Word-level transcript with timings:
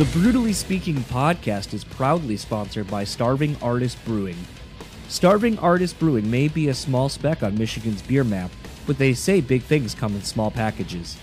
The 0.00 0.06
Brewtally 0.18 0.54
Speaking 0.54 0.96
podcast 0.96 1.74
is 1.74 1.84
proudly 1.84 2.38
sponsored 2.38 2.88
by 2.88 3.04
Starving 3.04 3.54
Artist 3.60 4.02
Brewing. 4.06 4.38
Starving 5.08 5.58
Artist 5.58 5.98
Brewing 5.98 6.30
may 6.30 6.48
be 6.48 6.68
a 6.68 6.74
small 6.74 7.10
speck 7.10 7.42
on 7.42 7.58
Michigan's 7.58 8.00
beer 8.00 8.24
map, 8.24 8.50
but 8.86 8.96
they 8.96 9.12
say 9.12 9.42
big 9.42 9.60
things 9.60 9.94
come 9.94 10.14
in 10.14 10.22
small 10.22 10.50
packages. 10.50 11.18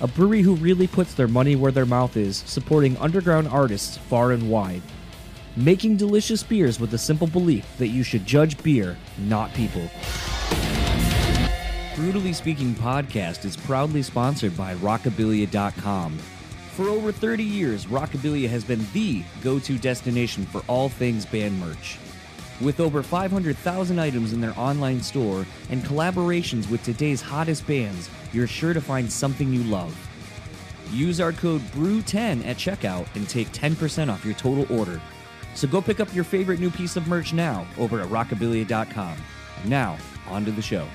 A 0.00 0.06
brewery 0.06 0.40
who 0.40 0.54
really 0.54 0.86
puts 0.86 1.12
their 1.12 1.28
money 1.28 1.56
where 1.56 1.72
their 1.72 1.84
mouth 1.84 2.16
is, 2.16 2.38
supporting 2.46 2.96
underground 2.96 3.48
artists 3.48 3.98
far 3.98 4.32
and 4.32 4.48
wide. 4.48 4.80
Making 5.54 5.98
delicious 5.98 6.42
beers 6.42 6.80
with 6.80 6.90
the 6.90 6.96
simple 6.96 7.26
belief 7.26 7.66
that 7.76 7.88
you 7.88 8.02
should 8.02 8.24
judge 8.24 8.56
beer, 8.62 8.96
not 9.18 9.52
people. 9.52 9.90
Brewtally 11.96 12.34
Speaking 12.34 12.74
podcast 12.76 13.44
is 13.44 13.58
proudly 13.58 14.00
sponsored 14.00 14.56
by 14.56 14.74
Rockabilia.com. 14.76 16.18
For 16.72 16.88
over 16.88 17.12
30 17.12 17.44
years, 17.44 17.84
Rockabilia 17.84 18.48
has 18.48 18.64
been 18.64 18.86
the 18.94 19.22
go 19.42 19.58
to 19.58 19.76
destination 19.76 20.46
for 20.46 20.62
all 20.68 20.88
things 20.88 21.26
band 21.26 21.60
merch. 21.60 21.98
With 22.62 22.80
over 22.80 23.02
500,000 23.02 23.98
items 23.98 24.32
in 24.32 24.40
their 24.40 24.58
online 24.58 25.02
store 25.02 25.44
and 25.68 25.82
collaborations 25.82 26.70
with 26.70 26.82
today's 26.82 27.20
hottest 27.20 27.66
bands, 27.66 28.08
you're 28.32 28.46
sure 28.46 28.72
to 28.72 28.80
find 28.80 29.12
something 29.12 29.52
you 29.52 29.62
love. 29.64 29.94
Use 30.90 31.20
our 31.20 31.32
code 31.32 31.60
BREW10 31.72 32.46
at 32.46 32.56
checkout 32.56 33.06
and 33.16 33.28
take 33.28 33.48
10% 33.52 34.10
off 34.10 34.24
your 34.24 34.34
total 34.34 34.66
order. 34.74 34.98
So 35.54 35.68
go 35.68 35.82
pick 35.82 36.00
up 36.00 36.14
your 36.14 36.24
favorite 36.24 36.58
new 36.58 36.70
piece 36.70 36.96
of 36.96 37.06
merch 37.06 37.34
now 37.34 37.66
over 37.76 38.00
at 38.00 38.08
rockabilia.com. 38.08 39.18
Now, 39.66 39.98
on 40.26 40.46
to 40.46 40.50
the 40.50 40.62
show. 40.62 40.88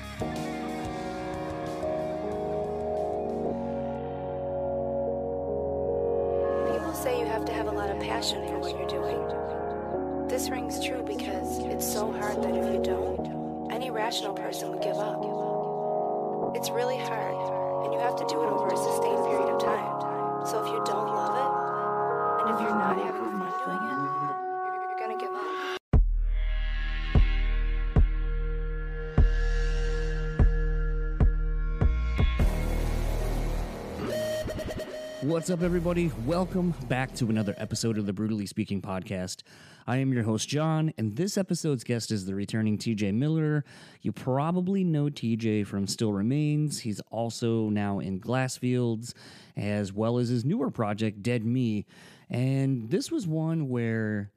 What's 35.48 35.60
up, 35.60 35.64
everybody? 35.64 36.12
Welcome 36.26 36.74
back 36.90 37.14
to 37.14 37.30
another 37.30 37.54
episode 37.56 37.96
of 37.96 38.04
the 38.04 38.12
Brewtally 38.12 38.46
Speaking 38.46 38.82
podcast. 38.82 39.44
I 39.86 39.96
am 39.96 40.12
your 40.12 40.22
host, 40.22 40.46
John, 40.46 40.92
and 40.98 41.16
this 41.16 41.38
episode's 41.38 41.84
guest 41.84 42.10
is 42.10 42.26
the 42.26 42.34
returning 42.34 42.76
TJ 42.76 43.14
Miller. 43.14 43.64
You 44.02 44.12
probably 44.12 44.84
know 44.84 45.06
TJ 45.06 45.66
from 45.66 45.86
Still 45.86 46.12
Remains. 46.12 46.80
He's 46.80 47.00
also 47.10 47.70
now 47.70 47.98
in 47.98 48.20
Glassfields, 48.20 49.14
as 49.56 49.90
well 49.90 50.18
as 50.18 50.28
his 50.28 50.44
newer 50.44 50.70
project, 50.70 51.22
Dead 51.22 51.46
Me. 51.46 51.86
And 52.28 52.90
this 52.90 53.10
was 53.10 53.26
one 53.26 53.70
where, 53.70 54.30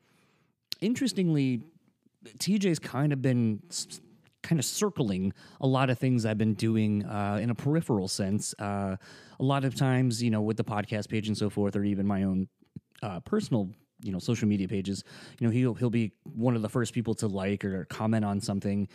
interestingly, 0.79 1.61
TJ's 2.37 2.79
kind 2.79 3.11
of 3.11 3.21
been 3.21 3.61
kind 4.43 4.59
of 4.59 4.65
circling 4.65 5.33
a 5.59 5.67
lot 5.67 5.89
of 5.89 5.99
things 5.99 6.25
I've 6.25 6.37
been 6.37 6.53
doing 6.53 7.05
uh, 7.05 7.39
in 7.41 7.49
a 7.49 7.55
peripheral 7.55 8.07
sense. 8.07 8.53
Uh, 8.59 8.95
a 9.39 9.43
lot 9.43 9.65
of 9.65 9.75
times, 9.75 10.21
you 10.21 10.29
know, 10.29 10.41
with 10.41 10.57
the 10.57 10.63
podcast 10.63 11.09
page 11.09 11.27
and 11.27 11.37
so 11.37 11.49
forth, 11.49 11.75
or 11.75 11.83
even 11.83 12.05
my 12.05 12.23
own 12.23 12.47
uh, 13.01 13.19
personal, 13.21 13.69
you 13.99 14.11
know, 14.11 14.19
social 14.19 14.47
media 14.47 14.67
pages, 14.67 15.03
you 15.39 15.47
know, 15.47 15.51
he'll 15.51 15.73
he'll 15.73 15.89
be 15.89 16.11
one 16.23 16.55
of 16.55 16.61
the 16.61 16.69
first 16.69 16.93
people 16.93 17.13
to 17.15 17.27
like 17.27 17.63
or 17.65 17.85
comment 17.85 18.25
on 18.25 18.41
something. 18.41 18.87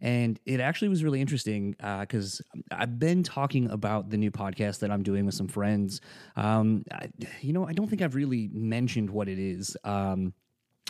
And 0.00 0.40
it 0.44 0.58
actually 0.58 0.88
was 0.88 1.04
really 1.04 1.20
interesting 1.20 1.76
because 2.00 2.42
I've 2.72 2.98
been 2.98 3.22
talking 3.22 3.70
about 3.70 4.10
the 4.10 4.16
new 4.16 4.32
podcast 4.32 4.80
that 4.80 4.90
I'm 4.90 5.04
doing 5.04 5.26
with 5.26 5.36
some 5.36 5.46
friends. 5.46 6.00
Um, 6.34 6.82
I, 6.90 7.08
you 7.40 7.52
know, 7.52 7.68
I 7.68 7.72
don't 7.72 7.88
think 7.88 8.02
I've 8.02 8.16
really 8.16 8.50
mentioned 8.52 9.10
what 9.10 9.28
it 9.28 9.38
is. 9.38 9.76
Um, 9.84 10.34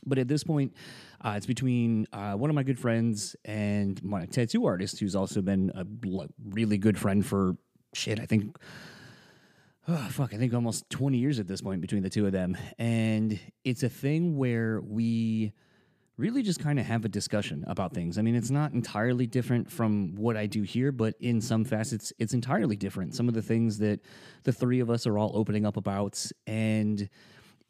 but 0.05 0.19
at 0.19 0.29
this 0.29 0.45
point, 0.45 0.75
uh, 1.21 1.35
it's 1.37 1.47
between 1.47 2.07
uh, 2.13 2.33
one 2.35 2.51
of 2.51 2.57
my 2.57 2.63
good 2.63 2.79
friends 2.79 3.37
and 3.45 4.03
my 4.03 4.27
tattoo 4.27 4.67
artist, 4.67 4.99
who's 4.99 5.15
also 5.15 5.41
been 5.41 5.71
a 5.75 5.87
really 6.51 6.79
good 6.79 6.99
friend 6.99 7.25
for 7.25 7.57
shit. 7.95 8.19
I 8.19 8.27
think, 8.27 8.57
oh, 9.87 10.09
fuck, 10.11 10.35
I 10.35 10.39
think 10.39 10.55
almost 10.55 10.89
20 10.91 11.19
years 11.19 11.39
at 11.39 11.47
this 11.47 11.61
point 11.61 11.81
between 11.81 12.03
the 12.03 12.11
two 12.11 12.27
of 12.27 12.33
them. 12.33 12.57
And 12.79 13.39
it's 13.65 13.83
a 13.83 13.89
thing 13.89 14.37
where 14.37 14.81
we 14.81 15.53
really 16.17 16.43
just 16.43 16.61
kind 16.61 16.79
of 16.79 16.85
have 16.85 17.05
a 17.05 17.09
discussion 17.09 17.65
about 17.67 17.95
things. 17.95 18.19
I 18.19 18.23
mean, 18.23 18.35
it's 18.35 18.51
not 18.51 18.73
entirely 18.73 19.27
different 19.27 19.71
from 19.71 20.15
what 20.17 20.37
I 20.37 20.47
do 20.47 20.63
here, 20.63 20.93
but 20.93 21.15
in 21.21 21.41
some 21.41 21.65
facets, 21.65 22.13
it's 22.19 22.35
entirely 22.35 22.77
different. 22.77 23.15
Some 23.15 23.29
of 23.29 23.35
the 23.35 23.43
things 23.43 23.79
that 23.79 24.01
the 24.45 24.53
three 24.53 24.81
of 24.81 24.91
us 24.91 25.07
are 25.07 25.17
all 25.17 25.33
opening 25.35 25.65
up 25.65 25.77
about. 25.77 26.25
And 26.47 27.09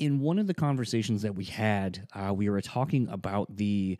in 0.02 0.18
one 0.18 0.40
of 0.40 0.48
the 0.48 0.54
conversations 0.54 1.22
that 1.22 1.36
we 1.36 1.44
had, 1.44 2.08
uh, 2.12 2.34
we 2.34 2.50
were 2.50 2.60
talking 2.60 3.06
about 3.08 3.56
the 3.56 3.96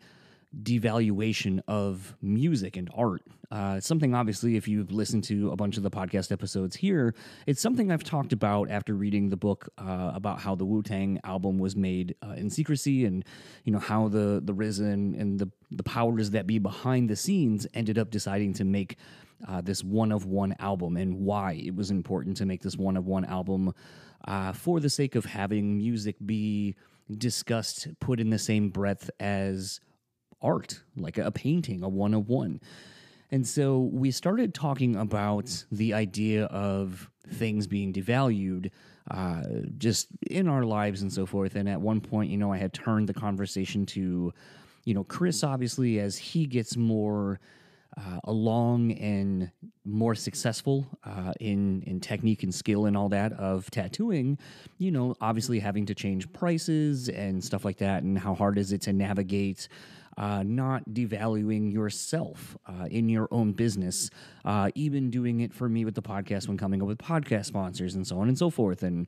devaluation 0.61 1.61
of 1.65 2.13
music 2.21 2.75
and 2.75 2.89
art. 2.93 3.21
Uh, 3.49 3.79
something, 3.79 4.13
obviously, 4.13 4.57
if 4.57 4.67
you've 4.67 4.91
listened 4.91 5.23
to 5.23 5.49
a 5.51 5.55
bunch 5.55 5.77
of 5.77 5.83
the 5.83 5.89
podcast 5.89 6.29
episodes 6.29 6.75
here, 6.75 7.15
it's 7.47 7.61
something 7.61 7.89
I've 7.89 8.03
talked 8.03 8.33
about 8.33 8.69
after 8.69 8.93
reading 8.93 9.29
the 9.29 9.37
book 9.37 9.69
uh, 9.77 10.11
about 10.13 10.41
how 10.41 10.55
the 10.55 10.65
Wu 10.65 10.83
Tang 10.83 11.21
album 11.23 11.57
was 11.57 11.73
made 11.77 12.15
uh, 12.21 12.31
in 12.31 12.49
secrecy, 12.49 13.05
and 13.05 13.23
you 13.63 13.71
know 13.71 13.79
how 13.79 14.09
the 14.09 14.41
the 14.43 14.53
RZA 14.53 14.91
and 14.91 15.39
the 15.39 15.49
the 15.71 15.83
powers 15.83 16.31
that 16.31 16.45
be 16.45 16.59
behind 16.59 17.09
the 17.09 17.15
scenes 17.15 17.65
ended 17.73 17.97
up 17.97 18.11
deciding 18.11 18.53
to 18.55 18.65
make 18.65 18.97
uh, 19.47 19.61
this 19.61 19.83
one 19.83 20.11
of 20.11 20.25
one 20.25 20.53
album, 20.59 20.97
and 20.97 21.21
why 21.21 21.53
it 21.53 21.75
was 21.75 21.91
important 21.91 22.35
to 22.37 22.45
make 22.45 22.61
this 22.61 22.75
one 22.75 22.97
of 22.97 23.07
one 23.07 23.23
album 23.23 23.73
uh, 24.25 24.53
for 24.53 24.79
the 24.79 24.89
sake 24.89 25.15
of 25.15 25.25
having 25.25 25.77
music 25.77 26.15
be 26.25 26.75
discussed, 27.11 27.87
put 27.99 28.19
in 28.19 28.29
the 28.29 28.39
same 28.39 28.69
breath 28.69 29.09
as 29.19 29.79
art, 30.41 30.81
like 30.95 31.17
a 31.17 31.31
painting, 31.31 31.83
a 31.83 31.89
one 31.89 32.13
of 32.13 32.27
one. 32.27 32.59
And 33.31 33.47
so 33.47 33.89
we 33.91 34.11
started 34.11 34.53
talking 34.53 34.95
about 34.95 35.65
the 35.71 35.93
idea 35.93 36.45
of 36.45 37.09
things 37.27 37.65
being 37.65 37.91
devalued 37.91 38.69
uh, 39.09 39.43
just 39.77 40.07
in 40.29 40.47
our 40.47 40.63
lives 40.63 41.01
and 41.01 41.11
so 41.11 41.25
forth. 41.25 41.55
And 41.55 41.67
at 41.67 41.81
one 41.81 41.99
point, 41.99 42.29
you 42.29 42.37
know, 42.37 42.53
I 42.53 42.57
had 42.57 42.73
turned 42.73 43.09
the 43.09 43.13
conversation 43.13 43.85
to, 43.87 44.33
you 44.85 44.93
know, 44.93 45.03
Chris, 45.03 45.43
obviously, 45.43 45.99
as 45.99 46.17
he 46.17 46.45
gets 46.45 46.77
more 46.77 47.39
uh, 47.97 48.19
along 48.25 48.91
and 48.93 49.51
more 49.85 50.15
successful 50.15 50.87
uh, 51.03 51.33
in 51.39 51.81
in 51.83 51.99
technique 51.99 52.43
and 52.43 52.53
skill 52.53 52.85
and 52.85 52.95
all 52.97 53.09
that 53.09 53.33
of 53.33 53.69
tattooing, 53.71 54.37
you 54.77 54.91
know, 54.91 55.15
obviously 55.21 55.59
having 55.59 55.85
to 55.85 55.95
change 55.95 56.31
prices 56.33 57.09
and 57.09 57.43
stuff 57.43 57.65
like 57.65 57.77
that, 57.77 58.03
and 58.03 58.17
how 58.17 58.33
hard 58.33 58.57
is 58.57 58.71
it 58.71 58.81
to 58.81 58.93
navigate. 58.93 59.67
Uh, 60.15 60.43
not 60.43 60.83
devaluing 60.91 61.73
yourself 61.73 62.55
uh, 62.67 62.85
in 62.91 63.09
your 63.09 63.27
own 63.31 63.51
business, 63.51 64.11
uh, 64.45 64.69
even 64.75 65.09
doing 65.09 65.39
it 65.39 65.51
for 65.51 65.67
me 65.67 65.85
with 65.85 65.95
the 65.95 66.03
podcast 66.03 66.47
when 66.47 66.55
coming 66.55 66.83
up 66.83 66.87
with 66.87 66.99
podcast 66.99 67.45
sponsors 67.45 67.95
and 67.95 68.05
so 68.05 68.19
on 68.19 68.27
and 68.27 68.37
so 68.37 68.51
forth. 68.51 68.83
And 68.83 69.07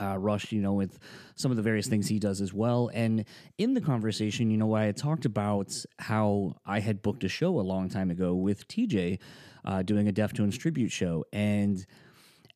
uh, 0.00 0.16
Rush, 0.18 0.52
you 0.52 0.60
know, 0.60 0.72
with 0.72 0.98
some 1.34 1.50
of 1.50 1.56
the 1.56 1.62
various 1.62 1.86
things 1.86 2.08
he 2.08 2.18
does 2.18 2.40
as 2.40 2.52
well. 2.52 2.90
And 2.92 3.24
in 3.58 3.74
the 3.74 3.80
conversation, 3.80 4.50
you 4.50 4.56
know, 4.56 4.74
I 4.74 4.84
had 4.84 4.96
talked 4.96 5.24
about 5.24 5.74
how 5.98 6.56
I 6.66 6.80
had 6.80 7.02
booked 7.02 7.24
a 7.24 7.28
show 7.28 7.58
a 7.58 7.62
long 7.62 7.88
time 7.88 8.10
ago 8.10 8.34
with 8.34 8.68
TJ 8.68 9.18
uh, 9.64 9.82
doing 9.82 10.08
a 10.08 10.12
Deftones 10.12 10.58
tribute 10.58 10.90
show. 10.90 11.24
And 11.32 11.84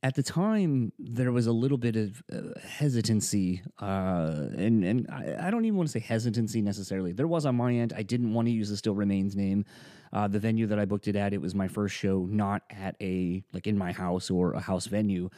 at 0.05 0.17
the 0.17 0.23
time, 0.23 0.93
there 0.99 1.31
was 1.31 1.47
a 1.47 1.53
little 1.53 1.79
bit 1.79 1.95
of 1.95 2.23
uh, 2.33 2.59
hesitancy, 2.61 3.63
uh, 3.81 4.49
and 4.57 4.83
and 4.85 5.09
I, 5.09 5.47
I 5.47 5.51
don't 5.51 5.65
even 5.65 5.77
want 5.77 5.89
to 5.89 5.93
say 5.93 6.01
hesitancy 6.01 6.61
necessarily. 6.61 7.13
There 7.13 7.29
was 7.29 7.47
on 7.47 7.55
my 7.55 7.73
end. 7.73 7.93
I 7.97 8.03
didn't 8.03 8.35
want 8.35 8.49
to 8.49 8.53
use 8.53 8.69
the 8.69 8.77
Still 8.77 8.97
Remains 8.97 9.37
name. 9.37 9.65
Uh, 10.13 10.27
the 10.27 10.41
venue 10.41 10.67
that 10.67 10.79
I 10.79 10.87
booked 10.87 11.07
it 11.07 11.15
at, 11.15 11.33
it 11.33 11.41
was 11.41 11.55
my 11.55 11.69
first 11.69 11.95
show, 11.95 12.27
not 12.29 12.63
at 12.71 12.97
a 13.01 13.45
like 13.53 13.69
in 13.69 13.79
my 13.79 13.93
house 13.93 14.29
or 14.29 14.55
a 14.55 14.61
house 14.61 14.87
venue, 14.87 15.31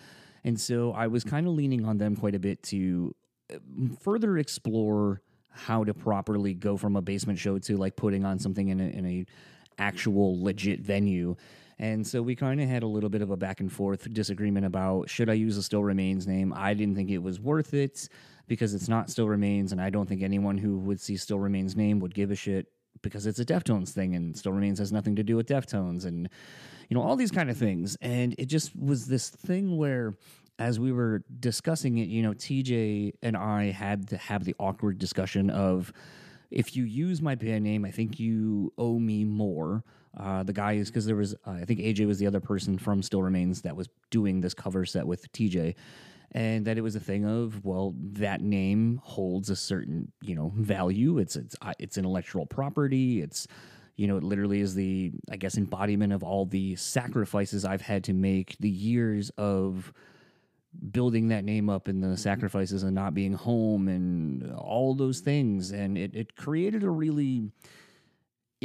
and 0.44 0.60
so 0.60 0.92
I 0.92 1.06
was 1.06 1.24
kind 1.24 1.46
of 1.46 1.54
leaning 1.54 1.84
on 1.84 1.98
them 1.98 2.16
quite 2.16 2.34
a 2.34 2.38
bit 2.38 2.62
to 2.64 3.14
uh, 3.52 3.56
further 4.00 4.38
explore 4.38 5.22
how 5.50 5.84
to 5.84 5.94
properly 5.94 6.52
go 6.52 6.76
from 6.76 6.96
a 6.96 7.02
basement 7.02 7.38
show 7.38 7.58
to 7.58 7.76
like 7.76 7.96
putting 7.96 8.24
on 8.24 8.38
something 8.38 8.68
in 8.68 8.80
a, 8.80 8.84
in 8.84 9.06
a 9.06 9.26
actual 9.78 10.42
legit 10.42 10.80
venue. 10.80 11.36
And 11.78 12.06
so 12.06 12.22
we 12.22 12.36
kind 12.36 12.60
of 12.60 12.68
had 12.68 12.82
a 12.82 12.86
little 12.86 13.10
bit 13.10 13.22
of 13.22 13.30
a 13.30 13.36
back 13.36 13.60
and 13.60 13.72
forth 13.72 14.12
disagreement 14.12 14.66
about 14.66 15.08
should 15.08 15.28
I 15.28 15.34
use 15.34 15.56
a 15.56 15.62
Still 15.62 15.82
Remains 15.82 16.26
name. 16.26 16.52
I 16.54 16.74
didn't 16.74 16.94
think 16.94 17.10
it 17.10 17.18
was 17.18 17.40
worth 17.40 17.74
it 17.74 18.08
because 18.46 18.74
it's 18.74 18.88
not 18.88 19.10
Still 19.10 19.28
Remains, 19.28 19.72
and 19.72 19.80
I 19.80 19.90
don't 19.90 20.08
think 20.08 20.22
anyone 20.22 20.58
who 20.58 20.78
would 20.78 21.00
see 21.00 21.16
Still 21.16 21.38
Remains 21.38 21.74
name 21.74 21.98
would 22.00 22.14
give 22.14 22.30
a 22.30 22.36
shit 22.36 22.66
because 23.02 23.26
it's 23.26 23.38
a 23.38 23.44
Deftones 23.44 23.90
thing, 23.90 24.14
and 24.14 24.36
Still 24.36 24.52
Remains 24.52 24.78
has 24.78 24.92
nothing 24.92 25.16
to 25.16 25.22
do 25.22 25.36
with 25.36 25.46
Deftones, 25.46 26.04
and 26.04 26.28
you 26.88 26.94
know 26.96 27.02
all 27.02 27.16
these 27.16 27.30
kind 27.30 27.50
of 27.50 27.56
things. 27.56 27.96
And 28.00 28.34
it 28.38 28.46
just 28.46 28.74
was 28.76 29.06
this 29.06 29.28
thing 29.28 29.76
where 29.76 30.14
as 30.58 30.78
we 30.78 30.92
were 30.92 31.24
discussing 31.40 31.98
it, 31.98 32.08
you 32.08 32.22
know, 32.22 32.32
TJ 32.32 33.14
and 33.22 33.36
I 33.36 33.70
had 33.70 34.08
to 34.08 34.16
have 34.16 34.44
the 34.44 34.54
awkward 34.58 34.98
discussion 34.98 35.50
of 35.50 35.92
if 36.50 36.76
you 36.76 36.84
use 36.84 37.20
my 37.20 37.34
band 37.34 37.64
name, 37.64 37.84
I 37.84 37.90
think 37.90 38.20
you 38.20 38.72
owe 38.78 38.98
me 38.98 39.24
more. 39.24 39.82
Uh, 40.16 40.44
the 40.44 40.52
guy 40.52 40.74
is 40.74 40.90
because 40.90 41.06
there 41.06 41.16
was, 41.16 41.34
uh, 41.44 41.50
I 41.50 41.64
think 41.64 41.80
AJ 41.80 42.06
was 42.06 42.18
the 42.18 42.26
other 42.28 42.38
person 42.38 42.78
from 42.78 43.02
Still 43.02 43.22
Remains 43.22 43.62
that 43.62 43.74
was 43.74 43.88
doing 44.10 44.40
this 44.40 44.54
cover 44.54 44.84
set 44.84 45.06
with 45.06 45.30
TJ. 45.32 45.74
And 46.36 46.64
that 46.64 46.76
it 46.76 46.80
was 46.80 46.96
a 46.96 47.00
thing 47.00 47.24
of 47.24 47.64
well, 47.64 47.94
that 47.96 48.40
name 48.40 49.00
holds 49.04 49.50
a 49.50 49.56
certain 49.56 50.10
you 50.20 50.34
know 50.34 50.52
value. 50.56 51.18
It's 51.18 51.36
it's 51.36 51.54
it's 51.78 51.96
intellectual 51.96 52.46
property. 52.46 53.22
It's 53.22 53.46
you 53.96 54.08
know, 54.08 54.16
it 54.16 54.24
literally 54.24 54.60
is 54.60 54.74
the, 54.74 55.12
I 55.30 55.36
guess, 55.36 55.56
embodiment 55.56 56.12
of 56.12 56.22
all 56.22 56.46
the 56.46 56.74
sacrifices 56.76 57.64
I've 57.64 57.82
had 57.82 58.04
to 58.04 58.12
make, 58.12 58.56
the 58.58 58.68
years 58.68 59.30
of 59.38 59.92
building 60.90 61.28
that 61.28 61.44
name 61.44 61.70
up 61.70 61.86
and 61.86 62.02
the 62.02 62.08
mm-hmm. 62.08 62.16
sacrifices 62.16 62.82
and 62.82 62.94
not 62.94 63.14
being 63.14 63.34
home 63.34 63.86
and 63.86 64.52
all 64.54 64.94
those 64.94 65.20
things. 65.20 65.70
And 65.70 65.96
it, 65.96 66.14
it 66.14 66.36
created 66.36 66.82
a 66.82 66.90
really 66.90 67.52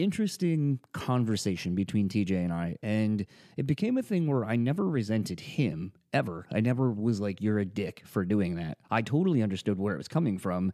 interesting 0.01 0.79
conversation 0.93 1.75
between 1.75 2.09
TJ 2.09 2.31
and 2.31 2.53
I. 2.53 2.77
And 2.81 3.25
it 3.57 3.67
became 3.67 3.97
a 3.97 4.03
thing 4.03 4.27
where 4.27 4.45
I 4.45 4.55
never 4.55 4.87
resented 4.87 5.39
him 5.39 5.93
ever. 6.13 6.47
I 6.51 6.61
never 6.61 6.91
was 6.91 7.19
like, 7.19 7.41
you're 7.41 7.59
a 7.59 7.65
dick 7.65 8.03
for 8.05 8.25
doing 8.25 8.55
that. 8.55 8.77
I 8.89 9.01
totally 9.01 9.41
understood 9.41 9.77
where 9.77 9.93
it 9.93 9.97
was 9.97 10.07
coming 10.07 10.37
from. 10.37 10.71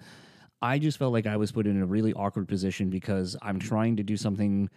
I 0.62 0.80
just 0.80 0.98
felt 0.98 1.13
like 1.13 1.27
I 1.27 1.38
was 1.38 1.51
put 1.51 1.68
in 1.68 1.81
a 1.81 1.86
really 1.86 2.13
awkward 2.13 2.48
position 2.48 2.89
because 2.89 3.36
I'm 3.42 3.60
trying 3.60 3.98
to 3.98 4.04
do 4.04 4.18
something 4.18 4.69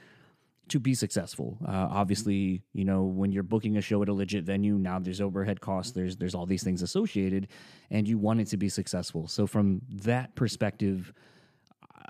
to 0.69 0.79
be 0.79 0.95
successful. 0.95 1.59
Uh, 1.67 1.89
obviously, 1.91 2.63
you 2.73 2.85
know, 2.85 3.05
when 3.05 3.33
you're 3.33 3.43
booking 3.43 3.77
a 3.77 3.81
show 3.81 4.03
at 4.03 4.09
a 4.09 4.13
legit 4.13 4.45
venue, 4.45 4.75
now 4.75 4.99
there's 4.99 5.21
overhead 5.21 5.61
costs, 5.61 5.93
there's 5.93 6.17
there's 6.17 6.35
all 6.35 6.47
these 6.47 6.63
things 6.63 6.83
associated, 6.83 7.49
and 7.91 8.07
you 8.07 8.19
want 8.19 8.41
it 8.41 8.49
to 8.49 8.57
be 8.57 8.69
successful. 8.69 9.29
So 9.29 9.47
from 9.47 9.81
that 9.91 10.35
perspective, 10.35 11.13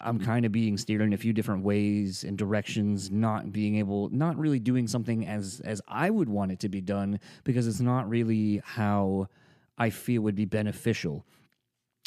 I'm 0.01 0.19
kind 0.19 0.45
of 0.45 0.53
being 0.53 0.77
steered 0.79 1.03
in 1.03 1.13
a 1.13 1.17
few 1.17 1.33
different 1.33 1.65
ways 1.65 2.25
and 2.25 2.37
directions, 2.37 3.11
not 3.11 3.53
being 3.53 3.77
able, 3.77 4.09
not 4.11 4.37
really 4.37 4.59
doing 4.59 4.87
something 4.87 5.27
as 5.27 5.61
as 5.65 5.81
I 5.89 6.11
would 6.11 6.29
want 6.29 6.53
it 6.53 6.61
to 6.61 6.69
be 6.69 6.81
done 6.81 7.21
because 7.45 7.67
it's 7.67 7.81
not 7.81 8.09
really 8.09 8.63
how 8.65 9.29
I 9.77 9.91
feel 9.91 10.23
would 10.23 10.35
be 10.35 10.45
beneficial. 10.45 11.25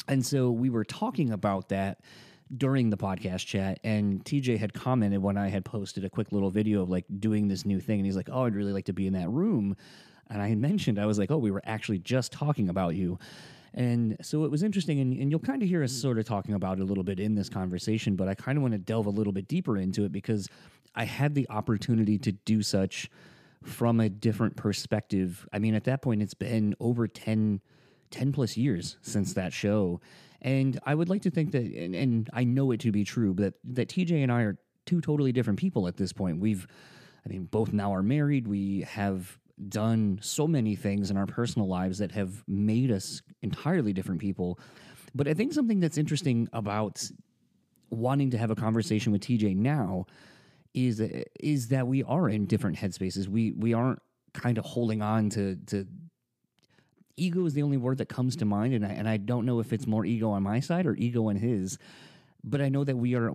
And 0.08 0.24
so 0.24 0.50
we 0.50 0.70
were 0.70 0.84
talking 0.84 1.30
about 1.30 1.68
that 1.68 2.00
during 2.56 2.90
the 2.90 2.96
podcast 2.96 3.46
chat 3.46 3.80
and 3.82 4.22
TJ 4.24 4.58
had 4.58 4.74
commented 4.74 5.22
when 5.22 5.38
I 5.38 5.48
had 5.48 5.64
posted 5.64 6.04
a 6.04 6.10
quick 6.10 6.32
little 6.32 6.50
video 6.50 6.82
of 6.82 6.90
like 6.90 7.06
doing 7.18 7.48
this 7.48 7.64
new 7.64 7.80
thing 7.80 7.98
and 7.98 8.06
he's 8.06 8.16
like, 8.16 8.28
"Oh, 8.30 8.44
I'd 8.44 8.54
really 8.54 8.72
like 8.72 8.86
to 8.86 8.92
be 8.92 9.06
in 9.06 9.14
that 9.14 9.30
room." 9.30 9.76
And 10.28 10.40
I 10.42 10.54
mentioned 10.54 10.98
I 10.98 11.06
was 11.06 11.18
like, 11.18 11.30
"Oh, 11.30 11.38
we 11.38 11.50
were 11.50 11.62
actually 11.64 11.98
just 11.98 12.32
talking 12.32 12.68
about 12.68 12.94
you." 12.94 13.18
And 13.74 14.16
so 14.22 14.44
it 14.44 14.50
was 14.50 14.62
interesting, 14.62 15.00
and, 15.00 15.16
and 15.16 15.30
you'll 15.30 15.40
kind 15.40 15.62
of 15.62 15.68
hear 15.68 15.82
us 15.82 15.92
mm. 15.92 16.00
sort 16.00 16.18
of 16.18 16.24
talking 16.24 16.54
about 16.54 16.78
it 16.78 16.82
a 16.82 16.84
little 16.84 17.04
bit 17.04 17.18
in 17.18 17.34
this 17.34 17.48
conversation, 17.48 18.16
but 18.16 18.28
I 18.28 18.34
kind 18.34 18.58
of 18.58 18.62
want 18.62 18.72
to 18.72 18.78
delve 18.78 19.06
a 19.06 19.10
little 19.10 19.32
bit 19.32 19.48
deeper 19.48 19.78
into 19.78 20.04
it 20.04 20.12
because 20.12 20.48
I 20.94 21.04
had 21.04 21.34
the 21.34 21.48
opportunity 21.48 22.18
to 22.18 22.32
do 22.32 22.62
such 22.62 23.10
from 23.62 24.00
a 24.00 24.08
different 24.08 24.56
perspective. 24.56 25.48
I 25.52 25.58
mean, 25.58 25.74
at 25.74 25.84
that 25.84 26.02
point, 26.02 26.22
it's 26.22 26.34
been 26.34 26.74
over 26.80 27.08
10, 27.08 27.60
10 28.10 28.32
plus 28.32 28.56
years 28.56 28.98
since 29.02 29.34
that 29.34 29.52
show. 29.52 30.00
And 30.42 30.78
I 30.84 30.94
would 30.94 31.08
like 31.08 31.22
to 31.22 31.30
think 31.30 31.52
that, 31.52 31.64
and, 31.64 31.94
and 31.94 32.28
I 32.32 32.44
know 32.44 32.72
it 32.72 32.80
to 32.80 32.92
be 32.92 33.04
true, 33.04 33.32
but 33.32 33.54
that 33.64 33.88
TJ 33.88 34.22
and 34.22 34.32
I 34.32 34.42
are 34.42 34.58
two 34.86 35.00
totally 35.00 35.32
different 35.32 35.58
people 35.58 35.86
at 35.86 35.96
this 35.96 36.12
point. 36.12 36.40
We've, 36.40 36.66
I 37.24 37.28
mean, 37.28 37.44
both 37.44 37.72
now 37.72 37.94
are 37.94 38.02
married. 38.02 38.48
We 38.48 38.82
have 38.82 39.38
done 39.68 40.18
so 40.22 40.46
many 40.46 40.74
things 40.76 41.10
in 41.10 41.16
our 41.16 41.26
personal 41.26 41.68
lives 41.68 41.98
that 41.98 42.12
have 42.12 42.42
made 42.46 42.90
us 42.90 43.22
entirely 43.42 43.92
different 43.92 44.20
people. 44.20 44.58
But 45.14 45.28
I 45.28 45.34
think 45.34 45.52
something 45.52 45.80
that's 45.80 45.98
interesting 45.98 46.48
about 46.52 47.10
wanting 47.90 48.30
to 48.30 48.38
have 48.38 48.50
a 48.50 48.54
conversation 48.54 49.12
with 49.12 49.22
TJ 49.22 49.56
now 49.56 50.06
is 50.74 51.00
is 51.40 51.68
that 51.68 51.86
we 51.86 52.02
are 52.02 52.28
in 52.28 52.46
different 52.46 52.78
headspaces. 52.78 53.28
We 53.28 53.52
we 53.52 53.74
aren't 53.74 54.00
kind 54.32 54.58
of 54.58 54.64
holding 54.64 55.02
on 55.02 55.28
to 55.30 55.56
to 55.66 55.86
ego 57.16 57.44
is 57.44 57.54
the 57.54 57.62
only 57.62 57.76
word 57.76 57.98
that 57.98 58.08
comes 58.08 58.36
to 58.36 58.44
mind, 58.44 58.74
and 58.74 58.84
I, 58.84 58.90
and 58.90 59.08
I 59.08 59.16
don't 59.16 59.44
know 59.44 59.60
if 59.60 59.72
it's 59.72 59.86
more 59.86 60.04
ego 60.04 60.30
on 60.30 60.42
my 60.42 60.60
side 60.60 60.86
or 60.86 60.94
ego 60.94 61.28
on 61.28 61.36
his, 61.36 61.78
but 62.42 62.60
I 62.60 62.68
know 62.68 62.84
that 62.84 62.96
we 62.96 63.14
are 63.14 63.32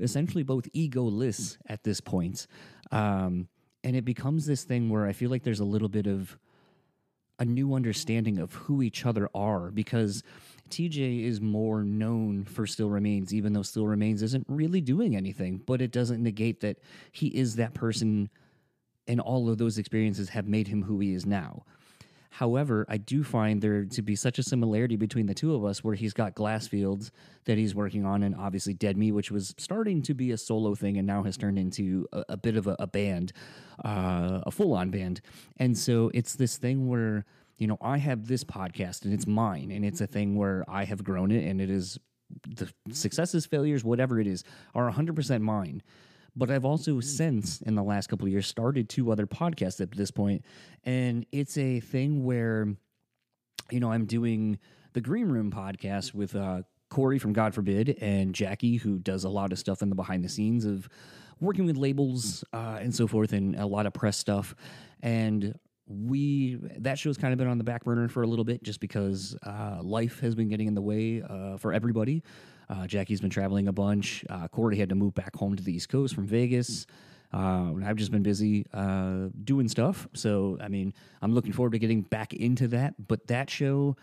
essentially 0.00 0.42
both 0.42 0.70
egoless 0.72 1.56
at 1.66 1.84
this 1.84 2.00
point, 2.00 2.46
um, 2.90 3.48
and 3.84 3.96
it 3.96 4.04
becomes 4.04 4.46
this 4.46 4.64
thing 4.64 4.88
where 4.88 5.06
I 5.06 5.12
feel 5.12 5.30
like 5.30 5.42
there's 5.42 5.60
a 5.60 5.64
little 5.64 5.88
bit 5.88 6.06
of 6.06 6.36
a 7.38 7.44
new 7.44 7.74
understanding 7.74 8.38
of 8.38 8.52
who 8.52 8.82
each 8.82 9.06
other 9.06 9.28
are 9.34 9.70
because 9.70 10.22
TJ 10.68 11.24
is 11.24 11.40
more 11.40 11.82
known 11.82 12.44
for 12.44 12.66
Still 12.66 12.90
Remains, 12.90 13.34
even 13.34 13.52
though 13.54 13.62
Still 13.62 13.86
Remains 13.86 14.22
isn't 14.22 14.46
really 14.48 14.80
doing 14.80 15.16
anything, 15.16 15.62
but 15.64 15.80
it 15.80 15.90
doesn't 15.90 16.22
negate 16.22 16.60
that 16.60 16.78
he 17.12 17.28
is 17.28 17.56
that 17.56 17.74
person 17.74 18.28
and 19.08 19.20
all 19.20 19.48
of 19.48 19.58
those 19.58 19.78
experiences 19.78 20.28
have 20.28 20.46
made 20.46 20.68
him 20.68 20.82
who 20.82 21.00
he 21.00 21.14
is 21.14 21.26
now. 21.26 21.64
However, 22.30 22.86
I 22.88 22.96
do 22.96 23.24
find 23.24 23.60
there 23.60 23.84
to 23.84 24.02
be 24.02 24.14
such 24.14 24.38
a 24.38 24.42
similarity 24.42 24.96
between 24.96 25.26
the 25.26 25.34
two 25.34 25.54
of 25.54 25.64
us 25.64 25.82
where 25.82 25.96
he's 25.96 26.12
got 26.12 26.34
Glassfields 26.34 27.10
that 27.44 27.58
he's 27.58 27.74
working 27.74 28.04
on, 28.04 28.22
and 28.22 28.36
obviously 28.36 28.72
Dead 28.72 28.96
Me, 28.96 29.10
which 29.10 29.32
was 29.32 29.52
starting 29.58 30.00
to 30.02 30.14
be 30.14 30.30
a 30.30 30.38
solo 30.38 30.74
thing 30.74 30.96
and 30.96 31.06
now 31.06 31.24
has 31.24 31.36
turned 31.36 31.58
into 31.58 32.06
a, 32.12 32.24
a 32.30 32.36
bit 32.36 32.56
of 32.56 32.68
a, 32.68 32.76
a 32.78 32.86
band, 32.86 33.32
uh, 33.84 34.40
a 34.46 34.50
full 34.50 34.74
on 34.74 34.90
band. 34.90 35.20
And 35.56 35.76
so 35.76 36.10
it's 36.14 36.34
this 36.34 36.56
thing 36.56 36.88
where, 36.88 37.26
you 37.58 37.66
know, 37.66 37.78
I 37.80 37.98
have 37.98 38.28
this 38.28 38.44
podcast 38.44 39.04
and 39.04 39.12
it's 39.12 39.26
mine, 39.26 39.72
and 39.72 39.84
it's 39.84 40.00
a 40.00 40.06
thing 40.06 40.36
where 40.36 40.64
I 40.68 40.84
have 40.84 41.02
grown 41.02 41.32
it, 41.32 41.44
and 41.44 41.60
it 41.60 41.68
is 41.68 41.98
the 42.48 42.72
successes, 42.92 43.44
failures, 43.44 43.82
whatever 43.82 44.20
it 44.20 44.28
is, 44.28 44.44
are 44.74 44.90
100% 44.90 45.40
mine. 45.40 45.82
But 46.36 46.50
I've 46.50 46.64
also 46.64 47.00
since 47.00 47.60
in 47.62 47.74
the 47.74 47.82
last 47.82 48.08
couple 48.08 48.26
of 48.26 48.32
years 48.32 48.46
started 48.46 48.88
two 48.88 49.10
other 49.10 49.26
podcasts 49.26 49.80
at 49.80 49.90
this 49.90 50.10
point, 50.10 50.44
and 50.84 51.26
it's 51.32 51.58
a 51.58 51.80
thing 51.80 52.24
where, 52.24 52.68
you 53.70 53.80
know, 53.80 53.92
I'm 53.92 54.06
doing 54.06 54.58
the 54.92 55.00
Green 55.00 55.28
Room 55.28 55.50
podcast 55.50 56.14
with 56.14 56.34
uh, 56.34 56.62
Corey 56.88 57.18
from 57.18 57.32
God 57.32 57.54
Forbid 57.54 57.98
and 58.00 58.34
Jackie, 58.34 58.76
who 58.76 58.98
does 58.98 59.24
a 59.24 59.28
lot 59.28 59.52
of 59.52 59.58
stuff 59.58 59.82
in 59.82 59.88
the 59.88 59.94
behind 59.94 60.24
the 60.24 60.28
scenes 60.28 60.64
of 60.64 60.88
working 61.40 61.64
with 61.64 61.76
labels 61.76 62.44
uh, 62.52 62.78
and 62.80 62.94
so 62.94 63.06
forth, 63.06 63.32
and 63.32 63.56
a 63.56 63.66
lot 63.66 63.86
of 63.86 63.92
press 63.92 64.16
stuff. 64.16 64.54
And 65.02 65.58
we 65.86 66.58
that 66.78 66.98
show's 66.98 67.16
kind 67.16 67.32
of 67.32 67.38
been 67.38 67.48
on 67.48 67.58
the 67.58 67.64
back 67.64 67.84
burner 67.84 68.08
for 68.08 68.22
a 68.22 68.26
little 68.26 68.44
bit, 68.44 68.62
just 68.62 68.80
because 68.80 69.36
uh, 69.44 69.78
life 69.82 70.20
has 70.20 70.34
been 70.34 70.48
getting 70.48 70.68
in 70.68 70.74
the 70.74 70.82
way 70.82 71.22
uh, 71.22 71.56
for 71.56 71.72
everybody. 71.72 72.22
Uh, 72.70 72.86
Jackie's 72.86 73.20
been 73.20 73.30
traveling 73.30 73.66
a 73.66 73.72
bunch. 73.72 74.24
Uh, 74.30 74.46
Corey 74.46 74.78
had 74.78 74.90
to 74.90 74.94
move 74.94 75.12
back 75.12 75.34
home 75.34 75.56
to 75.56 75.62
the 75.62 75.74
East 75.74 75.88
Coast 75.88 76.14
from 76.14 76.26
Vegas. 76.26 76.86
Uh, 77.32 77.72
I've 77.84 77.96
just 77.96 78.12
been 78.12 78.22
busy 78.22 78.64
uh, 78.72 79.28
doing 79.42 79.68
stuff. 79.68 80.06
So, 80.14 80.56
I 80.60 80.68
mean, 80.68 80.94
I'm 81.20 81.34
looking 81.34 81.52
forward 81.52 81.72
to 81.72 81.80
getting 81.80 82.02
back 82.02 82.32
into 82.32 82.68
that. 82.68 82.94
But 83.08 83.26
that 83.26 83.50
show, 83.50 83.96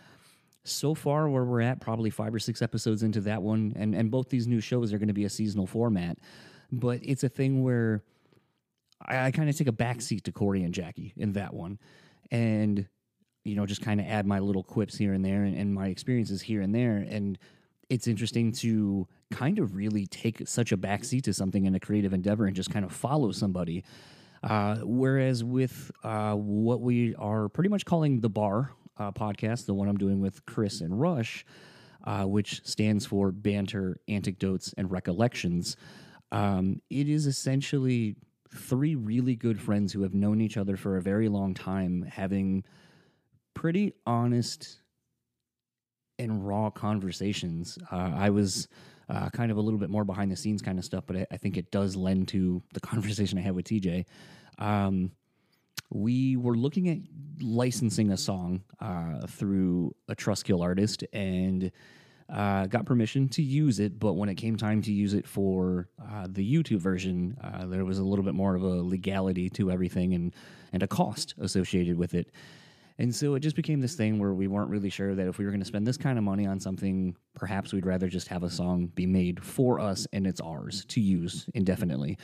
so 0.66 0.94
far, 0.94 1.30
where 1.30 1.46
we're 1.46 1.62
at, 1.62 1.80
probably 1.80 2.10
five 2.10 2.36
or 2.36 2.40
six 2.40 2.62
episodes 2.62 3.04
into 3.04 3.22
that 3.22 3.42
one, 3.42 3.74
and, 3.78 3.96
and 3.96 4.12
both 4.12 4.28
these 4.30 4.48
new 4.48 4.60
shows 4.60 4.92
are 4.92 4.98
going 4.98 5.08
to 5.08 5.14
be 5.14 5.26
a 5.26 5.30
seasonal 5.30 5.66
format. 5.66 6.18
But 6.70 7.00
it's 7.04 7.24
a 7.24 7.30
thing 7.30 7.64
where 7.64 8.04
I, 9.02 9.28
I 9.28 9.32
kind 9.32 9.50
of 9.50 9.58
take 9.58 9.70
a 9.70 9.74
backseat 9.74 10.24
to 10.24 10.34
Corey 10.34 10.64
and 10.64 10.74
Jackie 10.74 11.14
in 11.16 11.34
that 11.34 11.54
one. 11.54 11.80
And, 12.32 12.86
you 13.46 13.56
know, 13.56 13.66
just 13.66 13.82
kind 13.82 14.02
of 14.02 14.08
add 14.08 14.26
my 14.26 14.40
little 14.40 14.64
quips 14.64 14.98
here 14.98 15.14
and 15.14 15.24
there 15.24 15.44
and, 15.44 15.56
and 15.56 15.74
my 15.74 15.88
experiences 15.88 16.42
here 16.42 16.62
and 16.62 16.76
there. 16.76 16.98
And, 16.98 17.38
it's 17.89 18.08
interesting 18.08 18.51
to 18.51 19.08
kind 19.32 19.60
of 19.60 19.75
really 19.75 20.06
take 20.08 20.48
such 20.48 20.72
a 20.72 20.77
backseat 20.77 21.24
to 21.24 21.34
something 21.34 21.65
in 21.65 21.75
a 21.75 21.79
creative 21.79 22.13
endeavor 22.13 22.46
and 22.46 22.56
just 22.56 22.70
kind 22.70 22.86
of 22.86 22.91
follow 22.91 23.32
somebody. 23.32 23.84
Uh, 24.44 24.77
whereas 24.84 25.44
with 25.44 25.91
uh, 26.03 26.34
what 26.34 26.82
we 26.82 27.15
are 27.15 27.50
pretty 27.50 27.70
much 27.70 27.86
calling 27.86 28.20
the 28.20 28.29
Bar 28.29 28.72
uh, 28.98 29.12
podcast, 29.12 29.65
the 29.65 29.74
one 29.74 29.88
I'm 29.88 29.98
doing 29.98 30.22
with 30.22 30.46
Chris 30.46 30.82
and 30.82 31.00
Rush, 31.00 31.46
uh, 32.03 32.24
which 32.24 32.65
stands 32.65 33.06
for 33.06 33.32
Banter, 33.32 34.00
Anecdotes, 34.08 34.74
and 34.77 34.91
Recollections, 34.91 35.75
um, 36.32 36.82
it 36.89 37.10
is 37.10 37.25
essentially 37.25 38.15
three 38.53 38.96
really 38.96 39.36
good 39.36 39.60
friends 39.60 39.94
who 39.94 40.03
have 40.03 40.13
known 40.13 40.41
each 40.41 40.58
other 40.58 40.77
for 40.77 40.98
a 40.98 41.01
very 41.01 41.29
long 41.29 41.53
time, 41.53 42.03
having 42.03 42.63
pretty 43.53 43.94
honest 44.06 44.79
and 46.20 46.48
raw 46.48 46.70
conversations. 46.70 47.78
Uh, 47.92 48.12
I 48.16 48.30
was 48.30 48.68
uh, 49.10 49.30
kind 49.30 49.52
of 49.52 49.58
a 49.58 49.62
little 49.62 49.80
bit 49.80 49.90
more 49.90 50.04
behind 50.04 50.32
the 50.32 50.36
scenes 50.36 50.62
kind 50.62 50.78
of 50.78 50.86
stuff, 50.86 51.04
but 51.08 51.18
I, 51.18 51.28
I, 51.32 51.38
think 51.38 51.58
it 51.58 51.72
does 51.72 51.96
lend 51.96 52.28
to 52.30 52.62
the 52.74 52.80
conversation 52.92 53.38
I 53.38 53.42
had 53.42 53.56
with 53.56 53.66
TJ. 53.66 54.06
Um, 54.60 55.12
we 55.90 56.36
were 56.36 56.56
looking 56.56 56.90
at 56.90 56.98
licensing 57.42 58.12
a 58.12 58.18
song 58.18 58.64
uh, 58.82 59.26
through 59.28 59.96
a 60.10 60.16
Trustkill 60.16 60.62
artist 60.62 61.04
and 61.14 61.72
uh, 62.30 62.66
got 62.68 62.86
permission 62.86 63.30
to 63.30 63.42
use 63.42 63.80
it. 63.80 63.98
But 64.00 64.14
when 64.14 64.28
it 64.28 64.36
came 64.36 64.58
time 64.58 64.82
to 64.82 64.92
use 64.92 65.14
it 65.14 65.26
for 65.26 65.88
uh, 66.02 66.28
the 66.30 66.44
YouTube 66.46 66.80
version, 66.80 67.38
uh, 67.42 67.66
there 67.68 67.86
was 67.86 68.00
a 68.00 68.04
little 68.04 68.26
bit 68.26 68.36
more 68.36 68.56
of 68.56 68.64
a 68.64 68.82
legality 68.82 69.50
to 69.52 69.72
everything 69.72 70.14
and 70.14 70.34
and 70.74 70.84
a 70.84 70.88
cost 70.88 71.34
associated 71.40 71.98
with 71.98 72.14
it. 72.14 72.30
And 73.00 73.13
so 73.13 73.36
it 73.36 73.42
just 73.42 73.56
became 73.56 73.80
this 73.80 73.96
thing 73.96 74.18
where 74.18 74.34
we 74.34 74.48
weren't 74.48 74.70
really 74.70 74.89
sure 74.89 75.13
that 75.13 75.27
if 75.27 75.38
we 75.38 75.46
were 75.46 75.51
going 75.51 75.62
to 75.62 75.68
spend 75.68 75.86
this 75.86 75.98
kind 75.98 76.18
of 76.18 76.24
money 76.24 76.48
on 76.48 76.60
something, 76.60 77.16
perhaps 77.36 77.72
we'd 77.72 77.86
rather 77.86 78.08
just 78.08 78.27
have 78.30 78.44
a 78.44 78.50
song 78.50 78.88
be 78.88 79.06
made 79.06 79.44
for 79.44 79.80
us 79.80 80.08
and 80.13 80.25
it's 80.25 80.42
ours 80.42 80.84
to 80.86 81.00
use 81.00 81.48
indefinitely. 81.54 82.18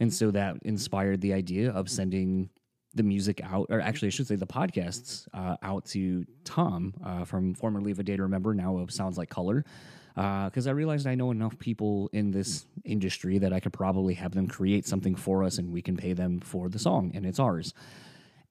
And 0.00 0.12
so 0.12 0.30
that 0.32 0.56
inspired 0.62 1.20
the 1.20 1.32
idea 1.32 1.70
of 1.70 1.88
sending 1.88 2.50
the 2.94 3.02
music 3.02 3.40
out, 3.44 3.66
or 3.70 3.80
actually, 3.80 4.08
I 4.08 4.10
should 4.10 4.26
say 4.26 4.34
the 4.34 4.46
podcasts 4.46 5.28
uh, 5.34 5.56
out 5.62 5.84
to 5.86 6.24
Tom 6.44 6.94
uh, 7.04 7.24
from 7.24 7.54
formerly 7.54 7.92
of 7.92 7.98
a 7.98 8.02
Day 8.02 8.16
to 8.16 8.22
Remember, 8.22 8.54
now 8.54 8.78
of 8.78 8.90
Sounds 8.90 9.18
Like 9.18 9.28
Color. 9.28 9.64
Because 10.14 10.66
I 10.66 10.72
realized 10.72 11.06
I 11.06 11.14
know 11.14 11.30
enough 11.30 11.56
people 11.60 12.10
in 12.12 12.32
this 12.32 12.66
industry 12.84 13.38
that 13.38 13.52
I 13.52 13.60
could 13.60 13.72
probably 13.72 14.14
have 14.14 14.32
them 14.32 14.48
create 14.48 14.84
something 14.84 15.14
for 15.14 15.44
us 15.44 15.58
and 15.58 15.72
we 15.72 15.80
can 15.80 15.96
pay 15.96 16.12
them 16.12 16.40
for 16.40 16.68
the 16.68 16.78
song 16.78 17.12
and 17.14 17.24
it's 17.24 17.38
ours. 17.38 17.72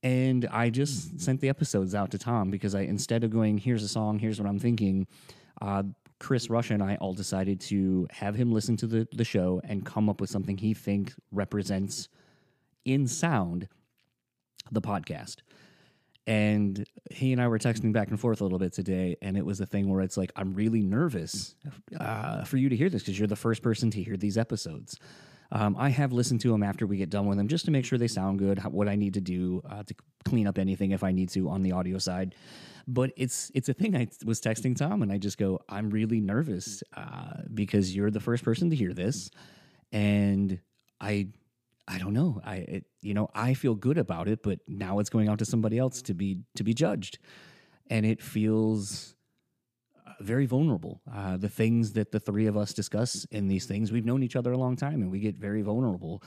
And 0.08 0.48
I 0.54 0.70
just 0.70 1.20
sent 1.20 1.42
the 1.42 1.50
episodes 1.50 1.94
out 1.94 2.12
to 2.12 2.18
Tom 2.18 2.50
because 2.50 2.74
I, 2.74 2.84
instead 2.84 3.26
of 3.26 3.30
going, 3.30 3.58
here's 3.58 3.84
a 3.84 3.90
song, 3.90 4.20
here's 4.20 4.40
what 4.40 4.48
I'm 4.48 4.58
thinking, 4.58 5.06
uh, 5.62 5.84
Chris 6.18 6.50
Russia 6.50 6.76
and 6.76 6.82
I 6.82 6.96
all 7.02 7.14
decided 7.14 7.60
to 7.62 8.08
have 8.12 8.34
him 8.34 8.54
listen 8.54 8.78
to 8.78 8.88
the, 8.88 9.06
the 9.12 9.26
show 9.26 9.60
and 9.66 9.86
come 9.86 10.08
up 10.08 10.22
with 10.22 10.30
something 10.30 10.58
he 10.58 10.74
thinks 10.74 11.14
represents 11.34 12.08
in 12.86 13.06
sound 13.06 13.68
the 14.72 14.80
podcast. 14.82 15.40
And 16.26 16.86
he 17.12 17.34
and 17.34 17.42
I 17.42 17.50
were 17.50 17.60
texting 17.60 17.92
back 17.92 18.08
and 18.08 18.18
forth 18.18 18.40
a 18.40 18.46
little 18.46 18.60
bit 18.60 18.72
today, 18.72 19.18
and 19.22 19.36
it 19.36 19.46
was 19.46 19.60
a 19.60 19.66
thing 19.66 19.90
where 19.90 20.00
it's 20.00 20.16
like, 20.16 20.32
I'm 20.38 20.54
really 20.54 20.84
nervous 20.84 21.54
uh, 22.00 22.46
for 22.46 22.56
you 22.56 22.70
to 22.70 22.78
hear 22.78 22.90
this 22.90 23.02
because 23.02 23.20
you're 23.20 23.28
the 23.28 23.36
first 23.36 23.62
person 23.62 23.92
to 23.92 24.02
hear 24.02 24.16
these 24.16 24.38
episodes. 24.38 24.98
Um, 25.52 25.76
I 25.78 25.90
have 25.90 26.12
listened 26.12 26.42
to 26.42 26.52
them 26.52 26.64
after 26.64 26.86
we 26.86 26.98
get 26.98 27.10
done 27.10 27.26
with 27.26 27.38
them 27.38 27.48
just 27.48 27.66
to 27.66 27.72
make 27.72 27.86
sure 27.86 27.98
they 27.98 28.08
sound 28.08 28.40
good, 28.40 28.60
how, 28.60 28.70
what 28.70 28.88
I 28.88 28.96
need 28.96 29.14
to 29.14 29.22
do 29.22 29.62
uh, 29.70 29.84
to 29.84 29.96
clean 30.26 30.48
up 30.48 30.58
anything 30.58 30.92
if 30.92 31.04
I 31.04 31.12
need 31.12 31.30
to 31.30 31.50
on 31.50 31.62
the 31.62 31.72
audio 31.72 31.98
side. 31.98 32.36
But 32.88 33.12
it's 33.18 33.52
it's 33.54 33.68
a 33.68 33.74
thing. 33.74 33.96
I 33.96 34.08
was 34.26 34.40
texting 34.40 34.76
Tom, 34.76 35.02
and 35.02 35.12
I 35.12 35.18
just 35.18 35.38
go, 35.38 35.60
I'm 35.68 35.90
really 35.90 36.22
nervous 36.22 36.84
uh, 36.96 37.42
because 37.54 37.96
you're 37.96 38.12
the 38.12 38.22
first 38.22 38.44
person 38.44 38.70
to 38.70 38.76
hear 38.76 38.94
this, 38.94 39.30
and 39.92 40.60
I 41.02 41.28
I 41.86 41.98
don't 41.98 42.14
know. 42.14 42.42
I 42.46 42.56
it, 42.56 42.86
you 43.02 43.14
know 43.14 43.30
I 43.36 43.56
feel 43.56 43.76
good 43.76 43.98
about 43.98 44.30
it, 44.30 44.42
but 44.42 44.60
now 44.68 45.00
it's 45.00 45.10
going 45.10 45.28
out 45.28 45.40
to 45.40 45.46
somebody 45.46 45.78
else 45.78 46.02
to 46.04 46.14
be 46.14 46.40
to 46.56 46.64
be 46.64 46.74
judged, 46.74 47.20
and 47.90 48.06
it 48.06 48.22
feels 48.22 49.17
very 50.20 50.46
vulnerable. 50.46 51.02
Uh, 51.12 51.38
the 51.38 51.50
things 51.50 51.94
that 51.94 52.12
the 52.12 52.20
three 52.20 52.48
of 52.48 52.58
us 52.58 52.74
discuss 52.74 53.26
in 53.32 53.48
these 53.48 53.66
things, 53.66 53.92
we've 53.92 54.06
known 54.06 54.24
each 54.24 54.36
other 54.36 54.52
a 54.52 54.58
long 54.58 54.76
time, 54.76 55.02
and 55.02 55.12
we 55.12 55.20
get 55.20 55.38
very 55.38 55.62
vulnerable 55.62 56.24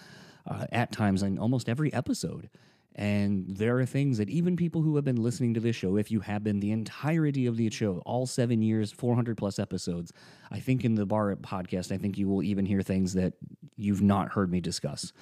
uh, 0.46 0.66
at 0.72 0.92
times 0.92 1.22
in 1.22 1.38
almost 1.38 1.68
every 1.68 1.92
episode. 1.92 2.48
And 2.96 3.56
there 3.56 3.78
are 3.78 3.86
things 3.86 4.18
that 4.18 4.28
even 4.28 4.56
people 4.56 4.82
who 4.82 4.96
have 4.96 5.04
been 5.04 5.22
listening 5.22 5.54
to 5.54 5.60
this 5.60 5.76
show, 5.76 5.96
if 5.96 6.10
you 6.10 6.20
have 6.20 6.42
been 6.42 6.58
the 6.60 6.72
entirety 6.72 7.46
of 7.46 7.56
the 7.56 7.70
show, 7.70 8.02
all 8.04 8.26
seven 8.26 8.62
years, 8.62 8.90
400 8.90 9.36
plus 9.36 9.58
episodes, 9.58 10.12
I 10.50 10.58
think 10.58 10.84
in 10.84 10.96
the 10.96 11.06
Bar 11.06 11.34
podcast, 11.36 11.92
I 11.92 11.98
think 11.98 12.18
you 12.18 12.28
will 12.28 12.42
even 12.42 12.66
hear 12.66 12.82
things 12.82 13.14
that 13.14 13.34
you've 13.76 14.02
not 14.02 14.32
heard 14.32 14.50
me 14.50 14.60
discuss 14.60 15.12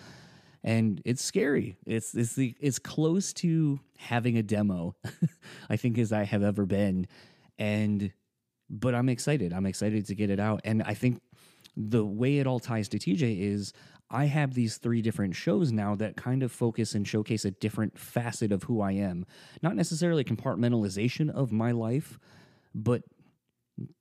and 0.65 1.01
it's 1.05 1.23
scary. 1.23 1.77
It's 1.87 2.15
it's 2.15 2.35
the 2.35 2.55
it's 2.61 2.79
close 2.79 3.33
to 3.35 3.81
having 3.97 4.37
a 4.37 4.43
demo, 4.43 4.97
I 5.71 5.77
think, 5.77 5.99
as 5.99 6.13
I 6.13 6.25
have 6.25 6.43
ever 6.43 6.67
been, 6.67 7.07
and 7.59 8.13
but 8.71 8.95
I'm 8.95 9.09
excited. 9.09 9.53
I'm 9.53 9.67
excited 9.67 10.07
to 10.07 10.15
get 10.15 10.31
it 10.31 10.41
out, 10.41 10.61
and 10.65 10.83
I 10.83 10.95
think 10.95 11.21
the 11.77 12.05
way 12.05 12.39
it 12.39 12.47
all 12.47 12.59
ties 12.59 12.89
to 12.89 12.99
TJ 12.99 13.41
is 13.41 13.73
I 14.11 14.25
have 14.25 14.55
these 14.55 14.79
three 14.79 15.03
different 15.03 15.37
shows 15.37 15.71
now 15.71 15.95
that 15.97 16.17
kind 16.17 16.43
of 16.43 16.51
focus 16.51 16.95
and 16.95 17.07
showcase 17.07 17.45
a 17.45 17.51
different 17.51 17.99
facet 17.99 18.53
of 18.53 18.65
who 18.65 18.81
I 18.81 18.93
am. 18.93 19.27
Not 19.63 19.77
necessarily 19.77 20.25
compartmentalization 20.25 21.31
of 21.31 21.53
my 21.53 21.73
life, 21.73 22.19
but 22.75 23.03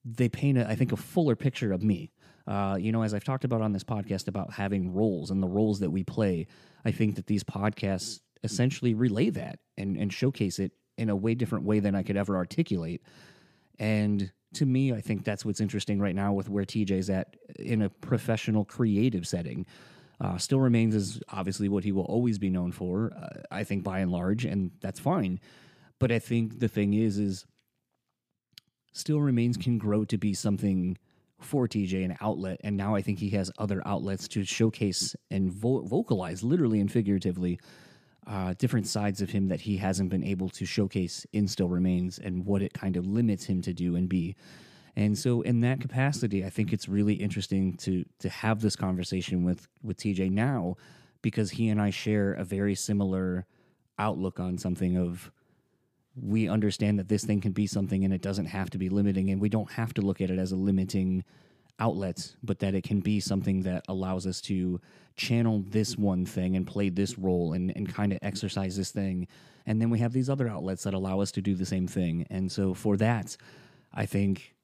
they 0.06 0.30
paint, 0.30 0.58
a, 0.58 0.68
I 0.68 0.76
think, 0.76 0.92
a 0.92 0.98
fuller 0.98 1.36
picture 1.36 1.74
of 1.74 1.84
me. 1.84 2.12
Uh, 2.48 2.78
you 2.80 2.94
know, 2.94 3.04
as 3.04 3.14
I've 3.14 3.26
talked 3.26 3.44
about 3.44 3.62
on 3.62 3.74
this 3.74 3.84
podcast 3.84 4.30
about 4.30 4.54
having 4.54 4.94
roles 4.94 5.30
and 5.30 5.44
the 5.44 5.48
roles 5.48 5.82
that 5.82 5.92
we 5.92 6.04
play, 6.04 6.48
I 6.86 6.92
think 6.92 7.16
that 7.16 7.28
these 7.28 7.44
podcasts 7.44 8.22
essentially 8.44 8.94
relay 8.94 9.30
that 9.32 9.60
and, 9.78 9.98
and 9.98 10.14
showcase 10.14 10.58
it 10.58 10.72
in 10.98 11.10
a 11.10 11.16
way 11.16 11.36
different 11.36 11.66
way 11.66 11.80
than 11.80 11.96
I 11.96 12.04
could 12.04 12.16
ever 12.16 12.38
articulate. 12.38 13.02
And 13.78 14.32
to 14.54 14.66
me, 14.66 14.94
I 14.94 15.02
think 15.02 15.24
that's 15.24 15.46
what's 15.46 15.62
interesting 15.62 16.00
right 16.00 16.16
now 16.16 16.34
with 16.34 16.50
where 16.50 16.64
TJ's 16.64 17.10
at 17.10 17.36
in 17.60 17.82
a 17.82 17.90
professional 17.90 18.66
creative 18.66 19.28
setting. 19.28 19.66
Uh, 20.20 20.38
still 20.38 20.60
remains 20.60 20.96
as 20.96 21.20
obviously 21.30 21.70
what 21.70 21.84
he 21.84 21.92
will 21.92 22.06
always 22.06 22.40
be 22.40 22.50
known 22.50 22.72
for, 22.72 23.12
uh, 23.16 23.42
I 23.52 23.64
think 23.64 23.84
by 23.84 24.00
and 24.00 24.12
large, 24.12 24.46
and 24.46 24.72
that's 24.82 25.00
fine. 25.00 25.40
But 26.00 26.12
I 26.12 26.20
think 26.20 26.60
the 26.60 26.68
thing 26.68 26.94
is, 26.94 27.20
is 27.20 27.46
still 28.94 29.22
remains 29.22 29.58
can 29.58 29.78
grow 29.78 30.06
to 30.06 30.18
be 30.18 30.34
something 30.34 30.98
for 31.40 31.68
TJ 31.68 32.04
an 32.04 32.18
outlet, 32.20 32.60
and 32.64 32.76
now 32.76 32.96
I 32.96 33.02
think 33.04 33.20
he 33.20 33.30
has 33.32 33.52
other 33.60 33.82
outlets 33.86 34.28
to 34.30 34.44
showcase 34.44 35.16
and 35.30 35.52
vo- 35.52 35.84
vocalize, 35.84 36.44
literally 36.44 36.80
and 36.80 36.92
figuratively, 36.92 37.60
uh, 38.28 38.54
different 38.58 38.88
sides 38.88 39.22
of 39.22 39.30
him 39.30 39.48
that 39.48 39.62
he 39.62 39.78
hasn't 39.78 40.10
been 40.10 40.24
able 40.24 40.50
to 40.50 40.66
showcase 40.66 41.26
in 41.32 41.48
Still 41.48 41.70
Remains, 41.70 42.20
and 42.20 42.46
what 42.46 42.62
it 42.62 42.74
kind 42.74 42.98
of 42.98 43.08
limits 43.08 43.46
him 43.46 43.62
to 43.62 43.74
do 43.74 43.96
and 43.96 44.10
be. 44.10 44.36
And 44.96 45.18
so, 45.18 45.42
in 45.42 45.62
that 45.62 45.80
capacity, 45.80 46.44
I 46.44 46.50
think 46.50 46.74
it's 46.74 46.90
really 46.90 47.14
interesting 47.14 47.78
to 47.78 48.04
to 48.20 48.30
have 48.30 48.62
this 48.62 48.76
conversation 48.76 49.44
with 49.44 49.68
with 49.82 49.98
TJ 49.98 50.32
now, 50.32 50.76
because 51.22 51.52
he 51.52 51.70
and 51.70 51.82
I 51.82 51.90
share 51.90 52.34
a 52.34 52.44
very 52.44 52.76
similar 52.76 53.46
outlook 54.00 54.40
on 54.40 54.58
something 54.58 54.98
of 54.98 55.32
we 56.20 56.50
understand 56.50 56.98
that 57.00 57.10
this 57.10 57.24
thing 57.24 57.42
can 57.42 57.52
be 57.52 57.68
something 57.68 58.04
and 58.04 58.14
it 58.14 58.22
doesn't 58.22 58.48
have 58.48 58.70
to 58.72 58.78
be 58.78 58.90
limiting 58.90 59.30
and 59.30 59.40
we 59.40 59.50
don't 59.50 59.72
have 59.72 59.94
to 59.94 60.02
look 60.02 60.20
at 60.20 60.32
it 60.32 60.40
as 60.40 60.52
a 60.52 60.56
limiting 60.56 61.24
outlet 61.80 62.36
but 62.44 62.60
that 62.60 62.74
it 62.74 62.84
can 62.84 63.00
be 63.00 63.20
something 63.20 63.62
that 63.62 63.84
allows 63.88 64.26
us 64.26 64.42
to 64.42 64.80
channel 65.16 65.64
this 65.68 65.98
one 65.98 66.26
thing 66.26 66.56
and 66.56 66.66
play 66.66 66.90
this 66.90 67.18
role 67.18 67.54
and, 67.54 67.72
and 67.76 67.94
kind 67.94 68.12
of 68.12 68.20
exercise 68.22 68.76
this 68.78 68.92
thing 68.92 69.28
and 69.66 69.82
then 69.82 69.90
we 69.90 70.00
have 70.00 70.14
these 70.14 70.30
other 70.30 70.48
outlets 70.48 70.84
that 70.84 70.94
allow 70.94 71.20
us 71.20 71.32
to 71.32 71.42
do 71.42 71.54
the 71.56 71.66
same 71.66 71.88
thing 71.88 72.26
and 72.30 72.52
so 72.52 72.74
for 72.74 72.98
that 72.98 73.38
i 73.94 74.06
think 74.06 74.56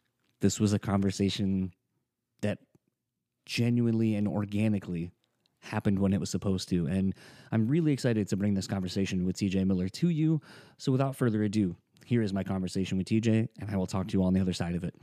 this 0.41 0.59
was 0.59 0.73
a 0.73 0.79
conversation 0.79 1.71
that 2.41 2.59
genuinely 3.45 4.15
and 4.15 4.27
organically 4.27 5.11
happened 5.63 5.97
when 5.99 6.13
it 6.13 6.19
was 6.19 6.29
supposed 6.29 6.69
to. 6.69 6.85
And 6.87 7.15
I'm 7.51 7.67
really 7.67 7.93
excited 7.93 8.27
to 8.27 8.37
bring 8.37 8.53
this 8.53 8.67
conversation 8.67 9.25
with 9.25 9.37
TJ 9.37 9.65
Miller 9.65 9.89
to 9.89 10.09
you. 10.09 10.41
So 10.77 10.91
without 10.91 11.15
further 11.15 11.43
ado, 11.43 11.75
here 12.05 12.21
is 12.21 12.33
my 12.33 12.43
conversation 12.43 12.97
with 12.97 13.07
TJ, 13.07 13.47
and 13.59 13.71
I 13.71 13.77
will 13.77 13.87
talk 13.87 14.07
to 14.09 14.13
you 14.13 14.23
on 14.23 14.33
the 14.33 14.41
other 14.41 14.53
side 14.53 14.75
of 14.75 14.83
it. 14.83 14.93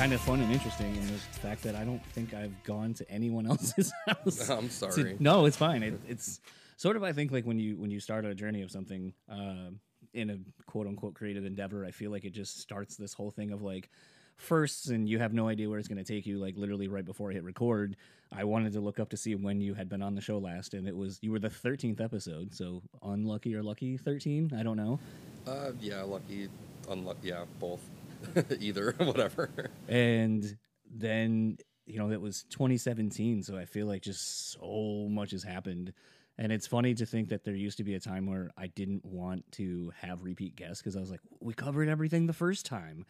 Kind 0.00 0.12
of 0.14 0.20
fun 0.22 0.40
and 0.40 0.50
interesting 0.50 0.96
in 0.96 1.06
the 1.08 1.12
fact 1.42 1.62
that 1.62 1.74
I 1.74 1.84
don't 1.84 2.02
think 2.06 2.32
I've 2.32 2.62
gone 2.64 2.94
to 2.94 3.10
anyone 3.10 3.46
else's 3.50 3.92
house. 4.06 4.48
I'm 4.48 4.68
to- 4.68 4.74
sorry. 4.74 5.16
no, 5.20 5.44
it's 5.44 5.58
fine. 5.58 5.82
It, 5.82 6.00
it's 6.08 6.40
sort 6.78 6.96
of 6.96 7.02
I 7.02 7.12
think 7.12 7.30
like 7.32 7.44
when 7.44 7.58
you 7.58 7.76
when 7.76 7.90
you 7.90 8.00
start 8.00 8.24
a 8.24 8.34
journey 8.34 8.62
of 8.62 8.70
something 8.70 9.12
uh, 9.30 9.70
in 10.14 10.30
a 10.30 10.38
quote 10.64 10.86
unquote 10.86 11.12
creative 11.14 11.44
endeavor, 11.44 11.84
I 11.84 11.90
feel 11.90 12.10
like 12.10 12.24
it 12.24 12.32
just 12.32 12.60
starts 12.60 12.96
this 12.96 13.12
whole 13.12 13.30
thing 13.30 13.50
of 13.50 13.60
like 13.60 13.90
firsts 14.36 14.86
and 14.88 15.06
you 15.06 15.18
have 15.18 15.34
no 15.34 15.48
idea 15.48 15.68
where 15.68 15.78
it's 15.78 15.86
going 15.86 16.02
to 16.02 16.12
take 16.14 16.24
you 16.24 16.38
like 16.38 16.56
literally 16.56 16.88
right 16.88 17.04
before 17.04 17.30
I 17.30 17.34
hit 17.34 17.44
record 17.44 17.94
I 18.32 18.44
wanted 18.44 18.72
to 18.72 18.80
look 18.80 18.98
up 18.98 19.10
to 19.10 19.16
see 19.18 19.34
when 19.34 19.60
you 19.60 19.74
had 19.74 19.90
been 19.90 20.00
on 20.00 20.14
the 20.14 20.22
show 20.22 20.38
last 20.38 20.72
and 20.72 20.88
it 20.88 20.96
was 20.96 21.18
you 21.20 21.30
were 21.30 21.38
the 21.38 21.50
13th 21.50 22.00
episode 22.00 22.54
so 22.54 22.80
unlucky 23.02 23.54
or 23.54 23.62
lucky 23.62 23.98
13 23.98 24.52
I 24.58 24.62
don't 24.62 24.78
know 24.78 24.98
Uh, 25.46 25.72
yeah, 25.78 26.00
lucky, 26.00 26.48
unlucky. 26.88 27.28
Yeah, 27.28 27.44
both. 27.58 27.80
Either, 28.60 28.94
whatever. 28.98 29.50
and 29.88 30.56
then 30.92 31.56
you 31.86 31.98
know 31.98 32.10
it 32.10 32.20
was 32.20 32.44
2017 32.50 33.42
so 33.42 33.56
i 33.56 33.64
feel 33.64 33.86
like 33.86 34.02
just 34.02 34.52
so 34.52 35.06
much 35.10 35.30
has 35.32 35.42
happened. 35.42 35.92
And 36.38 36.52
it's 36.52 36.66
funny 36.66 36.94
to 36.94 37.04
think 37.04 37.28
that 37.28 37.44
there 37.44 37.54
used 37.54 37.76
to 37.78 37.84
be 37.84 37.94
a 37.94 38.00
time 38.00 38.26
where 38.26 38.50
i 38.56 38.66
didn't 38.68 39.04
want 39.04 39.44
to 39.52 39.92
have 40.00 40.22
repeat 40.24 40.56
guests 40.56 40.80
because 40.82 40.96
i 40.96 41.00
was 41.00 41.10
like 41.10 41.20
we 41.40 41.52
covered 41.54 41.88
everything 41.88 42.26
the 42.26 42.32
first 42.32 42.64
time. 42.66 43.04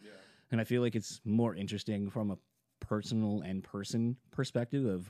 And 0.51 0.59
i 0.59 0.63
feel 0.65 0.81
like 0.81 0.95
it's 0.95 1.21
more 1.23 1.55
interesting 1.55 2.09
from 2.09 2.31
a 2.31 2.37
personal 2.81 3.41
and 3.41 3.63
person 3.63 4.17
perspective 4.31 4.85
of 4.85 5.09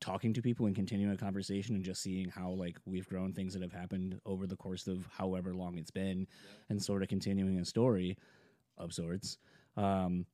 talking 0.00 0.34
to 0.34 0.42
people 0.42 0.66
and 0.66 0.74
continuing 0.74 1.12
a 1.12 1.16
conversation 1.16 1.76
and 1.76 1.84
just 1.84 2.02
seeing 2.02 2.28
how 2.28 2.50
like 2.50 2.76
we've 2.84 3.08
grown 3.08 3.32
things 3.32 3.54
that 3.54 3.62
have 3.62 3.72
happened 3.72 4.20
over 4.26 4.46
the 4.48 4.56
course 4.56 4.88
of 4.88 5.06
however 5.16 5.54
long 5.54 5.78
it's 5.78 5.92
been 5.92 6.26
and 6.68 6.82
sort 6.82 7.02
of 7.02 7.08
continuing 7.08 7.58
a 7.60 7.64
story 7.64 8.18
of 8.82 8.92
sorts 8.92 9.38
um 9.76 10.26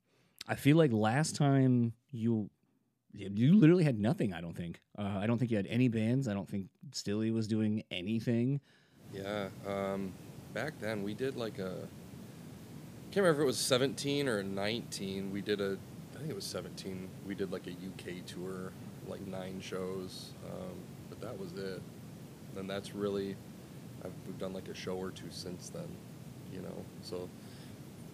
i 0.48 0.54
feel 0.54 0.76
like 0.76 0.92
last 0.92 1.36
time 1.36 1.92
you 2.10 2.48
you 3.12 3.54
literally 3.54 3.84
had 3.84 3.98
nothing 3.98 4.32
i 4.32 4.40
don't 4.40 4.56
think 4.56 4.80
uh, 4.98 5.18
i 5.18 5.26
don't 5.26 5.38
think 5.38 5.50
you 5.50 5.56
had 5.56 5.66
any 5.66 5.88
bands 5.88 6.28
i 6.28 6.34
don't 6.34 6.48
think 6.48 6.66
stilly 6.92 7.30
was 7.30 7.46
doing 7.46 7.82
anything 7.90 8.60
Yeah. 9.12 9.48
Um, 9.66 10.12
back 10.52 10.74
then, 10.80 11.02
we 11.02 11.14
did 11.14 11.34
like 11.36 11.58
a. 11.58 11.72
I 11.72 13.10
can't 13.10 13.24
remember 13.24 13.40
if 13.40 13.44
it 13.44 13.46
was 13.46 13.56
17 13.58 14.28
or 14.28 14.42
19. 14.42 15.32
We 15.32 15.40
did 15.40 15.60
a. 15.62 15.78
I 16.14 16.18
think 16.18 16.30
it 16.30 16.36
was 16.36 16.44
17. 16.44 17.08
We 17.26 17.34
did 17.34 17.50
like 17.50 17.66
a 17.66 17.70
UK 17.70 18.24
tour, 18.26 18.72
like 19.06 19.26
nine 19.26 19.60
shows. 19.62 20.34
Um, 20.44 20.76
but 21.08 21.20
that 21.22 21.38
was 21.40 21.52
it. 21.52 21.80
And 22.58 22.68
that's 22.68 22.94
really. 22.94 23.34
I've, 24.04 24.12
we've 24.26 24.38
done 24.38 24.52
like 24.52 24.68
a 24.68 24.74
show 24.74 24.96
or 24.96 25.10
two 25.10 25.30
since 25.30 25.70
then, 25.70 25.88
you 26.52 26.60
know? 26.60 26.84
So, 27.02 27.28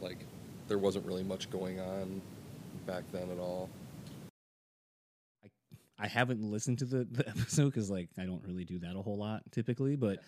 like, 0.05 0.27
there 0.69 0.79
wasn't 0.79 1.05
really 1.07 1.25
much 1.25 1.51
going 1.51 1.81
on 1.81 2.23
back 2.87 3.05
then 3.13 3.31
at 3.31 3.39
all. 3.39 3.69
I 5.43 5.49
I 5.99 6.07
haven't 6.07 6.43
listened 6.43 6.79
to 6.81 6.85
the, 6.85 7.07
the 7.11 7.29
episode 7.37 7.67
because 7.67 7.91
like 7.91 8.11
I 8.19 8.25
don't 8.25 8.43
really 8.47 8.65
do 8.65 8.79
that 8.81 8.97
a 8.97 9.03
whole 9.03 9.19
lot 9.19 9.43
typically, 9.51 9.97
but 9.97 10.21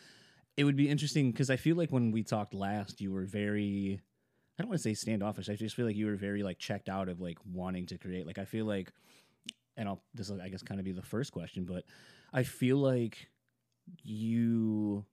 it 0.57 0.65
would 0.65 0.77
be 0.77 0.89
interesting 0.89 1.31
because 1.31 1.51
I 1.51 1.57
feel 1.57 1.77
like 1.77 1.91
when 1.91 2.11
we 2.11 2.23
talked 2.23 2.55
last, 2.55 3.01
you 3.01 3.13
were 3.13 3.25
very 3.25 4.01
I 4.59 4.63
don't 4.63 4.71
want 4.71 4.79
to 4.79 4.83
say 4.83 4.95
standoffish. 4.95 5.51
I 5.51 5.55
just 5.55 5.77
feel 5.77 5.85
like 5.85 5.97
you 5.97 6.07
were 6.07 6.17
very 6.17 6.43
like 6.43 6.59
checked 6.59 6.89
out 6.89 7.09
of 7.09 7.21
like 7.21 7.39
wanting 7.53 7.87
to 7.87 7.99
create. 7.99 8.27
Like 8.27 8.39
I 8.39 8.47
feel 8.47 8.65
like, 8.65 8.91
and 9.77 9.89
I'll 9.89 10.03
this 10.15 10.31
will 10.31 10.41
I 10.41 10.49
guess 10.49 10.63
kind 10.63 10.81
of 10.81 10.85
be 10.85 10.93
the 10.93 11.03
first 11.03 11.33
question, 11.33 11.65
but 11.65 11.85
I 12.33 12.43
feel 12.43 12.79
like 12.79 13.29
you 14.03 15.05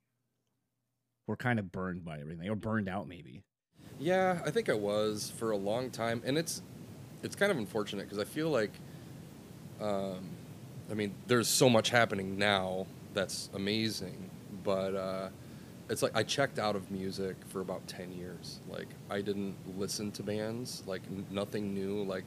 were 1.27 1.38
kind 1.38 1.60
of 1.60 1.72
burned 1.72 2.03
by 2.03 2.20
everything 2.20 2.50
or 2.50 2.55
burned 2.55 2.88
out 2.88 3.08
maybe. 3.08 3.43
Yeah, 4.00 4.42
I 4.46 4.52
think 4.52 4.70
I 4.70 4.74
was 4.74 5.32
for 5.38 5.52
a 5.52 5.58
long 5.58 5.90
time, 5.90 6.22
and 6.26 6.38
it's 6.38 6.62
it's 7.22 7.36
kind 7.36 7.52
of 7.52 7.58
unfortunate 7.58 8.04
because 8.04 8.20
I 8.20 8.26
feel 8.26 8.50
like, 8.50 8.72
um, 9.82 10.30
I 10.92 10.94
mean, 10.94 11.14
there's 11.28 11.48
so 11.48 11.70
much 11.70 11.90
happening 11.90 12.38
now 12.38 12.86
that's 13.14 13.50
amazing, 13.54 14.30
but 14.64 14.96
uh, 14.96 15.30
it's 15.90 16.02
like 16.02 16.16
I 16.16 16.24
checked 16.24 16.60
out 16.60 16.76
of 16.76 16.92
music 16.92 17.36
for 17.48 17.62
about 17.62 17.88
ten 17.88 18.12
years. 18.12 18.60
Like 18.70 18.88
I 19.10 19.22
didn't 19.22 19.56
listen 19.78 20.12
to 20.14 20.24
bands, 20.24 20.84
like 20.86 21.02
n- 21.10 21.26
nothing 21.32 21.74
new. 21.74 22.04
Like 22.04 22.26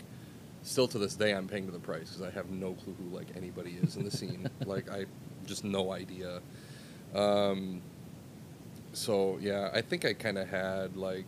still 0.63 0.89
to 0.89 0.99
this 0.99 1.15
day, 1.15 1.33
I'm 1.35 1.49
paying 1.49 1.67
to 1.67 1.73
the 1.73 1.79
price 1.79 2.11
because 2.11 2.23
I 2.23 2.31
have 2.31 2.51
no 2.51 2.73
clue 2.75 2.95
who 2.99 3.15
like 3.15 3.29
anybody 3.37 3.77
is 3.83 3.97
in 3.97 4.05
the 4.05 4.11
scene. 4.11 4.49
like 4.67 4.91
I 4.91 5.07
just 5.47 5.65
no 5.65 5.93
idea. 5.93 6.41
Um, 7.15 7.83
so 8.93 9.39
yeah, 9.41 9.71
I 9.75 9.81
think 9.83 10.05
I 10.05 10.15
kind 10.15 10.39
of 10.39 10.49
had 10.49 10.97
like 10.97 11.27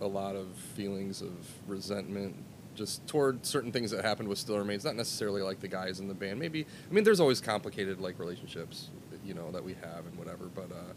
a 0.00 0.06
lot 0.06 0.36
of 0.36 0.48
feelings 0.74 1.22
of 1.22 1.32
resentment 1.66 2.36
just 2.74 3.06
toward 3.06 3.44
certain 3.44 3.72
things 3.72 3.90
that 3.90 4.04
happened 4.04 4.28
with 4.28 4.38
Still 4.38 4.58
Remains. 4.58 4.84
Not 4.84 4.96
necessarily 4.96 5.42
like 5.42 5.60
the 5.60 5.68
guys 5.68 5.98
in 5.98 6.08
the 6.08 6.14
band. 6.14 6.38
Maybe 6.38 6.66
I 6.88 6.94
mean, 6.94 7.04
there's 7.04 7.20
always 7.20 7.40
complicated 7.40 8.00
like 8.00 8.18
relationships, 8.18 8.90
you 9.24 9.34
know, 9.34 9.50
that 9.50 9.64
we 9.64 9.74
have 9.74 10.06
and 10.06 10.16
whatever. 10.18 10.46
But 10.54 10.70
uh, 10.70 10.92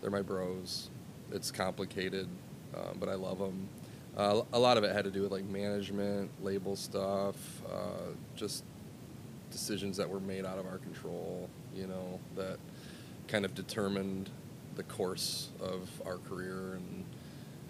they're 0.00 0.10
my 0.10 0.22
bros. 0.22 0.90
It's 1.32 1.50
complicated, 1.50 2.28
um, 2.76 2.98
but 2.98 3.08
I 3.08 3.14
love 3.14 3.38
them. 3.38 3.68
Uh, 4.16 4.42
a 4.52 4.58
lot 4.58 4.76
of 4.76 4.84
it 4.84 4.94
had 4.94 5.04
to 5.04 5.10
do 5.10 5.22
with 5.22 5.32
like 5.32 5.44
management, 5.44 6.30
label 6.42 6.76
stuff, 6.76 7.36
uh, 7.72 8.12
just 8.36 8.64
decisions 9.50 9.96
that 9.96 10.08
were 10.08 10.20
made 10.20 10.44
out 10.44 10.58
of 10.58 10.66
our 10.66 10.78
control. 10.78 11.48
You 11.74 11.86
know 11.86 12.20
that 12.36 12.58
kind 13.28 13.44
of 13.44 13.54
determined 13.54 14.30
the 14.76 14.82
course 14.82 15.48
of 15.60 15.88
our 16.04 16.18
career 16.18 16.74
and 16.74 17.04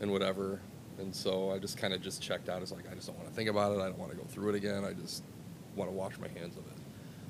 and 0.01 0.11
whatever. 0.11 0.61
And 0.99 1.15
so 1.15 1.51
I 1.51 1.59
just 1.59 1.77
kind 1.77 1.93
of 1.93 2.01
just 2.01 2.23
checked 2.23 2.49
out 2.49 2.63
It's 2.63 2.71
like 2.71 2.91
I 2.91 2.95
just 2.95 3.09
don't 3.09 3.17
want 3.17 3.29
to 3.29 3.35
think 3.35 3.51
about 3.51 3.73
it. 3.73 3.81
I 3.81 3.87
don't 3.87 3.99
want 3.99 4.13
to 4.13 4.17
go 4.17 4.25
through 4.25 4.51
it 4.51 4.55
again. 4.55 4.85
I 4.85 4.93
just 4.93 5.25
want 5.75 5.91
to 5.91 5.95
wash 5.95 6.19
my 6.19 6.29
hands 6.29 6.57
of 6.57 6.65
it. 6.67 6.79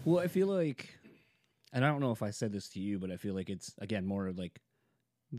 Well, 0.05 0.23
I 0.23 0.29
feel 0.29 0.49
like, 0.49 0.99
and 1.73 1.85
I 1.85 1.89
don't 1.89 2.01
know 2.01 2.13
if 2.13 2.23
I 2.23 2.31
said 2.31 2.53
this 2.53 2.69
to 2.71 2.81
you, 2.81 2.99
but 2.99 3.11
I 3.11 3.17
feel 3.17 3.35
like 3.35 3.49
it's 3.49 3.75
again 3.79 4.05
more 4.05 4.33
like 4.33 4.61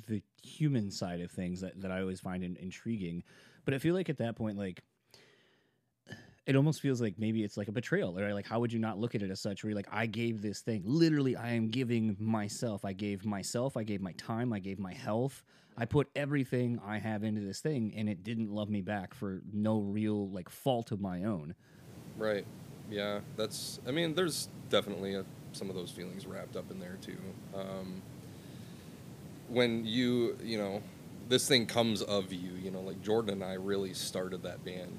the 0.07 0.21
human 0.41 0.91
side 0.91 1.21
of 1.21 1.31
things 1.31 1.61
that, 1.61 1.79
that 1.81 1.91
I 1.91 2.01
always 2.01 2.19
find 2.19 2.43
in, 2.43 2.57
intriguing. 2.57 3.23
But 3.63 3.73
I 3.73 3.77
feel 3.77 3.93
like 3.93 4.09
at 4.09 4.17
that 4.17 4.35
point, 4.35 4.57
like 4.57 4.81
it 6.45 6.55
almost 6.55 6.81
feels 6.81 7.01
like 7.01 7.17
maybe 7.17 7.43
it's 7.43 7.57
like 7.57 7.67
a 7.67 7.71
betrayal, 7.71 8.17
or 8.17 8.33
like 8.33 8.47
how 8.47 8.59
would 8.59 8.71
you 8.71 8.79
not 8.79 8.99
look 8.99 9.15
at 9.15 9.21
it 9.21 9.31
as 9.31 9.39
such? 9.39 9.63
Where 9.63 9.69
you're 9.69 9.77
like, 9.77 9.87
I 9.91 10.05
gave 10.05 10.41
this 10.41 10.61
thing, 10.61 10.83
literally, 10.85 11.35
I 11.35 11.53
am 11.53 11.69
giving 11.69 12.15
myself. 12.19 12.85
I 12.85 12.93
gave 12.93 13.25
myself. 13.25 13.77
I 13.77 13.83
gave 13.83 14.01
my 14.01 14.13
time. 14.13 14.53
I 14.53 14.59
gave 14.59 14.79
my 14.79 14.93
health. 14.93 15.43
I 15.77 15.85
put 15.85 16.09
everything 16.15 16.79
I 16.85 16.97
have 16.99 17.23
into 17.23 17.41
this 17.41 17.59
thing, 17.59 17.93
and 17.95 18.09
it 18.09 18.23
didn't 18.23 18.49
love 18.51 18.69
me 18.69 18.81
back 18.81 19.13
for 19.13 19.41
no 19.51 19.79
real 19.79 20.29
like 20.29 20.49
fault 20.49 20.91
of 20.91 21.01
my 21.01 21.23
own. 21.23 21.55
Right. 22.17 22.45
Yeah. 22.89 23.19
That's. 23.35 23.79
I 23.87 23.91
mean, 23.91 24.13
there's 24.13 24.49
definitely 24.69 25.15
a, 25.15 25.25
some 25.51 25.69
of 25.69 25.75
those 25.75 25.91
feelings 25.91 26.25
wrapped 26.25 26.55
up 26.55 26.71
in 26.71 26.79
there 26.79 26.97
too. 27.01 27.17
Um, 27.53 28.01
when 29.49 29.85
you, 29.85 30.37
you 30.43 30.57
know, 30.57 30.81
this 31.27 31.47
thing 31.47 31.65
comes 31.65 32.01
of 32.01 32.31
you. 32.31 32.51
You 32.61 32.71
know, 32.71 32.81
like 32.81 33.01
Jordan 33.01 33.41
and 33.41 33.43
I 33.43 33.53
really 33.53 33.93
started 33.93 34.43
that 34.43 34.63
band 34.63 34.91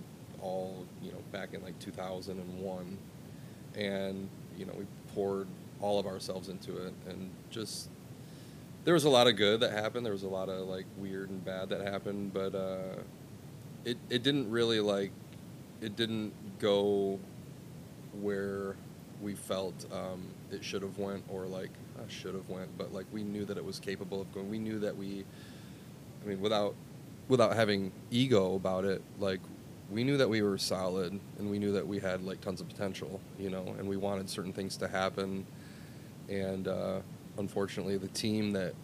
all, 0.43 0.87
you 1.03 1.13
know, 1.13 1.19
back 1.33 1.55
in 1.55 1.63
like 1.63 1.79
2001, 1.79 2.99
and 3.75 4.29
you 4.57 4.67
know, 4.67 4.73
we 4.79 4.87
poured 5.15 5.49
all 5.81 5.99
of 5.99 6.07
ourselves 6.07 6.49
into 6.49 6.77
it, 6.87 6.95
and 7.09 7.31
just 7.51 7.89
there 8.87 8.95
was 8.95 9.05
a 9.05 9.11
lot 9.11 9.27
of 9.27 9.37
good 9.37 9.61
that 9.61 9.73
happened. 9.73 10.07
There 10.07 10.13
was 10.13 10.23
a 10.23 10.29
lot 10.29 10.49
of 10.49 10.69
like 10.69 10.87
weird 10.97 11.29
and 11.29 11.45
bad 11.45 11.69
that 11.71 11.81
happened, 11.83 12.33
but 12.33 12.55
uh, 12.55 13.03
it 13.85 13.99
it 14.09 14.23
didn't 14.23 14.49
really 14.49 14.81
like 14.81 15.11
it 15.83 15.97
didn't 15.97 16.33
go 16.61 17.19
where 18.21 18.77
we 19.21 19.35
felt 19.35 19.75
um, 19.93 20.29
it 20.53 20.65
should 20.65 20.83
have 20.83 20.99
went 20.99 21.25
or 21.29 21.47
like 21.47 21.71
should 22.09 22.35
have 22.35 22.49
went 22.49 22.69
but 22.79 22.93
like 22.93 23.07
we 23.13 23.25
knew 23.25 23.45
that 23.45 23.57
it 23.57 23.65
was 23.65 23.81
capable 23.81 24.21
of 24.21 24.33
going 24.33 24.49
we 24.49 24.61
knew 24.61 24.79
that 24.79 24.97
we 24.97 25.25
i 26.23 26.29
mean 26.29 26.41
without 26.41 26.73
without 27.27 27.57
having 27.57 27.91
ego 28.13 28.55
about 28.55 28.85
it 28.85 29.03
like 29.19 29.41
we 29.91 30.05
knew 30.05 30.17
that 30.17 30.29
we 30.29 30.41
were 30.41 30.57
solid 30.57 31.19
and 31.39 31.51
we 31.51 31.59
knew 31.59 31.73
that 31.73 31.85
we 31.85 31.99
had 31.99 32.23
like 32.23 32.41
tons 32.41 32.61
of 32.61 32.69
potential 32.69 33.21
you 33.41 33.51
know 33.51 33.75
and 33.77 33.89
we 33.89 33.97
wanted 33.97 34.31
certain 34.31 34.53
things 34.53 34.77
to 34.77 34.87
happen 34.87 35.45
and 36.29 36.69
uh, 36.69 37.01
unfortunately 37.39 37.97
the 37.97 38.09
team 38.09 38.53
that 38.53 38.75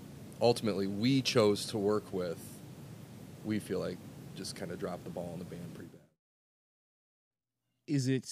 ultimately 0.41 0.87
we 0.87 1.23
chose 1.23 1.67
to 1.67 1.79
work 1.79 2.05
with 2.13 2.39
we 3.45 3.59
feel 3.59 3.79
like 3.81 3.99
just 4.35 4.57
kind 4.57 4.71
of 4.71 4.79
dropped 4.79 5.05
the 5.05 5.11
ball 5.11 5.31
on 5.33 5.39
the 5.39 5.45
band 5.45 5.75
pretty 5.75 5.91
bad. 5.91 6.01
Is 7.87 8.09
it 8.09 8.31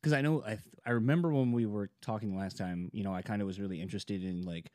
because 0.00 0.12
I 0.12 0.20
know 0.20 0.42
I 0.46 0.58
I 0.84 0.90
remember 0.90 1.32
when 1.32 1.52
we 1.52 1.66
were 1.66 1.90
talking 2.00 2.36
last 2.36 2.56
time, 2.56 2.90
you 2.92 3.02
know, 3.02 3.12
I 3.12 3.22
kind 3.22 3.42
of 3.42 3.46
was 3.46 3.60
really 3.60 3.80
interested 3.80 4.22
in 4.22 4.42
like 4.42 4.70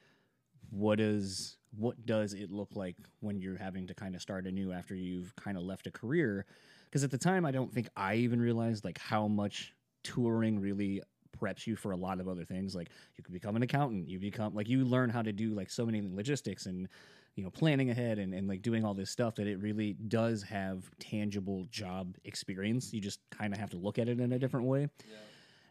what 0.70 1.00
is 1.00 1.58
what 1.78 2.06
does 2.06 2.34
it 2.34 2.52
look 2.52 2.70
like 2.76 2.96
when 3.22 3.40
you're 3.42 3.58
having 3.58 3.88
to 3.88 3.94
kind 3.94 4.14
of 4.14 4.22
start 4.22 4.46
anew 4.46 4.72
after 4.72 4.94
you've 4.94 5.34
kind 5.36 5.58
of 5.58 5.64
left 5.64 5.88
a 5.88 5.92
career? 5.92 6.46
Because 6.86 7.04
at 7.04 7.12
the 7.12 7.18
time 7.18 7.46
I 7.46 7.52
don't 7.52 7.74
think 7.74 7.88
I 7.96 8.16
even 8.16 8.42
realized 8.42 8.84
like 8.84 8.98
how 8.98 9.28
much 9.28 9.74
touring 10.04 10.60
really 10.60 11.02
preps 11.42 11.66
you 11.66 11.76
for 11.76 11.92
a 11.92 11.98
lot 11.98 12.20
of 12.20 12.28
other 12.28 12.46
things 12.46 12.76
like 12.76 12.90
you 13.18 13.24
can 13.24 13.34
become 13.34 13.56
an 13.56 13.64
accountant 13.64 14.08
you 14.08 14.20
become 14.20 14.54
like 14.54 14.70
you 14.70 14.86
learn 14.86 15.10
how 15.10 15.22
to 15.22 15.32
do 15.34 15.54
like 15.54 15.70
so 15.70 15.86
many 15.86 16.02
logistics 16.02 16.66
and 16.66 16.88
you 17.36 17.44
know 17.44 17.50
planning 17.50 17.90
ahead 17.90 18.20
and, 18.20 18.34
and 18.34 18.48
like 18.48 18.62
doing 18.62 18.84
all 18.84 18.94
this 18.94 19.10
stuff 19.10 19.36
that 19.36 19.48
it 19.48 19.58
really 19.60 19.94
does 19.94 20.44
have 20.44 20.84
tangible 21.00 21.66
job 21.72 22.16
experience. 22.26 22.94
You 22.94 23.00
just 23.02 23.20
kind 23.32 23.54
of 23.54 23.60
have 23.60 23.70
to 23.72 23.78
look 23.78 23.98
at 24.00 24.10
it 24.10 24.20
in 24.20 24.34
a 24.34 24.40
different 24.40 24.68
way. 24.68 24.90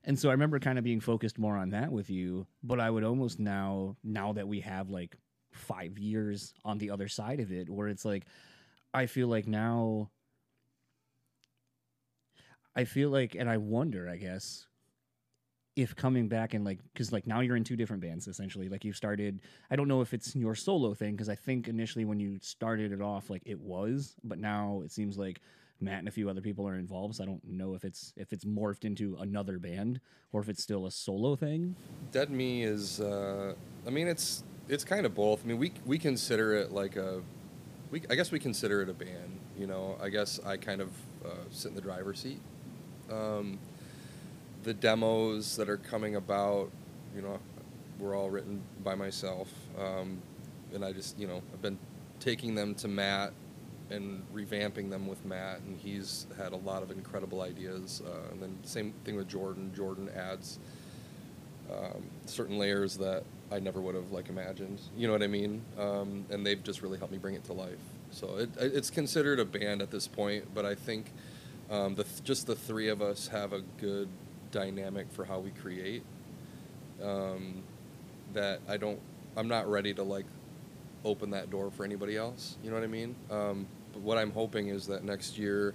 And 0.04 0.18
so 0.18 0.30
i 0.30 0.33
remember 0.33 0.59
kind 0.59 0.78
of 0.78 0.85
being 0.85 1.00
focused 1.00 1.38
more 1.38 1.56
on 1.59 1.70
that 1.70 1.92
with 1.92 2.09
you 2.09 2.46
but 2.62 2.80
i 2.80 2.88
would 2.88 3.04
almost 3.04 3.38
now 3.38 3.96
now 4.02 4.33
that 4.33 4.48
we 4.48 4.61
have 4.61 4.88
like 4.88 5.14
five 5.52 5.98
years 5.98 6.54
on 6.64 6.78
the 6.78 6.90
other 6.90 7.06
side 7.06 7.38
of 7.38 7.52
it 7.52 7.68
where 7.68 7.88
it's 7.88 8.04
like 8.06 8.24
i 8.94 9.04
feel 9.04 9.28
like 9.28 9.46
now 9.46 10.11
i 12.74 12.85
feel 12.85 13.11
like 13.11 13.35
and 13.35 13.50
i 13.50 13.59
wonder 13.59 14.09
i 14.09 14.16
guess 14.16 14.66
if 15.80 15.96
coming 15.96 16.28
back 16.28 16.54
and 16.54 16.64
like 16.64 16.78
because 16.92 17.12
like 17.12 17.26
now 17.26 17.40
you're 17.40 17.56
in 17.56 17.64
two 17.64 17.76
different 17.76 18.02
bands 18.02 18.28
essentially 18.28 18.68
like 18.68 18.84
you've 18.84 18.96
started 18.96 19.40
i 19.70 19.76
don't 19.76 19.88
know 19.88 20.00
if 20.00 20.12
it's 20.12 20.36
your 20.36 20.54
solo 20.54 20.92
thing 20.94 21.12
because 21.12 21.28
i 21.28 21.34
think 21.34 21.68
initially 21.68 22.04
when 22.04 22.20
you 22.20 22.38
started 22.42 22.92
it 22.92 23.00
off 23.00 23.30
like 23.30 23.42
it 23.46 23.58
was 23.58 24.14
but 24.24 24.38
now 24.38 24.82
it 24.84 24.92
seems 24.92 25.16
like 25.16 25.40
matt 25.80 26.00
and 26.00 26.08
a 26.08 26.10
few 26.10 26.28
other 26.28 26.42
people 26.42 26.68
are 26.68 26.76
involved 26.76 27.14
so 27.14 27.22
i 27.22 27.26
don't 27.26 27.42
know 27.44 27.74
if 27.74 27.84
it's 27.84 28.12
if 28.16 28.32
it's 28.32 28.44
morphed 28.44 28.84
into 28.84 29.16
another 29.20 29.58
band 29.58 30.00
or 30.32 30.40
if 30.40 30.48
it's 30.48 30.62
still 30.62 30.86
a 30.86 30.90
solo 30.90 31.34
thing 31.34 31.74
Dead 32.12 32.30
Me 32.30 32.64
is, 32.64 33.00
uh, 33.00 33.54
I 33.86 33.90
mean, 33.90 34.08
it's 34.08 34.42
it's 34.68 34.84
kind 34.84 35.06
of 35.06 35.14
both. 35.14 35.44
I 35.44 35.48
mean, 35.48 35.58
we 35.58 35.72
we 35.86 35.98
consider 35.98 36.54
it 36.54 36.72
like 36.72 36.96
a, 36.96 37.22
we 37.90 38.02
I 38.10 38.14
guess 38.16 38.32
we 38.32 38.38
consider 38.38 38.82
it 38.82 38.88
a 38.88 38.92
band. 38.92 39.38
You 39.58 39.66
know, 39.66 39.96
I 40.02 40.08
guess 40.08 40.40
I 40.44 40.56
kind 40.56 40.80
of 40.80 40.88
uh, 41.24 41.28
sit 41.50 41.68
in 41.68 41.74
the 41.74 41.80
driver's 41.80 42.20
seat. 42.20 42.40
Um, 43.10 43.58
the 44.62 44.74
demos 44.74 45.56
that 45.56 45.68
are 45.68 45.76
coming 45.76 46.16
about, 46.16 46.70
you 47.14 47.22
know, 47.22 47.38
were 47.98 48.14
all 48.14 48.30
written 48.30 48.62
by 48.82 48.94
myself, 48.94 49.48
um, 49.78 50.20
and 50.72 50.84
I 50.84 50.92
just, 50.92 51.18
you 51.18 51.26
know, 51.26 51.42
I've 51.52 51.62
been 51.62 51.78
taking 52.18 52.54
them 52.54 52.74
to 52.76 52.88
Matt 52.88 53.32
and 53.90 54.22
revamping 54.32 54.88
them 54.88 55.06
with 55.06 55.24
Matt, 55.24 55.60
and 55.60 55.78
he's 55.78 56.26
had 56.38 56.52
a 56.52 56.56
lot 56.56 56.82
of 56.82 56.90
incredible 56.90 57.42
ideas. 57.42 58.02
Uh, 58.06 58.32
and 58.32 58.40
then 58.40 58.56
same 58.62 58.92
thing 59.04 59.16
with 59.16 59.28
Jordan. 59.28 59.72
Jordan 59.74 60.08
adds 60.14 60.58
um, 61.70 62.04
certain 62.26 62.58
layers 62.58 62.96
that 62.98 63.24
I 63.50 63.58
never 63.58 63.80
would 63.80 63.94
have 63.96 64.12
like 64.12 64.28
imagined. 64.28 64.80
You 64.96 65.08
know 65.08 65.12
what 65.12 65.22
I 65.22 65.26
mean? 65.26 65.62
Um, 65.78 66.24
and 66.30 66.46
they've 66.46 66.62
just 66.62 66.82
really 66.82 66.98
helped 66.98 67.12
me 67.12 67.18
bring 67.18 67.34
it 67.34 67.44
to 67.44 67.52
life. 67.52 67.78
So 68.12 68.36
it, 68.36 68.50
it's 68.58 68.90
considered 68.90 69.40
a 69.40 69.44
band 69.44 69.82
at 69.82 69.90
this 69.90 70.06
point, 70.06 70.44
but 70.54 70.64
I 70.64 70.74
think 70.74 71.12
um, 71.68 71.94
the 71.94 72.04
th- 72.04 72.22
just 72.24 72.46
the 72.46 72.54
three 72.54 72.88
of 72.88 73.02
us 73.02 73.28
have 73.28 73.52
a 73.52 73.60
good 73.80 74.08
dynamic 74.50 75.10
for 75.12 75.24
how 75.24 75.38
we 75.38 75.50
create. 75.50 76.02
Um, 77.02 77.62
that 78.34 78.60
I 78.68 78.76
don't, 78.76 79.00
I'm 79.36 79.48
not 79.48 79.68
ready 79.68 79.94
to 79.94 80.02
like 80.02 80.26
open 81.04 81.30
that 81.30 81.50
door 81.50 81.70
for 81.70 81.84
anybody 81.84 82.16
else. 82.16 82.56
You 82.62 82.70
know 82.70 82.76
what 82.76 82.84
I 82.84 82.88
mean? 82.88 83.14
Um, 83.30 83.66
but 83.92 84.02
what 84.02 84.18
I'm 84.18 84.30
hoping 84.30 84.68
is 84.68 84.86
that 84.86 85.04
next 85.04 85.38
year 85.38 85.74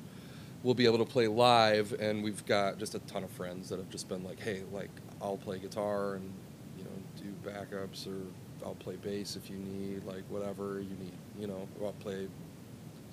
we'll 0.63 0.73
be 0.73 0.85
able 0.85 0.97
to 0.97 1.05
play 1.05 1.27
live, 1.27 1.93
and 1.99 2.23
we've 2.23 2.45
got 2.45 2.79
just 2.79 2.95
a 2.95 2.99
ton 2.99 3.23
of 3.23 3.29
friends 3.31 3.69
that 3.69 3.77
have 3.77 3.89
just 3.89 4.09
been 4.09 4.23
like, 4.23 4.39
hey, 4.39 4.63
like 4.71 4.89
I'll 5.21 5.37
play 5.37 5.59
guitar 5.59 6.15
and 6.15 6.33
you 6.77 6.83
know 6.83 6.91
do 7.21 7.49
backups, 7.49 8.07
or 8.07 8.19
I'll 8.65 8.75
play 8.75 8.95
bass 8.95 9.35
if 9.35 9.49
you 9.49 9.57
need, 9.57 10.03
like 10.05 10.23
whatever 10.29 10.79
you 10.79 10.95
need. 10.99 11.13
You 11.39 11.47
know, 11.47 11.67
I'll 11.83 11.93
play 11.93 12.27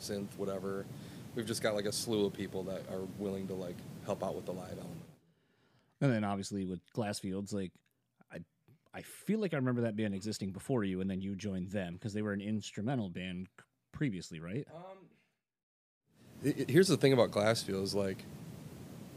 synth, 0.01 0.29
whatever. 0.37 0.87
We've 1.35 1.46
just 1.46 1.62
got 1.62 1.75
like 1.75 1.87
a 1.87 1.92
slew 1.92 2.27
of 2.27 2.33
people 2.33 2.62
that 2.64 2.83
are 2.90 3.07
willing 3.18 3.46
to 3.48 3.55
like 3.55 3.77
help 4.07 4.25
out 4.25 4.35
with 4.35 4.46
the 4.46 4.53
live 4.53 4.72
element. 4.72 5.02
And 6.03 6.12
then 6.12 6.25
obviously 6.25 6.65
with 6.67 6.81
Glassfields, 6.95 7.55
like 7.55 7.71
I, 8.33 8.38
I 8.93 9.03
feel 9.03 9.38
like 9.38 9.55
I 9.55 9.57
remember 9.57 9.83
that 9.83 9.97
band 9.97 10.15
existing 10.15 10.51
before 10.51 10.85
you, 10.85 11.01
and 11.01 11.09
then 11.09 11.21
you 11.23 11.35
joined 11.37 11.71
them 11.71 11.95
because 11.95 12.12
they 12.12 12.23
were 12.23 12.33
an 12.33 12.41
instrumental 12.43 13.09
band 13.09 13.47
previously, 13.93 14.41
right? 14.41 14.67
Um, 14.75 14.99
it- 16.45 16.59
it- 16.61 16.71
here's 16.71 16.88
the 16.88 16.97
thing 16.97 17.12
about 17.12 17.31
Glassfields, 17.31 17.95
like, 17.95 18.25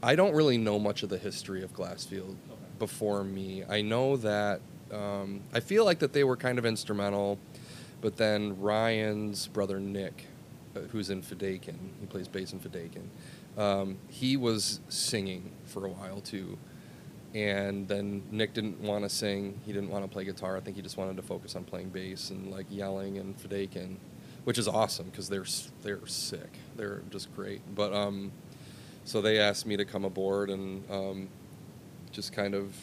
I 0.03 0.15
don't 0.15 0.35
really 0.35 0.59
know 0.59 0.77
much 0.77 1.01
of 1.01 1.09
the 1.09 1.17
history 1.17 1.63
of 1.63 1.73
Glassfield 1.73 2.35
before 2.77 3.23
me. 3.23 3.63
I 3.67 3.81
know 3.81 4.15
that 4.17 4.61
um, 4.91 5.41
I 5.51 5.61
feel 5.61 5.83
like 5.83 5.97
that 5.99 6.13
they 6.13 6.23
were 6.23 6.37
kind 6.37 6.59
of 6.59 6.65
instrumental, 6.65 7.39
but 8.01 8.17
then 8.17 8.61
Ryan's 8.61 9.47
brother 9.47 9.79
Nick, 9.79 10.27
uh, 10.75 10.81
who's 10.91 11.09
in 11.09 11.23
Fidakin, 11.23 11.75
he 11.99 12.05
plays 12.05 12.27
bass 12.27 12.53
in 12.53 12.59
Fidakin. 12.59 13.07
Um, 13.59 13.97
he 14.09 14.37
was 14.37 14.81
singing 14.87 15.51
for 15.65 15.85
a 15.85 15.89
while 15.89 16.21
too, 16.21 16.59
and 17.35 17.85
then 17.89 18.23
Nick 18.31 18.53
didn't 18.53 18.79
want 18.79 19.03
to 19.03 19.09
sing. 19.09 19.59
He 19.65 19.73
didn't 19.73 19.89
want 19.89 20.05
to 20.05 20.09
play 20.09 20.23
guitar. 20.23 20.55
I 20.55 20.61
think 20.61 20.77
he 20.77 20.81
just 20.81 20.95
wanted 20.95 21.17
to 21.17 21.21
focus 21.21 21.55
on 21.57 21.65
playing 21.65 21.89
bass 21.89 22.29
and 22.29 22.49
like 22.49 22.65
yelling 22.69 23.17
and 23.17 23.37
Fidakin, 23.37 23.97
which 24.45 24.57
is 24.57 24.69
awesome 24.69 25.07
because 25.07 25.27
they're 25.27 25.45
they're 25.83 26.07
sick. 26.07 26.57
They're 26.77 27.01
just 27.09 27.35
great. 27.35 27.61
But 27.75 27.93
um, 27.93 28.31
so 29.03 29.21
they 29.21 29.37
asked 29.37 29.65
me 29.65 29.75
to 29.75 29.83
come 29.83 30.05
aboard 30.05 30.49
and 30.49 30.89
um, 30.89 31.27
just 32.13 32.31
kind 32.31 32.55
of 32.55 32.73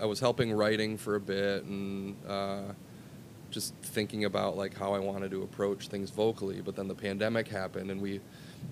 I 0.00 0.06
was 0.06 0.20
helping 0.20 0.50
writing 0.52 0.96
for 0.96 1.16
a 1.16 1.20
bit 1.20 1.64
and 1.64 2.16
uh, 2.26 2.62
just 3.50 3.74
thinking 3.82 4.24
about 4.24 4.56
like 4.56 4.74
how 4.74 4.94
I 4.94 5.00
wanted 5.00 5.30
to 5.32 5.42
approach 5.42 5.88
things 5.88 6.08
vocally. 6.08 6.62
But 6.62 6.76
then 6.76 6.88
the 6.88 6.94
pandemic 6.94 7.46
happened 7.46 7.90
and 7.90 8.00
we 8.00 8.22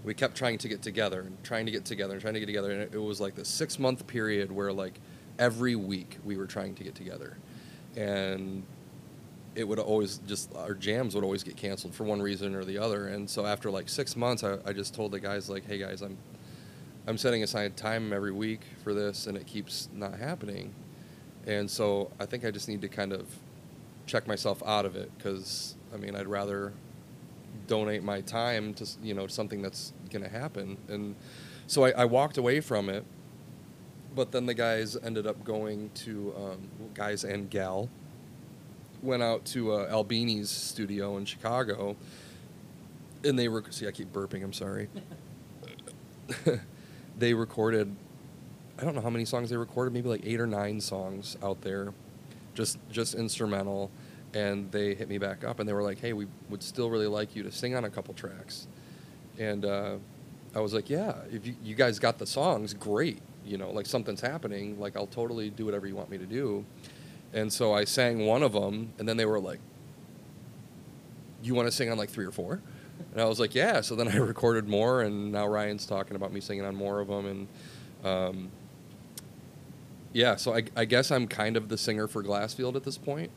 we 0.05 0.15
kept 0.15 0.37
trying 0.37 0.59
to 0.59 0.69
get 0.69 0.83
together 0.83 1.21
and 1.23 1.45
trying 1.45 1.67
to 1.67 1.73
get 1.73 1.85
together 1.85 2.15
and 2.15 2.23
trying 2.23 2.35
to 2.35 2.41
get 2.41 2.47
together 2.47 2.71
and 2.71 2.95
it, 2.95 2.99
was 2.99 3.21
like 3.21 3.35
this 3.35 3.49
six 3.49 3.79
month 3.79 4.07
period 4.07 4.51
where 4.51 4.73
like 4.73 5.01
every 5.39 5.77
week 5.77 6.19
we 6.25 6.37
were 6.37 6.47
trying 6.47 6.75
to 6.75 6.85
get 6.85 6.95
together. 6.95 7.37
And 7.97 8.65
it 9.55 9.67
would 9.67 9.79
always 9.79 10.19
just 10.27 10.55
our 10.55 10.75
jams 10.75 11.15
would 11.15 11.25
always 11.25 11.43
get 11.43 11.57
canceled 11.57 11.95
for 11.95 12.05
one 12.05 12.23
reason 12.23 12.55
or 12.55 12.65
the 12.65 12.79
other 12.79 13.09
and 13.09 13.29
so 13.29 13.45
after 13.45 13.71
like 13.71 13.89
six 13.89 14.15
months 14.15 14.45
I, 14.45 14.59
I 14.65 14.73
just 14.73 14.95
told 14.95 15.11
the 15.11 15.19
guys 15.19 15.51
like 15.51 15.67
hey 15.67 15.79
guys 15.79 16.01
i'm 16.01 16.17
i'm 17.09 17.19
setting 17.19 17.43
aside 17.43 17.77
time 17.77 18.13
every 18.13 18.31
week 18.31 18.61
for 18.85 18.95
this 18.95 19.27
and 19.27 19.37
it 19.37 19.47
keeps 19.47 19.89
not 19.93 20.17
happening. 20.17 20.73
And 21.47 21.69
so 21.69 22.13
i 22.21 22.27
think 22.27 22.45
i 22.45 22.53
just 22.53 22.69
need 22.69 22.83
to 22.83 22.89
kind 22.89 23.13
of 23.13 23.27
check 24.07 24.29
myself 24.29 24.63
out 24.65 24.87
of 24.87 24.95
it 24.95 25.11
because 25.19 25.75
i 25.93 25.97
mean 25.97 26.15
i'd 26.15 26.29
rather 26.29 26.73
donate 27.67 28.03
my 28.03 28.21
time 28.23 28.75
to 28.75 28.87
you 29.03 29.15
know 29.15 29.27
something 29.27 29.63
that's 29.63 29.93
going 30.11 30.23
to 30.23 30.31
happen. 30.31 30.77
And 30.89 31.17
so 31.67 31.85
I, 31.85 31.91
I 31.91 32.05
walked 32.05 32.39
away 32.39 32.61
from 32.61 32.89
it 32.89 33.05
but 34.19 34.33
then 34.33 34.47
the 34.47 34.55
guys 34.55 34.97
ended 35.05 35.29
up 35.29 35.45
going 35.45 35.91
to 35.95 36.35
um, 36.37 36.69
guys 36.93 37.23
and 37.23 37.49
gal 37.49 37.89
went 39.01 39.23
out 39.23 39.45
to 39.45 39.73
uh, 39.73 39.87
albini's 39.89 40.51
studio 40.51 41.17
in 41.19 41.25
chicago 41.25 41.95
and 43.25 43.39
they 43.39 43.47
were 43.47 43.63
see 43.71 43.87
i 43.87 43.93
keep 43.93 44.13
burping 44.13 44.43
i'm 44.43 44.53
sorry. 44.53 44.89
They 47.19 47.35
recorded 47.35 47.95
i 48.79 48.85
don't 48.85 48.95
know 48.95 49.01
how 49.01 49.11
many 49.11 49.25
songs 49.25 49.51
they 49.51 49.57
recorded 49.57 49.93
maybe 49.93 50.09
like 50.09 50.25
eight 50.25 50.41
or 50.41 50.47
nine 50.47 50.81
songs 50.81 51.37
out 51.43 51.63
there 51.63 51.93
just 52.55 52.79
just 52.93 53.15
instrumental 53.15 53.91
and 54.35 54.71
they 54.73 54.95
hit 54.95 55.09
me 55.09 55.19
back 55.19 55.45
up 55.45 55.59
and 55.61 55.69
they 55.69 55.73
were 55.73 55.83
like 55.83 55.99
hey 55.99 56.13
we 56.13 56.27
would 56.51 56.63
still 56.63 56.91
really 56.91 57.07
like 57.07 57.35
you 57.35 57.43
to 57.43 57.53
sing 57.53 57.75
on 57.75 57.85
a 57.85 57.91
couple 57.91 58.15
tracks. 58.15 58.67
And 59.39 59.65
uh, 59.65 59.97
i 60.55 60.61
was 60.61 60.73
like 60.75 60.89
yeah 60.91 61.15
if 61.31 61.47
you, 61.47 61.55
you 61.63 61.75
guys 61.75 61.99
got 61.99 62.19
the 62.19 62.27
songs 62.27 62.73
great 62.73 63.21
you 63.45 63.59
know 63.59 63.71
like 63.71 63.85
something's 63.87 64.21
happening 64.21 64.81
like 64.81 64.97
i'll 64.97 65.07
totally 65.07 65.51
do 65.51 65.67
whatever 65.67 65.87
you 65.87 65.95
want 65.95 66.11
me 66.11 66.19
to 66.19 66.27
do. 66.27 66.65
And 67.33 67.53
so 67.53 67.73
i 67.73 67.85
sang 67.85 68.27
one 68.27 68.43
of 68.43 68.53
them 68.53 68.93
and 68.99 69.09
then 69.09 69.17
they 69.17 69.27
were 69.27 69.41
like 69.41 69.61
you 71.43 71.55
want 71.55 71.69
to 71.69 71.73
sing 71.73 71.91
on 71.91 71.97
like 71.97 72.11
three 72.11 72.27
or 72.27 72.33
four? 72.33 72.61
And 73.13 73.21
i 73.21 73.25
was 73.25 73.39
like 73.41 73.55
yeah. 73.55 73.81
So 73.81 73.95
then 73.95 74.09
i 74.09 74.17
recorded 74.35 74.69
more 74.69 75.03
and 75.03 75.33
now 75.33 75.47
ryan's 75.47 75.87
talking 75.87 76.17
about 76.17 76.33
me 76.33 76.41
singing 76.41 76.65
on 76.65 76.75
more 76.75 77.01
of 77.01 77.09
them 77.09 77.27
and 77.27 77.49
um, 78.05 78.51
yeah 80.13 80.37
so 80.37 80.55
I, 80.55 80.63
I 80.77 80.85
guess 80.85 81.11
i'm 81.11 81.27
kind 81.27 81.57
of 81.57 81.69
the 81.69 81.77
singer 81.77 82.07
for 82.07 82.23
glassfield 82.23 82.77
at 82.77 82.85
this 82.85 82.97
point 82.97 83.31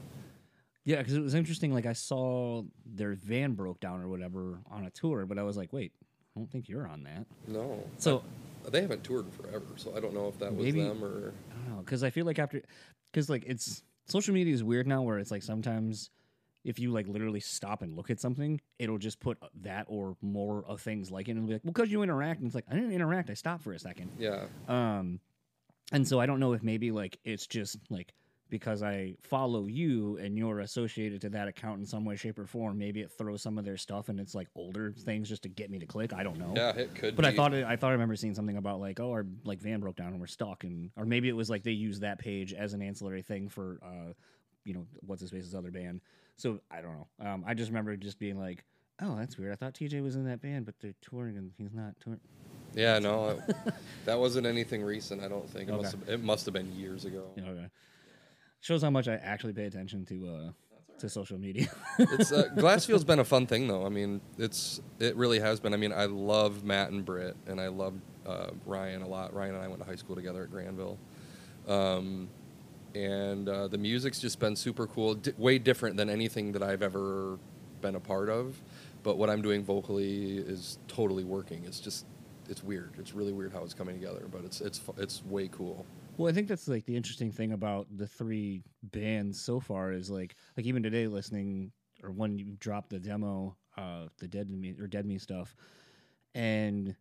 Yeah, 0.83 0.97
because 0.97 1.13
it 1.13 1.21
was 1.21 1.35
interesting. 1.35 1.73
Like 1.73 1.85
I 1.85 1.93
saw 1.93 2.63
their 2.85 3.13
van 3.13 3.53
broke 3.53 3.79
down 3.79 4.01
or 4.01 4.07
whatever 4.07 4.59
on 4.71 4.85
a 4.85 4.89
tour, 4.89 5.25
but 5.25 5.37
I 5.37 5.43
was 5.43 5.55
like, 5.57 5.71
wait, 5.73 5.91
I 6.35 6.39
don't 6.39 6.49
think 6.51 6.67
you're 6.69 6.87
on 6.87 7.03
that. 7.03 7.25
no 7.47 7.83
So 7.97 8.23
they 8.69 8.81
haven't 8.81 9.03
toured 9.03 9.25
in 9.25 9.31
forever 9.31 9.65
so 9.75 9.91
i 9.97 9.99
don't 9.99 10.13
know 10.13 10.27
if 10.27 10.37
that 10.37 10.53
was 10.55 10.63
Maybe- 10.63 10.83
them 10.83 11.03
or 11.03 11.33
I 11.51 11.65
don't 11.67 11.75
know 11.77 11.81
because 11.81 12.03
I 12.03 12.11
feel 12.11 12.27
like 12.27 12.37
after 12.37 12.61
because 13.11 13.27
like 13.27 13.43
it's 13.47 13.81
social 14.05 14.35
media 14.35 14.53
is 14.53 14.63
weird 14.63 14.85
now 14.85 15.01
where 15.01 15.17
it's 15.17 15.31
like 15.31 15.41
sometimes 15.41 16.11
if 16.63 16.77
you 16.77 16.91
like 16.91 17.07
literally 17.07 17.39
stop 17.39 17.81
and 17.81 17.95
look 17.97 18.11
at 18.11 18.19
something, 18.19 18.61
it'll 18.77 18.99
just 18.99 19.19
put 19.19 19.39
that 19.63 19.85
or 19.89 20.15
more 20.21 20.63
of 20.67 20.79
things 20.79 21.09
like 21.09 21.27
it 21.27 21.31
and 21.31 21.39
it'll 21.39 21.47
be 21.47 21.53
like, 21.53 21.63
well, 21.63 21.73
because 21.73 21.91
you 21.91 22.03
interact, 22.03 22.39
and 22.41 22.45
it's 22.47 22.53
like 22.53 22.65
I 22.69 22.75
didn't 22.75 22.91
interact, 22.91 23.31
I 23.31 23.33
stopped 23.33 23.63
for 23.63 23.73
a 23.73 23.79
second. 23.79 24.11
yeah 24.19 24.45
Um, 24.67 25.19
and 25.91 26.07
so 26.07 26.19
I 26.19 26.27
don't 26.27 26.39
know 26.39 26.53
if 26.53 26.61
maybe 26.61 26.91
like 26.91 27.17
it's 27.25 27.47
just 27.47 27.79
like 27.89 28.13
because 28.51 28.83
I 28.83 29.15
follow 29.21 29.65
you 29.65 30.17
and 30.17 30.37
you're 30.37 30.59
associated 30.59 31.21
to 31.21 31.29
that 31.29 31.47
account 31.47 31.79
in 31.79 31.85
some 31.87 32.05
way, 32.05 32.15
shape, 32.15 32.37
or 32.37 32.45
form. 32.45 32.77
Maybe 32.77 32.99
it 33.01 33.09
throws 33.17 33.41
some 33.41 33.57
of 33.57 33.65
their 33.65 33.77
stuff 33.77 34.09
and 34.09 34.19
it's 34.19 34.35
like 34.35 34.47
older 34.55 34.91
things 34.91 35.27
just 35.27 35.41
to 35.43 35.49
get 35.49 35.71
me 35.71 35.79
to 35.79 35.87
click. 35.87 36.13
I 36.13 36.21
don't 36.21 36.37
know. 36.37 36.53
yeah 36.55 36.75
it 36.75 36.93
could 36.93 37.15
But 37.15 37.25
I 37.25 37.33
thought 37.35 37.53
it, 37.55 37.65
I 37.65 37.77
thought 37.77 37.87
I 37.89 37.93
remember 37.93 38.15
seeing 38.15 38.35
something 38.35 38.57
about 38.57 38.79
like 38.79 38.99
oh 38.99 39.09
our 39.11 39.25
like 39.45 39.59
van 39.59 39.79
broke 39.79 39.95
down 39.95 40.09
and 40.09 40.19
we're 40.19 40.27
stuck 40.27 40.63
and 40.65 40.91
or 40.95 41.05
maybe 41.05 41.29
it 41.29 41.35
was 41.35 41.49
like 41.49 41.63
they 41.63 41.71
used 41.71 42.01
that 42.01 42.19
page 42.19 42.53
as 42.53 42.73
an 42.73 42.83
ancillary 42.83 43.23
thing 43.23 43.49
for 43.49 43.79
uh 43.83 44.13
you 44.65 44.75
know 44.75 44.85
what's 45.07 45.21
his 45.21 45.31
face's 45.31 45.55
other 45.55 45.71
band. 45.71 46.01
So 46.35 46.59
I 46.69 46.81
don't 46.81 46.93
know. 46.93 47.07
Um, 47.27 47.43
I 47.47 47.55
just 47.55 47.69
remember 47.71 47.95
just 47.95 48.19
being 48.19 48.37
like 48.37 48.63
oh 49.01 49.15
that's 49.15 49.37
weird. 49.37 49.53
I 49.53 49.55
thought 49.55 49.73
TJ 49.73 50.03
was 50.03 50.15
in 50.15 50.25
that 50.25 50.41
band 50.41 50.65
but 50.65 50.75
they're 50.81 50.93
touring 51.01 51.37
and 51.37 51.51
he's 51.57 51.73
not 51.73 51.93
touring. 51.99 52.19
yeah 52.75 52.99
no 52.99 53.41
that 54.05 54.19
wasn't 54.19 54.45
anything 54.47 54.81
recent 54.83 55.21
i 55.21 55.27
don't 55.27 55.49
think 55.49 55.67
it 55.69 55.73
Okay. 55.73 55.81
must 55.81 55.91
have 55.93 56.09
it 56.09 56.23
must 56.23 56.45
have 56.45 56.53
been 56.53 56.71
years 56.73 57.03
ago 57.05 57.25
okay. 57.37 57.67
Shows 58.61 58.81
how 58.81 58.89
much 58.89 59.07
I 59.07 59.15
actually 59.15 59.53
pay 59.53 59.65
attention 59.65 60.05
to 60.05 60.27
uh 60.27 60.51
to 60.99 61.09
social 61.09 61.37
media. 61.39 61.67
it's 61.97 62.31
uh, 62.31 62.47
Glassfield's 62.55 63.03
been 63.03 63.19
a 63.19 63.25
fun 63.25 63.47
thing 63.47 63.67
though. 63.67 63.85
I 63.85 63.89
mean, 63.89 64.21
it's 64.37 64.81
it 64.99 65.15
really 65.15 65.39
has 65.39 65.59
been. 65.59 65.73
I 65.73 65.77
mean, 65.77 65.91
I 65.91 66.05
love 66.05 66.63
Matt 66.63 66.91
and 66.91 67.03
Britt, 67.03 67.35
and 67.47 67.59
I 67.59 67.67
love 67.67 67.95
uh, 68.25 68.51
Ryan 68.65 69.01
a 69.01 69.07
lot. 69.07 69.33
Ryan 69.33 69.55
and 69.55 69.63
I 69.63 69.67
went 69.67 69.81
to 69.81 69.87
high 69.87 69.95
school 69.95 70.15
together 70.15 70.43
at 70.43 70.51
Grandville, 70.51 70.99
um, 71.67 72.29
and 72.93 73.49
uh, 73.49 73.67
the 73.67 73.79
music's 73.79 74.19
just 74.19 74.39
been 74.39 74.55
super 74.55 74.85
cool. 74.85 75.15
D- 75.15 75.33
way 75.37 75.57
different 75.57 75.97
than 75.97 76.09
anything 76.09 76.51
that 76.51 76.61
I've 76.61 76.83
ever 76.83 77.39
been 77.81 77.95
a 77.95 77.99
part 77.99 78.29
of. 78.29 78.61
But 79.03 79.17
what 79.17 79.31
I'm 79.31 79.41
doing 79.41 79.63
vocally 79.63 80.37
is 80.37 80.77
totally 80.87 81.23
working. 81.23 81.65
It's 81.65 81.79
just 81.79 82.05
it's 82.47 82.63
weird. 82.63 82.91
It's 82.99 83.13
really 83.13 83.33
weird 83.33 83.53
how 83.53 83.63
it's 83.63 83.73
coming 83.73 83.95
together, 83.95 84.27
but 84.31 84.43
it's 84.45 84.61
it's 84.61 84.81
it's 84.97 85.25
way 85.25 85.47
cool. 85.47 85.85
Well, 86.17 86.29
I 86.29 86.33
think 86.33 86.47
that's 86.47 86.67
like 86.67 86.85
the 86.85 86.95
interesting 86.95 87.31
thing 87.31 87.53
about 87.53 87.87
the 87.95 88.07
three 88.07 88.63
bands 88.83 89.39
so 89.39 89.59
far 89.59 89.91
is 89.91 90.09
like 90.09 90.35
like 90.57 90.65
even 90.65 90.83
today 90.83 91.07
listening 91.07 91.71
or 92.03 92.11
when 92.11 92.37
you 92.37 92.55
dropped 92.59 92.89
the 92.89 92.99
demo, 92.99 93.55
uh, 93.77 94.07
the 94.19 94.27
Dead 94.27 94.49
Me 94.49 94.75
or 94.79 94.87
Dead 94.87 95.05
Me 95.05 95.17
stuff, 95.17 95.55
and 96.35 96.95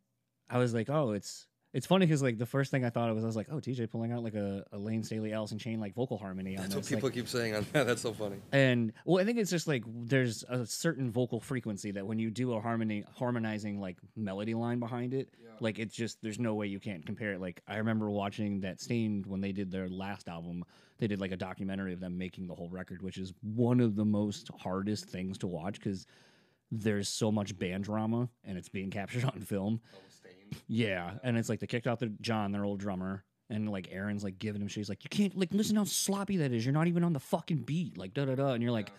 I 0.51 0.59
was 0.59 0.75
like, 0.75 0.90
oh, 0.90 1.12
it's 1.12 1.46
It's 1.72 1.87
funny 1.87 2.04
because 2.04 2.20
like 2.22 2.37
the 2.37 2.46
first 2.46 2.72
thing 2.72 2.85
I 2.85 2.90
thought 2.90 3.11
of 3.11 3.14
was 3.14 3.22
I 3.22 3.28
was 3.28 3.37
like, 3.37 3.46
oh, 3.50 3.56
TJ 3.59 3.90
pulling 3.90 4.11
out 4.11 4.24
like 4.24 4.35
a, 4.35 4.64
a 4.72 4.78
Layne 4.78 5.04
Staley, 5.04 5.33
Alice 5.33 5.52
in 5.52 5.59
Chains 5.59 5.80
like 5.80 5.94
vocal 5.94 6.18
harmony 6.18 6.56
on 6.56 6.62
That's 6.64 6.74
what 6.74 6.83
this. 6.85 6.90
like- 6.90 6.98
people 6.98 7.11
keep 7.11 7.28
saying 7.28 7.54
on 7.54 7.64
that. 7.72 7.87
That's 7.87 8.02
so 8.02 8.12
funny. 8.12 8.37
and 8.50 8.92
well, 9.04 9.22
I 9.22 9.24
think 9.24 9.38
it's 9.38 9.50
just 9.50 9.68
like 9.68 9.85
there's 9.87 10.42
a 10.48 10.66
certain 10.66 11.11
vocal 11.12 11.38
frequency 11.40 11.92
that 11.92 12.04
when 12.06 12.18
you 12.18 12.30
do 12.30 12.54
a 12.54 12.61
harmony 12.61 13.04
harmonizing 13.16 13.80
like 13.80 13.98
melody 14.16 14.54
line 14.54 14.80
behind 14.80 15.14
it, 15.14 15.28
like 15.61 15.78
it's 15.78 15.94
just 15.94 16.20
there's 16.22 16.38
no 16.40 16.54
way 16.54 16.66
you 16.66 16.80
can't 16.80 17.06
compare 17.06 17.35
it. 17.35 17.40
Like 17.40 17.62
I 17.68 17.76
remember 17.76 18.11
watching 18.11 18.61
that 18.62 18.80
Staind 18.80 19.24
when 19.26 19.40
they 19.40 19.52
did 19.52 19.70
their 19.70 19.88
last 19.88 20.26
album, 20.28 20.64
they 20.98 21.06
did 21.06 21.20
like 21.20 21.30
a 21.33 21.37
documentary 21.37 21.92
of 21.92 22.00
them 22.00 22.18
making 22.18 22.48
the 22.48 22.54
whole 22.54 22.68
record, 22.70 23.00
which 23.02 23.16
is 23.18 23.33
one 23.42 23.78
of 23.78 23.94
the 23.94 24.04
most 24.04 24.50
hardest 24.59 25.04
things 25.04 25.38
to 25.38 25.46
watch 25.46 25.74
because 25.74 26.06
there's 26.72 27.09
so 27.09 27.30
much 27.33 27.56
band 27.59 27.85
drama 27.85 28.28
and 28.44 28.56
it's 28.56 28.68
being 28.68 28.90
captured 28.90 29.24
on 29.35 29.40
film. 29.40 29.80
Oh, 29.94 29.98
Yeah, 30.69 31.13
and 31.23 31.37
it's 31.37 31.49
like 31.49 31.61
they 31.61 31.67
kicked 31.67 31.87
out 31.87 31.99
the 31.99 32.13
John, 32.21 32.53
their 32.53 32.65
old 32.65 32.81
drummer, 32.81 33.25
and 33.49 33.69
like 33.71 33.89
Aaron's 33.91 34.25
like 34.25 34.39
giving 34.39 34.61
him 34.63 34.69
shit. 34.69 34.79
He's 34.79 34.89
like, 34.89 35.05
you 35.05 35.11
can't 35.11 35.37
like 35.37 35.53
listen 35.53 35.77
how 35.77 35.85
sloppy 35.85 36.39
that 36.39 36.53
is. 36.53 36.65
You're 36.65 36.75
not 36.75 36.87
even 36.87 37.05
on 37.05 37.13
the 37.13 37.21
fucking 37.21 37.59
beat. 37.59 37.99
Like 37.99 38.15
da 38.15 38.25
da 38.25 38.35
da, 38.35 38.53
and 38.53 38.63
you're 38.63 38.73
like, 38.73 38.91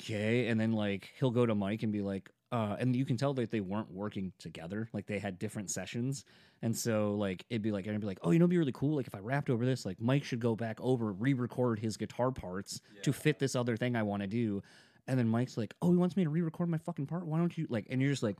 okay. 0.00 0.48
And 0.48 0.60
then 0.60 0.72
like 0.72 1.12
he'll 1.18 1.30
go 1.30 1.46
to 1.46 1.54
Mike 1.54 1.82
and 1.82 1.92
be 1.92 2.02
like, 2.02 2.30
uh, 2.52 2.76
and 2.78 2.94
you 2.94 3.04
can 3.04 3.16
tell 3.16 3.34
that 3.34 3.50
they 3.50 3.60
weren't 3.60 3.90
working 3.90 4.32
together. 4.38 4.88
Like 4.92 5.06
they 5.06 5.18
had 5.18 5.38
different 5.38 5.70
sessions, 5.70 6.24
and 6.62 6.76
so 6.76 7.14
like 7.14 7.44
it'd 7.50 7.62
be 7.62 7.72
like 7.72 7.86
Aaron 7.86 7.96
would 7.96 8.02
be 8.02 8.06
like, 8.06 8.20
oh, 8.22 8.30
you 8.30 8.38
know, 8.38 8.44
it'd 8.44 8.50
be 8.50 8.58
really 8.58 8.72
cool. 8.72 8.96
Like 8.96 9.06
if 9.06 9.14
I 9.14 9.18
rapped 9.18 9.50
over 9.50 9.64
this, 9.64 9.84
like 9.84 10.00
Mike 10.00 10.24
should 10.24 10.40
go 10.40 10.54
back 10.54 10.78
over, 10.80 11.12
re-record 11.12 11.78
his 11.78 11.96
guitar 11.96 12.30
parts 12.30 12.80
to 13.02 13.12
fit 13.12 13.38
this 13.38 13.54
other 13.56 13.76
thing 13.76 13.96
I 13.96 14.02
want 14.02 14.22
to 14.22 14.26
do. 14.26 14.62
And 15.08 15.18
then 15.18 15.28
Mike's 15.28 15.56
like, 15.56 15.72
oh, 15.82 15.92
he 15.92 15.96
wants 15.96 16.16
me 16.16 16.24
to 16.24 16.30
re-record 16.30 16.68
my 16.68 16.78
fucking 16.78 17.06
part. 17.06 17.26
Why 17.26 17.38
don't 17.38 17.56
you 17.56 17.66
like? 17.70 17.86
And 17.90 18.00
you're 18.00 18.10
just 18.10 18.24
like 18.24 18.36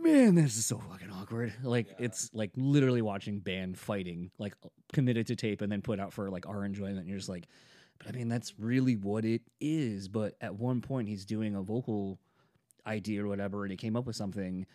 man, 0.00 0.34
this 0.34 0.56
is 0.56 0.66
so 0.66 0.78
fucking 0.78 1.10
awkward. 1.10 1.52
Like 1.62 1.88
it's 1.98 2.30
like 2.32 2.50
literally 2.56 3.02
watching 3.02 3.40
band 3.40 3.78
fighting, 3.78 4.30
like 4.38 4.54
committed 4.92 5.26
to 5.28 5.36
tape 5.36 5.60
and 5.60 5.70
then 5.70 5.82
put 5.82 6.00
out 6.00 6.12
for 6.12 6.30
like 6.30 6.48
our 6.48 6.64
enjoyment. 6.64 6.98
And 6.98 7.08
you're 7.08 7.18
just 7.18 7.28
like, 7.28 7.46
but 7.98 8.08
I 8.08 8.12
mean, 8.12 8.28
that's 8.28 8.54
really 8.58 8.96
what 8.96 9.24
it 9.24 9.42
is. 9.60 10.08
But 10.08 10.34
at 10.40 10.54
one 10.54 10.80
point, 10.80 11.08
he's 11.08 11.24
doing 11.24 11.54
a 11.54 11.62
vocal 11.62 12.18
idea 12.86 13.24
or 13.24 13.28
whatever, 13.28 13.64
and 13.64 13.70
he 13.70 13.76
came 13.76 13.96
up 13.96 14.06
with 14.06 14.16
something, 14.16 14.66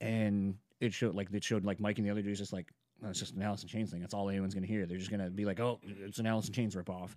and 0.00 0.56
it 0.80 0.92
showed 0.92 1.14
like 1.14 1.32
it 1.32 1.44
showed 1.44 1.64
like 1.64 1.80
Mike 1.80 1.98
and 1.98 2.06
the 2.06 2.10
other 2.10 2.22
dudes 2.22 2.38
just 2.38 2.52
like. 2.52 2.72
"Oh, 3.04 3.10
it's 3.10 3.18
just 3.18 3.34
an 3.34 3.42
Alice 3.42 3.62
in 3.62 3.68
Chains 3.68 3.90
thing. 3.90 4.00
That's 4.00 4.14
all 4.14 4.30
anyone's 4.30 4.54
gonna 4.54 4.66
hear. 4.66 4.86
They're 4.86 4.96
just 4.96 5.10
gonna 5.10 5.28
be 5.28 5.44
like, 5.44 5.60
"Oh, 5.60 5.80
it's 5.84 6.18
an 6.18 6.26
Alice 6.26 6.48
in 6.48 6.54
Chains 6.54 6.74
ripoff." 6.74 7.14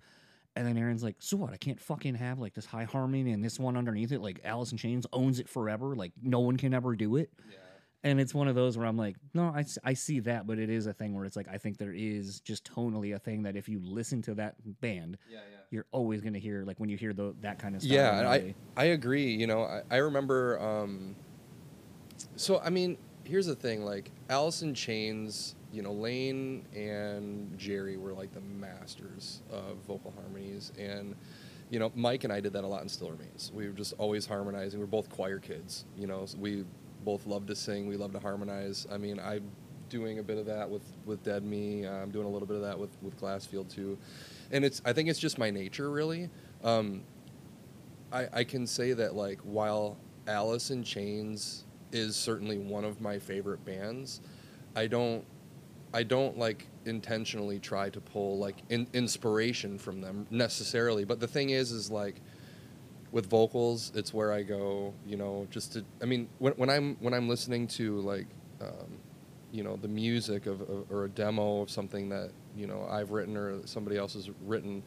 And 0.56 0.66
then 0.66 0.76
Aaron's 0.76 1.02
like, 1.02 1.16
"So 1.20 1.36
what? 1.36 1.52
I 1.52 1.56
can't 1.56 1.80
fucking 1.80 2.16
have 2.16 2.38
like 2.38 2.54
this 2.54 2.66
high 2.66 2.84
harmony 2.84 3.32
and 3.32 3.42
this 3.44 3.58
one 3.58 3.76
underneath 3.76 4.12
it. 4.12 4.20
Like 4.20 4.40
Alice 4.44 4.72
in 4.72 4.78
Chains 4.78 5.06
owns 5.12 5.38
it 5.38 5.48
forever. 5.48 5.94
Like 5.94 6.12
no 6.22 6.40
one 6.40 6.56
can 6.56 6.74
ever 6.74 6.96
do 6.96 7.16
it." 7.16 7.30
Yeah. 7.48 7.56
And 8.02 8.18
it's 8.18 8.34
one 8.34 8.48
of 8.48 8.54
those 8.54 8.78
where 8.78 8.86
I'm 8.86 8.96
like, 8.96 9.16
no, 9.34 9.44
I, 9.44 9.64
I 9.84 9.92
see 9.92 10.20
that, 10.20 10.46
but 10.46 10.58
it 10.58 10.70
is 10.70 10.86
a 10.86 10.92
thing 10.92 11.14
where 11.14 11.26
it's 11.26 11.36
like, 11.36 11.48
I 11.48 11.58
think 11.58 11.76
there 11.76 11.92
is 11.92 12.40
just 12.40 12.64
tonally 12.64 13.14
a 13.14 13.18
thing 13.18 13.42
that 13.42 13.56
if 13.56 13.68
you 13.68 13.78
listen 13.82 14.22
to 14.22 14.34
that 14.36 14.54
band, 14.80 15.18
yeah, 15.28 15.38
yeah. 15.38 15.58
you're 15.70 15.86
always 15.92 16.22
going 16.22 16.32
to 16.32 16.40
hear, 16.40 16.64
like 16.64 16.80
when 16.80 16.88
you 16.88 16.96
hear 16.96 17.12
the, 17.12 17.34
that 17.42 17.58
kind 17.58 17.76
of 17.76 17.82
stuff. 17.82 17.92
Yeah, 17.92 18.30
I 18.30 18.54
I 18.74 18.84
agree. 18.84 19.34
You 19.34 19.46
know, 19.46 19.64
I, 19.64 19.82
I 19.90 19.96
remember. 19.98 20.58
Um, 20.60 21.14
so 22.36 22.58
I 22.60 22.70
mean, 22.70 22.96
here's 23.24 23.46
the 23.46 23.54
thing: 23.54 23.84
like 23.84 24.10
Alice 24.30 24.62
in 24.62 24.72
Chains, 24.72 25.54
you 25.72 25.82
know, 25.82 25.92
Layne 25.92 26.64
and 26.74 27.56
Jerry 27.58 27.96
were 27.96 28.12
like 28.12 28.32
the 28.32 28.40
masters 28.40 29.42
of 29.50 29.76
vocal 29.86 30.12
harmonies, 30.12 30.72
and 30.78 31.14
you 31.70 31.78
know, 31.78 31.92
Mike 31.94 32.24
and 32.24 32.32
I 32.32 32.40
did 32.40 32.52
that 32.54 32.64
a 32.64 32.66
lot 32.66 32.82
in 32.82 32.88
Still 32.88 33.10
Remains. 33.10 33.52
We 33.54 33.66
were 33.66 33.72
just 33.72 33.94
always 33.98 34.26
harmonizing. 34.26 34.80
We're 34.80 34.86
both 34.86 35.08
choir 35.08 35.38
kids. 35.38 35.84
You 35.96 36.06
know, 36.06 36.26
so 36.26 36.38
we 36.38 36.64
both 37.04 37.26
love 37.26 37.46
to 37.46 37.54
sing. 37.54 37.86
We 37.86 37.96
love 37.96 38.12
to 38.12 38.18
harmonize. 38.18 38.86
I 38.90 38.98
mean, 38.98 39.20
I'm 39.20 39.50
doing 39.88 40.18
a 40.18 40.22
bit 40.22 40.38
of 40.38 40.46
that 40.46 40.68
with 40.68 40.82
with 41.04 41.22
Dead 41.22 41.44
Me. 41.44 41.86
I'm 41.86 42.10
doing 42.10 42.26
a 42.26 42.30
little 42.30 42.48
bit 42.48 42.56
of 42.56 42.62
that 42.62 42.78
with 42.78 42.96
with 43.02 43.18
Glassfield 43.20 43.68
too, 43.68 43.98
and 44.50 44.64
it's 44.64 44.82
I 44.84 44.92
think 44.92 45.08
it's 45.08 45.18
just 45.18 45.38
my 45.38 45.50
nature 45.50 45.90
really. 45.90 46.30
Um, 46.64 47.02
I, 48.12 48.28
I 48.32 48.44
can 48.44 48.66
say 48.66 48.92
that 48.92 49.14
like 49.14 49.40
while 49.40 49.96
Alice 50.26 50.70
in 50.70 50.82
Chains 50.82 51.64
is 51.92 52.16
certainly 52.16 52.58
one 52.58 52.84
of 52.84 53.00
my 53.00 53.18
favorite 53.18 53.64
bands, 53.64 54.20
I 54.74 54.86
don't 54.86 55.24
I 55.92 56.02
don't 56.02 56.38
like 56.38 56.66
intentionally 56.84 57.58
try 57.58 57.90
to 57.90 58.00
pull 58.00 58.38
like 58.38 58.56
in, 58.68 58.86
inspiration 58.92 59.78
from 59.78 60.00
them 60.00 60.26
necessarily. 60.30 61.04
But 61.04 61.20
the 61.20 61.26
thing 61.26 61.50
is, 61.50 61.72
is 61.72 61.90
like 61.90 62.20
with 63.12 63.28
vocals, 63.28 63.92
it's 63.94 64.14
where 64.14 64.32
I 64.32 64.42
go. 64.42 64.94
You 65.06 65.16
know, 65.16 65.46
just 65.50 65.72
to 65.74 65.84
I 66.00 66.04
mean 66.04 66.28
when 66.38 66.52
when 66.54 66.70
I'm 66.70 66.96
when 67.00 67.14
I'm 67.14 67.28
listening 67.28 67.66
to 67.68 68.00
like 68.00 68.26
um, 68.60 68.98
you 69.52 69.64
know 69.64 69.76
the 69.76 69.88
music 69.88 70.46
of, 70.46 70.60
of 70.62 70.90
or 70.90 71.04
a 71.04 71.08
demo 71.08 71.62
of 71.62 71.70
something 71.70 72.08
that 72.10 72.30
you 72.56 72.66
know 72.66 72.86
I've 72.88 73.10
written 73.10 73.36
or 73.36 73.66
somebody 73.66 73.96
else 73.96 74.14
has 74.14 74.30
written. 74.44 74.82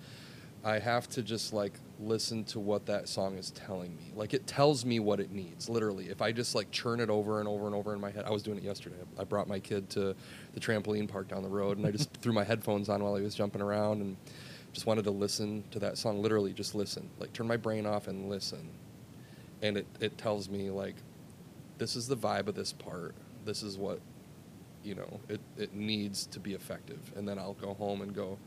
I 0.63 0.79
have 0.79 1.09
to 1.09 1.21
just 1.21 1.51
like 1.51 1.73
listen 1.99 2.45
to 2.45 2.59
what 2.59 2.85
that 2.85 3.09
song 3.09 3.37
is 3.37 3.51
telling 3.51 3.95
me. 3.97 4.13
Like 4.15 4.33
it 4.33 4.47
tells 4.47 4.85
me 4.85 4.99
what 4.99 5.19
it 5.19 5.31
needs, 5.31 5.67
literally. 5.67 6.07
If 6.09 6.21
I 6.21 6.31
just 6.31 6.55
like 6.55 6.71
churn 6.71 7.01
it 7.01 7.09
over 7.09 7.39
and 7.39 7.49
over 7.49 7.65
and 7.65 7.75
over 7.75 7.93
in 7.93 7.99
my 7.99 8.11
head, 8.11 8.23
I 8.25 8.31
was 8.31 8.43
doing 8.43 8.57
it 8.57 8.63
yesterday. 8.63 8.95
I 9.19 9.25
brought 9.25 9.47
my 9.47 9.59
kid 9.59 9.89
to 9.91 10.15
the 10.53 10.59
trampoline 10.59 11.07
park 11.07 11.27
down 11.27 11.43
the 11.43 11.49
road, 11.49 11.77
and 11.77 11.85
I 11.85 11.91
just 11.91 12.13
threw 12.21 12.31
my 12.31 12.45
headphones 12.45 12.87
on 12.87 13.03
while 13.03 13.15
he 13.15 13.23
was 13.23 13.35
jumping 13.35 13.61
around, 13.61 14.01
and 14.01 14.15
just 14.71 14.85
wanted 14.85 15.03
to 15.03 15.11
listen 15.11 15.65
to 15.71 15.79
that 15.79 15.97
song. 15.97 16.21
Literally, 16.21 16.53
just 16.53 16.75
listen. 16.75 17.09
Like 17.19 17.33
turn 17.33 17.47
my 17.47 17.57
brain 17.57 17.85
off 17.85 18.07
and 18.07 18.29
listen, 18.29 18.69
and 19.61 19.77
it 19.77 19.87
it 19.99 20.17
tells 20.17 20.47
me 20.47 20.69
like, 20.69 20.95
this 21.77 21.97
is 21.97 22.07
the 22.07 22.17
vibe 22.17 22.47
of 22.47 22.55
this 22.55 22.71
part. 22.71 23.15
This 23.43 23.63
is 23.63 23.77
what 23.77 23.99
you 24.83 24.95
know 24.95 25.19
it, 25.29 25.39
it 25.57 25.73
needs 25.73 26.25
to 26.25 26.39
be 26.41 26.53
effective 26.53 26.99
and 27.15 27.25
then 27.25 27.39
i'll 27.39 27.53
go 27.53 27.73
home 27.73 28.01
and 28.01 28.13
go 28.13 28.37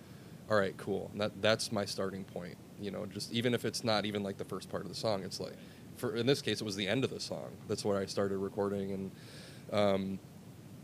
all 0.51 0.57
right 0.57 0.77
cool. 0.77 1.11
And 1.13 1.21
that 1.21 1.43
that's 1.43 1.73
my 1.73 1.85
starting 1.85 2.25
point 2.25 2.57
you 2.81 2.91
know 2.91 3.07
just 3.07 3.33
even 3.33 3.55
if 3.55 3.65
it's 3.65 3.85
not 3.85 4.05
even 4.05 4.23
like 4.23 4.37
the 4.37 4.45
first 4.45 4.69
part 4.69 4.83
of 4.83 4.89
the 4.89 4.95
song 4.95 5.23
it's 5.25 5.41
like 5.41 5.55
for 5.97 6.15
in 6.17 6.27
this 6.27 6.43
case 6.43 6.61
it 6.61 6.65
was 6.65 6.77
the 6.77 6.87
end 6.87 7.05
of 7.05 7.11
the 7.11 7.21
song. 7.21 7.51
That's 7.69 7.85
where 7.85 7.99
i 7.99 8.07
started 8.07 8.39
recording 8.39 8.93
and 8.93 9.11
um, 9.73 10.19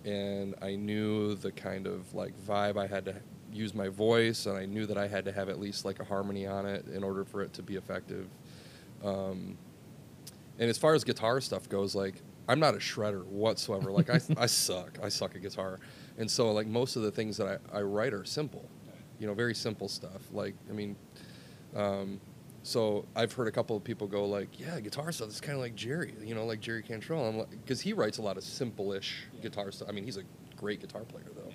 and 0.05 0.55
i 0.63 0.75
knew 0.75 1.35
the 1.35 1.53
kind 1.53 1.87
of 1.87 2.13
like 2.15 2.35
vibe 2.45 2.77
i 2.77 2.87
had 2.87 3.05
to 3.05 3.15
use 3.53 3.75
my 3.75 3.89
voice 3.89 4.47
and 4.47 4.57
i 4.57 4.65
knew 4.65 4.87
that 4.87 4.97
i 4.97 5.07
had 5.07 5.25
to 5.27 5.33
have 5.33 5.49
at 5.49 5.61
least 5.61 5.85
like 5.85 6.01
a 6.01 6.05
harmony 6.05 6.47
on 6.47 6.65
it 6.67 6.87
in 6.89 7.05
order 7.05 7.25
for 7.25 7.43
it 7.43 7.53
to 7.53 7.63
be 7.63 7.77
effective. 7.77 8.27
Um, 9.05 9.59
and 10.59 10.71
as 10.71 10.79
far 10.79 10.95
as 10.95 11.05
guitar 11.05 11.41
stuff 11.41 11.69
goes, 11.69 11.95
like 11.95 12.15
I'm 12.49 12.61
not 12.61 12.75
a 12.75 12.79
shredder 12.79 13.25
whatsoever. 13.27 13.91
Like 13.91 14.11
I, 14.11 14.21
I 14.37 14.47
suck. 14.47 14.99
I 15.03 15.09
suck 15.09 15.35
at 15.35 15.43
guitar, 15.43 15.79
and 16.19 16.31
so 16.31 16.53
like 16.53 16.67
most 16.67 16.97
of 16.97 17.03
the 17.03 17.11
things 17.11 17.37
that 17.37 17.61
I, 17.73 17.79
I 17.79 17.83
write 17.83 18.13
are 18.13 18.25
simple, 18.25 18.69
you 19.23 19.29
know, 19.29 19.35
very 19.35 19.55
simple 19.55 19.89
stuff. 19.89 20.21
Like 20.33 20.55
I 20.69 20.73
mean, 20.73 20.97
um, 21.77 22.21
so 22.65 23.07
I've 23.15 23.33
heard 23.33 23.47
a 23.47 23.53
couple 23.53 23.77
of 23.77 23.85
people 23.85 24.09
go 24.09 24.27
like, 24.27 24.59
yeah, 24.59 24.81
guitar 24.81 25.13
stuff 25.13 25.29
is 25.29 25.41
kind 25.41 25.55
of 25.55 25.61
like 25.61 25.77
Jerry, 25.77 26.15
you 26.23 26.35
know, 26.35 26.45
like 26.45 26.61
Jerry 26.61 26.83
Cantrell. 26.83 27.25
I'm 27.25 27.39
like, 27.39 27.51
because 27.51 27.81
he 27.81 27.93
writes 27.93 28.19
a 28.19 28.23
lot 28.23 28.37
of 28.37 28.43
simple-ish 28.43 29.25
guitar 29.41 29.71
stuff. 29.71 29.89
I 29.89 29.93
mean, 29.93 30.05
he's 30.05 30.17
a 30.17 30.25
great 30.57 30.81
guitar 30.81 31.03
player 31.03 31.27
though, 31.37 31.53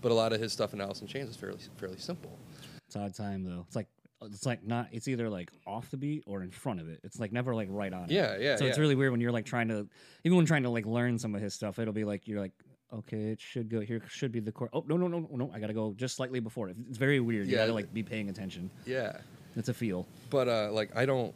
but 0.00 0.10
a 0.10 0.14
lot 0.14 0.32
of 0.32 0.40
his 0.40 0.52
stuff 0.52 0.72
in 0.72 0.80
Alice 0.80 1.02
in 1.02 1.06
Chains 1.06 1.28
is 1.28 1.36
fairly 1.36 1.58
fairly 1.76 1.98
simple. 1.98 2.38
It's 2.86 2.96
odd 2.96 3.14
time 3.14 3.44
though. 3.44 3.64
It's 3.66 3.76
like, 3.76 3.88
it's 4.22 4.46
like 4.46 4.66
not, 4.66 4.88
it's 4.92 5.08
either 5.08 5.28
like 5.28 5.50
off 5.66 5.90
the 5.90 5.98
beat 5.98 6.22
or 6.26 6.42
in 6.42 6.50
front 6.50 6.80
of 6.80 6.88
it. 6.88 7.00
It's 7.04 7.20
like 7.20 7.32
never 7.32 7.54
like 7.54 7.68
right 7.70 7.92
on 7.92 8.04
it. 8.04 8.10
Yeah, 8.10 8.38
yeah, 8.38 8.56
So 8.56 8.64
it's 8.64 8.78
really 8.78 8.94
weird 8.94 9.12
when 9.12 9.20
you're 9.20 9.30
like 9.30 9.46
trying 9.46 9.68
to, 9.68 9.86
even 10.24 10.36
when 10.36 10.46
trying 10.46 10.62
to 10.62 10.70
like 10.70 10.86
learn 10.86 11.18
some 11.18 11.34
of 11.34 11.42
his 11.42 11.52
stuff, 11.52 11.78
it'll 11.78 11.92
be 11.92 12.04
like, 12.04 12.26
you're 12.26 12.40
like, 12.40 12.52
okay, 12.92 13.30
it 13.32 13.40
should 13.40 13.68
go 13.68 13.80
here, 13.80 14.02
should 14.08 14.32
be 14.32 14.40
the 14.40 14.52
chord. 14.52 14.70
Oh, 14.72 14.84
no, 14.88 14.96
no, 14.96 15.06
no, 15.08 15.28
no, 15.32 15.50
I 15.54 15.60
gotta 15.60 15.72
go 15.74 15.94
just 15.96 16.16
slightly 16.16 16.40
before 16.40 16.68
it. 16.68 16.76
It's 16.88 16.98
very 16.98 17.20
weird. 17.20 17.46
You 17.46 17.52
Yeah. 17.56 17.62
gotta 17.62 17.72
like 17.74 17.92
be 17.94 18.02
paying 18.02 18.28
attention. 18.28 18.70
Yeah. 18.86 19.18
It's 19.56 19.68
a 19.68 19.74
feel. 19.74 20.06
but 20.30 20.46
uh 20.48 20.70
like 20.72 20.94
i 20.96 21.04
don't 21.04 21.34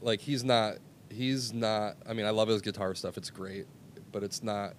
like 0.00 0.20
he's 0.20 0.44
not 0.44 0.76
he's 1.10 1.52
not 1.52 1.96
i 2.08 2.12
mean 2.12 2.26
i 2.26 2.30
love 2.30 2.48
his 2.48 2.60
guitar 2.62 2.94
stuff 2.94 3.16
it's 3.16 3.30
great 3.30 3.66
but 4.12 4.22
it's 4.22 4.42
not 4.42 4.74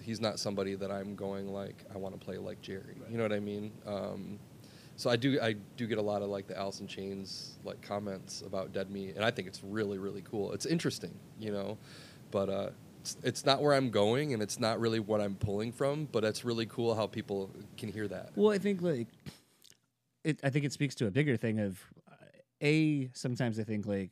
he's 0.00 0.20
not 0.20 0.38
somebody 0.38 0.74
that 0.74 0.90
i'm 0.90 1.14
going 1.14 1.48
like 1.52 1.84
i 1.94 1.98
want 1.98 2.18
to 2.18 2.24
play 2.24 2.38
like 2.38 2.60
jerry 2.62 2.96
you 3.10 3.16
know 3.16 3.22
what 3.22 3.32
i 3.32 3.40
mean 3.40 3.72
um 3.86 4.38
so 4.96 5.10
i 5.10 5.16
do 5.16 5.38
i 5.42 5.54
do 5.76 5.86
get 5.86 5.98
a 5.98 6.02
lot 6.02 6.22
of 6.22 6.28
like 6.28 6.46
the 6.46 6.56
alice 6.56 6.80
in 6.80 6.86
chains 6.86 7.58
like 7.64 7.80
comments 7.82 8.42
about 8.46 8.72
dead 8.72 8.90
me 8.90 9.10
and 9.14 9.24
i 9.24 9.30
think 9.30 9.46
it's 9.46 9.62
really 9.62 9.98
really 9.98 10.22
cool 10.22 10.52
it's 10.52 10.66
interesting 10.66 11.14
you 11.38 11.52
know 11.52 11.76
but 12.30 12.48
uh 12.48 12.70
it's, 13.14 13.16
it's 13.22 13.46
not 13.46 13.62
where 13.62 13.72
i'm 13.74 13.90
going 13.90 14.32
and 14.32 14.42
it's 14.42 14.58
not 14.58 14.80
really 14.80 15.00
what 15.00 15.20
i'm 15.20 15.34
pulling 15.34 15.72
from 15.72 16.06
but 16.12 16.24
it's 16.24 16.44
really 16.44 16.66
cool 16.66 16.94
how 16.94 17.06
people 17.06 17.50
can 17.76 17.88
hear 17.90 18.08
that 18.08 18.30
Well, 18.36 18.50
I 18.50 18.58
think 18.58 18.82
like 18.82 19.08
it. 20.24 20.40
I 20.42 20.50
think 20.50 20.64
it 20.64 20.72
speaks 20.72 20.94
to 20.96 21.06
a 21.06 21.10
bigger 21.10 21.36
thing 21.36 21.60
of 21.60 21.80
uh, 22.10 22.14
a. 22.62 23.08
Sometimes 23.14 23.58
I 23.60 23.64
think 23.64 23.86
like 23.86 24.10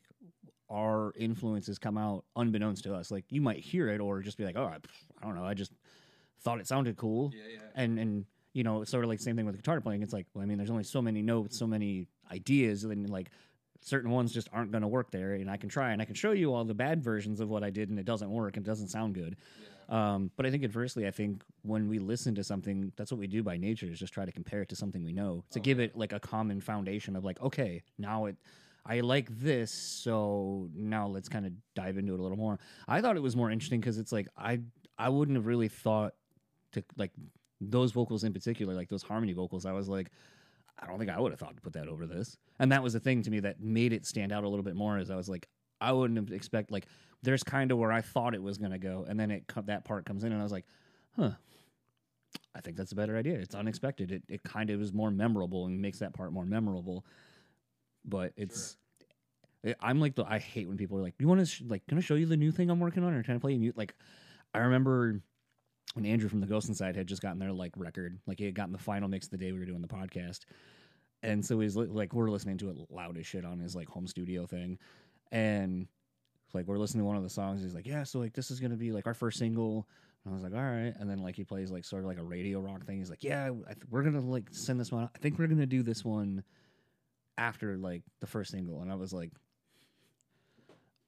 our 0.70 1.12
influences 1.16 1.78
come 1.78 1.98
out 1.98 2.24
unbeknownst 2.36 2.84
to 2.84 2.94
us. 2.94 3.10
Like 3.10 3.24
you 3.30 3.40
might 3.40 3.58
hear 3.58 3.88
it 3.88 4.00
or 4.00 4.20
just 4.22 4.38
be 4.38 4.44
like, 4.44 4.56
oh, 4.56 4.64
I, 4.64 4.76
I 5.20 5.26
don't 5.26 5.34
know, 5.34 5.44
I 5.44 5.54
just 5.54 5.72
thought 6.42 6.60
it 6.60 6.66
sounded 6.68 6.96
cool. 6.96 7.32
Yeah, 7.34 7.42
yeah. 7.54 7.58
And 7.74 7.98
and 7.98 8.24
you 8.52 8.62
know, 8.62 8.82
it's 8.82 8.90
sort 8.90 9.02
of 9.02 9.10
like 9.10 9.18
same 9.20 9.34
thing 9.36 9.46
with 9.46 9.56
guitar 9.56 9.80
playing. 9.80 10.02
It's 10.02 10.12
like, 10.12 10.26
well, 10.34 10.42
I 10.42 10.46
mean, 10.46 10.58
there's 10.58 10.70
only 10.70 10.84
so 10.84 11.02
many 11.02 11.20
notes, 11.22 11.58
so 11.58 11.66
many 11.66 12.06
ideas, 12.30 12.84
and 12.84 13.10
like 13.10 13.30
certain 13.84 14.10
ones 14.10 14.32
just 14.32 14.48
aren't 14.52 14.72
going 14.72 14.82
to 14.82 14.88
work 14.88 15.10
there. 15.10 15.34
And 15.34 15.48
I 15.50 15.58
can 15.58 15.68
try 15.68 15.92
and 15.92 16.02
I 16.02 16.06
can 16.06 16.14
show 16.14 16.32
you 16.32 16.52
all 16.52 16.64
the 16.64 16.74
bad 16.74 17.04
versions 17.04 17.38
of 17.38 17.48
what 17.48 17.62
I 17.62 17.70
did, 17.70 17.90
and 17.90 17.98
it 17.98 18.06
doesn't 18.06 18.30
work 18.30 18.56
and 18.56 18.66
it 18.66 18.68
doesn't 18.68 18.88
sound 18.88 19.14
good. 19.14 19.36
Um, 19.90 20.30
but 20.36 20.46
I 20.46 20.50
think 20.50 20.64
adversely, 20.64 21.06
I 21.06 21.10
think 21.10 21.42
when 21.62 21.88
we 21.88 21.98
listen 21.98 22.34
to 22.36 22.42
something, 22.42 22.90
that's 22.96 23.12
what 23.12 23.20
we 23.20 23.26
do 23.26 23.42
by 23.42 23.58
nature 23.58 23.86
is 23.86 23.98
just 23.98 24.14
try 24.14 24.24
to 24.24 24.32
compare 24.32 24.62
it 24.62 24.70
to 24.70 24.76
something 24.76 25.04
we 25.04 25.12
know 25.12 25.44
to 25.50 25.60
give 25.60 25.78
it 25.78 25.94
like 25.94 26.14
a 26.14 26.20
common 26.20 26.60
foundation 26.62 27.14
of 27.14 27.24
like, 27.24 27.40
okay, 27.42 27.82
now 27.98 28.24
it, 28.24 28.36
I 28.86 29.00
like 29.00 29.28
this, 29.38 29.70
so 29.70 30.70
now 30.74 31.06
let's 31.06 31.28
kind 31.28 31.44
of 31.44 31.52
dive 31.74 31.98
into 31.98 32.14
it 32.14 32.20
a 32.20 32.22
little 32.22 32.38
more. 32.38 32.58
I 32.88 33.02
thought 33.02 33.16
it 33.16 33.22
was 33.22 33.36
more 33.36 33.50
interesting 33.50 33.80
because 33.80 33.98
it's 33.98 34.12
like 34.12 34.28
I 34.38 34.60
I 34.98 35.10
wouldn't 35.10 35.36
have 35.36 35.46
really 35.46 35.68
thought 35.68 36.14
to 36.72 36.82
like 36.96 37.12
those 37.60 37.92
vocals 37.92 38.24
in 38.24 38.32
particular, 38.32 38.72
like 38.72 38.88
those 38.88 39.02
harmony 39.02 39.34
vocals. 39.34 39.66
I 39.66 39.72
was 39.72 39.88
like, 39.88 40.10
I 40.78 40.86
don't 40.86 40.98
think 40.98 41.10
I 41.10 41.20
would 41.20 41.32
have 41.32 41.38
thought 41.38 41.54
to 41.56 41.62
put 41.62 41.74
that 41.74 41.88
over 41.88 42.06
this, 42.06 42.36
and 42.58 42.72
that 42.72 42.82
was 42.82 42.92
the 42.92 43.00
thing 43.00 43.22
to 43.22 43.30
me 43.30 43.40
that 43.40 43.60
made 43.60 43.92
it 43.92 44.06
stand 44.06 44.32
out 44.32 44.44
a 44.44 44.48
little 44.48 44.64
bit 44.64 44.74
more. 44.76 44.98
Is 44.98 45.10
I 45.10 45.16
was 45.16 45.28
like, 45.28 45.48
I 45.80 45.92
wouldn't 45.92 46.30
expect 46.32 46.70
like 46.70 46.86
there's 47.22 47.42
kind 47.42 47.70
of 47.70 47.78
where 47.78 47.92
I 47.92 48.00
thought 48.00 48.34
it 48.34 48.42
was 48.42 48.58
gonna 48.58 48.78
go, 48.78 49.04
and 49.08 49.18
then 49.18 49.30
it 49.30 49.44
that 49.66 49.84
part 49.84 50.04
comes 50.04 50.24
in, 50.24 50.32
and 50.32 50.40
I 50.40 50.44
was 50.44 50.52
like, 50.52 50.66
huh. 51.16 51.32
I 52.56 52.60
think 52.60 52.76
that's 52.76 52.92
a 52.92 52.96
better 52.96 53.16
idea. 53.16 53.34
It's 53.34 53.54
unexpected. 53.54 54.12
It 54.12 54.22
it 54.28 54.42
kind 54.42 54.70
of 54.70 54.80
is 54.80 54.92
more 54.92 55.10
memorable 55.10 55.66
and 55.66 55.80
makes 55.80 55.98
that 56.00 56.14
part 56.14 56.32
more 56.32 56.46
memorable. 56.46 57.04
But 58.04 58.32
it's 58.36 58.76
I- 59.64 59.74
I'm 59.80 60.00
like 60.00 60.14
the 60.14 60.24
I 60.24 60.38
hate 60.38 60.68
when 60.68 60.76
people 60.76 60.98
are 60.98 61.02
like, 61.02 61.14
"You 61.18 61.28
want 61.28 61.40
to 61.40 61.46
sh- 61.46 61.62
like 61.66 61.86
can 61.86 61.98
I 61.98 62.00
show 62.00 62.14
you 62.14 62.26
the 62.26 62.36
new 62.36 62.52
thing 62.52 62.70
I'm 62.70 62.80
working 62.80 63.04
on 63.04 63.14
or 63.14 63.22
can 63.22 63.34
I 63.34 63.38
play 63.38 63.52
you 63.52 63.60
mute?" 63.60 63.76
Like 63.76 63.94
I 64.52 64.58
remember 64.58 65.20
when 65.94 66.04
Andrew 66.04 66.28
from 66.28 66.40
the 66.40 66.46
Ghost 66.46 66.68
Inside 66.68 66.96
had 66.96 67.06
just 67.06 67.22
gotten 67.22 67.38
their 67.38 67.52
like 67.52 67.72
record, 67.76 68.18
like 68.26 68.38
he 68.38 68.44
had 68.44 68.54
gotten 68.54 68.72
the 68.72 68.78
final 68.78 69.08
mix 69.08 69.28
the 69.28 69.38
day 69.38 69.52
we 69.52 69.58
were 69.58 69.64
doing 69.64 69.80
the 69.82 69.88
podcast, 69.88 70.40
and 71.22 71.44
so 71.44 71.58
he's 71.60 71.76
li- 71.76 71.86
like 71.86 72.12
we're 72.12 72.30
listening 72.30 72.58
to 72.58 72.70
it 72.70 72.76
loud 72.90 73.16
as 73.16 73.26
shit 73.26 73.44
on 73.44 73.58
his 73.58 73.74
like 73.74 73.88
home 73.88 74.06
studio 74.06 74.46
thing, 74.46 74.78
and 75.32 75.86
like 76.52 76.66
we're 76.66 76.78
listening 76.78 77.02
to 77.02 77.06
one 77.06 77.16
of 77.16 77.22
the 77.22 77.30
songs. 77.30 77.62
He's 77.62 77.74
like, 77.74 77.86
"Yeah, 77.86 78.02
so 78.02 78.18
like 78.18 78.34
this 78.34 78.50
is 78.50 78.60
gonna 78.60 78.76
be 78.76 78.92
like 78.92 79.06
our 79.06 79.14
first 79.14 79.38
single." 79.38 79.86
And 80.24 80.32
I 80.32 80.34
was 80.34 80.42
like, 80.42 80.54
"All 80.54 80.60
right," 80.60 80.94
and 80.98 81.08
then 81.08 81.22
like 81.22 81.36
he 81.36 81.44
plays 81.44 81.70
like 81.70 81.84
sort 81.84 82.02
of 82.02 82.08
like 82.08 82.18
a 82.18 82.24
radio 82.24 82.60
rock 82.60 82.84
thing. 82.86 82.98
He's 82.98 83.10
like, 83.10 83.22
"Yeah, 83.22 83.50
th- 83.50 83.78
we're 83.88 84.02
gonna 84.02 84.20
like 84.20 84.48
send 84.50 84.80
this 84.80 84.90
one. 84.90 85.08
I 85.14 85.18
think 85.18 85.38
we're 85.38 85.46
gonna 85.46 85.66
do 85.66 85.82
this 85.82 86.04
one 86.04 86.42
after 87.38 87.76
like 87.76 88.02
the 88.20 88.26
first 88.26 88.50
single." 88.50 88.82
And 88.82 88.90
I 88.90 88.96
was 88.96 89.12
like, 89.12 89.30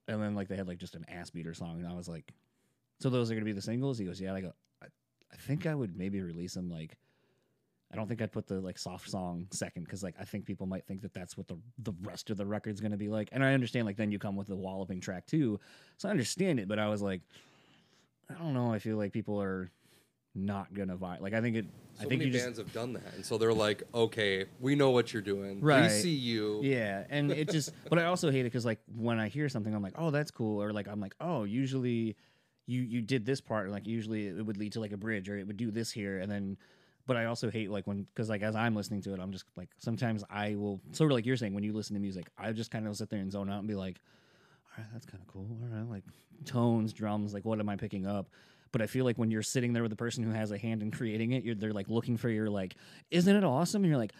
and 0.06 0.22
then 0.22 0.34
like 0.34 0.48
they 0.48 0.56
had 0.56 0.68
like 0.68 0.78
just 0.78 0.94
an 0.94 1.04
ass 1.08 1.30
beater 1.30 1.54
song, 1.54 1.80
and 1.80 1.88
I 1.88 1.94
was 1.94 2.08
like, 2.08 2.32
"So 3.00 3.10
those 3.10 3.30
are 3.30 3.34
gonna 3.34 3.44
be 3.44 3.52
the 3.52 3.62
singles?" 3.62 3.98
He 3.98 4.04
goes, 4.04 4.20
"Yeah." 4.20 4.34
I 4.34 4.40
go, 4.40 4.52
I, 5.36 5.42
"I 5.42 5.46
think 5.46 5.66
I 5.66 5.74
would 5.74 5.96
maybe 5.96 6.20
release 6.20 6.54
them 6.54 6.70
like." 6.70 6.96
I 7.92 7.94
don't 7.94 8.08
think 8.08 8.20
I'd 8.20 8.32
put 8.32 8.48
the 8.48 8.60
like 8.60 8.78
soft 8.78 9.08
song 9.08 9.46
second 9.52 9.84
because 9.84 10.02
like 10.02 10.16
I 10.18 10.24
think 10.24 10.44
people 10.44 10.66
might 10.66 10.84
think 10.86 11.02
that 11.02 11.14
that's 11.14 11.36
what 11.36 11.46
the 11.46 11.56
the 11.78 11.92
rest 12.02 12.30
of 12.30 12.36
the 12.36 12.44
record's 12.44 12.80
gonna 12.80 12.96
be 12.96 13.08
like, 13.08 13.28
and 13.30 13.44
I 13.44 13.54
understand 13.54 13.86
like 13.86 13.96
then 13.96 14.10
you 14.10 14.18
come 14.18 14.34
with 14.34 14.48
the 14.48 14.56
walloping 14.56 15.00
track 15.00 15.24
too, 15.26 15.60
so 15.96 16.08
I 16.08 16.10
understand 16.10 16.58
it. 16.58 16.66
But 16.66 16.80
I 16.80 16.88
was 16.88 17.00
like, 17.00 17.20
I 18.28 18.34
don't 18.34 18.54
know. 18.54 18.72
I 18.72 18.80
feel 18.80 18.96
like 18.96 19.12
people 19.12 19.40
are 19.40 19.70
not 20.34 20.74
gonna 20.74 20.96
vibe. 20.96 21.20
Like 21.20 21.32
I 21.32 21.40
think 21.40 21.56
it. 21.56 21.66
So 21.94 22.04
I 22.04 22.08
think 22.08 22.18
many 22.18 22.24
you 22.26 22.32
just 22.32 22.44
bands 22.44 22.58
have 22.58 22.72
done 22.72 22.92
that, 22.94 23.14
and 23.14 23.24
so 23.24 23.38
they're 23.38 23.54
like, 23.54 23.84
"Okay, 23.94 24.46
we 24.60 24.74
know 24.74 24.90
what 24.90 25.12
you're 25.12 25.22
doing. 25.22 25.60
Right. 25.60 25.84
We 25.84 25.88
see 25.88 26.14
you." 26.14 26.60
Yeah, 26.62 27.04
and 27.08 27.30
it 27.30 27.48
just, 27.50 27.72
but 27.88 27.98
I 27.98 28.04
also 28.04 28.30
hate 28.30 28.40
it 28.40 28.44
because 28.44 28.66
like 28.66 28.80
when 28.96 29.18
I 29.18 29.28
hear 29.28 29.48
something, 29.48 29.72
I'm 29.74 29.82
like, 29.82 29.94
oh, 29.96 30.10
that's 30.10 30.30
cool, 30.30 30.60
or 30.60 30.72
like 30.72 30.88
I'm 30.88 31.00
like, 31.00 31.14
oh, 31.20 31.44
usually 31.44 32.16
you 32.66 32.82
you 32.82 33.00
did 33.00 33.24
this 33.24 33.40
part, 33.40 33.70
like 33.70 33.86
usually 33.86 34.26
it 34.26 34.44
would 34.44 34.56
lead 34.56 34.72
to 34.72 34.80
like 34.80 34.92
a 34.92 34.96
bridge, 34.96 35.28
or 35.28 35.38
it 35.38 35.46
would 35.46 35.56
do 35.56 35.70
this 35.70 35.90
here, 35.90 36.18
and 36.18 36.30
then. 36.30 36.56
But 37.06 37.16
I 37.16 37.26
also 37.26 37.50
hate 37.50 37.70
like 37.70 37.86
when 37.86 38.02
because 38.02 38.28
like 38.28 38.42
as 38.42 38.56
I'm 38.56 38.74
listening 38.74 39.00
to 39.02 39.14
it, 39.14 39.20
I'm 39.20 39.30
just 39.30 39.44
like 39.56 39.68
sometimes 39.78 40.24
I 40.28 40.56
will 40.56 40.80
sort 40.90 41.12
of 41.12 41.14
like 41.14 41.24
you're 41.24 41.36
saying 41.36 41.54
when 41.54 41.62
you 41.62 41.72
listen 41.72 41.94
to 41.94 42.00
music, 42.00 42.28
I 42.36 42.50
just 42.50 42.72
kind 42.72 42.88
of 42.88 42.96
sit 42.96 43.10
there 43.10 43.20
and 43.20 43.30
zone 43.30 43.48
out 43.48 43.60
and 43.60 43.68
be 43.68 43.76
like, 43.76 44.00
all 44.76 44.82
right, 44.82 44.92
that's 44.92 45.06
kind 45.06 45.22
of 45.22 45.32
cool. 45.32 45.46
All 45.62 45.78
right, 45.78 45.88
like 45.88 46.02
tones, 46.44 46.92
drums, 46.92 47.32
like 47.32 47.44
what 47.44 47.60
am 47.60 47.68
I 47.68 47.76
picking 47.76 48.06
up? 48.06 48.28
But 48.72 48.82
I 48.82 48.88
feel 48.88 49.04
like 49.04 49.16
when 49.18 49.30
you're 49.30 49.42
sitting 49.42 49.72
there 49.72 49.82
with 49.84 49.90
the 49.90 49.96
person 49.96 50.24
who 50.24 50.30
has 50.32 50.50
a 50.50 50.58
hand 50.58 50.82
in 50.82 50.90
creating 50.90 51.30
it, 51.30 51.44
you're 51.44 51.54
they're 51.54 51.72
like 51.72 51.88
looking 51.88 52.16
for 52.16 52.28
your 52.28 52.50
like, 52.50 52.74
isn't 53.12 53.36
it 53.36 53.44
awesome? 53.44 53.84
And 53.84 53.88
you're 53.88 54.00
like, 54.00 54.12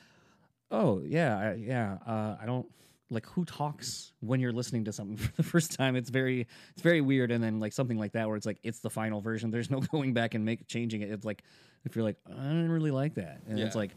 oh 0.71 1.03
yeah, 1.05 1.39
I, 1.39 1.55
yeah. 1.55 1.99
Uh, 2.07 2.37
I 2.41 2.47
don't 2.47 2.67
like 3.11 3.27
who 3.27 3.45
talks 3.45 4.13
when 4.21 4.41
you're 4.41 4.53
listening 4.53 4.85
to 4.85 4.93
something 4.93 5.17
for 5.27 5.33
the 5.33 5.43
first 5.43 5.73
time. 5.73 5.97
It's 5.97 6.11
very 6.11 6.47
it's 6.73 6.83
very 6.83 7.01
weird. 7.01 7.31
And 7.31 7.43
then 7.43 7.61
like 7.61 7.73
something 7.73 7.99
like 7.99 8.13
that 8.13 8.29
where 8.29 8.37
it's 8.37 8.47
like 8.47 8.59
it's 8.63 8.81
the 8.81 8.91
final 8.91 9.21
version. 9.21 9.51
There's 9.51 9.71
no 9.71 9.81
going 9.93 10.13
back 10.15 10.35
and 10.35 10.45
make 10.45 10.67
changing 10.67 11.03
it. 11.03 11.11
It's 11.11 11.25
like 11.25 11.43
if 11.85 11.95
you're 11.95 12.05
like 12.05 12.17
I 12.27 12.33
didn't 12.33 12.71
really 12.71 12.91
like 12.91 13.15
that, 13.15 13.41
and 13.49 13.59
it's 13.59 13.77
like. 13.77 13.93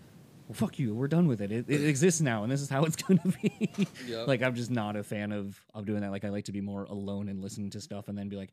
Well, 0.47 0.55
fuck 0.55 0.79
you. 0.79 0.95
We're 0.95 1.07
done 1.07 1.27
with 1.27 1.41
it. 1.41 1.51
It, 1.51 1.69
it 1.69 1.87
exists 1.87 2.21
now, 2.21 2.41
and 2.41 2.51
this 2.51 2.59
is 2.59 2.71
how 2.71 2.83
it's 2.83 2.95
gonna 3.03 3.21
be. 3.39 3.69
Yep. 4.07 4.27
Like 4.27 4.41
I'm 4.41 4.55
just 4.55 4.71
not 4.71 4.95
a 4.95 5.03
fan 5.03 5.31
of 5.31 5.63
of 5.75 5.85
doing 5.85 6.01
that. 6.01 6.09
Like 6.09 6.25
I 6.25 6.29
like 6.29 6.45
to 6.45 6.51
be 6.51 6.59
more 6.59 6.85
alone 6.85 7.29
and 7.29 7.39
listen 7.39 7.69
to 7.69 7.79
stuff, 7.79 8.07
and 8.07 8.17
then 8.17 8.29
be 8.29 8.35
like, 8.35 8.51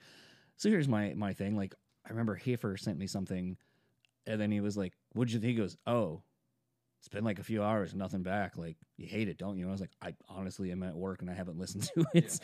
so 0.58 0.68
here's 0.68 0.88
my 0.88 1.14
my 1.14 1.32
thing. 1.32 1.56
Like 1.56 1.74
I 2.04 2.10
remember 2.10 2.34
Hafer 2.34 2.76
sent 2.76 2.98
me 2.98 3.06
something, 3.06 3.56
and 4.26 4.38
then 4.38 4.50
he 4.52 4.60
was 4.60 4.76
like, 4.76 4.92
"What'd 5.14 5.32
you 5.32 5.40
think?" 5.40 5.52
He 5.52 5.56
goes, 5.56 5.78
"Oh, 5.86 6.20
it's 7.06 7.14
been 7.14 7.22
like 7.24 7.38
a 7.38 7.44
few 7.44 7.62
hours, 7.62 7.94
nothing 7.94 8.22
back. 8.24 8.56
Like 8.56 8.76
you 8.96 9.06
hate 9.06 9.28
it, 9.28 9.38
don't 9.38 9.56
you?" 9.56 9.62
And 9.62 9.70
I 9.70 9.72
was 9.72 9.80
like, 9.80 9.92
"I 10.02 10.14
honestly 10.28 10.72
am 10.72 10.82
at 10.82 10.96
work 10.96 11.22
and 11.22 11.30
I 11.30 11.34
haven't 11.34 11.56
listened 11.56 11.84
to 11.94 12.04
it." 12.14 12.40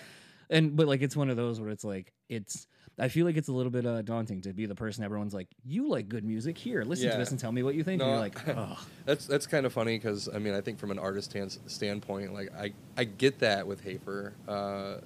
And 0.50 0.76
but 0.76 0.86
like 0.86 1.02
it's 1.02 1.16
one 1.16 1.30
of 1.30 1.36
those 1.36 1.60
where 1.60 1.70
it's 1.70 1.82
like 1.84 2.12
it's. 2.28 2.66
I 2.98 3.08
feel 3.08 3.24
like 3.24 3.36
it's 3.38 3.48
a 3.48 3.52
little 3.52 3.72
bit 3.72 3.86
uh, 3.86 4.02
daunting 4.02 4.42
to 4.42 4.52
be 4.52 4.66
the 4.66 4.74
person 4.76 5.02
everyone's 5.02 5.34
like, 5.34 5.48
"You 5.64 5.88
like 5.88 6.08
good 6.08 6.24
music? 6.24 6.56
Here, 6.58 6.84
listen 6.84 7.06
to 7.14 7.18
this 7.18 7.30
and 7.32 7.40
tell 7.40 7.50
me 7.50 7.64
what 7.64 7.74
you 7.74 7.82
think." 7.82 7.98
No, 7.98 8.04
and 8.04 8.12
you're 8.12 8.20
like, 8.20 8.48
"Oh, 8.56 8.86
That's 9.04 9.26
that's 9.26 9.46
kind 9.48 9.66
of 9.66 9.72
funny 9.72 9.96
because 9.98 10.28
I 10.32 10.38
mean 10.38 10.54
I 10.54 10.60
think 10.60 10.78
from 10.78 10.92
an 10.92 10.98
artist 11.00 11.30
stan- 11.30 11.50
standpoint, 11.66 12.32
like 12.32 12.54
I 12.54 12.72
I 12.96 13.02
get 13.04 13.40
that 13.40 13.66
with 13.66 13.82
Hafer. 13.82 14.34
Uh, 14.46 14.98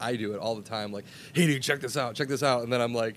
I 0.00 0.16
do 0.16 0.32
it 0.32 0.38
all 0.38 0.54
the 0.54 0.62
time. 0.62 0.90
Like, 0.92 1.04
hey 1.34 1.46
dude, 1.46 1.62
check 1.62 1.80
this 1.80 1.96
out, 1.98 2.14
check 2.14 2.28
this 2.28 2.42
out, 2.42 2.62
and 2.62 2.72
then 2.72 2.80
I'm 2.80 2.94
like, 2.94 3.16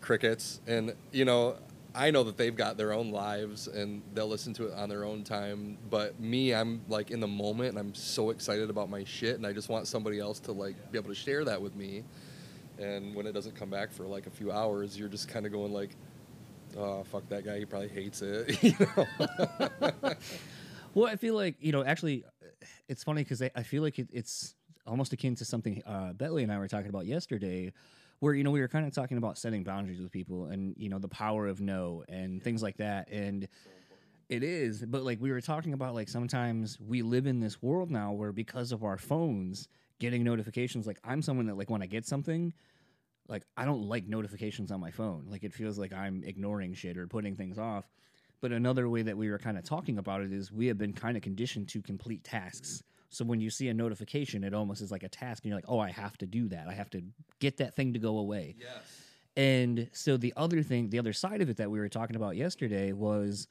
crickets, 0.00 0.60
and 0.66 0.94
you 1.12 1.24
know. 1.24 1.56
I 1.94 2.10
know 2.10 2.22
that 2.24 2.36
they've 2.36 2.54
got 2.54 2.76
their 2.76 2.92
own 2.92 3.10
lives 3.10 3.66
and 3.66 4.02
they'll 4.14 4.28
listen 4.28 4.52
to 4.54 4.68
it 4.68 4.74
on 4.74 4.88
their 4.88 5.04
own 5.04 5.24
time. 5.24 5.78
But 5.90 6.20
me, 6.20 6.54
I'm 6.54 6.82
like 6.88 7.10
in 7.10 7.20
the 7.20 7.26
moment 7.28 7.70
and 7.70 7.78
I'm 7.78 7.94
so 7.94 8.30
excited 8.30 8.70
about 8.70 8.90
my 8.90 9.04
shit 9.04 9.36
and 9.36 9.46
I 9.46 9.52
just 9.52 9.68
want 9.68 9.86
somebody 9.86 10.18
else 10.20 10.38
to 10.40 10.52
like 10.52 10.92
be 10.92 10.98
able 10.98 11.08
to 11.08 11.14
share 11.14 11.44
that 11.44 11.60
with 11.60 11.74
me. 11.74 12.04
And 12.78 13.14
when 13.14 13.26
it 13.26 13.32
doesn't 13.32 13.56
come 13.56 13.70
back 13.70 13.92
for 13.92 14.04
like 14.04 14.26
a 14.26 14.30
few 14.30 14.52
hours, 14.52 14.98
you're 14.98 15.08
just 15.08 15.28
kind 15.28 15.46
of 15.46 15.52
going 15.52 15.72
like, 15.72 15.96
oh 16.76 17.04
fuck 17.04 17.28
that 17.30 17.44
guy, 17.44 17.58
he 17.58 17.64
probably 17.64 17.88
hates 17.88 18.22
it. 18.22 18.62
you 18.62 18.74
know? 18.96 20.12
Well, 20.94 21.06
I 21.06 21.16
feel 21.16 21.34
like 21.34 21.56
you 21.60 21.72
know. 21.72 21.84
Actually, 21.84 22.24
it's 22.88 23.04
funny 23.04 23.22
because 23.22 23.42
I, 23.42 23.50
I 23.54 23.62
feel 23.62 23.82
like 23.82 23.98
it, 23.98 24.08
it's 24.12 24.54
almost 24.86 25.12
akin 25.12 25.34
to 25.36 25.44
something 25.44 25.82
uh, 25.86 26.12
Bentley 26.12 26.42
and 26.42 26.50
I 26.50 26.58
were 26.58 26.68
talking 26.68 26.88
about 26.88 27.06
yesterday, 27.06 27.72
where 28.20 28.34
you 28.34 28.44
know 28.44 28.50
we 28.50 28.60
were 28.60 28.68
kind 28.68 28.86
of 28.86 28.92
talking 28.92 29.16
about 29.16 29.38
setting 29.38 29.62
boundaries 29.64 30.00
with 30.00 30.10
people 30.10 30.46
and 30.46 30.74
you 30.76 30.88
know 30.88 30.98
the 30.98 31.08
power 31.08 31.46
of 31.46 31.60
no 31.60 32.04
and 32.08 32.42
things 32.42 32.62
like 32.62 32.76
that. 32.78 33.10
And 33.10 33.48
it 34.28 34.42
is, 34.42 34.84
but 34.84 35.04
like 35.04 35.20
we 35.20 35.30
were 35.30 35.40
talking 35.40 35.72
about, 35.72 35.94
like 35.94 36.08
sometimes 36.08 36.78
we 36.80 37.02
live 37.02 37.26
in 37.26 37.40
this 37.40 37.62
world 37.62 37.90
now 37.90 38.12
where 38.12 38.32
because 38.32 38.72
of 38.72 38.84
our 38.84 38.98
phones, 38.98 39.68
getting 39.98 40.22
notifications. 40.22 40.86
Like 40.86 40.98
I'm 41.04 41.22
someone 41.22 41.46
that 41.46 41.56
like 41.56 41.70
when 41.70 41.82
I 41.82 41.86
get 41.86 42.06
something. 42.06 42.52
Like 43.28 43.44
I 43.56 43.64
don't 43.64 43.82
like 43.82 44.06
notifications 44.06 44.70
on 44.70 44.80
my 44.80 44.90
phone. 44.90 45.26
Like 45.30 45.44
it 45.44 45.52
feels 45.52 45.78
like 45.78 45.92
I'm 45.92 46.22
ignoring 46.24 46.74
shit 46.74 46.96
or 46.96 47.06
putting 47.06 47.36
things 47.36 47.58
off. 47.58 47.84
But 48.40 48.52
another 48.52 48.88
way 48.88 49.02
that 49.02 49.16
we 49.16 49.30
were 49.30 49.38
kind 49.38 49.58
of 49.58 49.64
talking 49.64 49.98
about 49.98 50.22
it 50.22 50.32
is 50.32 50.52
we 50.52 50.66
have 50.68 50.78
been 50.78 50.92
kind 50.92 51.16
of 51.16 51.22
conditioned 51.22 51.68
to 51.70 51.82
complete 51.82 52.24
tasks. 52.24 52.82
So 53.10 53.24
when 53.24 53.40
you 53.40 53.50
see 53.50 53.68
a 53.68 53.74
notification, 53.74 54.44
it 54.44 54.52
almost 54.54 54.82
is 54.82 54.90
like 54.90 55.02
a 55.02 55.08
task, 55.08 55.44
and 55.44 55.50
you're 55.50 55.56
like, 55.56 55.64
"Oh, 55.68 55.78
I 55.78 55.90
have 55.90 56.16
to 56.18 56.26
do 56.26 56.48
that. 56.48 56.68
I 56.68 56.74
have 56.74 56.90
to 56.90 57.02
get 57.38 57.56
that 57.58 57.74
thing 57.74 57.92
to 57.94 57.98
go 57.98 58.18
away." 58.18 58.56
yes. 58.58 59.04
And 59.36 59.88
so 59.92 60.16
the 60.16 60.32
other 60.36 60.64
thing, 60.64 60.90
the 60.90 60.98
other 60.98 61.12
side 61.12 61.40
of 61.40 61.48
it 61.48 61.58
that 61.58 61.70
we 61.70 61.78
were 61.78 61.88
talking 61.88 62.16
about 62.16 62.34
yesterday 62.36 62.92
was 62.92 63.46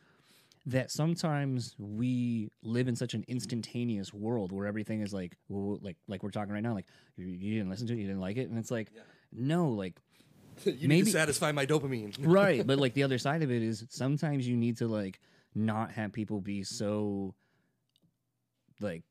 that 0.65 0.91
sometimes 0.91 1.75
we 1.79 2.51
live 2.61 2.89
in 2.89 2.95
such 2.95 3.13
an 3.13 3.23
instantaneous 3.29 4.13
world 4.13 4.51
where 4.51 4.67
everything 4.67 4.99
is 4.99 5.13
like, 5.13 5.37
like, 5.49 5.95
like 6.09 6.23
we're 6.23 6.29
talking 6.29 6.53
right 6.53 6.61
now, 6.61 6.73
like 6.73 6.87
you, 7.15 7.25
you 7.27 7.53
didn't 7.53 7.69
listen 7.69 7.87
to 7.87 7.93
it, 7.93 7.99
you 7.99 8.07
didn't 8.07 8.19
like 8.19 8.35
it, 8.35 8.49
and 8.49 8.59
it's 8.59 8.69
like, 8.69 8.91
no, 9.31 9.69
like 9.69 9.97
you 10.65 10.89
need 10.89 11.05
to 11.05 11.11
satisfy 11.11 11.53
my 11.53 11.65
dopamine. 11.65 12.13
right 12.19 12.67
but 12.67 12.79
like 12.79 12.93
the 12.93 13.03
other 13.05 13.17
side 13.17 13.41
of 13.41 13.49
it 13.49 13.63
is 13.63 13.85
sometimes 13.89 14.45
you 14.45 14.57
need 14.57 14.77
to 14.77 14.87
like 14.87 15.21
not 15.55 15.91
have 15.91 16.11
people 16.11 16.41
be 16.41 16.63
so 16.63 17.33
like 18.81 19.03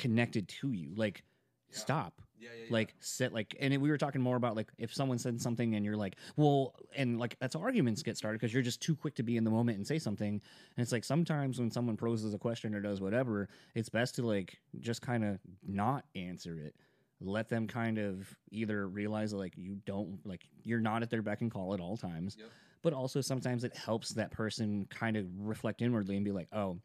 connected 0.00 0.48
to 0.48 0.72
you 0.72 0.92
like 0.96 1.22
stop 1.70 2.20
Yeah, 2.38 2.48
yeah, 2.56 2.64
yeah. 2.64 2.72
like 2.72 2.94
sit. 2.98 3.32
like 3.32 3.54
and 3.60 3.76
we 3.80 3.90
were 3.90 3.96
talking 3.98 4.20
more 4.20 4.34
about 4.36 4.56
like 4.56 4.72
if 4.78 4.92
someone 4.92 5.18
said 5.18 5.40
something 5.40 5.74
and 5.76 5.84
you're 5.84 5.96
like 5.96 6.16
well 6.36 6.74
and 6.96 7.18
like 7.20 7.36
that's 7.40 7.54
how 7.54 7.60
arguments 7.60 8.02
get 8.02 8.16
started 8.16 8.40
because 8.40 8.52
you're 8.52 8.62
just 8.62 8.80
too 8.82 8.96
quick 8.96 9.14
to 9.16 9.22
be 9.22 9.36
in 9.36 9.44
the 9.44 9.50
moment 9.50 9.76
and 9.78 9.86
say 9.86 9.98
something 9.98 10.32
and 10.76 10.82
it's 10.82 10.90
like 10.90 11.04
sometimes 11.04 11.60
when 11.60 11.70
someone 11.70 11.96
poses 11.96 12.34
a 12.34 12.38
question 12.38 12.74
or 12.74 12.80
does 12.80 13.00
whatever 13.00 13.48
it's 13.76 13.88
best 13.88 14.16
to 14.16 14.22
like 14.26 14.58
just 14.80 15.00
kind 15.02 15.24
of 15.24 15.38
not 15.64 16.04
answer 16.16 16.58
it 16.58 16.74
let 17.20 17.48
them 17.50 17.68
kind 17.68 17.98
of 17.98 18.34
either 18.50 18.88
realize 18.88 19.32
like 19.34 19.52
you 19.56 19.76
don't 19.86 20.18
like 20.24 20.48
you're 20.64 20.80
not 20.80 21.02
at 21.02 21.10
their 21.10 21.22
beck 21.22 21.42
and 21.42 21.52
call 21.52 21.72
at 21.74 21.78
all 21.80 21.96
times 21.96 22.36
Yep. 22.38 22.48
but 22.82 22.92
also 22.94 23.20
sometimes 23.20 23.62
it 23.62 23.76
helps 23.76 24.08
that 24.14 24.32
person 24.32 24.86
kind 24.90 25.16
of 25.16 25.26
reflect 25.38 25.82
inwardly 25.82 26.16
and 26.16 26.24
be 26.24 26.32
like 26.32 26.48
oh 26.52 26.78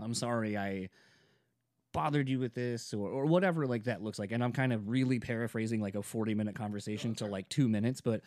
i'm 0.00 0.14
sorry 0.14 0.56
i 0.56 0.88
bothered 1.92 2.28
you 2.28 2.38
with 2.38 2.54
this 2.54 2.94
or, 2.94 3.08
or 3.08 3.26
whatever 3.26 3.66
like 3.66 3.84
that 3.84 4.02
looks 4.02 4.18
like. 4.18 4.32
And 4.32 4.42
i'm 4.42 4.52
kind 4.52 4.72
of 4.72 4.88
really 4.88 5.18
paraphrasing 5.18 5.80
like 5.80 5.94
a 5.94 6.02
40 6.02 6.34
minute 6.34 6.54
conversation 6.54 7.14
to 7.16 7.26
like 7.26 7.48
two 7.48 7.68
minutes 7.68 8.00
but 8.00 8.22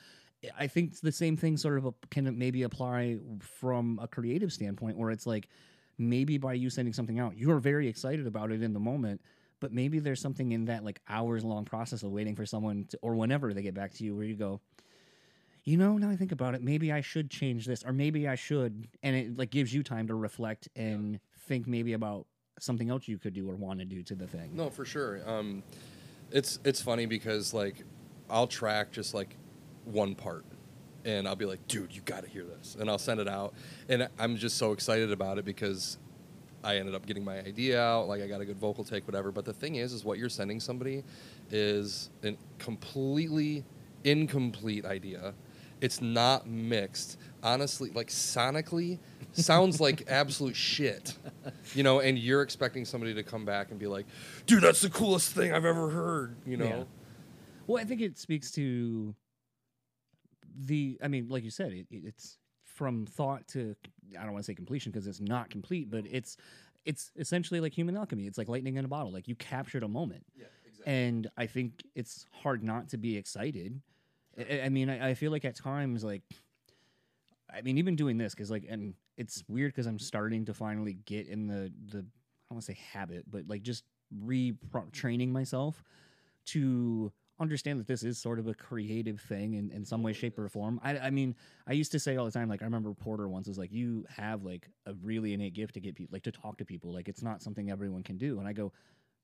I 0.57 0.67
think 0.67 0.99
the 0.99 1.11
same 1.11 1.37
thing 1.37 1.57
sort 1.57 1.77
of 1.77 1.93
can 2.09 2.37
maybe 2.37 2.63
apply 2.63 3.19
from 3.39 3.99
a 4.01 4.07
creative 4.07 4.51
standpoint, 4.51 4.97
where 4.97 5.11
it's 5.11 5.25
like 5.25 5.47
maybe 5.97 6.37
by 6.37 6.53
you 6.53 6.69
sending 6.69 6.93
something 6.93 7.19
out, 7.19 7.37
you're 7.37 7.59
very 7.59 7.87
excited 7.87 8.27
about 8.27 8.51
it 8.51 8.61
in 8.61 8.73
the 8.73 8.79
moment, 8.79 9.21
but 9.59 9.71
maybe 9.71 9.99
there's 9.99 10.19
something 10.19 10.51
in 10.51 10.65
that 10.65 10.83
like 10.83 10.99
hours 11.07 11.43
long 11.43 11.65
process 11.65 12.03
of 12.03 12.11
waiting 12.11 12.35
for 12.35 12.45
someone 12.45 12.85
to, 12.89 12.99
or 13.01 13.15
whenever 13.15 13.53
they 13.53 13.61
get 13.61 13.73
back 13.73 13.93
to 13.93 14.03
you, 14.03 14.15
where 14.15 14.25
you 14.25 14.35
go, 14.35 14.59
you 15.63 15.77
know, 15.77 15.97
now 15.97 16.09
I 16.09 16.17
think 16.17 16.33
about 16.33 16.55
it, 16.55 16.61
maybe 16.61 16.91
I 16.91 17.01
should 17.01 17.29
change 17.29 17.65
this, 17.65 17.83
or 17.83 17.93
maybe 17.93 18.27
I 18.27 18.35
should, 18.35 18.87
and 19.01 19.15
it 19.15 19.37
like 19.37 19.49
gives 19.49 19.73
you 19.73 19.81
time 19.81 20.07
to 20.07 20.15
reflect 20.15 20.67
and 20.75 21.19
think 21.47 21.67
maybe 21.67 21.93
about 21.93 22.27
something 22.59 22.89
else 22.89 23.07
you 23.07 23.17
could 23.17 23.33
do 23.33 23.49
or 23.49 23.55
want 23.55 23.79
to 23.79 23.85
do 23.85 24.03
to 24.03 24.15
the 24.15 24.27
thing. 24.27 24.51
No, 24.55 24.69
for 24.69 24.85
sure. 24.85 25.21
Um, 25.27 25.63
it's 26.31 26.59
it's 26.63 26.81
funny 26.81 27.05
because 27.05 27.53
like 27.53 27.83
I'll 28.29 28.47
track 28.47 28.91
just 28.91 29.13
like 29.13 29.35
one 29.85 30.15
part, 30.15 30.45
and 31.05 31.27
I'll 31.27 31.35
be 31.35 31.45
like, 31.45 31.67
dude, 31.67 31.95
you 31.95 32.01
got 32.01 32.23
to 32.23 32.29
hear 32.29 32.43
this, 32.43 32.75
and 32.79 32.89
I'll 32.89 32.97
send 32.97 33.19
it 33.19 33.27
out, 33.27 33.53
and 33.89 34.07
I'm 34.17 34.37
just 34.37 34.57
so 34.57 34.71
excited 34.71 35.11
about 35.11 35.37
it 35.37 35.45
because 35.45 35.97
I 36.63 36.77
ended 36.77 36.95
up 36.95 37.05
getting 37.05 37.25
my 37.25 37.39
idea 37.39 37.81
out, 37.81 38.07
like 38.07 38.21
I 38.21 38.27
got 38.27 38.41
a 38.41 38.45
good 38.45 38.57
vocal 38.57 38.83
take, 38.83 39.05
whatever. 39.05 39.31
But 39.31 39.45
the 39.45 39.53
thing 39.53 39.75
is, 39.75 39.91
is 39.91 40.05
what 40.05 40.17
you're 40.17 40.29
sending 40.29 40.59
somebody 40.59 41.03
is 41.51 42.09
a 42.23 42.35
completely 42.57 43.65
incomplete 44.03 44.85
idea. 44.85 45.33
It's 45.81 46.01
not 46.01 46.47
mixed. 46.47 47.19
Honestly, 47.43 47.89
like 47.93 48.07
sonically, 48.07 48.99
sounds 49.33 49.79
like 49.81 50.03
absolute 50.07 50.55
shit. 50.55 51.17
You 51.73 51.83
know, 51.83 51.99
and 51.99 52.17
you're 52.17 52.41
expecting 52.41 52.85
somebody 52.85 53.13
to 53.15 53.23
come 53.23 53.45
back 53.45 53.71
and 53.71 53.79
be 53.79 53.87
like, 53.87 54.05
dude, 54.45 54.63
that's 54.63 54.81
the 54.81 54.89
coolest 54.89 55.33
thing 55.33 55.53
I've 55.53 55.65
ever 55.65 55.89
heard, 55.89 56.35
you 56.45 56.57
know? 56.57 56.65
Yeah. 56.65 56.83
Well, 57.67 57.81
I 57.81 57.85
think 57.85 58.01
it 58.01 58.17
speaks 58.17 58.51
to 58.51 59.15
the. 60.65 60.97
I 61.01 61.07
mean, 61.07 61.27
like 61.29 61.43
you 61.43 61.49
said, 61.49 61.71
it, 61.71 61.87
it's 61.89 62.37
from 62.63 63.05
thought 63.05 63.47
to. 63.49 63.75
I 64.19 64.23
don't 64.23 64.33
want 64.33 64.43
to 64.43 64.51
say 64.51 64.55
completion 64.55 64.91
because 64.91 65.07
it's 65.07 65.21
not 65.21 65.49
complete, 65.49 65.89
but 65.89 66.05
it's 66.09 66.37
it's 66.85 67.11
essentially 67.15 67.59
like 67.61 67.73
human 67.73 67.95
alchemy. 67.95 68.25
It's 68.27 68.37
like 68.37 68.49
lightning 68.49 68.75
in 68.75 68.85
a 68.85 68.89
bottle. 68.89 69.11
Like 69.11 69.27
you 69.27 69.35
captured 69.35 69.83
a 69.83 69.87
moment, 69.87 70.25
Yeah, 70.35 70.45
exactly. 70.67 70.93
and 70.93 71.29
I 71.37 71.45
think 71.47 71.81
it's 71.95 72.25
hard 72.31 72.63
not 72.63 72.89
to 72.89 72.97
be 72.97 73.15
excited. 73.15 73.81
I, 74.37 74.61
I 74.65 74.69
mean, 74.69 74.89
I, 74.89 75.09
I 75.11 75.13
feel 75.13 75.31
like 75.31 75.45
at 75.45 75.55
times, 75.55 76.03
like, 76.03 76.23
I 77.53 77.61
mean, 77.61 77.77
even 77.77 77.95
doing 77.95 78.17
this 78.17 78.35
because 78.35 78.51
like, 78.51 78.65
and 78.67 78.93
it's 79.17 79.43
weird 79.47 79.71
because 79.71 79.85
I'm 79.85 79.99
starting 79.99 80.45
to 80.45 80.53
finally 80.53 80.97
get 81.05 81.27
in 81.27 81.47
the 81.47 81.71
the 81.91 81.99
I 81.99 82.49
don't 82.49 82.57
want 82.57 82.65
to 82.65 82.73
say 82.73 82.77
habit, 82.91 83.25
but 83.29 83.47
like 83.47 83.63
just 83.63 83.83
retraining 84.25 85.29
myself 85.29 85.83
to 86.45 87.11
understand 87.39 87.79
that 87.79 87.87
this 87.87 88.03
is 88.03 88.17
sort 88.17 88.37
of 88.37 88.47
a 88.47 88.53
creative 88.53 89.19
thing 89.19 89.55
in, 89.55 89.71
in 89.71 89.83
some 89.83 90.03
way, 90.03 90.13
shape, 90.13 90.37
or 90.37 90.47
form. 90.47 90.79
I, 90.83 90.97
I 90.97 91.09
mean, 91.09 91.35
I 91.67 91.73
used 91.73 91.91
to 91.93 91.99
say 91.99 92.15
all 92.15 92.25
the 92.25 92.31
time, 92.31 92.47
like 92.47 92.61
I 92.61 92.65
remember 92.65 92.93
Porter 92.93 93.27
once 93.27 93.47
was 93.47 93.57
like, 93.57 93.71
"You 93.71 94.05
have 94.09 94.43
like 94.43 94.69
a 94.85 94.93
really 95.01 95.33
innate 95.33 95.53
gift 95.53 95.73
to 95.75 95.79
get 95.79 95.95
people, 95.95 96.13
like 96.13 96.23
to 96.23 96.31
talk 96.31 96.57
to 96.57 96.65
people. 96.65 96.93
Like 96.93 97.07
it's 97.07 97.23
not 97.23 97.41
something 97.41 97.71
everyone 97.71 98.03
can 98.03 98.17
do." 98.17 98.39
And 98.39 98.47
I 98.47 98.53
go, 98.53 98.71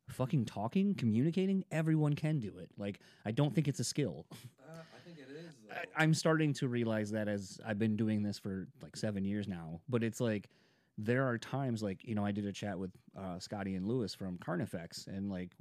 "Fucking 0.09 0.45
talking, 0.45 0.93
communicating, 0.95 1.63
everyone 1.71 2.13
can 2.13 2.39
do 2.39 2.57
it. 2.57 2.69
Like 2.77 2.99
I 3.25 3.31
don't 3.31 3.53
think 3.53 3.67
it's 3.67 3.79
a 3.79 3.83
skill." 3.83 4.25
Uh, 4.31 4.81
I 4.95 4.99
think 5.05 5.17
it 5.19 5.31
is. 5.31 5.55
I, 5.71 6.03
I'm 6.03 6.13
starting 6.13 6.53
to 6.53 6.67
realize 6.67 7.11
that 7.11 7.27
as 7.27 7.59
I've 7.65 7.79
been 7.79 7.95
doing 7.95 8.23
this 8.23 8.37
for 8.37 8.67
like 8.81 8.95
seven 8.95 9.23
years 9.25 9.47
now. 9.47 9.81
But 9.89 10.03
it's 10.03 10.19
like 10.21 10.49
there 10.97 11.25
are 11.25 11.37
times 11.37 11.81
like 11.81 12.03
you 12.03 12.13
know 12.13 12.25
I 12.25 12.31
did 12.31 12.45
a 12.45 12.51
chat 12.51 12.77
with 12.77 12.91
uh, 13.17 13.39
Scotty 13.39 13.75
and 13.75 13.87
Lewis 13.87 14.13
from 14.13 14.37
Carnifex, 14.37 15.07
and 15.07 15.29
like 15.29 15.51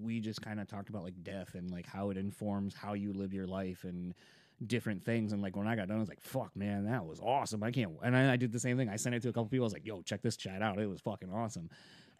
we 0.00 0.20
just 0.20 0.42
kind 0.42 0.60
of 0.60 0.66
talked 0.66 0.88
about 0.88 1.04
like 1.04 1.22
death 1.22 1.54
and 1.54 1.70
like 1.70 1.86
how 1.86 2.10
it 2.10 2.16
informs 2.16 2.74
how 2.74 2.94
you 2.94 3.12
live 3.12 3.32
your 3.32 3.46
life 3.46 3.84
and 3.84 4.14
different 4.66 5.02
things. 5.02 5.32
And 5.32 5.40
like 5.40 5.56
when 5.56 5.66
I 5.68 5.76
got 5.76 5.88
done, 5.88 5.96
I 5.96 6.00
was 6.00 6.08
like, 6.08 6.20
"Fuck, 6.20 6.56
man, 6.56 6.84
that 6.86 7.04
was 7.04 7.20
awesome! 7.20 7.62
I 7.62 7.70
can't." 7.70 7.92
And 8.02 8.16
I, 8.16 8.32
I 8.32 8.36
did 8.36 8.52
the 8.52 8.60
same 8.60 8.76
thing. 8.76 8.88
I 8.88 8.96
sent 8.96 9.14
it 9.14 9.22
to 9.22 9.28
a 9.28 9.32
couple 9.32 9.46
people. 9.46 9.64
I 9.64 9.68
was 9.68 9.72
like, 9.72 9.86
"Yo, 9.86 10.02
check 10.02 10.22
this 10.22 10.36
chat 10.36 10.60
out. 10.60 10.78
It 10.78 10.88
was 10.88 11.00
fucking 11.00 11.32
awesome." 11.32 11.70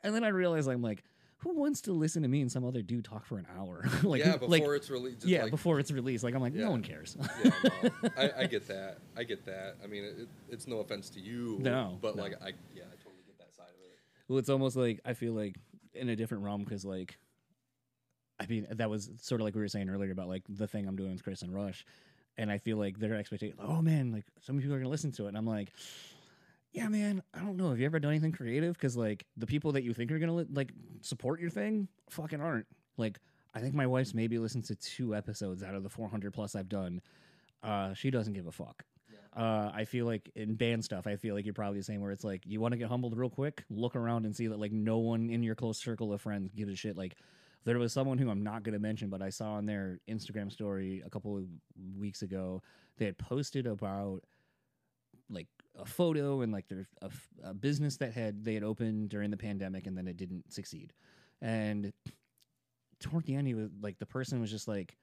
And 0.02 0.14
then 0.14 0.24
I 0.24 0.28
realized 0.28 0.68
I'm 0.68 0.82
like. 0.82 1.02
Who 1.42 1.54
wants 1.54 1.80
to 1.82 1.92
listen 1.92 2.22
to 2.22 2.28
me 2.28 2.42
and 2.42 2.52
some 2.52 2.64
other 2.64 2.82
dude 2.82 3.04
talk 3.04 3.24
for 3.24 3.38
an 3.38 3.46
hour? 3.58 3.88
like, 4.02 4.20
yeah, 4.20 4.32
before 4.36 4.48
like, 4.48 4.62
it's 4.62 4.90
released. 4.90 5.24
yeah, 5.24 5.42
like, 5.44 5.50
before 5.50 5.80
it's 5.80 5.90
released. 5.90 6.22
Like 6.22 6.34
I'm 6.34 6.42
like, 6.42 6.54
Yeah. 6.54 6.64
no 6.64 6.70
one 6.72 6.82
cares. 6.82 7.16
yeah, 7.42 7.50
no, 7.82 7.90
I, 8.18 8.30
I 8.40 8.46
get 8.46 8.68
that. 8.68 8.98
I 9.16 9.24
get 9.24 9.46
that. 9.46 9.76
I 9.82 9.86
mean, 9.86 10.04
it, 10.04 10.28
it's 10.50 10.66
no 10.66 10.78
offense 10.80 11.08
to 11.10 11.20
you. 11.20 11.58
No, 11.60 11.98
but 12.02 12.16
no. 12.16 12.22
like, 12.22 12.34
I 12.42 12.48
yeah, 12.74 12.84
I 12.84 12.96
totally 13.02 13.22
get 13.26 13.38
that 13.38 13.54
side 13.54 13.68
of 13.70 13.80
it. 13.84 13.98
Well, 14.28 14.38
it's 14.38 14.50
almost 14.50 14.76
like 14.76 15.00
I 15.04 15.14
feel 15.14 15.32
like 15.32 15.56
in 15.94 16.08
a 16.10 16.16
different 16.16 16.44
realm 16.44 16.62
because, 16.62 16.84
like, 16.84 17.18
I 18.38 18.46
mean, 18.46 18.66
that 18.70 18.90
was 18.90 19.10
sort 19.20 19.40
of 19.40 19.46
like 19.46 19.54
we 19.54 19.60
were 19.62 19.68
saying 19.68 19.88
earlier 19.88 20.12
about 20.12 20.28
like 20.28 20.42
the 20.48 20.66
thing 20.66 20.86
I'm 20.86 20.96
doing 20.96 21.12
with 21.12 21.24
Chris 21.24 21.40
and 21.42 21.54
Rush, 21.54 21.86
and 22.36 22.50
I 22.50 22.58
feel 22.58 22.76
like 22.76 22.98
their 22.98 23.14
expectation, 23.14 23.56
oh 23.60 23.80
man, 23.82 24.12
like 24.12 24.24
some 24.42 24.58
people 24.58 24.74
are 24.74 24.78
gonna 24.78 24.90
listen 24.90 25.12
to 25.12 25.24
it, 25.24 25.28
and 25.28 25.38
I'm 25.38 25.46
like, 25.46 25.72
yeah, 26.72 26.88
man, 26.88 27.22
I 27.34 27.40
don't 27.40 27.56
know. 27.56 27.70
Have 27.70 27.80
you 27.80 27.86
ever 27.86 27.98
done 27.98 28.12
anything 28.12 28.32
creative? 28.32 28.74
Because 28.74 28.96
like 28.96 29.26
the 29.36 29.46
people 29.46 29.72
that 29.72 29.82
you 29.82 29.92
think 29.94 30.10
are 30.12 30.18
gonna 30.18 30.34
li- 30.34 30.46
like 30.52 30.72
support 31.00 31.40
your 31.40 31.50
thing, 31.50 31.88
fucking 32.10 32.40
aren't. 32.40 32.66
Like, 32.96 33.18
I 33.54 33.60
think 33.60 33.74
my 33.74 33.86
wife's 33.86 34.14
maybe 34.14 34.38
listened 34.38 34.64
to 34.66 34.76
two 34.76 35.14
episodes 35.14 35.62
out 35.62 35.74
of 35.74 35.82
the 35.82 35.88
400 35.88 36.32
plus 36.32 36.54
I've 36.54 36.68
done. 36.68 37.00
Uh, 37.62 37.94
she 37.94 38.10
doesn't 38.10 38.34
give 38.34 38.46
a 38.46 38.52
fuck. 38.52 38.84
Uh, 39.36 39.70
I 39.72 39.84
feel 39.84 40.06
like 40.06 40.30
in 40.34 40.54
band 40.54 40.84
stuff, 40.84 41.06
I 41.06 41.14
feel 41.14 41.36
like 41.36 41.44
you're 41.44 41.54
probably 41.54 41.78
the 41.78 41.84
same. 41.84 42.00
Where 42.00 42.10
it's 42.10 42.24
like 42.24 42.42
you 42.46 42.60
want 42.60 42.72
to 42.72 42.78
get 42.78 42.88
humbled 42.88 43.16
real 43.16 43.30
quick, 43.30 43.64
look 43.70 43.94
around 43.94 44.26
and 44.26 44.34
see 44.34 44.48
that 44.48 44.58
like 44.58 44.72
no 44.72 44.98
one 44.98 45.30
in 45.30 45.42
your 45.42 45.54
close 45.54 45.78
circle 45.78 46.12
of 46.12 46.20
friends 46.20 46.52
gives 46.52 46.72
a 46.72 46.76
shit. 46.76 46.96
Like 46.96 47.16
there 47.64 47.78
was 47.78 47.92
someone 47.92 48.18
who 48.18 48.30
I'm 48.30 48.42
not 48.42 48.62
going 48.64 48.72
to 48.72 48.80
mention, 48.80 49.08
but 49.08 49.22
I 49.22 49.30
saw 49.30 49.52
on 49.52 49.66
their 49.66 50.00
Instagram 50.08 50.50
story 50.50 51.02
a 51.04 51.10
couple 51.10 51.36
of 51.36 51.44
weeks 51.96 52.22
ago 52.22 52.62
they 52.98 53.06
had 53.06 53.18
posted 53.18 53.66
about 53.66 54.22
like 55.30 55.46
a 55.80 55.86
photo 55.86 56.42
and 56.42 56.52
like 56.52 56.68
there's 56.68 56.86
a 57.42 57.54
business 57.54 57.96
that 57.96 58.12
had 58.12 58.44
they 58.44 58.54
had 58.54 58.62
opened 58.62 59.08
during 59.08 59.30
the 59.30 59.36
pandemic 59.36 59.86
and 59.86 59.96
then 59.96 60.06
it 60.06 60.16
didn't 60.16 60.52
succeed, 60.52 60.92
and 61.40 61.92
toward 63.00 63.24
the 63.24 63.34
end 63.34 63.46
he 63.46 63.54
was 63.54 63.68
like 63.80 63.98
the 63.98 64.06
person 64.06 64.40
was 64.40 64.50
just 64.50 64.68
like 64.68 64.96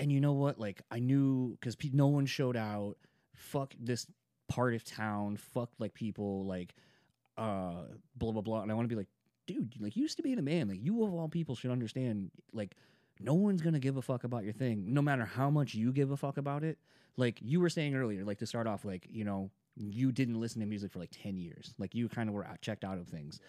and 0.00 0.10
you 0.10 0.20
know 0.20 0.32
what? 0.32 0.58
Like 0.58 0.82
i 0.90 0.98
knew 0.98 1.52
because 1.52 1.76
pe- 1.76 1.90
no 1.92 2.08
one 2.08 2.26
showed 2.26 2.56
out. 2.56 2.96
Fuck 3.34 3.74
this 3.78 4.06
part 4.48 4.74
of 4.74 4.84
town. 4.84 5.36
Fuck 5.36 5.70
like 5.78 5.94
people 5.94 6.44
like 6.46 6.74
uh 7.36 7.84
blah 8.16 8.32
blah 8.32 8.42
blah. 8.42 8.62
And 8.62 8.70
i 8.70 8.74
want 8.74 8.88
to 8.88 8.94
be 8.94 8.98
like 8.98 9.08
dude 9.46 9.74
like 9.80 9.96
you 9.96 10.02
used 10.02 10.16
to 10.16 10.22
be 10.22 10.32
a 10.32 10.42
man. 10.42 10.68
Like 10.68 10.82
you 10.82 11.04
of 11.04 11.12
all 11.12 11.28
people 11.28 11.54
should 11.54 11.70
understand 11.70 12.30
like 12.52 12.74
no 13.20 13.34
one's 13.34 13.62
gonna 13.62 13.78
give 13.78 13.96
a 13.96 14.02
fuck 14.02 14.24
about 14.24 14.44
your 14.44 14.52
thing 14.52 14.92
no 14.92 15.02
matter 15.02 15.24
how 15.24 15.50
much 15.50 15.74
you 15.74 15.92
give 15.92 16.10
a 16.10 16.16
fuck 16.16 16.36
about 16.36 16.64
it. 16.64 16.78
Like 17.16 17.38
you 17.40 17.60
were 17.60 17.68
saying 17.68 17.94
earlier 17.94 18.24
like 18.24 18.38
to 18.38 18.46
start 18.46 18.66
off 18.66 18.84
like 18.84 19.06
you 19.10 19.24
know 19.24 19.50
you 19.76 20.12
didn't 20.12 20.40
listen 20.40 20.60
to 20.60 20.66
music 20.66 20.92
for 20.92 20.98
like 20.98 21.10
10 21.12 21.36
years. 21.36 21.74
Like 21.78 21.94
you 21.94 22.08
kind 22.08 22.28
of 22.28 22.34
were 22.34 22.46
out- 22.46 22.60
checked 22.60 22.84
out 22.84 22.98
of 22.98 23.08
things. 23.08 23.40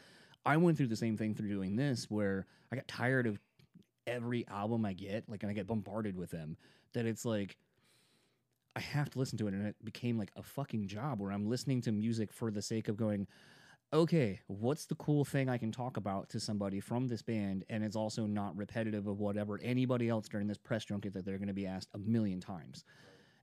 I 0.46 0.58
went 0.58 0.78
through 0.78 0.88
the 0.88 0.96
same 0.96 1.18
thing 1.18 1.34
through 1.34 1.50
doing 1.50 1.76
this 1.76 2.06
where 2.10 2.46
i 2.72 2.76
got 2.76 2.88
tired 2.88 3.26
of 3.26 3.40
every 4.08 4.48
album 4.48 4.86
I 4.86 4.94
get, 4.94 5.28
like, 5.28 5.44
and 5.44 5.50
I 5.50 5.54
get 5.54 5.68
bombarded 5.68 6.16
with 6.16 6.32
them, 6.32 6.58
that 6.94 7.06
it's 7.06 7.26
like 7.26 7.58
I 8.76 8.80
have 8.80 9.10
to 9.12 9.20
listen 9.20 9.38
to 9.40 9.48
it, 9.48 9.54
and 9.54 9.66
it 9.66 9.76
became 9.84 10.18
like 10.18 10.32
a 10.36 10.44
fucking 10.44 10.88
job 10.88 11.20
where 11.20 11.32
I'm 11.32 11.48
listening 11.48 11.82
to 11.82 11.92
music 11.92 12.34
for 12.34 12.52
the 12.52 12.62
sake 12.62 12.88
of 12.88 12.98
going, 12.98 13.26
okay, 13.94 14.42
what's 14.48 14.86
the 14.86 14.96
cool 14.96 15.24
thing 15.24 15.50
I 15.50 15.58
can 15.58 15.72
talk 15.72 15.96
about 15.98 16.30
to 16.30 16.40
somebody 16.40 16.80
from 16.80 17.08
this 17.08 17.22
band, 17.22 17.64
and 17.70 17.84
it's 17.84 17.96
also 17.96 18.26
not 18.26 18.56
repetitive 18.58 19.08
of 19.08 19.20
whatever 19.20 19.60
anybody 19.64 20.10
else 20.10 20.28
during 20.28 20.48
this 20.48 20.58
press 20.58 20.86
junket 20.86 21.14
that 21.14 21.26
they're 21.26 21.38
going 21.38 21.48
to 21.48 21.54
be 21.54 21.68
asked 21.68 21.90
a 21.94 21.98
million 21.98 22.40
times, 22.40 22.84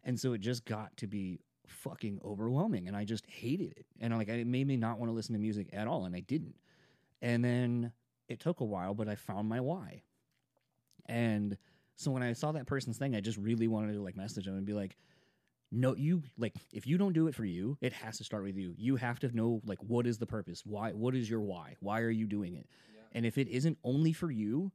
and 0.05 0.19
so 0.19 0.35
it 0.35 0.41
just 0.41 0.65
got 0.65 0.97
to 0.99 1.07
be 1.07 1.41
fucking 1.67 2.21
overwhelming, 2.25 2.89
and 2.89 2.97
I 2.97 3.05
just 3.05 3.27
hated 3.27 3.73
it, 3.73 3.87
and 4.01 4.13
I 4.13 4.17
like 4.17 4.29
it 4.29 4.47
made 4.47 4.67
me 4.67 4.77
not 4.77 4.99
want 4.99 5.11
to 5.11 5.15
listen 5.15 5.35
to 5.35 5.41
music 5.41 5.69
at 5.73 5.87
all, 5.87 6.05
and 6.05 6.15
I 6.15 6.21
didn't, 6.21 6.57
and 7.21 7.45
then 7.45 7.93
it 8.29 8.41
took 8.41 8.61
a 8.61 8.65
while, 8.65 8.95
but 8.95 9.09
I 9.09 9.15
found 9.15 9.49
my 9.49 9.61
why. 9.61 10.03
And 11.07 11.57
so 11.97 12.11
when 12.11 12.23
I 12.23 12.33
saw 12.33 12.53
that 12.53 12.67
person's 12.67 12.99
thing, 12.99 13.15
I 13.15 13.21
just 13.21 13.39
really 13.39 13.69
wanted 13.69 13.93
to 13.93 14.03
like 14.03 14.17
message 14.17 14.47
them 14.47 14.57
and 14.57 14.65
be 14.65 14.73
like, 14.73 14.97
no, 15.71 15.95
you 15.97 16.23
like 16.37 16.55
if 16.73 16.87
you 16.87 16.99
don't 16.99 17.13
do 17.15 17.29
it 17.29 17.35
for 17.35 17.45
you, 17.45 17.79
it 17.81 17.93
has 17.93 18.19
to 18.19 18.25
start 18.25 18.45
with 18.45 18.57
you. 18.57 18.75
You 18.77 18.97
have 18.97 19.19
to 19.21 19.35
know 19.35 19.61
like 19.65 19.83
what 19.83 20.07
is 20.07 20.19
the 20.19 20.27
purpose? 20.27 20.63
Why 20.65 20.91
what 20.93 21.15
is 21.15 21.29
your 21.29 21.41
why? 21.41 21.77
Why 21.81 22.01
are 22.01 22.11
you 22.11 22.27
doing 22.27 22.57
it? 22.57 22.67
And 23.13 23.27
if 23.27 23.39
it 23.39 23.49
isn't 23.49 23.79
only 23.85 24.13
for 24.13 24.31
you, 24.31 24.73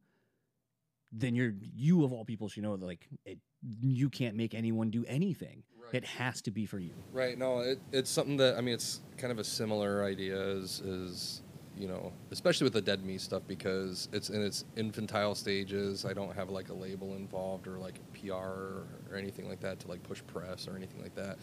then 1.12 1.36
you're 1.36 1.54
you 1.76 2.04
of 2.04 2.12
all 2.14 2.26
people 2.26 2.50
should 2.50 2.64
know 2.64 2.76
that 2.76 2.86
like 2.86 3.08
it 3.26 3.40
you 3.82 4.10
can't 4.10 4.36
make 4.36 4.54
anyone 4.54 4.90
do 4.90 5.06
anything. 5.08 5.64
Right. 5.84 5.96
It 5.96 6.06
has 6.06 6.42
to 6.44 6.52
be 6.52 6.66
for 6.66 6.80
you. 6.80 6.94
Right. 7.12 7.38
No, 7.38 7.60
it, 7.60 7.80
it's 7.92 8.10
something 8.10 8.38
that 8.38 8.58
I 8.58 8.62
mean, 8.62 8.74
it's 8.74 9.02
kind 9.18 9.32
of 9.32 9.40
a 9.40 9.44
similar 9.44 10.04
idea 10.04 10.38
as, 10.40 10.82
as 10.82 11.42
you 11.78 11.88
know, 11.88 12.12
especially 12.32 12.66
with 12.66 12.74
the 12.74 12.82
Dead 12.82 13.06
Me 13.06 13.18
stuff 13.18 13.44
because 13.48 14.10
it's 14.12 14.30
in 14.30 14.44
its 14.44 14.66
infantile 14.76 15.36
stages. 15.36 16.06
I 16.06 16.14
don't 16.14 16.36
have 16.36 16.50
like 16.50 16.70
a 16.70 16.74
label 16.74 17.16
involved 17.16 17.68
or 17.68 17.78
like 17.78 18.00
PR 18.14 18.34
or, 18.34 18.88
or 19.12 19.18
anything 19.18 19.48
like 19.48 19.60
that 19.62 19.80
to 19.82 19.88
like 19.88 20.04
push 20.04 20.22
press 20.28 20.68
or 20.68 20.76
anything 20.76 21.02
like 21.02 21.16
that. 21.16 21.38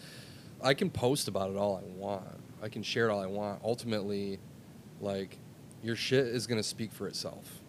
I 0.61 0.75
can 0.75 0.91
post 0.91 1.29
about 1.29 1.51
it 1.51 1.57
all 1.57 1.77
I 1.77 1.99
want. 1.99 2.25
I 2.63 2.69
can 2.69 2.83
share 2.83 3.09
it 3.09 3.13
all 3.13 3.21
I 3.21 3.27
want. 3.27 3.61
Ultimately, 3.65 4.39
like 5.01 5.39
your 5.83 5.97
shit 5.97 6.27
is 6.27 6.47
gonna 6.47 6.63
speak 6.63 6.93
for 6.93 7.07
itself. 7.07 7.61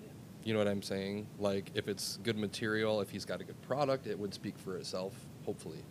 You 0.45 0.53
know 0.53 0.59
what 0.59 0.67
I'm 0.67 0.83
saying? 0.83 1.27
Like 1.39 1.71
if 1.73 1.87
it's 1.87 2.17
good 2.23 2.37
material, 2.37 3.01
if 3.01 3.09
he's 3.09 3.25
got 3.25 3.41
a 3.41 3.43
good 3.43 3.61
product, 3.63 4.07
it 4.07 4.17
would 4.17 4.33
speak 4.33 4.57
for 4.57 4.77
itself. 4.77 5.13
Hopefully, 5.43 5.83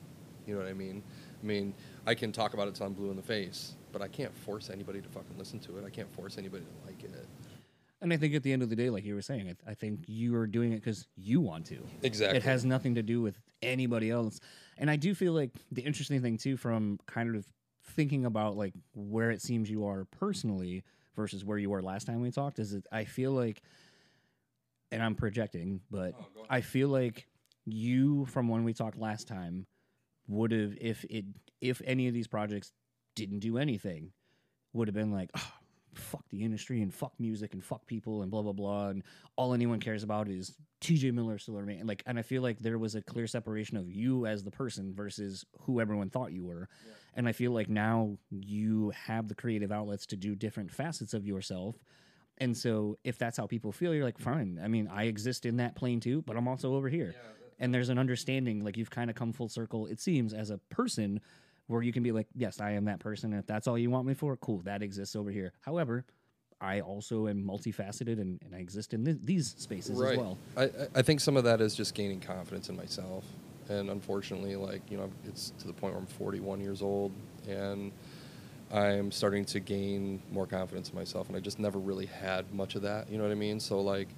you 0.47 0.55
know 0.55 0.61
what 0.61 0.69
I 0.69 0.75
mean. 0.75 1.03
I 1.43 1.47
mean, 1.47 1.75
I 2.07 2.15
can 2.15 2.33
talk 2.33 2.55
about 2.55 2.69
it 2.69 2.77
till 2.77 2.87
I'm 2.87 2.95
blue 2.95 3.11
in 3.11 3.17
the 3.17 3.23
face, 3.23 3.75
but 3.93 4.01
I 4.01 4.09
can't 4.09 4.35
force 4.35 4.71
anybody 4.71 5.03
to 5.03 5.09
fucking 5.09 5.37
listen 5.37 5.59
to 5.61 5.77
it. 5.79 5.85
I 5.85 5.91
can't 5.91 6.11
force 6.15 6.39
anybody 6.39 6.65
to 6.65 6.87
like 6.87 7.03
it. 7.05 7.27
And 8.01 8.13
I 8.13 8.17
think 8.17 8.35
at 8.35 8.43
the 8.43 8.53
end 8.53 8.63
of 8.63 8.71
the 8.71 8.77
day, 8.77 8.91
like 8.91 9.05
you 9.05 9.15
were 9.15 9.23
saying, 9.23 9.49
I, 9.67 9.73
I 9.73 9.75
think 9.75 10.05
you 10.07 10.37
are 10.37 10.47
doing 10.47 10.73
it 10.73 10.77
because 10.77 11.09
you 11.17 11.41
want 11.41 11.67
to. 11.67 11.79
Exactly. 12.03 12.37
It 12.37 12.45
has 12.45 12.65
nothing 12.65 12.95
to 12.95 13.03
do 13.03 13.21
with 13.21 13.39
anybody 13.63 14.11
else. 14.11 14.41
And 14.79 14.91
I 14.91 14.97
do 14.97 15.15
feel 15.15 15.33
like 15.33 15.51
the 15.73 15.83
interesting 15.83 16.23
thing 16.23 16.37
too, 16.37 16.57
from 16.57 17.01
kind 17.07 17.35
of 17.35 17.45
thinking 17.83 18.25
about 18.25 18.57
like 18.57 18.75
where 18.95 19.31
it 19.31 19.43
seems 19.43 19.69
you 19.69 19.87
are 19.87 20.05
personally 20.05 20.85
versus 21.17 21.45
where 21.45 21.59
you 21.59 21.71
were 21.71 21.83
last 21.83 22.07
time 22.07 22.21
we 22.21 22.31
talked, 22.31 22.59
is 22.59 22.73
that 22.73 22.87
I 22.93 23.05
feel 23.05 23.33
like, 23.33 23.63
and 24.95 25.03
I'm 25.03 25.15
projecting, 25.15 25.81
but 25.91 26.15
Oh. 26.19 26.47
I 26.49 26.61
feel 26.61 26.89
like 26.89 27.27
you 27.67 28.25
from 28.27 28.49
when 28.49 28.65
we 28.65 28.73
talked 28.73 28.97
last 28.99 29.27
time 29.29 29.67
would 30.29 30.53
have 30.53 30.75
if 30.81 31.05
it 31.11 31.25
if 31.61 31.81
any 31.85 32.09
of 32.09 32.15
these 32.15 32.27
projects 32.29 32.73
didn't 33.15 33.39
do 33.41 33.59
anything 33.59 34.13
would 34.73 34.89
have 34.89 34.95
been 34.95 35.13
like 35.13 35.31
oh, 35.37 35.53
fuck 35.95 36.25
the 36.31 36.43
industry 36.43 36.83
and 36.83 36.93
fuck 36.93 37.13
music 37.19 37.55
and 37.55 37.65
fuck 37.65 37.87
people 37.87 38.23
and 38.23 38.31
blah 38.31 38.43
blah 38.43 38.53
blah 38.53 38.89
and 38.89 39.03
all 39.37 39.55
anyone 39.55 39.81
cares 39.81 40.03
about 40.03 40.29
is 40.29 40.57
TJ 40.83 41.13
Miller 41.15 41.39
still 41.39 41.55
remain 41.55 41.87
like 41.87 42.03
and 42.07 42.19
I 42.19 42.23
feel 42.23 42.43
like 42.43 42.59
there 42.59 42.79
was 42.79 42.95
a 42.97 43.01
clear 43.03 43.27
separation 43.27 43.77
of 43.79 43.91
you 43.91 44.27
as 44.27 44.43
the 44.45 44.51
person 44.51 44.93
versus 44.95 45.45
who 45.61 45.81
everyone 45.81 46.11
thought 46.11 46.33
you 46.33 46.45
were 46.45 46.69
and 47.15 47.27
I 47.29 47.33
feel 47.33 47.53
like 47.53 47.69
now 47.71 48.19
you 48.31 48.91
have 48.91 49.29
the 49.29 49.35
creative 49.35 49.73
outlets 49.73 50.05
to 50.07 50.17
do 50.17 50.35
different 50.35 50.71
facets 50.71 51.15
of 51.15 51.27
yourself 51.27 51.77
and 52.39 52.57
so 52.57 52.99
if 53.05 53.17
that's 53.19 53.37
how 53.37 53.47
people 53.47 53.71
feel 53.73 53.95
you're 53.95 54.05
like 54.05 54.19
fine. 54.19 54.61
I 54.63 54.69
mean 54.69 54.89
I 54.89 55.05
exist 55.05 55.47
in 55.47 55.57
that 55.59 55.75
plane 55.77 56.01
too 56.01 56.23
but 56.23 56.37
I'm 56.37 56.49
also 56.49 56.75
over 56.75 56.89
here. 56.89 57.15
And 57.61 57.73
there's 57.73 57.89
an 57.89 57.99
understanding 57.99 58.65
like 58.65 58.77
you've 58.77 58.91
kind 58.91 59.09
of 59.11 59.17
come 59.17 59.33
full 59.33 59.49
circle 59.49 59.87
it 59.87 60.01
seems 60.01 60.35
as 60.35 60.51
a 60.51 60.59
person 60.71 61.21
where 61.67 61.83
you 61.83 61.93
can 61.93 62.03
be 62.03 62.13
like 62.13 62.27
yes 62.35 62.61
i 62.61 62.73
am 62.73 62.85
that 62.87 62.99
person 62.99 63.33
and 63.33 63.41
if 63.41 63.47
that's 63.47 63.67
all 63.69 63.79
you 63.79 63.89
want 63.91 64.07
me 64.07 64.15
for 64.15 64.37
cool 64.37 64.59
that 64.63 64.83
exists 64.83 65.15
over 65.17 65.31
here. 65.31 65.53
However 65.61 66.05
i 66.61 66.81
also 66.81 67.27
am 67.29 67.43
multifaceted 67.45 68.21
and, 68.21 68.41
and 68.45 68.55
i 68.55 68.59
exist 68.59 68.95
in 68.95 69.05
th- 69.05 69.19
these 69.23 69.55
spaces 69.59 69.91
as 70.01 70.17
well. 70.17 70.39
I- 70.57 70.71
I 70.95 71.03
think 71.03 71.21
some 71.21 71.37
of 71.37 71.45
that 71.45 71.61
is 71.61 71.75
just 71.75 71.95
gaining 71.95 72.21
confidence 72.21 72.69
in 72.69 72.77
myself. 72.77 73.25
And 73.69 73.89
unfortunately, 73.91 74.57
like, 74.57 74.83
you 74.91 74.99
know, 74.99 75.11
it's 75.27 75.51
to 75.61 75.67
the 75.67 75.73
point 75.73 75.95
where 75.95 76.01
I'm 76.03 76.07
41 76.07 76.61
years 76.61 76.83
old 76.83 77.13
and 77.49 77.93
I'm 78.75 79.13
starting 79.13 79.45
to 79.47 79.61
gain 79.61 80.21
more 80.33 80.47
confidence 80.47 80.91
in 80.91 80.97
myself. 80.97 81.29
And 81.29 81.37
I 81.37 81.41
just 81.41 81.61
never 81.61 81.79
really 81.79 82.07
had 82.07 82.53
much 82.53 82.75
of 82.75 82.83
that. 82.83 83.09
You 83.09 83.17
know 83.19 83.23
what 83.23 83.31
I 83.31 83.37
mean? 83.37 83.61
So, 83.61 83.81
like, 83.81 84.09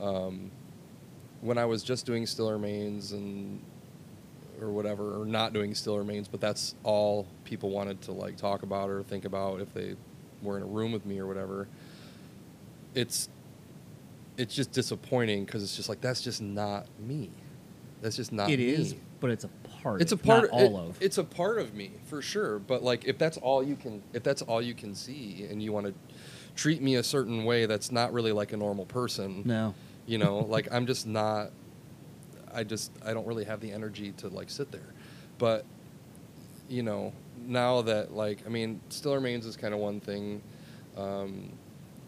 um, 0.00 0.50
when 1.40 1.56
I 1.56 1.64
was 1.66 1.84
just 1.84 2.04
doing 2.04 2.26
Still 2.26 2.50
Remains 2.50 3.12
and 3.12 3.62
or 4.60 4.70
whatever, 4.70 5.20
or 5.20 5.24
not 5.24 5.52
doing 5.52 5.74
Still 5.74 5.98
Remains, 5.98 6.26
but 6.26 6.40
that's 6.40 6.74
all 6.82 7.26
people 7.44 7.70
wanted 7.70 8.00
to 8.02 8.12
like 8.12 8.36
talk 8.36 8.64
about 8.64 8.90
or 8.90 9.02
think 9.04 9.24
about 9.24 9.60
if 9.60 9.72
they 9.72 9.94
were 10.42 10.56
in 10.56 10.64
a 10.64 10.66
room 10.66 10.90
with 10.90 11.06
me 11.06 11.18
or 11.20 11.26
whatever. 11.26 11.68
It's 12.94 13.28
it's 14.36 14.54
just 14.54 14.72
disappointing 14.72 15.44
because 15.44 15.62
it's 15.62 15.76
just 15.76 15.88
like 15.88 16.00
that's 16.00 16.20
just 16.20 16.42
not 16.42 16.86
me. 16.98 17.30
That's 18.00 18.16
just 18.16 18.32
not 18.32 18.50
It 18.50 18.58
me. 18.58 18.68
is 18.68 18.94
but 19.20 19.30
it's 19.30 19.44
a 19.44 19.50
part 19.82 20.00
It's 20.00 20.12
a 20.12 20.16
part 20.16 20.44
not 20.44 20.50
all 20.50 20.78
it- 20.78 20.88
of 20.88 21.02
It's 21.02 21.18
a 21.18 21.24
part 21.24 21.58
of 21.58 21.74
me 21.74 21.92
for 22.04 22.22
sure. 22.22 22.58
But 22.58 22.82
like, 22.82 23.04
if 23.04 23.18
that's 23.18 23.36
all 23.38 23.62
you 23.62 23.76
can, 23.76 24.02
if 24.12 24.22
that's 24.22 24.42
all 24.42 24.62
you 24.62 24.74
can 24.74 24.94
see, 24.94 25.46
and 25.50 25.62
you 25.62 25.72
want 25.72 25.86
to 25.86 25.94
treat 26.54 26.82
me 26.82 26.96
a 26.96 27.02
certain 27.02 27.44
way 27.44 27.66
that's 27.66 27.90
not 27.90 28.12
really 28.12 28.32
like 28.32 28.52
a 28.52 28.56
normal 28.56 28.86
person, 28.86 29.42
no 29.44 29.74
you 30.06 30.18
know, 30.18 30.38
like 30.48 30.68
I'm 30.72 30.86
just 30.86 31.06
not. 31.06 31.50
I 32.54 32.64
just 32.64 32.92
I 33.04 33.14
don't 33.14 33.26
really 33.26 33.44
have 33.44 33.60
the 33.60 33.72
energy 33.72 34.12
to 34.18 34.28
like 34.28 34.50
sit 34.50 34.70
there, 34.70 34.92
but 35.38 35.64
you 36.68 36.82
know 36.82 37.12
now 37.46 37.82
that 37.82 38.12
like 38.12 38.40
I 38.46 38.50
mean, 38.50 38.80
still 38.90 39.14
remains 39.14 39.46
is 39.46 39.56
kind 39.56 39.74
of 39.74 39.80
one 39.80 40.00
thing. 40.00 40.42
Um, 40.96 41.50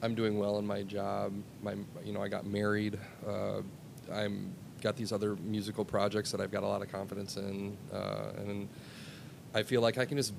I'm 0.02 0.14
doing 0.14 0.38
well 0.38 0.58
in 0.58 0.66
my 0.66 0.82
job. 0.82 1.32
My 1.62 1.74
you 2.04 2.12
know 2.12 2.22
I 2.22 2.28
got 2.28 2.46
married. 2.46 2.98
Uh, 3.26 3.62
I'm 4.12 4.52
got 4.84 4.96
these 4.96 5.12
other 5.12 5.34
musical 5.36 5.84
projects 5.84 6.30
that 6.30 6.40
I've 6.40 6.52
got 6.52 6.62
a 6.62 6.66
lot 6.68 6.82
of 6.82 6.92
confidence 6.92 7.36
in, 7.36 7.76
uh, 7.92 8.32
and 8.36 8.68
I 9.54 9.62
feel 9.64 9.80
like 9.80 9.98
I 9.98 10.04
can 10.04 10.16
just 10.18 10.34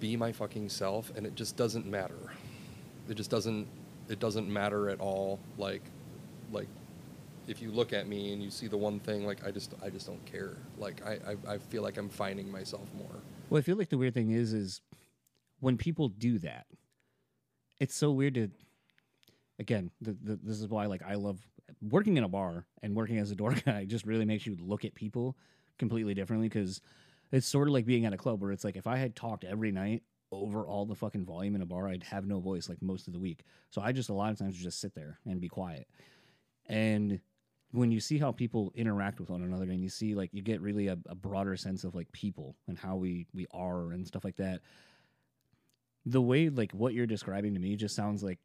be 0.00 0.16
my 0.16 0.32
fucking 0.32 0.68
self, 0.70 1.12
and 1.16 1.24
it 1.26 1.36
just 1.36 1.56
doesn't 1.56 1.86
matter. 1.86 2.32
It 3.08 3.14
just 3.14 3.30
doesn't. 3.30 3.68
It 4.08 4.18
doesn't 4.18 4.48
matter 4.48 4.88
at 4.90 4.98
all. 5.00 5.38
Like, 5.58 5.82
like, 6.50 6.66
if 7.46 7.62
you 7.62 7.70
look 7.70 7.92
at 7.92 8.08
me 8.08 8.32
and 8.32 8.42
you 8.42 8.50
see 8.50 8.66
the 8.68 8.76
one 8.76 8.98
thing, 9.00 9.24
like 9.26 9.46
I 9.46 9.50
just, 9.52 9.74
I 9.82 9.90
just 9.90 10.06
don't 10.06 10.24
care. 10.24 10.56
Like 10.78 11.04
I, 11.06 11.18
I, 11.32 11.54
I 11.54 11.58
feel 11.58 11.82
like 11.82 11.96
I'm 11.98 12.08
finding 12.08 12.50
myself 12.50 12.88
more. 12.96 13.16
well 13.50 13.58
i 13.58 13.62
feel 13.62 13.76
like 13.76 13.90
the 13.90 13.98
weird 13.98 14.14
thing 14.14 14.30
is 14.30 14.52
is 14.52 14.80
when 15.60 15.76
people 15.76 16.08
do 16.08 16.38
that 16.38 16.66
it's 17.80 17.94
so 17.94 18.10
weird 18.10 18.34
to 18.34 18.50
again 19.58 19.90
the, 20.00 20.16
the, 20.22 20.38
this 20.42 20.58
is 20.60 20.68
why 20.68 20.86
like 20.86 21.02
i 21.02 21.14
love 21.14 21.38
working 21.88 22.16
in 22.16 22.24
a 22.24 22.28
bar 22.28 22.66
and 22.82 22.94
working 22.94 23.18
as 23.18 23.30
a 23.30 23.34
door 23.34 23.54
guy 23.66 23.84
just 23.84 24.06
really 24.06 24.24
makes 24.24 24.46
you 24.46 24.56
look 24.60 24.84
at 24.84 24.94
people 24.94 25.36
completely 25.78 26.14
differently 26.14 26.48
because 26.48 26.80
it's 27.32 27.46
sort 27.46 27.68
of 27.68 27.74
like 27.74 27.86
being 27.86 28.04
at 28.04 28.12
a 28.12 28.16
club 28.16 28.40
where 28.40 28.52
it's 28.52 28.64
like 28.64 28.76
if 28.76 28.86
i 28.86 28.96
had 28.96 29.16
talked 29.16 29.42
every 29.42 29.72
night 29.72 30.02
over 30.30 30.66
all 30.66 30.86
the 30.86 30.94
fucking 30.94 31.24
volume 31.24 31.54
in 31.54 31.62
a 31.62 31.66
bar 31.66 31.88
i'd 31.88 32.02
have 32.02 32.26
no 32.26 32.40
voice 32.40 32.68
like 32.68 32.80
most 32.80 33.06
of 33.06 33.12
the 33.12 33.18
week. 33.18 33.44
So 33.70 33.80
i 33.82 33.92
just 33.92 34.10
a 34.10 34.14
lot 34.14 34.32
of 34.32 34.38
times 34.38 34.56
just 34.56 34.80
sit 34.80 34.94
there 34.94 35.18
and 35.26 35.40
be 35.40 35.48
quiet. 35.48 35.86
And 36.66 37.20
when 37.72 37.90
you 37.90 38.00
see 38.00 38.18
how 38.18 38.32
people 38.32 38.70
interact 38.74 39.18
with 39.18 39.30
one 39.30 39.42
another 39.42 39.64
and 39.64 39.80
you 39.80 39.88
see 39.88 40.14
like 40.14 40.30
you 40.32 40.42
get 40.42 40.60
really 40.60 40.88
a, 40.88 40.98
a 41.06 41.14
broader 41.14 41.56
sense 41.56 41.84
of 41.84 41.94
like 41.94 42.10
people 42.12 42.56
and 42.68 42.78
how 42.78 42.96
we 42.96 43.26
we 43.34 43.46
are 43.52 43.92
and 43.92 44.06
stuff 44.06 44.24
like 44.24 44.36
that 44.36 44.60
the 46.04 46.20
way 46.20 46.48
like 46.48 46.72
what 46.72 46.94
you're 46.94 47.06
describing 47.06 47.54
to 47.54 47.60
me 47.60 47.76
just 47.76 47.96
sounds 47.96 48.22
like 48.22 48.38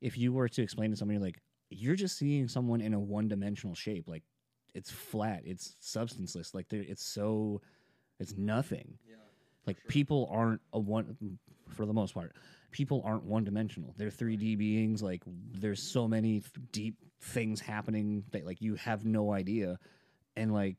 if 0.00 0.16
you 0.16 0.32
were 0.32 0.48
to 0.48 0.62
explain 0.62 0.90
to 0.90 0.96
somebody 0.96 1.18
like 1.18 1.40
you're 1.70 1.96
just 1.96 2.16
seeing 2.18 2.48
someone 2.48 2.80
in 2.80 2.94
a 2.94 3.00
one-dimensional 3.00 3.74
shape 3.74 4.08
like 4.08 4.22
it's 4.74 4.90
flat 4.90 5.42
it's 5.44 5.74
substanceless 5.80 6.54
like 6.54 6.66
it's 6.72 7.04
so 7.04 7.60
it's 8.18 8.36
nothing. 8.36 8.98
Yeah. 9.08 9.16
like 9.66 9.76
people 9.88 10.28
aren't 10.32 10.60
a 10.72 10.78
one 10.78 11.38
for 11.68 11.86
the 11.86 11.92
most 11.92 12.14
part 12.14 12.32
people 12.70 13.02
aren't 13.04 13.24
one 13.24 13.44
dimensional 13.44 13.94
they're 13.96 14.10
3d 14.10 14.56
beings 14.58 15.02
like 15.02 15.22
there's 15.52 15.82
so 15.82 16.06
many 16.06 16.40
th- 16.40 16.52
deep 16.72 16.96
things 17.20 17.60
happening 17.60 18.24
that 18.30 18.44
like 18.46 18.60
you 18.60 18.74
have 18.76 19.04
no 19.04 19.32
idea. 19.32 19.78
And 20.36 20.52
like 20.52 20.76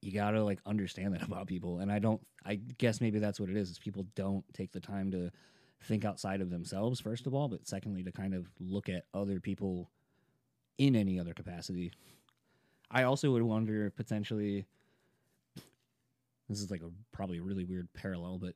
you 0.00 0.12
gotta 0.12 0.42
like 0.42 0.60
understand 0.64 1.14
that 1.14 1.22
about 1.26 1.46
people. 1.46 1.78
And 1.80 1.90
i 1.90 1.98
don't 1.98 2.20
i 2.44 2.54
guess 2.54 3.00
maybe 3.00 3.18
that's 3.18 3.40
what 3.40 3.50
it 3.50 3.56
is 3.56 3.70
is 3.70 3.78
people 3.78 4.06
don't 4.14 4.44
take 4.54 4.72
the 4.72 4.80
time 4.80 5.10
to 5.10 5.30
think 5.82 6.04
outside 6.04 6.40
of 6.40 6.50
themselves 6.50 7.00
first 7.00 7.26
of 7.26 7.34
all 7.34 7.48
but 7.48 7.66
secondly 7.66 8.02
to 8.02 8.12
kind 8.12 8.34
of 8.34 8.46
look 8.60 8.88
at 8.88 9.04
other 9.14 9.40
people 9.40 9.90
in 10.78 10.96
any 10.96 11.18
other 11.20 11.32
capacity 11.34 11.92
i 12.90 13.02
also 13.04 13.30
would 13.30 13.42
wonder 13.42 13.90
potentially 13.90 14.66
this 16.48 16.60
is 16.60 16.70
like 16.70 16.82
a 16.82 16.90
probably 17.12 17.38
a 17.38 17.42
really 17.42 17.64
weird 17.64 17.88
parallel 17.94 18.38
but 18.38 18.54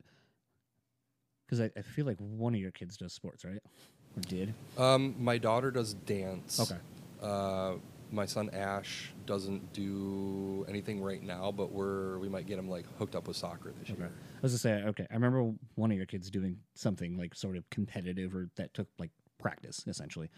because 1.46 1.60
I, 1.60 1.70
I 1.76 1.82
feel 1.82 2.06
like 2.06 2.16
one 2.18 2.54
of 2.54 2.60
your 2.60 2.70
kids 2.70 2.96
does 2.96 3.12
sports 3.12 3.44
right 3.44 3.62
or 4.16 4.20
did 4.22 4.52
Um, 4.76 5.14
my 5.18 5.38
daughter 5.38 5.70
does 5.70 5.94
dance. 5.94 6.60
Okay. 6.60 6.80
Uh, 7.22 7.74
my 8.10 8.26
son 8.26 8.50
Ash 8.52 9.10
doesn't 9.26 9.72
do 9.72 10.66
anything 10.68 11.00
right 11.02 11.22
now, 11.22 11.50
but 11.52 11.72
we're 11.72 12.18
we 12.18 12.28
might 12.28 12.46
get 12.46 12.58
him 12.58 12.68
like 12.68 12.84
hooked 12.98 13.14
up 13.16 13.26
with 13.28 13.36
soccer 13.36 13.72
this 13.80 13.90
Okay. 13.90 14.00
year. 14.00 14.10
I 14.43 14.47
was 14.47 14.53
to 14.55 14.59
say, 14.59 14.82
okay, 14.82 15.07
I 15.09 15.14
remember 15.14 15.53
one 15.76 15.93
of 15.93 15.97
your 15.97 16.07
kids 16.07 16.28
doing 16.28 16.57
something 16.74 17.16
like 17.16 17.32
sort 17.32 17.57
of 17.57 17.68
competitive 17.70 18.34
or 18.34 18.49
that 18.57 18.74
took 18.74 18.88
like 18.99 19.11
practice 19.38 19.84
essentially. 19.86 20.30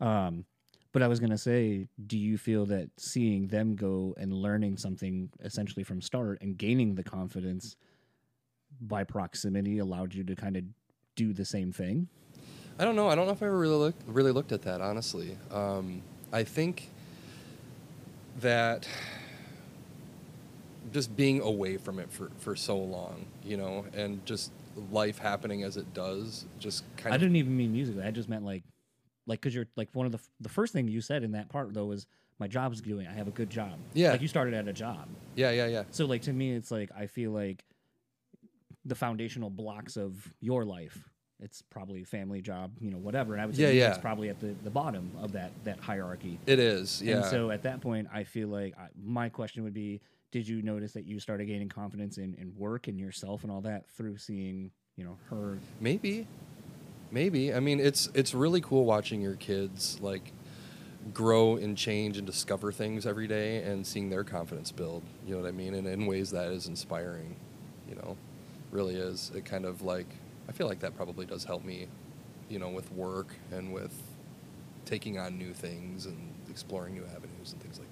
Um, 0.00 0.46
but 0.92 1.02
I 1.02 1.08
was 1.08 1.20
gonna 1.20 1.36
say, 1.36 1.88
do 2.06 2.16
you 2.16 2.38
feel 2.38 2.64
that 2.66 2.88
seeing 2.96 3.48
them 3.48 3.76
go 3.76 4.14
and 4.16 4.32
learning 4.32 4.78
something 4.78 5.28
essentially 5.42 5.84
from 5.84 6.00
start 6.00 6.38
and 6.40 6.56
gaining 6.56 6.94
the 6.94 7.02
confidence 7.02 7.76
by 8.80 9.04
proximity 9.04 9.78
allowed 9.78 10.14
you 10.14 10.24
to 10.24 10.34
kind 10.34 10.56
of 10.56 10.64
do 11.14 11.34
the 11.34 11.44
same 11.44 11.72
thing? 11.72 12.08
I 12.78 12.84
don't 12.86 12.96
know. 12.96 13.08
I 13.08 13.14
don't 13.14 13.26
know 13.26 13.32
if 13.32 13.42
I 13.42 13.46
ever 13.46 13.58
really 13.58 13.76
looked 13.76 14.02
really 14.06 14.32
looked 14.32 14.52
at 14.52 14.62
that 14.62 14.80
honestly. 14.80 15.36
Um, 15.50 16.00
I 16.32 16.42
think 16.42 16.88
that 18.40 18.88
just 20.90 21.14
being 21.16 21.40
away 21.40 21.76
from 21.76 21.98
it 21.98 22.10
for, 22.12 22.30
for 22.38 22.56
so 22.56 22.76
long, 22.78 23.26
you 23.44 23.56
know, 23.56 23.84
and 23.94 24.24
just 24.26 24.50
life 24.90 25.18
happening 25.18 25.62
as 25.62 25.76
it 25.76 25.92
does, 25.94 26.46
just 26.58 26.84
kind 26.96 27.06
of. 27.08 27.12
I 27.12 27.14
of. 27.16 27.20
didn't 27.20 27.36
even 27.36 27.56
mean 27.56 27.72
musically. 27.72 28.02
I 28.02 28.10
just 28.10 28.28
meant 28.28 28.44
like, 28.44 28.64
like 29.26 29.40
because 29.40 29.54
you're 29.54 29.66
like 29.76 29.88
one 29.92 30.06
of 30.06 30.12
the 30.12 30.18
f- 30.18 30.30
the 30.40 30.48
first 30.48 30.72
thing 30.72 30.88
you 30.88 31.00
said 31.00 31.22
in 31.22 31.32
that 31.32 31.48
part 31.48 31.72
though 31.74 31.86
was 31.86 32.06
my 32.38 32.48
job's 32.48 32.80
doing. 32.80 33.06
I 33.06 33.12
have 33.12 33.28
a 33.28 33.32
good 33.32 33.50
job. 33.50 33.78
Yeah. 33.94 34.10
like 34.12 34.20
you 34.22 34.28
started 34.28 34.54
at 34.54 34.66
a 34.66 34.72
job. 34.72 35.08
Yeah, 35.36 35.50
yeah, 35.50 35.66
yeah. 35.66 35.84
So 35.90 36.06
like 36.06 36.22
to 36.22 36.32
me, 36.32 36.52
it's 36.52 36.70
like 36.70 36.90
I 36.96 37.06
feel 37.06 37.30
like 37.30 37.64
the 38.84 38.94
foundational 38.94 39.48
blocks 39.50 39.96
of 39.96 40.32
your 40.40 40.64
life 40.64 41.08
it's 41.40 41.60
probably 41.60 42.02
a 42.02 42.06
family 42.06 42.40
job, 42.40 42.70
you 42.80 42.88
know, 42.88 42.98
whatever. 42.98 43.32
And 43.32 43.42
I 43.42 43.46
would 43.46 43.56
Yeah, 43.56 43.66
say 43.66 43.76
yeah. 43.78 43.88
it's 43.88 43.98
probably 43.98 44.28
at 44.28 44.38
the, 44.38 44.54
the 44.62 44.70
bottom 44.70 45.10
of 45.20 45.32
that 45.32 45.50
that 45.64 45.80
hierarchy. 45.80 46.38
It 46.46 46.60
is, 46.60 47.02
yeah. 47.02 47.16
And 47.16 47.24
so 47.24 47.50
at 47.50 47.64
that 47.64 47.80
point, 47.80 48.06
I 48.14 48.22
feel 48.22 48.46
like 48.46 48.78
I, 48.78 48.86
my 49.02 49.28
question 49.28 49.64
would 49.64 49.74
be: 49.74 50.00
Did 50.32 50.48
you 50.48 50.62
notice 50.62 50.92
that 50.94 51.04
you 51.04 51.20
started 51.20 51.44
gaining 51.44 51.68
confidence 51.68 52.16
in, 52.16 52.34
in 52.34 52.54
work 52.56 52.88
and 52.88 52.98
yourself 52.98 53.42
and 53.42 53.52
all 53.52 53.60
that 53.60 53.86
through 53.90 54.16
seeing, 54.16 54.70
you 54.96 55.04
know, 55.04 55.18
her? 55.28 55.58
Maybe, 55.78 56.26
maybe. 57.10 57.52
I 57.52 57.60
mean, 57.60 57.78
it's 57.78 58.08
it's 58.14 58.32
really 58.32 58.62
cool 58.62 58.86
watching 58.86 59.20
your 59.20 59.36
kids 59.36 59.98
like 60.00 60.32
grow 61.12 61.56
and 61.56 61.76
change 61.76 62.16
and 62.16 62.26
discover 62.26 62.72
things 62.72 63.04
every 63.06 63.26
day, 63.26 63.62
and 63.62 63.86
seeing 63.86 64.08
their 64.08 64.24
confidence 64.24 64.72
build. 64.72 65.02
You 65.26 65.34
know 65.34 65.42
what 65.42 65.48
I 65.48 65.52
mean? 65.52 65.74
And 65.74 65.86
in 65.86 66.06
ways 66.06 66.30
that 66.30 66.50
is 66.50 66.66
inspiring. 66.66 67.36
You 67.86 67.96
know, 67.96 68.16
really 68.70 68.96
is. 68.96 69.30
It 69.34 69.44
kind 69.44 69.66
of 69.66 69.82
like 69.82 70.06
I 70.48 70.52
feel 70.52 70.66
like 70.66 70.80
that 70.80 70.96
probably 70.96 71.26
does 71.26 71.44
help 71.44 71.62
me. 71.62 71.88
You 72.48 72.58
know, 72.58 72.70
with 72.70 72.90
work 72.92 73.28
and 73.50 73.70
with 73.70 73.92
taking 74.86 75.18
on 75.18 75.36
new 75.36 75.52
things 75.52 76.06
and 76.06 76.32
exploring 76.48 76.94
new 76.94 77.04
avenues 77.04 77.52
and 77.52 77.60
things 77.60 77.78
like 77.78 77.91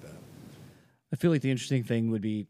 I 1.11 1.15
feel 1.17 1.31
like 1.31 1.41
the 1.41 1.51
interesting 1.51 1.83
thing 1.83 2.09
would 2.11 2.21
be, 2.21 2.47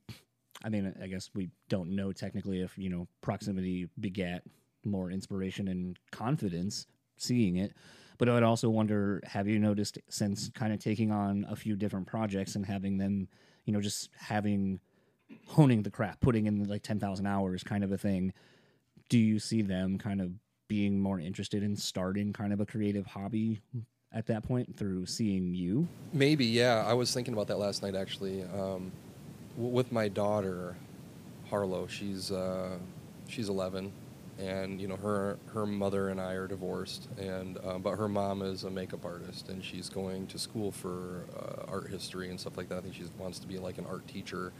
I 0.63 0.69
mean, 0.69 0.93
I 1.01 1.07
guess 1.07 1.29
we 1.33 1.49
don't 1.69 1.95
know 1.95 2.11
technically 2.11 2.61
if 2.61 2.77
you 2.77 2.89
know 2.89 3.07
proximity 3.21 3.89
begat 3.99 4.43
more 4.85 5.11
inspiration 5.11 5.67
and 5.67 5.97
confidence 6.11 6.85
seeing 7.17 7.57
it. 7.57 7.73
But 8.17 8.29
I 8.29 8.33
would 8.33 8.43
also 8.43 8.69
wonder 8.69 9.19
have 9.25 9.47
you 9.47 9.57
noticed 9.57 9.97
since 10.09 10.49
kind 10.53 10.73
of 10.73 10.79
taking 10.79 11.11
on 11.11 11.45
a 11.49 11.55
few 11.55 11.75
different 11.75 12.05
projects 12.05 12.55
and 12.55 12.65
having 12.65 12.97
them, 12.97 13.27
you 13.65 13.73
know, 13.73 13.81
just 13.81 14.09
having 14.15 14.79
honing 15.47 15.81
the 15.81 15.89
craft, 15.89 16.19
putting 16.19 16.45
in 16.45 16.63
like 16.65 16.83
10,000 16.83 17.25
hours 17.25 17.63
kind 17.63 17.83
of 17.83 17.91
a 17.91 17.97
thing, 17.97 18.33
do 19.09 19.17
you 19.17 19.39
see 19.39 19.61
them 19.61 19.97
kind 19.97 20.21
of 20.21 20.31
being 20.67 20.99
more 20.99 21.19
interested 21.19 21.63
in 21.63 21.75
starting 21.75 22.31
kind 22.31 22.53
of 22.53 22.59
a 22.59 22.65
creative 22.65 23.05
hobby 23.05 23.59
at 24.13 24.27
that 24.27 24.43
point 24.43 24.75
through 24.75 25.05
seeing 25.05 25.53
you? 25.53 25.87
Maybe, 26.13 26.45
yeah. 26.45 26.83
I 26.85 26.93
was 26.93 27.13
thinking 27.13 27.33
about 27.33 27.47
that 27.47 27.57
last 27.57 27.83
night 27.83 27.95
actually. 27.95 28.43
Um, 28.43 28.91
w- 29.55 29.73
with 29.73 29.91
my 29.91 30.07
daughter, 30.07 30.75
Harlow. 31.49 31.87
She's 31.87 32.31
uh, 32.31 32.77
she's 33.27 33.49
11, 33.49 33.91
and 34.39 34.81
you 34.81 34.87
know 34.87 34.97
her 34.97 35.37
her 35.53 35.65
mother 35.65 36.09
and 36.09 36.19
I 36.19 36.33
are 36.33 36.47
divorced, 36.47 37.07
and 37.17 37.57
uh, 37.63 37.77
but 37.77 37.95
her 37.97 38.07
mom 38.07 38.41
is 38.41 38.63
a 38.63 38.69
makeup 38.69 39.05
artist, 39.05 39.49
and 39.49 39.63
she's 39.63 39.89
going 39.89 40.27
to 40.27 40.39
school 40.39 40.71
for 40.71 41.25
uh, 41.37 41.71
art 41.71 41.89
history 41.89 42.29
and 42.29 42.39
stuff 42.39 42.57
like 42.57 42.69
that. 42.69 42.79
I 42.79 42.81
think 42.81 42.95
she 42.95 43.03
wants 43.17 43.39
to 43.39 43.47
be 43.47 43.57
like 43.59 43.77
an 43.77 43.85
art 43.85 44.07
teacher. 44.07 44.51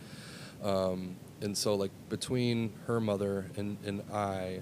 Um, 0.64 1.16
and 1.42 1.58
so 1.58 1.74
like 1.74 1.92
between 2.10 2.72
her 2.86 3.00
mother 3.02 3.50
and, 3.58 3.78
and 3.84 4.04
I, 4.14 4.62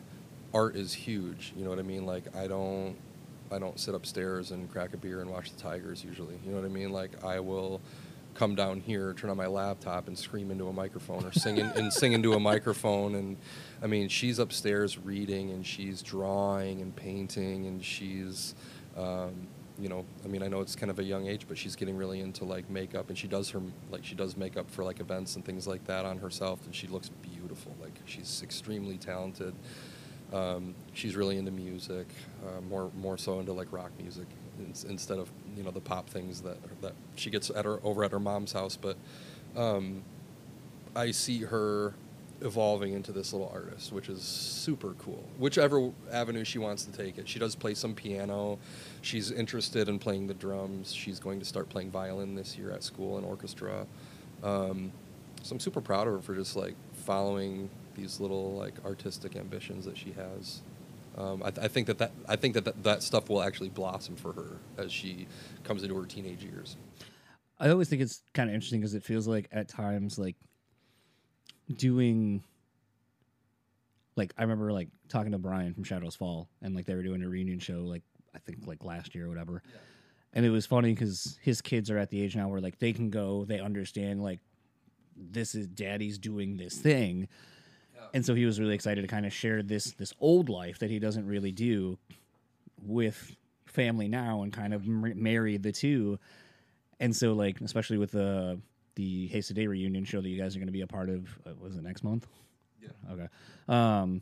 art 0.53 0.77
is 0.77 0.93
huge. 0.93 1.51
You 1.57 1.65
know 1.65 1.71
what 1.71 1.79
I 1.79 1.81
mean? 1.83 2.05
Like 2.05 2.33
I 2.35 2.47
don't 2.47 2.95
I 3.51 3.59
don't 3.59 3.79
sit 3.79 3.95
upstairs 3.95 4.51
and 4.51 4.69
crack 4.69 4.93
a 4.93 4.97
beer 4.97 5.21
and 5.21 5.29
watch 5.29 5.51
the 5.51 5.61
Tigers 5.61 6.03
usually. 6.03 6.39
You 6.45 6.51
know 6.51 6.57
what 6.57 6.65
I 6.65 6.69
mean? 6.69 6.91
Like 6.91 7.23
I 7.23 7.39
will 7.39 7.81
come 8.35 8.55
down 8.55 8.79
here, 8.79 9.13
turn 9.13 9.29
on 9.29 9.37
my 9.37 9.47
laptop, 9.47 10.07
and 10.07 10.17
scream 10.17 10.51
into 10.51 10.67
a 10.67 10.73
microphone 10.73 11.25
or 11.25 11.31
sing 11.31 11.57
in, 11.57 11.65
and 11.67 11.91
sing 11.91 12.13
into 12.13 12.33
a 12.33 12.39
microphone. 12.39 13.15
And 13.15 13.37
I 13.81 13.87
mean, 13.87 14.07
she's 14.07 14.39
upstairs 14.39 14.97
reading 14.97 15.51
and 15.51 15.65
she's 15.65 16.01
drawing 16.01 16.81
and 16.81 16.95
painting 16.95 17.65
and 17.65 17.83
she's, 17.83 18.55
um, 18.95 19.47
you 19.77 19.89
know, 19.89 20.05
I 20.23 20.27
mean, 20.27 20.43
I 20.43 20.47
know 20.47 20.61
it's 20.61 20.75
kind 20.75 20.89
of 20.89 20.99
a 20.99 21.03
young 21.03 21.27
age, 21.27 21.45
but 21.47 21.57
she's 21.57 21.75
getting 21.75 21.97
really 21.97 22.19
into 22.19 22.45
like 22.45 22.69
makeup 22.69 23.09
and 23.09 23.17
she 23.17 23.27
does 23.27 23.49
her 23.49 23.61
like 23.89 24.05
she 24.05 24.15
does 24.15 24.37
makeup 24.37 24.69
for 24.69 24.83
like 24.83 24.99
events 24.99 25.35
and 25.35 25.43
things 25.43 25.67
like 25.67 25.85
that 25.85 26.05
on 26.05 26.17
herself, 26.17 26.65
and 26.65 26.75
she 26.75 26.87
looks 26.87 27.09
beautiful. 27.09 27.75
Like 27.81 27.99
she's 28.05 28.41
extremely 28.43 28.97
talented. 28.97 29.55
Um, 30.33 30.75
she's 30.93 31.15
really 31.15 31.37
into 31.37 31.51
music, 31.51 32.07
uh, 32.45 32.61
more 32.61 32.91
more 32.97 33.17
so 33.17 33.39
into 33.39 33.53
like 33.53 33.71
rock 33.71 33.91
music 33.99 34.27
ins- 34.59 34.83
instead 34.83 35.17
of 35.17 35.31
you 35.55 35.63
know 35.63 35.71
the 35.71 35.81
pop 35.81 36.09
things 36.09 36.41
that 36.41 36.57
that 36.81 36.93
she 37.15 37.29
gets 37.29 37.49
at 37.49 37.65
her 37.65 37.79
over 37.83 38.03
at 38.03 38.11
her 38.11 38.19
mom's 38.19 38.51
house. 38.51 38.77
But 38.77 38.97
um, 39.55 40.03
I 40.95 41.11
see 41.11 41.43
her 41.43 41.93
evolving 42.41 42.93
into 42.93 43.11
this 43.11 43.33
little 43.33 43.51
artist, 43.53 43.91
which 43.91 44.09
is 44.09 44.21
super 44.21 44.93
cool. 44.99 45.23
Whichever 45.37 45.91
avenue 46.11 46.43
she 46.43 46.57
wants 46.57 46.85
to 46.85 46.91
take 46.91 47.17
it, 47.17 47.27
she 47.27 47.39
does 47.39 47.55
play 47.55 47.73
some 47.73 47.93
piano. 47.93 48.59
She's 49.01 49.31
interested 49.31 49.89
in 49.89 49.99
playing 49.99 50.27
the 50.27 50.33
drums. 50.33 50.93
She's 50.93 51.19
going 51.19 51.39
to 51.39 51.45
start 51.45 51.69
playing 51.69 51.91
violin 51.91 52.35
this 52.35 52.57
year 52.57 52.71
at 52.71 52.83
school 52.83 53.17
and 53.17 53.25
orchestra. 53.25 53.85
Um, 54.43 54.91
so 55.43 55.53
I'm 55.53 55.59
super 55.59 55.81
proud 55.81 56.07
of 56.07 56.13
her 56.13 56.21
for 56.21 56.35
just 56.35 56.55
like 56.55 56.75
following 57.05 57.69
these 57.99 58.19
little 58.19 58.53
like 58.53 58.73
artistic 58.85 59.35
ambitions 59.35 59.85
that 59.85 59.97
she 59.97 60.11
has. 60.11 60.61
Um, 61.17 61.41
I, 61.43 61.51
th- 61.51 61.65
I 61.65 61.67
think 61.67 61.87
that, 61.87 61.97
that 61.97 62.11
I 62.27 62.35
think 62.35 62.53
that, 62.53 62.65
that 62.65 62.83
that 62.83 63.03
stuff 63.03 63.29
will 63.29 63.41
actually 63.41 63.69
blossom 63.69 64.15
for 64.15 64.31
her 64.33 64.57
as 64.77 64.91
she 64.91 65.27
comes 65.63 65.83
into 65.83 65.99
her 65.99 66.05
teenage 66.05 66.43
years. 66.43 66.77
I 67.59 67.69
always 67.69 67.89
think 67.89 68.01
it's 68.01 68.21
kind 68.33 68.49
of 68.49 68.55
interesting 68.55 68.79
because 68.79 68.93
it 68.95 69.03
feels 69.03 69.27
like 69.27 69.49
at 69.51 69.67
times 69.67 70.17
like 70.17 70.35
doing 71.75 72.41
like 74.15 74.33
I 74.37 74.43
remember 74.43 74.71
like 74.71 74.89
talking 75.09 75.31
to 75.33 75.37
Brian 75.37 75.73
from 75.73 75.83
Shadows 75.83 76.15
Fall 76.15 76.47
and 76.61 76.75
like 76.75 76.85
they 76.85 76.95
were 76.95 77.03
doing 77.03 77.23
a 77.23 77.27
reunion 77.27 77.59
show 77.59 77.81
like 77.81 78.03
I 78.33 78.39
think 78.39 78.65
like 78.65 78.83
last 78.83 79.13
year 79.13 79.25
or 79.25 79.29
whatever. 79.29 79.61
And 80.33 80.45
it 80.45 80.51
was 80.51 80.65
funny 80.65 80.93
because 80.93 81.39
his 81.41 81.59
kids 81.59 81.89
are 81.89 81.97
at 81.97 82.11
the 82.11 82.21
age 82.21 82.35
now 82.35 82.47
where 82.47 82.61
like 82.61 82.79
they 82.79 82.93
can 82.93 83.09
go, 83.09 83.45
they 83.45 83.59
understand 83.59 84.21
like 84.21 84.39
this 85.17 85.55
is 85.55 85.67
daddy's 85.67 86.17
doing 86.17 86.57
this 86.57 86.77
thing. 86.77 87.27
And 88.13 88.25
so 88.25 88.33
he 88.35 88.45
was 88.45 88.59
really 88.59 88.75
excited 88.75 89.01
to 89.01 89.07
kind 89.07 89.25
of 89.25 89.33
share 89.33 89.61
this 89.63 89.91
this 89.91 90.13
old 90.19 90.49
life 90.49 90.79
that 90.79 90.89
he 90.89 90.99
doesn't 90.99 91.25
really 91.25 91.51
do 91.51 91.97
with 92.81 93.35
family 93.65 94.07
now 94.07 94.41
and 94.43 94.51
kind 94.51 94.73
of 94.73 94.87
mar- 94.87 95.13
marry 95.15 95.57
the 95.57 95.71
two. 95.71 96.19
And 96.99 97.15
so, 97.15 97.33
like, 97.33 97.61
especially 97.61 97.97
with 97.97 98.11
the 98.11 98.59
the 98.95 99.27
Haste 99.27 99.53
Day 99.53 99.67
reunion 99.67 100.03
show 100.03 100.21
that 100.21 100.27
you 100.27 100.39
guys 100.39 100.55
are 100.55 100.59
going 100.59 100.67
to 100.67 100.73
be 100.73 100.81
a 100.81 100.87
part 100.87 101.09
of, 101.09 101.27
uh, 101.45 101.51
was 101.61 101.77
it 101.77 101.83
next 101.83 102.03
month? 102.03 102.27
Yeah. 102.81 103.13
Okay. 103.13 103.27
Um, 103.67 104.21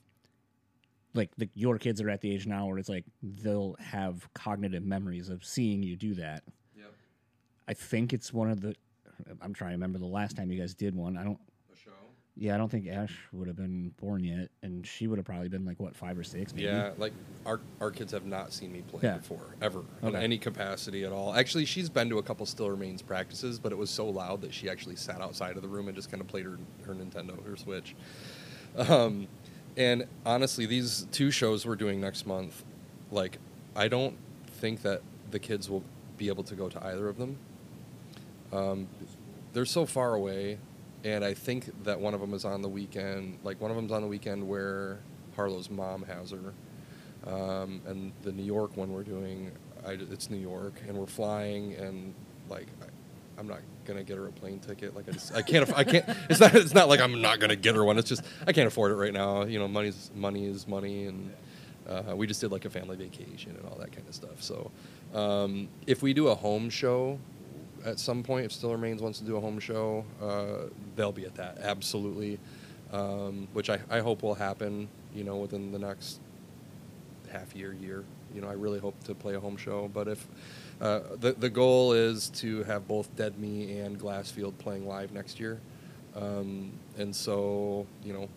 like 1.16 1.32
the, 1.38 1.50
your 1.56 1.80
kids 1.80 2.00
are 2.00 2.10
at 2.10 2.22
the 2.22 2.32
age 2.32 2.46
now 2.46 2.68
where 2.68 2.78
it's 2.78 2.90
like 2.90 3.06
they'll 3.24 3.76
have 3.80 4.32
cognitive 4.34 4.86
memories 4.86 5.30
of 5.30 5.44
seeing 5.44 5.82
you 5.82 5.96
do 5.96 6.14
that. 6.16 6.44
Yep. 6.78 6.94
I 7.68 7.74
think 7.74 8.14
it's 8.14 8.32
one 8.32 8.52
of 8.52 8.62
the. 8.62 8.76
I'm 9.42 9.54
trying 9.54 9.72
to 9.72 9.76
remember 9.76 9.98
the 9.98 10.06
last 10.06 10.38
time 10.38 10.52
you 10.52 10.60
guys 10.60 10.76
did 10.76 10.96
one. 10.96 11.18
I 11.18 11.24
don't. 11.24 11.40
Yeah, 12.40 12.54
I 12.54 12.58
don't 12.60 12.70
think 12.70 12.88
Ash 12.88 13.18
would 13.34 13.48
have 13.48 13.56
been 13.58 13.90
born 14.00 14.24
yet, 14.24 14.50
and 14.62 14.86
she 14.86 15.08
would 15.08 15.18
have 15.18 15.26
probably 15.26 15.50
been 15.50 15.66
like 15.66 15.80
what 15.80 15.96
five 15.96 16.18
or 16.20 16.24
six. 16.24 16.54
Maybe? 16.54 16.66
Yeah, 16.68 16.92
like 17.00 17.14
our 17.48 17.60
our 17.82 17.90
kids 17.90 18.12
have 18.12 18.26
not 18.28 18.54
seen 18.54 18.72
me 18.72 18.84
play 18.88 19.00
Yeah. 19.04 19.18
before 19.18 19.56
ever 19.60 19.82
in 20.04 20.16
any 20.16 20.38
capacity 20.38 21.04
at 21.04 21.12
all. 21.12 21.34
Actually, 21.34 21.66
she's 21.66 21.90
been 21.90 22.10
to 22.10 22.20
a 22.20 22.24
couple 22.24 22.46
Still 22.46 22.70
Remains 22.70 23.02
practices, 23.02 23.58
but 23.58 23.72
it 23.72 23.78
was 23.78 23.90
so 23.90 24.08
loud 24.08 24.42
that 24.42 24.54
she 24.54 24.70
actually 24.70 24.96
sat 24.98 25.20
outside 25.20 25.56
of 25.56 25.64
the 25.64 25.68
room 25.68 25.88
and 25.88 25.96
just 25.96 26.12
kind 26.12 26.22
of 26.22 26.28
played 26.28 26.46
her 26.46 26.60
her 26.86 26.94
Nintendo, 26.94 27.44
her 27.44 27.58
Switch. 27.58 27.96
Um, 28.78 29.28
and 29.76 30.06
honestly, 30.24 30.68
these 30.68 31.08
two 31.12 31.32
shows 31.32 31.66
we're 31.66 31.76
doing 31.76 32.00
next 32.00 32.28
month, 32.28 32.64
like 33.12 33.40
I 33.76 33.88
don't 33.88 34.16
think 34.60 34.84
that 34.84 35.02
the 35.32 35.40
kids 35.40 35.70
will 35.72 35.84
be 36.18 36.28
able 36.28 36.44
to 36.44 36.56
go 36.56 36.70
to 36.70 36.86
either 36.86 37.08
of 37.10 37.18
them. 37.18 37.38
Um, 38.54 38.88
they're 39.54 39.66
so 39.66 39.86
far 39.88 40.14
away, 40.14 40.60
and 41.04 41.24
I 41.24 41.34
think 41.34 41.84
that 41.84 42.00
one 42.00 42.14
of 42.14 42.22
them 42.22 42.34
is 42.34 42.46
on 42.46 42.62
the 42.62 42.70
weekend. 42.70 43.40
Like 43.44 43.62
one 43.62 43.72
of 43.72 43.78
them's 43.78 43.92
on 43.92 44.02
the 44.02 44.08
weekend 44.08 44.48
where 44.48 45.00
Harlow's 45.36 45.70
mom 45.70 46.04
has 46.04 46.32
her, 46.32 46.54
um, 47.32 47.82
and 47.86 48.12
the 48.24 48.32
New 48.32 48.44
York 48.44 48.76
one 48.78 48.92
we're 48.92 49.04
doing, 49.04 49.52
I, 49.86 49.92
it's 49.94 50.30
New 50.30 50.38
York, 50.38 50.74
and 50.88 50.98
we're 50.98 51.06
flying, 51.06 51.74
and 51.76 52.14
like 52.50 52.68
I, 52.82 52.86
I'm 53.40 53.48
not 53.48 53.60
gonna 53.86 54.04
get 54.04 54.18
her 54.18 54.28
a 54.28 54.32
plane 54.32 54.60
ticket. 54.60 54.96
Like 54.96 55.08
I 55.08 55.12
just 55.12 55.34
I 55.34 55.42
can't 55.42 55.72
I 55.78 55.84
can't. 55.84 56.06
It's 56.30 56.40
not 56.40 56.56
it's 56.56 56.74
not 56.74 56.90
like 56.90 57.00
I'm 57.00 57.22
not 57.22 57.40
gonna 57.40 57.56
get 57.56 57.76
her 57.76 57.84
one. 57.84 57.98
It's 57.98 58.10
just 58.10 58.24
I 58.46 58.54
can't 58.54 58.68
afford 58.68 58.92
it 58.92 58.96
right 58.96 59.14
now. 59.14 59.44
You 59.44 59.60
know, 59.60 59.68
money's 59.68 60.12
money 60.16 60.46
is 60.46 60.68
money, 60.68 61.06
and 61.06 61.32
uh, 61.88 62.16
we 62.16 62.28
just 62.28 62.42
did 62.42 62.52
like 62.52 62.66
a 62.66 62.70
family 62.70 62.98
vacation 62.98 63.56
and 63.56 63.66
all 63.70 63.78
that 63.80 63.92
kind 63.92 64.08
of 64.08 64.16
stuff. 64.16 64.42
So 64.42 64.72
um, 65.14 65.70
if 65.86 66.02
we 66.02 66.14
do 66.14 66.28
a 66.28 66.36
home 66.36 66.70
show 66.70 67.20
at 67.88 68.00
some 68.00 68.22
point, 68.22 68.46
if 68.46 68.52
Still 68.52 68.72
Remains 68.72 69.02
wants 69.02 69.20
to 69.20 69.26
do 69.26 69.38
a 69.38 69.40
home 69.40 69.60
show, 69.60 70.04
uh, 70.22 70.70
they'll 70.96 71.14
be 71.14 71.26
at 71.26 71.36
that 71.36 71.60
absolutely, 71.60 72.38
um, 72.92 73.48
which 73.54 73.70
I, 73.70 73.80
I 73.90 74.02
hope 74.02 74.24
will 74.24 74.36
happen. 74.36 74.90
You 75.16 75.24
know, 75.24 75.38
within 75.38 75.72
the 75.72 75.80
next 75.80 76.20
half 77.32 77.56
year, 77.56 77.74
year. 77.74 78.04
You 78.36 78.42
know, 78.42 78.50
I 78.50 78.54
really 78.54 78.80
hope 78.80 79.02
to 79.06 79.16
play 79.16 79.36
a 79.36 79.40
home 79.40 79.56
show. 79.56 79.90
But 79.94 80.10
if 80.10 80.28
uh, 80.82 81.00
the 81.20 81.32
the 81.32 81.50
goal 81.50 81.94
is 81.94 82.30
to 82.42 82.64
have 82.64 82.88
both 82.88 83.16
Dead 83.16 83.40
Me 83.40 83.80
and 83.80 83.98
Glassfield 83.98 84.58
playing 84.58 84.86
live 84.86 85.14
next 85.14 85.40
year, 85.40 85.60
um, 86.14 86.74
and 86.98 87.16
so 87.16 87.88
you 88.04 88.12
know, 88.12 88.28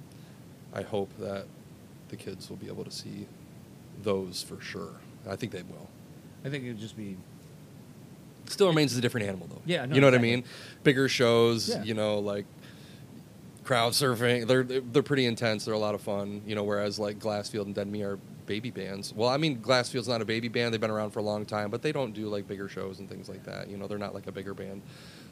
I 0.73 0.83
hope 0.83 1.11
that 1.19 1.47
the 2.09 2.17
kids 2.17 2.49
will 2.49 2.57
be 2.57 2.69
able 2.69 2.85
to 2.85 2.91
see 2.93 3.27
those 4.03 4.43
for 4.43 4.61
sure. 4.61 5.01
I 5.29 5.35
think 5.35 5.51
they 5.51 5.63
will. 5.63 5.89
I 6.45 6.49
think 6.49 6.65
it'd 6.65 6.79
just 6.79 6.97
be 6.97 7.17
Still 8.51 8.69
remains 8.69 8.93
is 8.93 8.99
a 8.99 9.01
different 9.01 9.27
animal 9.29 9.47
though. 9.49 9.63
Yeah, 9.65 9.87
no, 9.87 9.95
you 9.95 10.01
know 10.01 10.07
what 10.09 10.15
I 10.15 10.19
mean. 10.19 10.45
Bigger 10.85 11.09
shows, 11.09 11.69
Yeah. 11.69 11.83
you 11.85 11.95
know, 11.95 12.19
like 12.19 12.47
crowd 13.65 13.93
surfing. 13.93 14.47
They're 14.47 14.63
they're 14.65 15.03
pretty 15.03 15.27
intense. 15.27 15.65
They're 15.65 15.75
a 15.75 15.79
lot 15.79 15.95
of 15.95 16.01
fun. 16.01 16.43
You 16.47 16.55
know, 16.55 16.65
whereas 16.65 16.99
like 16.99 17.19
Glassfield 17.19 17.67
and 17.67 17.75
Dead 17.75 17.87
Me 17.87 18.03
are 18.03 18.19
baby 18.47 18.71
bands. 18.71 19.15
Well, 19.15 19.29
I 19.29 19.37
mean, 19.37 19.61
Glassfield's 19.61 20.09
not 20.09 20.21
a 20.21 20.25
baby 20.25 20.49
band; 20.49 20.75
they've 20.75 20.81
been 20.81 20.91
around 20.91 21.11
for 21.11 21.21
a 21.21 21.23
long 21.23 21.47
time, 21.47 21.71
but 21.71 21.83
they 21.83 21.93
don't 21.93 22.13
do 22.13 22.29
like 22.29 22.49
bigger 22.49 22.69
shows 22.69 22.99
and 22.99 23.09
things 23.09 23.29
like 23.29 23.45
that. 23.45 23.69
You 23.69 23.77
know, 23.77 23.87
they're 23.87 23.99
not 23.99 24.15
like 24.15 24.27
a 24.27 24.33
bigger 24.33 24.55
band. 24.55 24.83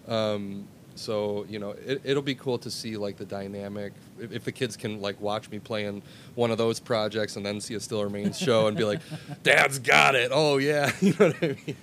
Um, 0.06 0.68
so 0.94 1.44
you 1.48 1.58
know, 1.58 1.70
it, 1.70 2.00
it'll 2.04 2.22
be 2.22 2.34
cool 2.34 2.58
to 2.58 2.70
see 2.70 2.96
like 2.96 3.16
the 3.16 3.24
dynamic. 3.24 3.92
If, 4.20 4.32
if 4.32 4.44
the 4.44 4.52
kids 4.52 4.76
can 4.76 5.00
like 5.00 5.20
watch 5.20 5.50
me 5.50 5.58
playing 5.58 6.02
one 6.36 6.50
of 6.50 6.58
those 6.58 6.78
projects 6.80 7.36
and 7.36 7.44
then 7.44 7.60
see 7.60 7.74
a 7.74 7.80
Still 7.80 8.04
Remains 8.04 8.38
show 8.38 8.68
and 8.68 8.76
be 8.76 8.84
like, 8.84 9.00
"Dad's 9.42 9.78
got 9.80 10.14
it." 10.14 10.30
Oh 10.32 10.58
yeah, 10.58 10.92
you 11.00 11.14
know 11.18 11.26
what 11.28 11.42
I 11.42 11.56
mean? 11.66 11.76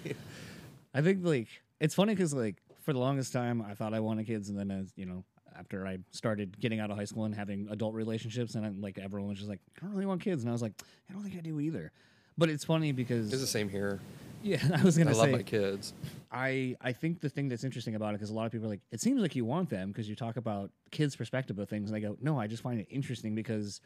I 0.95 1.01
think 1.01 1.19
like 1.23 1.49
it's 1.79 1.93
funny 1.93 2.15
because 2.15 2.33
like 2.33 2.55
for 2.83 2.93
the 2.93 2.99
longest 2.99 3.33
time 3.33 3.61
I 3.61 3.75
thought 3.75 3.93
I 3.93 3.99
wanted 3.99 4.25
kids, 4.25 4.49
and 4.49 4.57
then 4.57 4.71
as 4.71 4.93
you 4.95 5.05
know 5.05 5.23
after 5.57 5.85
I 5.85 5.99
started 6.11 6.59
getting 6.59 6.79
out 6.79 6.89
of 6.89 6.97
high 6.97 7.05
school 7.05 7.25
and 7.25 7.35
having 7.35 7.67
adult 7.69 7.93
relationships, 7.93 8.55
and 8.55 8.65
I, 8.65 8.69
like 8.69 8.97
everyone 8.97 9.29
was 9.29 9.37
just 9.37 9.49
like, 9.49 9.59
I 9.77 9.85
don't 9.85 9.91
really 9.91 10.05
want 10.05 10.21
kids, 10.21 10.41
and 10.43 10.49
I 10.49 10.53
was 10.53 10.61
like, 10.61 10.73
I 11.09 11.13
don't 11.13 11.21
think 11.21 11.35
I 11.37 11.41
do 11.41 11.59
either. 11.59 11.91
But 12.37 12.49
it's 12.49 12.65
funny 12.65 12.91
because 12.91 13.31
It's 13.31 13.41
the 13.41 13.47
same 13.47 13.69
here. 13.69 13.99
yeah, 14.43 14.57
I 14.77 14.83
was 14.83 14.97
gonna 14.97 15.11
I 15.11 15.13
love 15.13 15.25
say 15.27 15.31
my 15.33 15.43
kids. 15.43 15.93
I 16.31 16.75
I 16.81 16.91
think 16.93 17.19
the 17.21 17.29
thing 17.29 17.49
that's 17.49 17.63
interesting 17.65 17.95
about 17.95 18.09
it 18.09 18.13
because 18.17 18.29
a 18.29 18.33
lot 18.33 18.45
of 18.45 18.51
people 18.53 18.67
are 18.67 18.71
like, 18.71 18.81
it 18.91 19.01
seems 19.01 19.21
like 19.21 19.35
you 19.35 19.45
want 19.45 19.69
them 19.69 19.89
because 19.89 20.07
you 20.09 20.15
talk 20.15 20.37
about 20.37 20.71
kids' 20.91 21.15
perspective 21.15 21.59
of 21.59 21.67
things, 21.69 21.89
and 21.89 21.97
I 21.97 21.99
go, 21.99 22.17
no, 22.21 22.39
I 22.39 22.47
just 22.47 22.63
find 22.63 22.79
it 22.79 22.87
interesting 22.89 23.35
because. 23.35 23.81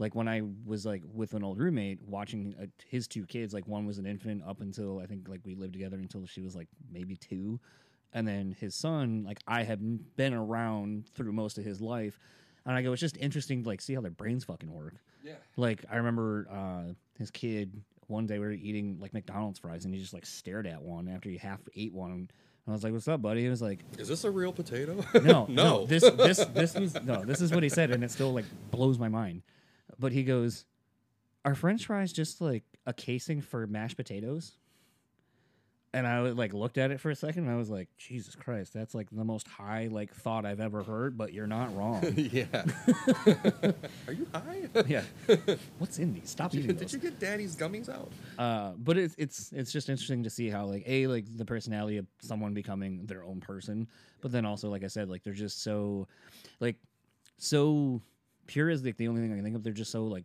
Like 0.00 0.14
when 0.14 0.28
I 0.28 0.40
was 0.64 0.86
like 0.86 1.02
with 1.12 1.34
an 1.34 1.44
old 1.44 1.58
roommate 1.58 2.00
watching 2.06 2.54
uh, 2.60 2.66
his 2.88 3.06
two 3.06 3.26
kids, 3.26 3.52
like 3.52 3.68
one 3.68 3.84
was 3.84 3.98
an 3.98 4.06
infant 4.06 4.42
up 4.48 4.62
until 4.62 4.98
I 4.98 5.04
think 5.04 5.28
like 5.28 5.40
we 5.44 5.54
lived 5.54 5.74
together 5.74 5.98
until 5.98 6.24
she 6.24 6.40
was 6.40 6.56
like 6.56 6.68
maybe 6.90 7.16
two, 7.16 7.60
and 8.14 8.26
then 8.26 8.56
his 8.58 8.74
son, 8.74 9.24
like 9.26 9.40
I 9.46 9.62
have 9.62 9.78
been 10.16 10.32
around 10.32 11.06
through 11.14 11.32
most 11.32 11.58
of 11.58 11.66
his 11.66 11.82
life, 11.82 12.18
and 12.64 12.74
I 12.74 12.80
go, 12.80 12.92
it's 12.92 13.00
just 13.00 13.18
interesting 13.18 13.62
to 13.62 13.68
like 13.68 13.82
see 13.82 13.94
how 13.94 14.00
their 14.00 14.10
brains 14.10 14.42
fucking 14.44 14.72
work. 14.72 14.94
Yeah. 15.22 15.34
Like 15.58 15.84
I 15.92 15.96
remember 15.96 16.48
uh, 16.50 16.94
his 17.18 17.30
kid 17.30 17.82
one 18.06 18.26
day 18.26 18.38
we 18.38 18.46
were 18.46 18.52
eating 18.52 18.96
like 19.02 19.12
McDonald's 19.12 19.58
fries, 19.58 19.84
and 19.84 19.92
he 19.92 20.00
just 20.00 20.14
like 20.14 20.24
stared 20.24 20.66
at 20.66 20.80
one 20.80 21.08
after 21.08 21.28
he 21.28 21.36
half 21.36 21.60
ate 21.76 21.92
one. 21.92 22.10
And 22.12 22.30
I 22.66 22.72
was 22.72 22.82
like, 22.82 22.94
"What's 22.94 23.06
up, 23.06 23.20
buddy?" 23.20 23.42
He 23.42 23.50
was 23.50 23.60
like, 23.60 23.80
Is 23.98 24.08
this 24.08 24.24
a 24.24 24.30
real 24.30 24.54
potato? 24.54 25.04
"No, 25.12 25.20
no, 25.22 25.46
no. 25.46 25.86
this 25.86 26.08
this 26.12 26.38
this 26.54 26.74
was 26.74 26.94
no, 27.02 27.22
this 27.22 27.42
is 27.42 27.52
what 27.52 27.62
he 27.62 27.68
said, 27.68 27.90
and 27.90 28.02
it 28.02 28.10
still 28.10 28.32
like 28.32 28.46
blows 28.70 28.98
my 28.98 29.08
mind." 29.08 29.42
But 29.98 30.12
he 30.12 30.22
goes, 30.24 30.64
"Are 31.44 31.54
French 31.54 31.86
fries 31.86 32.12
just 32.12 32.40
like 32.40 32.64
a 32.86 32.92
casing 32.92 33.40
for 33.40 33.66
mashed 33.66 33.96
potatoes?" 33.96 34.52
And 35.92 36.06
I 36.06 36.20
like 36.20 36.52
looked 36.54 36.78
at 36.78 36.92
it 36.92 37.00
for 37.00 37.10
a 37.10 37.16
second, 37.16 37.44
and 37.44 37.52
I 37.52 37.56
was 37.56 37.68
like, 37.68 37.88
"Jesus 37.98 38.36
Christ, 38.36 38.72
that's 38.72 38.94
like 38.94 39.08
the 39.10 39.24
most 39.24 39.48
high 39.48 39.88
like 39.90 40.14
thought 40.14 40.46
I've 40.46 40.60
ever 40.60 40.84
heard." 40.84 41.18
But 41.18 41.32
you're 41.32 41.48
not 41.48 41.76
wrong. 41.76 42.00
yeah. 42.16 42.44
Are 44.06 44.12
you 44.12 44.24
high? 44.32 44.68
yeah, 44.86 45.02
what's 45.78 45.98
in 45.98 46.14
these? 46.14 46.30
Stop 46.30 46.52
Did 46.52 46.58
eating 46.58 46.70
you, 46.70 46.76
those. 46.76 46.92
did 46.92 47.02
you 47.02 47.10
get 47.10 47.18
Daddy's 47.18 47.56
gummies 47.56 47.88
out? 47.88 48.12
Uh, 48.38 48.74
but 48.78 48.96
it's 48.98 49.16
it's 49.18 49.50
it's 49.52 49.72
just 49.72 49.88
interesting 49.88 50.22
to 50.22 50.30
see 50.30 50.48
how 50.48 50.64
like 50.66 50.84
a 50.86 51.08
like 51.08 51.24
the 51.36 51.44
personality 51.44 51.96
of 51.96 52.06
someone 52.20 52.54
becoming 52.54 53.04
their 53.06 53.24
own 53.24 53.40
person, 53.40 53.88
but 54.20 54.30
then 54.30 54.46
also 54.46 54.70
like 54.70 54.84
I 54.84 54.88
said, 54.88 55.08
like 55.08 55.24
they're 55.24 55.32
just 55.32 55.60
so 55.60 56.06
like 56.60 56.76
so 57.38 58.00
pure 58.50 58.68
is 58.68 58.84
like 58.84 58.96
the 58.96 59.06
only 59.08 59.22
thing 59.22 59.32
I 59.32 59.36
can 59.36 59.44
think 59.44 59.56
of. 59.56 59.62
They're 59.62 59.72
just 59.72 59.92
so 59.92 60.04
like 60.04 60.24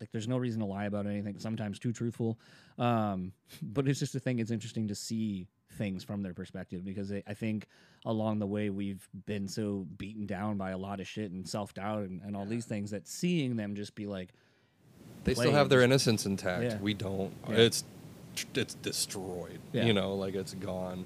like 0.00 0.10
there's 0.10 0.26
no 0.26 0.36
reason 0.38 0.60
to 0.60 0.66
lie 0.66 0.86
about 0.86 1.06
anything. 1.06 1.38
Sometimes 1.38 1.78
too 1.78 1.92
truthful, 1.92 2.38
um, 2.78 3.32
but 3.62 3.86
it's 3.86 4.00
just 4.00 4.14
a 4.14 4.20
thing. 4.20 4.40
It's 4.40 4.50
interesting 4.50 4.88
to 4.88 4.94
see 4.94 5.46
things 5.72 6.04
from 6.04 6.22
their 6.22 6.34
perspective 6.34 6.84
because 6.84 7.12
I 7.12 7.22
I 7.26 7.34
think 7.34 7.68
along 8.04 8.38
the 8.40 8.46
way 8.46 8.70
we've 8.70 9.08
been 9.26 9.48
so 9.48 9.86
beaten 9.96 10.26
down 10.26 10.56
by 10.56 10.70
a 10.70 10.78
lot 10.78 11.00
of 11.00 11.06
shit 11.08 11.30
and 11.30 11.48
self 11.48 11.72
doubt 11.74 12.00
and, 12.04 12.20
and 12.22 12.36
all 12.36 12.44
these 12.44 12.66
things 12.66 12.90
that 12.90 13.06
seeing 13.08 13.56
them 13.56 13.74
just 13.74 13.94
be 13.94 14.06
like 14.06 14.30
They 15.22 15.34
still 15.34 15.52
have 15.52 15.68
their 15.68 15.80
innocence 15.82 16.26
intact. 16.26 16.64
Yeah. 16.64 16.78
We 16.80 16.94
don't. 16.94 17.32
Yeah. 17.48 17.56
It's 17.56 17.84
it's 18.54 18.74
destroyed. 18.74 19.60
Yeah. 19.72 19.84
You 19.84 19.92
know, 19.92 20.14
like 20.14 20.34
it's 20.34 20.54
gone. 20.54 21.04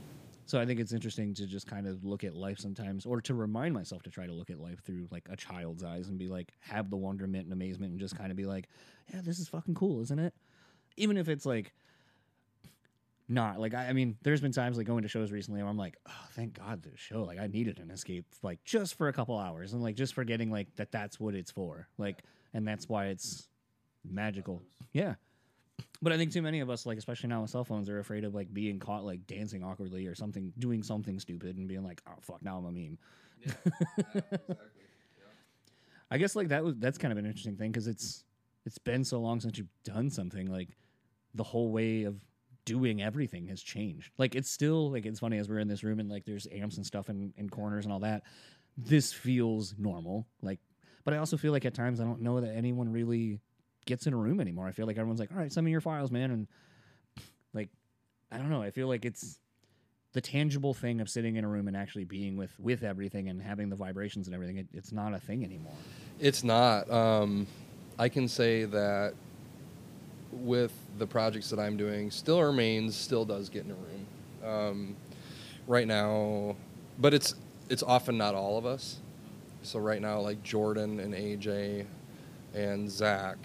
So 0.48 0.58
I 0.58 0.64
think 0.64 0.80
it's 0.80 0.94
interesting 0.94 1.34
to 1.34 1.46
just 1.46 1.66
kind 1.66 1.86
of 1.86 2.06
look 2.06 2.24
at 2.24 2.34
life 2.34 2.58
sometimes, 2.58 3.04
or 3.04 3.20
to 3.20 3.34
remind 3.34 3.74
myself 3.74 4.02
to 4.04 4.10
try 4.10 4.26
to 4.26 4.32
look 4.32 4.48
at 4.48 4.58
life 4.58 4.82
through 4.82 5.06
like 5.10 5.28
a 5.30 5.36
child's 5.36 5.84
eyes 5.84 6.08
and 6.08 6.18
be 6.18 6.26
like, 6.26 6.54
have 6.60 6.88
the 6.88 6.96
wonderment 6.96 7.44
and 7.44 7.52
amazement, 7.52 7.90
and 7.90 8.00
just 8.00 8.16
kind 8.16 8.30
of 8.30 8.36
be 8.38 8.46
like, 8.46 8.66
yeah, 9.12 9.20
this 9.22 9.38
is 9.38 9.46
fucking 9.46 9.74
cool, 9.74 10.00
isn't 10.00 10.18
it? 10.18 10.32
Even 10.96 11.18
if 11.18 11.28
it's 11.28 11.44
like 11.44 11.74
not 13.28 13.60
like 13.60 13.74
I, 13.74 13.88
I 13.88 13.92
mean, 13.92 14.16
there's 14.22 14.40
been 14.40 14.52
times 14.52 14.78
like 14.78 14.86
going 14.86 15.02
to 15.02 15.08
shows 15.08 15.30
recently 15.30 15.60
where 15.60 15.68
I'm 15.68 15.76
like, 15.76 15.98
oh, 16.08 16.26
thank 16.32 16.54
God 16.54 16.82
this 16.82 16.98
show. 16.98 17.24
Like 17.24 17.38
I 17.38 17.46
needed 17.46 17.78
an 17.78 17.90
escape, 17.90 18.24
like 18.42 18.64
just 18.64 18.94
for 18.94 19.08
a 19.08 19.12
couple 19.12 19.36
hours, 19.36 19.74
and 19.74 19.82
like 19.82 19.96
just 19.96 20.14
forgetting 20.14 20.50
like 20.50 20.74
that 20.76 20.90
that's 20.90 21.20
what 21.20 21.34
it's 21.34 21.50
for, 21.50 21.88
like, 21.98 22.22
and 22.54 22.66
that's 22.66 22.88
why 22.88 23.08
it's 23.08 23.48
magical. 24.02 24.62
Yeah. 24.94 25.16
But 26.00 26.12
I 26.12 26.16
think 26.16 26.32
too 26.32 26.42
many 26.42 26.60
of 26.60 26.70
us, 26.70 26.86
like 26.86 26.98
especially 26.98 27.28
now 27.28 27.42
with 27.42 27.50
cell 27.50 27.64
phones, 27.64 27.88
are 27.88 27.98
afraid 27.98 28.24
of 28.24 28.34
like 28.34 28.52
being 28.54 28.78
caught 28.78 29.04
like 29.04 29.26
dancing 29.26 29.64
awkwardly 29.64 30.06
or 30.06 30.14
something, 30.14 30.52
doing 30.58 30.82
something 30.82 31.18
stupid, 31.18 31.56
and 31.56 31.66
being 31.66 31.82
like, 31.82 32.02
"Oh 32.06 32.14
fuck, 32.20 32.42
now 32.42 32.58
I'm 32.58 32.66
a 32.66 32.72
meme." 32.72 32.98
I 36.10 36.18
guess 36.18 36.36
like 36.36 36.48
that 36.48 36.64
was 36.64 36.74
that's 36.78 36.98
kind 36.98 37.12
of 37.12 37.18
an 37.18 37.26
interesting 37.26 37.56
thing 37.56 37.72
because 37.72 37.86
it's 37.86 38.24
it's 38.64 38.78
been 38.78 39.04
so 39.04 39.20
long 39.20 39.40
since 39.40 39.58
you've 39.58 39.68
done 39.84 40.10
something 40.10 40.50
like 40.50 40.76
the 41.34 41.42
whole 41.42 41.70
way 41.70 42.04
of 42.04 42.16
doing 42.64 43.02
everything 43.02 43.46
has 43.48 43.62
changed. 43.62 44.12
Like 44.18 44.34
it's 44.34 44.50
still 44.50 44.90
like 44.90 45.06
it's 45.06 45.20
funny 45.20 45.38
as 45.38 45.48
we're 45.48 45.58
in 45.58 45.68
this 45.68 45.82
room 45.82 46.00
and 46.00 46.08
like 46.08 46.24
there's 46.24 46.46
amps 46.52 46.76
and 46.76 46.86
stuff 46.86 47.08
in, 47.08 47.32
in 47.36 47.48
corners 47.48 47.86
and 47.86 47.92
all 47.92 48.00
that. 48.00 48.22
This 48.76 49.12
feels 49.12 49.74
normal. 49.78 50.26
Like 50.42 50.60
but 51.04 51.14
I 51.14 51.16
also 51.16 51.36
feel 51.36 51.52
like 51.52 51.64
at 51.64 51.74
times 51.74 52.00
I 52.00 52.04
don't 52.04 52.20
know 52.20 52.40
that 52.40 52.54
anyone 52.54 52.92
really 52.92 53.40
gets 53.88 54.06
in 54.06 54.12
a 54.12 54.16
room 54.16 54.38
anymore. 54.38 54.68
I 54.68 54.72
feel 54.72 54.86
like 54.86 54.98
everyone's 54.98 55.18
like, 55.18 55.32
all 55.32 55.38
right, 55.38 55.52
send 55.52 55.64
me 55.64 55.72
your 55.72 55.80
files, 55.80 56.12
man. 56.12 56.30
And 56.30 56.46
like 57.54 57.70
I 58.30 58.36
don't 58.36 58.50
know. 58.50 58.62
I 58.62 58.70
feel 58.70 58.86
like 58.86 59.04
it's 59.04 59.40
the 60.12 60.20
tangible 60.20 60.74
thing 60.74 61.00
of 61.00 61.08
sitting 61.08 61.36
in 61.36 61.44
a 61.44 61.48
room 61.48 61.66
and 61.66 61.76
actually 61.76 62.04
being 62.04 62.36
with 62.36 62.52
with 62.60 62.84
everything 62.84 63.28
and 63.28 63.42
having 63.42 63.70
the 63.70 63.76
vibrations 63.76 64.28
and 64.28 64.34
everything. 64.34 64.58
It, 64.58 64.68
it's 64.72 64.92
not 64.92 65.14
a 65.14 65.18
thing 65.18 65.42
anymore. 65.42 65.72
It's 66.20 66.44
not. 66.44 66.88
Um, 66.90 67.46
I 67.98 68.08
can 68.08 68.28
say 68.28 68.64
that 68.66 69.14
with 70.30 70.72
the 70.98 71.06
projects 71.06 71.50
that 71.50 71.58
I'm 71.58 71.76
doing, 71.76 72.10
still 72.10 72.42
remains, 72.42 72.94
still 72.94 73.24
does 73.24 73.48
get 73.48 73.64
in 73.64 73.70
a 73.70 73.74
room. 73.74 74.06
Um, 74.44 74.96
right 75.66 75.86
now, 75.86 76.56
but 76.98 77.14
it's 77.14 77.34
it's 77.70 77.82
often 77.82 78.18
not 78.18 78.34
all 78.34 78.58
of 78.58 78.66
us. 78.66 78.98
So 79.62 79.78
right 79.78 80.00
now, 80.00 80.20
like 80.20 80.42
Jordan 80.42 81.00
and 81.00 81.14
AJ 81.14 81.86
and 82.54 82.90
Zach 82.90 83.36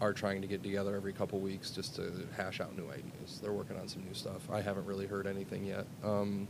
are 0.00 0.12
trying 0.12 0.42
to 0.42 0.46
get 0.46 0.62
together 0.62 0.94
every 0.94 1.12
couple 1.12 1.40
weeks 1.40 1.70
just 1.70 1.96
to 1.96 2.12
hash 2.36 2.60
out 2.60 2.76
new 2.76 2.88
ideas. 2.90 3.40
They're 3.42 3.52
working 3.52 3.78
on 3.78 3.88
some 3.88 4.04
new 4.04 4.14
stuff. 4.14 4.50
I 4.50 4.60
haven't 4.60 4.86
really 4.86 5.06
heard 5.06 5.26
anything 5.26 5.64
yet. 5.64 5.86
Um, 6.04 6.48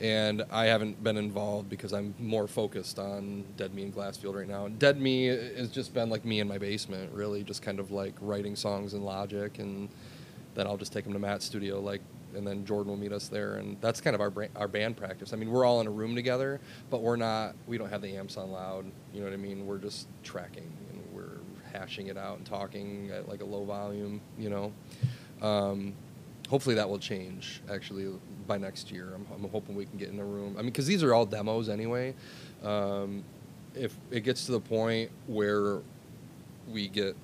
and 0.00 0.44
I 0.50 0.66
haven't 0.66 1.02
been 1.02 1.16
involved 1.18 1.68
because 1.68 1.92
I'm 1.92 2.14
more 2.18 2.48
focused 2.48 2.98
on 2.98 3.44
Dead 3.56 3.74
Me 3.74 3.82
and 3.82 3.94
Glassfield 3.94 4.34
right 4.34 4.48
now. 4.48 4.68
Dead 4.68 4.98
Me 5.00 5.26
has 5.26 5.68
just 5.68 5.92
been 5.92 6.08
like 6.08 6.24
me 6.24 6.40
in 6.40 6.48
my 6.48 6.58
basement, 6.58 7.12
really, 7.12 7.42
just 7.42 7.60
kind 7.60 7.78
of 7.78 7.90
like 7.90 8.14
writing 8.20 8.56
songs 8.56 8.94
in 8.94 9.02
Logic, 9.02 9.58
and 9.58 9.90
then 10.54 10.66
I'll 10.66 10.78
just 10.78 10.92
take 10.92 11.04
them 11.04 11.12
to 11.12 11.18
Matt's 11.18 11.44
studio, 11.44 11.80
like, 11.80 12.00
and 12.34 12.46
then 12.46 12.64
Jordan 12.64 12.92
will 12.92 12.98
meet 12.98 13.12
us 13.12 13.28
there, 13.28 13.56
and 13.56 13.76
that's 13.80 14.00
kind 14.00 14.14
of 14.14 14.20
our 14.20 14.32
our 14.56 14.68
band 14.68 14.96
practice. 14.96 15.32
I 15.32 15.36
mean, 15.36 15.50
we're 15.50 15.66
all 15.66 15.80
in 15.80 15.86
a 15.86 15.90
room 15.90 16.14
together, 16.14 16.60
but 16.88 17.02
we're 17.02 17.16
not. 17.16 17.54
We 17.66 17.76
don't 17.76 17.90
have 17.90 18.00
the 18.00 18.16
amps 18.16 18.36
on 18.36 18.50
loud. 18.50 18.86
You 19.12 19.20
know 19.20 19.26
what 19.26 19.34
I 19.34 19.36
mean? 19.36 19.66
We're 19.66 19.78
just 19.78 20.06
tracking 20.22 20.72
hashing 21.72 22.08
it 22.08 22.16
out 22.16 22.38
and 22.38 22.46
talking 22.46 23.10
at 23.10 23.28
like 23.28 23.40
a 23.40 23.44
low 23.44 23.64
volume. 23.64 24.20
You 24.38 24.50
know. 24.50 24.72
Um, 25.42 25.94
hopefully 26.50 26.74
that 26.74 26.88
will 26.88 26.98
change 26.98 27.62
actually 27.70 28.08
by 28.46 28.58
next 28.58 28.90
year. 28.90 29.12
I'm, 29.14 29.26
I'm 29.32 29.48
hoping 29.50 29.76
we 29.76 29.86
can 29.86 29.96
get 29.96 30.08
in 30.08 30.18
a 30.18 30.24
room. 30.24 30.56
I 30.58 30.62
mean, 30.62 30.66
because 30.66 30.86
these 30.86 31.04
are 31.04 31.14
all 31.14 31.24
demos 31.24 31.68
anyway. 31.68 32.14
Um, 32.64 33.24
if 33.74 33.96
it 34.10 34.22
gets 34.22 34.46
to 34.46 34.52
the 34.52 34.60
point 34.60 35.10
where 35.28 35.78
we 36.68 36.88
get 36.88 37.16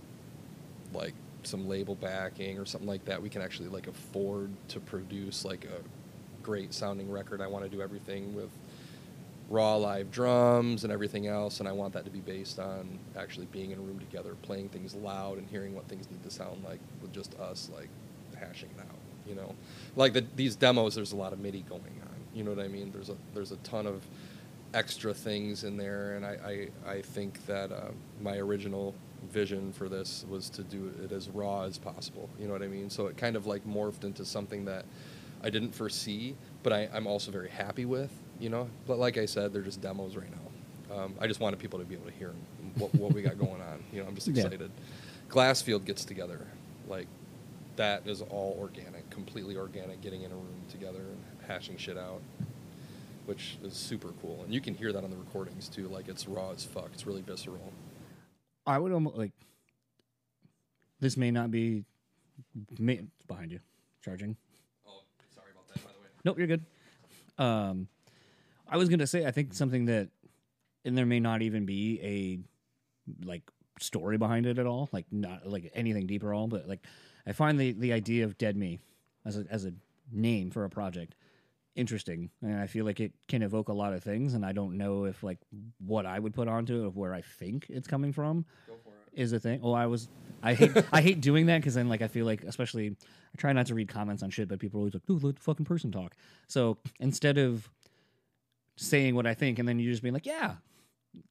like 0.95 1.15
some 1.43 1.69
label 1.69 1.97
backing 1.97 2.59
or 2.59 2.65
something 2.65 2.89
like 2.89 3.05
that, 3.07 3.21
we 3.21 3.29
can 3.29 3.43
actually 3.43 3.69
like 3.69 3.89
afford 3.89 4.51
to 4.69 4.79
produce 4.79 5.45
like 5.45 5.65
a 5.65 5.83
great 6.43 6.73
sounding 6.73 7.11
record. 7.11 7.41
I 7.41 7.49
want 7.49 7.65
to 7.65 7.71
do 7.71 7.83
everything 7.83 8.33
with 8.33 8.51
raw 9.49 9.77
live 9.77 10.11
drums 10.11 10.85
and 10.85 10.93
everything 10.93 11.27
else, 11.27 11.61
and 11.61 11.69
I 11.69 11.73
want 11.73 11.93
that 11.95 12.05
to 12.05 12.11
be 12.11 12.21
based 12.21 12.59
on 12.59 12.99
actually 13.17 13.47
being 13.47 13.71
in 13.71 13.79
a 13.79 13.81
room 13.81 13.99
together, 13.99 14.35
playing 14.43 14.71
things 14.71 14.95
loud, 14.95 15.39
and 15.39 15.49
hearing 15.49 15.75
what 15.75 15.89
things 15.89 16.11
need 16.11 16.23
to 16.25 16.31
sound 16.31 16.65
like 16.65 16.81
with 17.01 17.13
just 17.13 17.35
us, 17.39 17.71
like 17.75 17.89
hashing 18.39 18.71
it 18.71 18.81
out. 18.81 18.97
You 19.27 19.35
know, 19.35 19.55
like 19.97 20.13
the, 20.13 20.25
these 20.37 20.57
demos, 20.57 20.95
there's 20.95 21.13
a 21.13 21.17
lot 21.17 21.33
of 21.33 21.41
MIDI 21.41 21.63
going 21.63 22.01
on. 22.03 22.15
You 22.35 22.45
know 22.45 22.51
what 22.51 22.65
I 22.65 22.69
mean? 22.69 22.91
There's 22.93 23.09
a 23.09 23.17
there's 23.35 23.53
a 23.53 23.57
ton 23.59 23.87
of 23.87 24.03
extra 24.75 25.15
things 25.15 25.65
in 25.65 25.77
there, 25.77 26.17
and 26.17 26.27
I 26.27 26.69
I, 26.87 26.91
I 26.93 27.03
think 27.03 27.45
that 27.47 27.73
uh, 27.73 27.91
my 28.21 28.37
original 28.37 28.95
vision 29.31 29.73
for 29.73 29.89
this 29.89 30.25
was 30.29 30.49
to 30.51 30.63
do 30.63 30.93
it 31.03 31.13
as 31.13 31.29
raw 31.29 31.63
as 31.63 31.79
possible. 31.79 32.29
You 32.39 32.47
know 32.47 32.53
what 32.53 32.63
I 32.63 32.69
mean? 32.69 32.91
So 32.91 33.07
it 33.07 33.17
kind 33.17 33.37
of 33.37 33.47
like 33.47 33.67
morphed 33.67 34.05
into 34.05 34.25
something 34.25 34.65
that 34.67 34.85
I 35.43 35.51
didn't 35.51 35.75
foresee, 35.75 36.37
but 36.63 36.73
I, 36.73 36.89
I'm 36.93 37.07
also 37.07 37.31
very 37.31 37.49
happy 37.51 37.85
with. 37.85 38.11
You 38.39 38.51
know, 38.51 38.69
but 38.87 38.99
like 38.99 39.17
I 39.17 39.27
said, 39.27 39.53
they're 39.53 39.63
just 39.63 39.81
demos 39.81 40.17
right 40.17 40.29
now. 40.31 40.95
Um, 40.97 41.15
I 41.21 41.27
just 41.27 41.41
wanted 41.41 41.59
people 41.59 41.79
to 41.79 41.85
be 41.85 41.95
able 41.95 42.07
to 42.07 42.13
hear 42.13 42.33
what, 42.77 42.95
what 42.95 43.13
we 43.13 43.23
got 43.23 43.39
going 43.39 43.61
on. 43.63 43.83
You 43.93 44.03
know, 44.03 44.09
I'm 44.09 44.15
just 44.15 44.29
Yeah. 44.29 44.45
excited. 44.45 44.71
Glassfield 45.29 45.85
gets 45.85 46.05
together, 46.05 46.47
like 46.89 47.07
that 47.77 48.07
is 48.07 48.23
all 48.23 48.57
organic, 48.61 49.09
completely 49.11 49.57
organic, 49.57 50.01
getting 50.01 50.23
in 50.23 50.31
a 50.33 50.35
room 50.35 50.63
together 50.71 51.01
and 51.01 51.19
hashing 51.49 51.77
shit 51.77 51.99
out, 51.99 52.23
which 53.27 53.59
is 53.65 53.75
super 53.75 54.13
cool. 54.23 54.43
And 54.45 54.55
you 54.55 54.61
can 54.61 54.75
hear 54.75 54.93
that 54.93 55.03
on 55.03 55.11
the 55.11 55.17
recordings 55.17 55.69
too. 55.69 55.89
Like 55.89 56.09
it's 56.09 56.29
raw 56.29 56.51
as 56.53 56.65
fuck. 56.65 56.91
It's 56.95 57.07
really 57.07 57.23
visceral. 57.23 57.73
I 58.67 58.79
would 58.79 58.93
almost 58.93 59.17
like. 59.17 59.33
This 61.01 61.17
may 61.17 61.31
not 61.31 61.51
be. 61.51 61.85
May, 62.79 63.01
behind 63.29 63.51
you, 63.53 63.61
charging. 64.03 64.37
Oh, 64.87 65.01
sorry 65.35 65.49
about 65.53 65.67
that. 65.69 65.85
By 65.85 65.91
the 65.93 65.99
way. 66.01 66.07
Nope, 66.25 66.39
you're 66.39 66.47
good. 66.47 66.65
Um, 67.39 67.89
I 68.69 68.77
was 68.77 68.89
gonna 68.89 69.07
say 69.07 69.25
I 69.27 69.31
think 69.31 69.55
something 69.55 69.87
that, 69.87 70.09
and 70.85 70.97
there 70.97 71.07
may 71.07 71.21
not 71.21 71.43
even 71.43 71.67
be 71.67 72.01
a 72.03 73.25
like 73.27 73.43
story 73.81 74.19
behind 74.19 74.47
it 74.47 74.59
at 74.59 74.67
all, 74.67 74.89
like 74.93 75.07
not 75.11 75.47
like 75.47 75.71
anything 75.75 76.07
deeper 76.07 76.33
at 76.33 76.37
all, 76.37 76.47
but 76.49 76.69
like 76.69 76.85
I 77.27 77.33
find 77.33 77.59
the 77.59 77.73
the 77.73 77.93
idea 77.93 78.25
of 78.25 78.39
Dead 78.39 78.57
Me 78.57 78.81
as 79.25 79.37
a 79.39 79.45
as 79.51 79.65
a 79.65 79.73
name 80.13 80.51
for 80.51 80.65
a 80.65 80.71
project 80.71 81.15
interesting, 81.75 82.31
and 82.41 82.59
I 82.59 82.67
feel 82.67 82.87
like 82.87 83.01
it 83.01 83.13
can 83.29 83.43
evoke 83.43 83.69
a 83.69 83.73
lot 83.75 83.93
of 83.93 84.03
things, 84.03 84.33
and 84.33 84.47
I 84.47 84.53
don't 84.53 84.79
know 84.79 85.05
if 85.05 85.23
like 85.23 85.39
what 85.85 86.07
I 86.07 86.19
would 86.19 86.33
put 86.35 86.49
onto 86.49 86.83
it, 86.83 86.87
of 86.87 86.97
where 86.97 87.13
I 87.13 87.21
think 87.21 87.67
it's 87.69 87.87
coming 87.87 88.13
from, 88.15 88.47
Go 88.67 88.77
for 88.83 88.89
it. 89.13 89.21
is 89.21 89.33
a 89.35 89.39
thing. 89.41 89.61
Oh, 89.63 89.73
I 89.75 89.85
was. 89.87 90.09
I 90.43 90.55
hate 90.55 90.73
I 90.93 91.01
hate 91.03 91.21
doing 91.21 91.47
that 91.47 91.59
because 91.59 91.75
then 91.75 91.89
like 91.89 92.01
I 92.03 92.09
feel 92.09 92.25
like 92.27 92.45
especially 92.45 92.89
I 92.91 93.37
try 93.37 93.53
not 93.53 93.67
to 93.67 93.75
read 93.75 93.89
comments 93.89 94.23
on 94.23 94.31
shit, 94.31 94.49
but 94.49 94.59
people 94.59 94.79
are 94.79 94.83
always 94.83 94.95
like, 94.95 95.05
"Dude, 95.07 95.23
let 95.23 95.37
the 95.37 95.43
fucking 95.43 95.67
person 95.67 95.93
talk." 95.93 96.15
So 96.47 96.79
instead 96.99 97.37
of 97.37 97.69
saying 98.77 99.15
what 99.15 99.27
I 99.27 99.35
think 99.35 99.59
and 99.59 99.69
then 99.69 99.79
you 99.79 99.91
just 99.91 100.03
being 100.03 100.15
like, 100.15 100.27
"Yeah," 100.27 100.55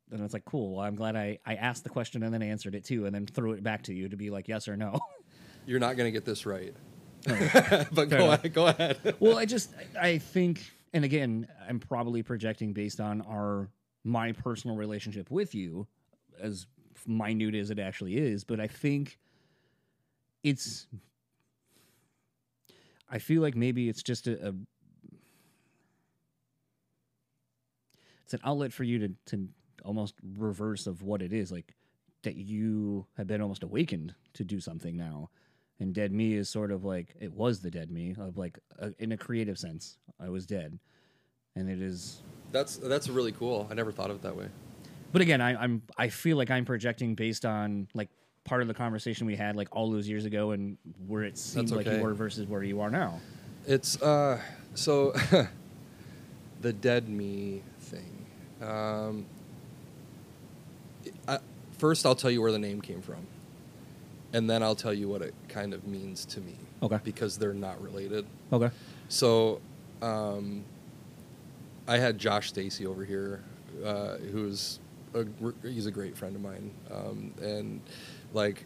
then 0.09 0.21
it's 0.21 0.33
like, 0.33 0.45
"Cool." 0.45 0.75
Well, 0.75 0.85
I'm 0.85 0.95
glad 0.95 1.15
I 1.15 1.39
I 1.45 1.55
asked 1.55 1.83
the 1.83 1.89
question 1.89 2.23
and 2.23 2.33
then 2.33 2.41
answered 2.41 2.75
it 2.75 2.83
too, 2.85 3.05
and 3.05 3.13
then 3.13 3.25
threw 3.25 3.53
it 3.53 3.63
back 3.63 3.83
to 3.83 3.93
you 3.93 4.09
to 4.09 4.17
be 4.17 4.29
like, 4.29 4.47
"Yes 4.47 4.67
or 4.67 4.75
no." 4.77 4.99
You're 5.65 5.79
not 5.79 5.97
gonna 5.97 6.11
get 6.11 6.25
this 6.25 6.45
right. 6.45 6.73
Oh. 7.27 7.33
but 7.91 8.09
Fair 8.09 8.19
go 8.19 8.25
enough. 8.25 8.39
ahead. 8.39 8.53
Go 8.53 8.67
ahead. 8.67 9.15
well, 9.19 9.37
I 9.37 9.45
just 9.45 9.73
I 9.99 10.17
think, 10.19 10.61
and 10.93 11.03
again, 11.03 11.47
I'm 11.67 11.79
probably 11.79 12.23
projecting 12.23 12.73
based 12.73 12.99
on 12.99 13.21
our 13.21 13.69
my 14.03 14.31
personal 14.31 14.75
relationship 14.75 15.31
with 15.31 15.55
you, 15.55 15.87
as 16.39 16.67
minute 17.07 17.55
as 17.55 17.71
it 17.71 17.79
actually 17.79 18.17
is. 18.17 18.43
But 18.43 18.59
I 18.59 18.67
think 18.67 19.17
it's. 20.43 20.87
I 23.09 23.19
feel 23.19 23.41
like 23.41 23.55
maybe 23.55 23.87
it's 23.87 24.01
just 24.01 24.27
a, 24.27 24.49
a 24.49 24.53
it's 28.25 28.33
an 28.33 28.41
outlet 28.43 28.73
for 28.73 28.83
you 28.83 28.99
to 28.99 29.09
to 29.27 29.47
almost 29.85 30.15
reverse 30.37 30.87
of 30.87 31.01
what 31.03 31.21
it 31.21 31.31
is 31.31 31.51
like 31.51 31.75
that 32.23 32.35
you 32.35 33.05
have 33.17 33.27
been 33.27 33.39
almost 33.41 33.61
awakened 33.63 34.13
to 34.33 34.43
do 34.43 34.59
something 34.59 34.97
now 34.97 35.29
and 35.79 35.93
dead 35.93 36.11
me 36.11 36.33
is 36.33 36.49
sort 36.49 36.71
of 36.71 36.83
like 36.83 37.13
it 37.19 37.31
was 37.31 37.61
the 37.61 37.69
dead 37.69 37.91
me 37.91 38.15
of 38.19 38.35
like 38.37 38.57
a, 38.79 38.91
in 38.99 39.11
a 39.11 39.17
creative 39.17 39.57
sense 39.59 39.97
i 40.19 40.27
was 40.27 40.45
dead 40.47 40.79
and 41.55 41.69
it 41.69 41.79
is 41.81 42.23
That's 42.51 42.77
that's 42.77 43.07
really 43.09 43.31
cool. 43.31 43.67
I 43.69 43.75
never 43.75 43.91
thought 43.91 44.09
of 44.09 44.17
it 44.17 44.21
that 44.23 44.35
way. 44.35 44.47
but 45.13 45.21
again 45.21 45.39
I, 45.39 45.55
i'm 45.63 45.83
i 45.97 46.07
feel 46.09 46.35
like 46.37 46.49
i'm 46.49 46.65
projecting 46.65 47.13
based 47.15 47.45
on 47.45 47.87
like 47.93 48.09
part 48.43 48.61
of 48.63 48.67
the 48.67 48.73
conversation 48.73 49.27
we 49.27 49.35
had 49.35 49.55
like 49.55 49.67
all 49.71 49.91
those 49.91 50.07
years 50.09 50.25
ago 50.25 50.51
and 50.51 50.77
where 51.07 51.23
it 51.23 51.37
seemed 51.37 51.69
like 51.71 51.85
you 51.87 51.99
were 51.99 52.13
versus 52.13 52.47
where 52.47 52.63
you 52.63 52.81
are 52.81 52.89
now 52.89 53.19
It's 53.67 54.01
uh 54.01 54.39
so 54.73 55.13
the 56.61 56.73
dead 56.73 57.07
me 57.09 57.61
thing. 57.79 58.14
Um, 58.61 59.25
I, 61.27 61.39
first, 61.77 62.05
I'll 62.05 62.15
tell 62.15 62.31
you 62.31 62.41
where 62.41 62.51
the 62.51 62.59
name 62.59 62.81
came 62.81 63.01
from, 63.01 63.27
and 64.33 64.49
then 64.49 64.63
I'll 64.63 64.75
tell 64.75 64.93
you 64.93 65.07
what 65.07 65.21
it 65.21 65.33
kind 65.49 65.73
of 65.73 65.85
means 65.87 66.25
to 66.25 66.41
me. 66.41 66.55
Okay. 66.83 66.99
Because 67.03 67.37
they're 67.37 67.53
not 67.53 67.81
related. 67.81 68.25
okay 68.51 68.69
So, 69.09 69.61
um, 70.01 70.63
I 71.87 71.97
had 71.97 72.17
Josh 72.17 72.49
Stacy 72.49 72.85
over 72.85 73.05
here, 73.05 73.43
uh, 73.83 74.17
who's 74.17 74.79
a, 75.13 75.25
he's 75.63 75.85
a 75.85 75.91
great 75.91 76.17
friend 76.17 76.35
of 76.35 76.41
mine, 76.41 76.71
um, 76.91 77.33
and 77.41 77.81
like, 78.33 78.65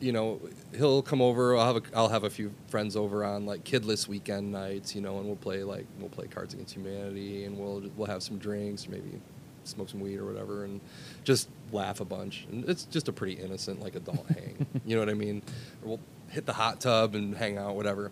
you 0.00 0.12
know, 0.12 0.40
he'll 0.76 1.02
come 1.02 1.22
over. 1.22 1.56
I'll 1.56 1.74
have 1.74 1.76
a, 1.76 1.96
I'll 1.96 2.08
have 2.08 2.24
a 2.24 2.30
few 2.30 2.52
friends 2.68 2.96
over 2.96 3.24
on 3.24 3.46
like 3.46 3.64
kidless 3.64 4.06
weekend 4.08 4.52
nights, 4.52 4.94
you 4.94 5.00
know, 5.00 5.18
and 5.18 5.26
we'll 5.26 5.36
play 5.36 5.62
like 5.62 5.86
we'll 5.98 6.08
play 6.08 6.26
Cards 6.26 6.54
Against 6.54 6.74
Humanity, 6.74 7.44
and 7.44 7.58
we'll 7.58 7.82
we'll 7.96 8.06
have 8.06 8.22
some 8.22 8.38
drinks, 8.38 8.86
or 8.86 8.90
maybe 8.90 9.20
smoke 9.64 9.88
some 9.88 10.00
weed 10.00 10.18
or 10.18 10.24
whatever, 10.24 10.64
and 10.64 10.80
just 11.24 11.48
laugh 11.72 12.00
a 12.00 12.04
bunch. 12.04 12.46
And 12.50 12.68
it's 12.68 12.84
just 12.84 13.08
a 13.08 13.12
pretty 13.12 13.34
innocent 13.34 13.80
like 13.80 13.94
adult 13.94 14.26
hang. 14.28 14.66
You 14.84 14.96
know 14.96 15.00
what 15.00 15.10
I 15.10 15.14
mean? 15.14 15.42
Or 15.82 15.88
we'll 15.88 16.00
hit 16.28 16.46
the 16.46 16.52
hot 16.52 16.80
tub 16.80 17.14
and 17.14 17.36
hang 17.36 17.58
out, 17.58 17.74
whatever. 17.74 18.10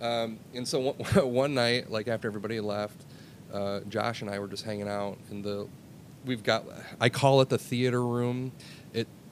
Um, 0.00 0.38
and 0.54 0.66
so 0.66 0.80
one, 0.80 0.96
one 1.32 1.54
night, 1.54 1.90
like 1.90 2.08
after 2.08 2.28
everybody 2.28 2.60
left, 2.60 3.04
uh, 3.52 3.80
Josh 3.88 4.22
and 4.22 4.30
I 4.30 4.38
were 4.38 4.48
just 4.48 4.64
hanging 4.64 4.88
out 4.88 5.18
in 5.30 5.42
the. 5.42 5.68
We've 6.24 6.42
got. 6.42 6.64
I 7.00 7.08
call 7.08 7.40
it 7.40 7.48
the 7.48 7.58
theater 7.58 8.04
room. 8.04 8.52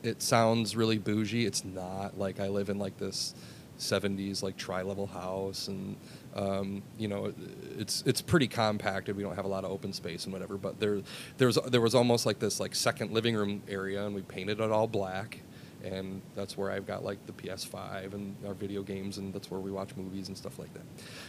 It 0.04 0.22
sounds 0.22 0.76
really 0.76 0.98
bougie. 0.98 1.46
It's 1.46 1.64
not. 1.64 2.18
Like 2.18 2.40
I 2.40 2.48
live 2.48 2.68
in 2.70 2.78
like 2.78 2.96
this. 2.98 3.34
70s 3.76 4.40
like 4.40 4.56
tri-level 4.56 5.08
house 5.08 5.66
and 5.66 5.96
um, 6.36 6.80
you 6.96 7.08
know 7.08 7.34
it's 7.76 8.04
it's 8.06 8.22
pretty 8.22 8.46
compacted 8.46 9.16
we 9.16 9.24
don't 9.24 9.34
have 9.34 9.46
a 9.46 9.48
lot 9.48 9.64
of 9.64 9.72
open 9.72 9.92
space 9.92 10.26
and 10.26 10.32
whatever 10.32 10.56
but 10.56 10.78
there 10.78 11.00
there 11.38 11.48
was 11.48 11.58
there 11.66 11.80
was 11.80 11.92
almost 11.92 12.24
like 12.24 12.38
this 12.38 12.60
like 12.60 12.72
second 12.72 13.10
living 13.10 13.34
room 13.34 13.60
area 13.66 14.06
and 14.06 14.14
we 14.14 14.22
painted 14.22 14.60
it 14.60 14.70
all 14.70 14.86
black 14.86 15.40
and 15.84 16.22
that's 16.34 16.56
where 16.56 16.70
I've 16.70 16.86
got 16.86 17.04
like 17.04 17.24
the 17.26 17.32
PS5 17.32 18.14
and 18.14 18.34
our 18.46 18.54
video 18.54 18.82
games, 18.82 19.18
and 19.18 19.32
that's 19.32 19.50
where 19.50 19.60
we 19.60 19.70
watch 19.70 19.90
movies 19.96 20.28
and 20.28 20.36
stuff 20.36 20.58
like 20.58 20.72
that. 20.74 20.84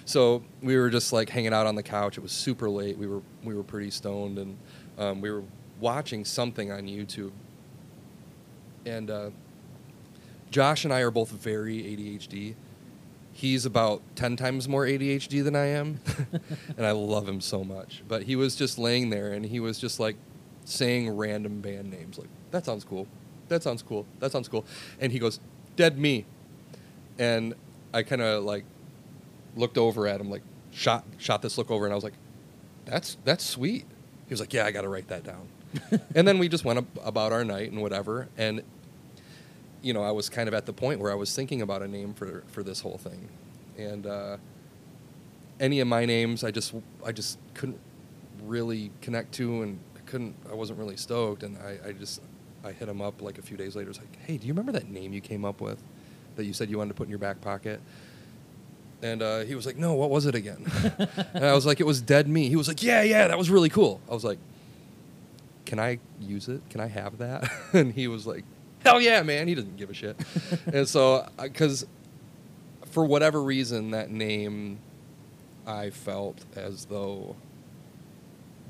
So 0.05 0.43
we 0.61 0.77
were 0.77 0.89
just 0.89 1.11
like 1.11 1.29
hanging 1.29 1.53
out 1.53 1.67
on 1.67 1.75
the 1.75 1.83
couch. 1.83 2.17
It 2.17 2.21
was 2.21 2.31
super 2.31 2.69
late. 2.69 2.97
We 2.97 3.07
were 3.07 3.21
we 3.43 3.53
were 3.53 3.63
pretty 3.63 3.91
stoned, 3.91 4.39
and 4.39 4.57
um, 4.97 5.21
we 5.21 5.29
were 5.29 5.43
watching 5.79 6.23
something 6.23 6.71
on 6.71 6.83
YouTube. 6.83 7.31
And 8.85 9.09
uh, 9.09 9.29
Josh 10.51 10.83
and 10.85 10.93
I 10.93 11.01
are 11.01 11.11
both 11.11 11.31
very 11.31 11.77
ADHD. 11.77 12.55
He's 13.33 13.65
about 13.65 14.01
10 14.15 14.37
times 14.37 14.69
more 14.69 14.85
ADHD 14.85 15.43
than 15.43 15.55
I 15.55 15.65
am. 15.67 15.99
and 16.77 16.85
I 16.85 16.91
love 16.91 17.27
him 17.27 17.41
so 17.41 17.63
much. 17.63 18.03
But 18.07 18.23
he 18.23 18.35
was 18.35 18.55
just 18.55 18.77
laying 18.77 19.09
there 19.09 19.33
and 19.33 19.45
he 19.45 19.59
was 19.59 19.77
just 19.77 19.99
like 19.99 20.15
saying 20.63 21.09
random 21.09 21.61
band 21.61 21.91
names 21.91 22.17
like, 22.17 22.29
that 22.51 22.65
sounds 22.65 22.83
cool. 22.83 23.07
That 23.49 23.61
sounds 23.61 23.81
cool. 23.81 24.05
That 24.19 24.31
sounds 24.31 24.47
cool. 24.47 24.65
And 24.99 25.11
he 25.11 25.19
goes, 25.19 25.39
Dead 25.75 25.97
Me. 25.97 26.25
And 27.19 27.53
I 27.93 28.03
kind 28.03 28.21
of 28.21 28.43
like 28.43 28.65
looked 29.55 29.77
over 29.77 30.07
at 30.07 30.19
him, 30.19 30.29
like 30.29 30.41
shot 30.71 31.05
shot 31.17 31.41
this 31.41 31.57
look 31.57 31.71
over, 31.71 31.85
and 31.85 31.93
I 31.93 31.95
was 31.95 32.03
like, 32.03 32.13
"That's 32.85 33.17
that's 33.23 33.43
sweet." 33.43 33.85
He 34.27 34.33
was 34.33 34.39
like, 34.39 34.53
"Yeah, 34.53 34.65
I 34.65 34.71
got 34.71 34.81
to 34.81 34.89
write 34.89 35.07
that 35.07 35.23
down." 35.23 35.47
and 36.15 36.27
then 36.27 36.39
we 36.39 36.47
just 36.47 36.65
went 36.65 36.79
ab- 36.79 36.99
about 37.03 37.31
our 37.31 37.43
night 37.43 37.71
and 37.71 37.81
whatever. 37.81 38.27
And 38.37 38.63
you 39.85 39.93
know, 39.93 40.01
I 40.01 40.09
was 40.09 40.29
kind 40.29 40.47
of 40.47 40.55
at 40.55 40.65
the 40.65 40.73
point 40.73 40.99
where 40.99 41.11
I 41.11 41.15
was 41.15 41.35
thinking 41.35 41.61
about 41.61 41.83
a 41.83 41.87
name 41.87 42.15
for 42.15 42.43
for 42.47 42.63
this 42.63 42.81
whole 42.81 42.97
thing, 42.97 43.29
and 43.77 44.07
uh, 44.07 44.37
any 45.59 45.79
of 45.79 45.87
my 45.87 46.05
names, 46.05 46.43
I 46.43 46.49
just 46.49 46.73
I 47.05 47.11
just 47.11 47.37
couldn't 47.53 47.79
really 48.43 48.89
connect 49.01 49.31
to, 49.33 49.61
and 49.61 49.79
I 49.95 49.99
couldn't. 50.09 50.35
I 50.49 50.55
wasn't 50.55 50.79
really 50.79 50.97
stoked, 50.97 51.43
and 51.43 51.55
I, 51.59 51.89
I 51.89 51.91
just 51.91 52.19
I 52.63 52.71
hit 52.71 52.89
him 52.89 52.99
up 52.99 53.21
like 53.21 53.37
a 53.37 53.43
few 53.43 53.57
days 53.57 53.75
later. 53.75 53.91
It's 53.91 53.99
like, 53.99 54.17
"Hey, 54.25 54.37
do 54.37 54.47
you 54.47 54.53
remember 54.53 54.71
that 54.71 54.89
name 54.89 55.13
you 55.13 55.21
came 55.21 55.45
up 55.45 55.61
with 55.61 55.77
that 56.35 56.45
you 56.45 56.53
said 56.53 56.71
you 56.71 56.79
wanted 56.79 56.89
to 56.89 56.95
put 56.95 57.03
in 57.03 57.11
your 57.11 57.19
back 57.19 57.39
pocket?" 57.41 57.79
And 59.03 59.21
uh, 59.21 59.41
he 59.41 59.53
was 59.53 59.67
like, 59.67 59.77
"No, 59.77 59.93
what 59.93 60.09
was 60.09 60.25
it 60.25 60.33
again?" 60.33 60.65
and 61.35 61.45
I 61.45 61.53
was 61.53 61.67
like, 61.67 61.79
"It 61.79 61.85
was 61.85 62.01
Dead 62.01 62.27
Me." 62.27 62.49
He 62.49 62.55
was 62.55 62.67
like, 62.67 62.81
"Yeah, 62.81 63.03
yeah, 63.03 63.27
that 63.27 63.37
was 63.37 63.51
really 63.51 63.69
cool." 63.69 64.01
I 64.09 64.15
was 64.15 64.23
like, 64.23 64.39
"Can 65.67 65.77
I 65.77 65.99
use 66.19 66.47
it? 66.47 66.67
Can 66.71 66.81
I 66.81 66.87
have 66.87 67.19
that?" 67.19 67.47
and 67.73 67.93
he 67.93 68.07
was 68.07 68.25
like, 68.25 68.45
"Hell 68.85 69.01
yeah, 69.01 69.21
man!" 69.23 69.47
He 69.47 69.55
doesn't 69.55 69.77
give 69.77 69.89
a 69.89 69.93
shit. 69.93 70.15
and 70.67 70.87
so, 70.87 71.27
because 71.41 71.85
for 72.91 73.05
whatever 73.05 73.41
reason, 73.43 73.91
that 73.91 74.09
name, 74.09 74.79
I 75.67 75.89
felt 75.89 76.45
as 76.55 76.85
though 76.85 77.35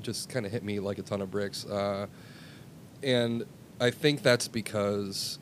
just 0.02 0.28
kind 0.28 0.46
of 0.46 0.52
hit 0.52 0.62
me 0.62 0.80
like 0.80 0.98
a 0.98 1.02
ton 1.02 1.20
of 1.20 1.30
bricks. 1.30 1.64
Uh, 1.66 2.06
and 3.02 3.44
I 3.80 3.90
think 3.90 4.22
that's 4.22 4.48
because, 4.48 5.38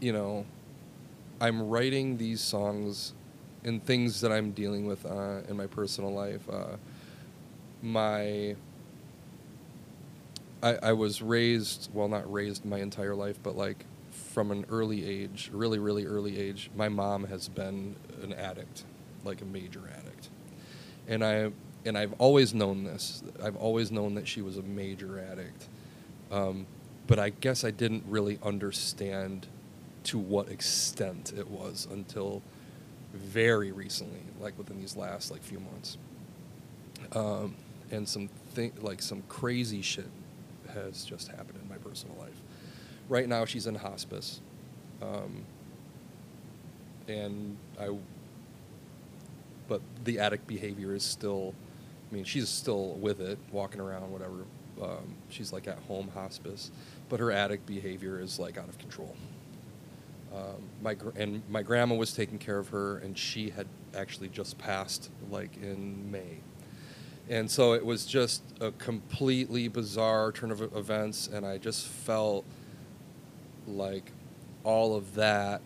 you 0.00 0.12
know, 0.12 0.46
I'm 1.40 1.68
writing 1.68 2.16
these 2.16 2.40
songs 2.40 3.12
and 3.64 3.84
things 3.84 4.20
that 4.20 4.32
I'm 4.32 4.52
dealing 4.52 4.86
with 4.86 5.04
uh, 5.04 5.40
in 5.48 5.56
my 5.56 5.66
personal 5.66 6.12
life. 6.12 6.48
Uh, 6.48 6.76
my 7.82 8.56
I, 10.62 10.78
I 10.82 10.92
was 10.92 11.20
raised, 11.20 11.90
well, 11.92 12.08
not 12.08 12.30
raised 12.32 12.64
my 12.64 12.78
entire 12.78 13.14
life, 13.14 13.38
but 13.42 13.56
like 13.56 13.84
from 14.10 14.50
an 14.50 14.64
early 14.68 15.04
age, 15.04 15.50
really, 15.52 15.78
really 15.78 16.06
early 16.06 16.38
age, 16.38 16.70
my 16.76 16.88
mom 16.88 17.24
has 17.24 17.48
been 17.48 17.96
an 18.22 18.32
addict, 18.32 18.84
like 19.24 19.42
a 19.42 19.44
major 19.44 19.82
addict, 19.98 20.28
and 21.08 21.24
I 21.24 21.50
and 21.84 21.98
I've 21.98 22.12
always 22.18 22.54
known 22.54 22.84
this. 22.84 23.22
I've 23.42 23.56
always 23.56 23.90
known 23.90 24.14
that 24.14 24.28
she 24.28 24.40
was 24.40 24.56
a 24.56 24.62
major 24.62 25.18
addict, 25.18 25.68
um, 26.30 26.66
but 27.06 27.18
I 27.18 27.30
guess 27.30 27.64
I 27.64 27.70
didn't 27.70 28.04
really 28.08 28.38
understand 28.42 29.48
to 30.04 30.18
what 30.18 30.48
extent 30.48 31.32
it 31.36 31.48
was 31.48 31.86
until 31.90 32.42
very 33.12 33.72
recently, 33.72 34.20
like 34.40 34.56
within 34.56 34.80
these 34.80 34.96
last 34.96 35.30
like 35.30 35.42
few 35.42 35.60
months. 35.60 35.98
Um, 37.12 37.56
and 37.90 38.08
some 38.08 38.28
thing 38.54 38.72
like 38.80 39.02
some 39.02 39.22
crazy 39.28 39.82
shit 39.82 40.08
has 40.74 41.04
just 41.04 41.28
happened 41.28 41.58
in 41.62 41.68
my 41.68 41.76
personal 41.76 42.16
life. 42.18 42.40
Right 43.08 43.28
now, 43.28 43.44
she's 43.44 43.66
in 43.66 43.74
hospice, 43.74 44.40
um, 45.00 45.44
and 47.08 47.56
I. 47.80 47.90
But 49.68 49.80
the 50.04 50.18
addict 50.18 50.46
behavior 50.46 50.94
is 50.94 51.02
still. 51.02 51.54
I 52.10 52.14
mean, 52.14 52.24
she's 52.24 52.48
still 52.48 52.92
with 52.94 53.20
it, 53.20 53.38
walking 53.50 53.80
around, 53.80 54.10
whatever. 54.12 54.44
Um, 54.80 55.16
she's 55.28 55.52
like 55.52 55.66
at 55.68 55.78
home 55.80 56.08
hospice, 56.14 56.70
but 57.08 57.20
her 57.20 57.30
addict 57.30 57.66
behavior 57.66 58.20
is 58.20 58.38
like 58.38 58.58
out 58.58 58.68
of 58.68 58.78
control. 58.78 59.14
Um, 60.34 60.62
my 60.82 60.94
gr- 60.94 61.10
and 61.16 61.42
my 61.50 61.62
grandma 61.62 61.94
was 61.94 62.14
taking 62.14 62.38
care 62.38 62.58
of 62.58 62.68
her, 62.68 62.98
and 62.98 63.16
she 63.16 63.50
had 63.50 63.66
actually 63.94 64.28
just 64.28 64.56
passed 64.58 65.10
like 65.30 65.56
in 65.62 66.10
May, 66.10 66.38
and 67.28 67.50
so 67.50 67.72
it 67.72 67.84
was 67.84 68.06
just 68.06 68.42
a 68.60 68.72
completely 68.72 69.68
bizarre 69.68 70.32
turn 70.32 70.50
of 70.50 70.60
events, 70.76 71.28
and 71.28 71.46
I 71.46 71.58
just 71.58 71.86
felt 71.86 72.44
like 73.66 74.12
all 74.64 74.94
of 74.94 75.14
that 75.14 75.60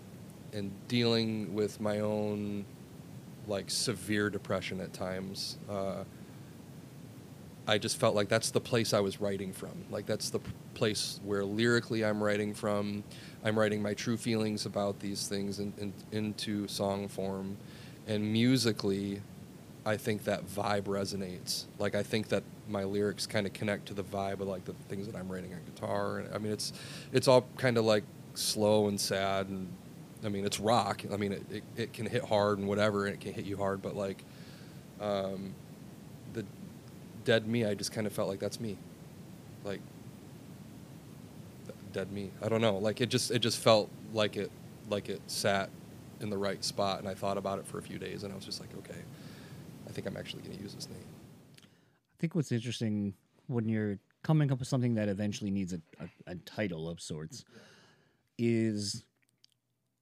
and 0.53 0.71
dealing 0.89 1.55
with 1.55 1.81
my 1.81 2.01
own 2.01 2.65
like 3.47 3.71
severe 3.71 4.31
depression 4.31 4.81
at 4.81 4.93
times. 4.93 5.59
Uh, 5.69 6.05
I 7.69 7.79
just 7.79 7.99
felt 7.99 8.15
like 8.15 8.29
that's 8.29 8.51
the 8.51 8.61
place 8.61 8.93
I 8.93 9.01
was 9.01 9.21
writing 9.21 9.53
from. 9.53 9.73
Like 9.91 10.07
that's 10.07 10.31
the 10.31 10.39
p- 10.39 10.53
place 10.75 11.21
where 11.25 11.45
lyrically 11.45 12.05
I'm 12.05 12.23
writing 12.23 12.55
from. 12.55 13.03
I'm 13.45 13.59
writing 13.59 13.83
my 13.83 13.95
true 13.95 14.17
feelings 14.17 14.67
about 14.67 15.01
these 15.01 15.27
things 15.27 15.59
in, 15.59 15.73
in, 15.79 15.93
into 16.13 16.69
song 16.69 17.09
form, 17.09 17.57
and 18.07 18.33
musically, 18.33 19.21
I 19.87 19.97
think 19.97 20.25
that 20.25 20.47
vibe 20.47 20.83
resonates. 20.83 21.65
Like 21.79 21.95
I 21.95 22.03
think 22.03 22.29
that 22.29 22.43
my 22.69 22.85
lyrics 22.85 23.27
kind 23.27 23.47
of 23.47 23.53
connect 23.53 23.87
to 23.87 23.95
the 23.95 24.03
vibe 24.03 24.41
of 24.41 24.49
like 24.49 24.65
the 24.65 24.75
things 24.89 25.07
that 25.07 25.17
I'm 25.17 25.31
writing 25.31 25.55
on 25.55 25.61
guitar. 25.65 26.19
And 26.19 26.35
I 26.35 26.39
mean, 26.39 26.53
it's 26.53 26.73
it's 27.13 27.29
all 27.29 27.47
kind 27.57 27.79
of 27.79 27.85
like 27.85 28.05
slow 28.35 28.89
and 28.89 29.01
sad, 29.01 29.49
and 29.49 29.69
I 30.25 30.29
mean, 30.29 30.45
it's 30.45 30.61
rock. 30.61 31.03
I 31.13 31.17
mean, 31.17 31.33
it, 31.33 31.45
it, 31.51 31.63
it 31.77 31.93
can 31.93 32.07
hit 32.07 32.25
hard 32.25 32.59
and 32.59 32.67
whatever, 32.67 33.07
and 33.07 33.15
it 33.15 33.21
can 33.21 33.33
hit 33.33 33.47
you 33.47 33.57
hard, 33.57 33.81
but 33.81 33.97
like. 33.97 34.23
Um, 35.01 35.55
the 36.33 36.45
dead 37.25 37.47
me, 37.47 37.65
I 37.67 37.75
just 37.75 37.93
kind 37.93 38.07
of 38.07 38.13
felt 38.13 38.29
like 38.29 38.41
that's 38.41 38.61
me, 38.61 38.79
like 39.65 39.81
dead 41.93 42.13
me. 42.13 42.31
I 42.43 42.49
don't 42.49 42.61
know. 42.61 42.79
Like 42.79 43.01
it 43.01 43.09
just 43.09 43.31
it 43.31 43.41
just 43.41 43.59
felt 43.59 43.91
like 44.13 44.37
it 44.37 44.51
like 44.89 45.09
it 45.09 45.21
sat 45.27 45.71
in 46.21 46.31
the 46.31 46.39
right 46.39 46.65
spot, 46.65 46.99
and 47.01 47.09
I 47.09 47.15
thought 47.15 47.37
about 47.37 47.59
it 47.59 47.67
for 47.67 47.79
a 47.79 47.83
few 47.83 47.99
days, 47.99 48.23
and 48.23 48.33
I 48.33 48.37
was 48.37 48.45
just 48.45 48.61
like, 48.61 48.71
okay, 48.79 49.01
think 49.97 50.07
I'm 50.07 50.17
actually 50.17 50.43
going 50.43 50.57
to 50.57 50.63
use 50.63 50.75
this 50.75 50.89
name. 50.89 50.99
I 51.59 52.17
think 52.21 52.35
what's 52.35 52.53
interesting 52.53 53.15
when 53.47 53.69
you're 53.69 53.99
coming 54.23 54.53
up 54.53 54.59
with 54.59 54.69
something 54.69 54.95
that 54.95 55.09
eventually 55.09 55.51
needs 55.51 55.73
a, 55.73 55.81
a, 56.01 56.33
a 56.33 56.35
title 56.37 56.89
of 56.89 57.01
sorts 57.01 57.45
is 58.39 59.05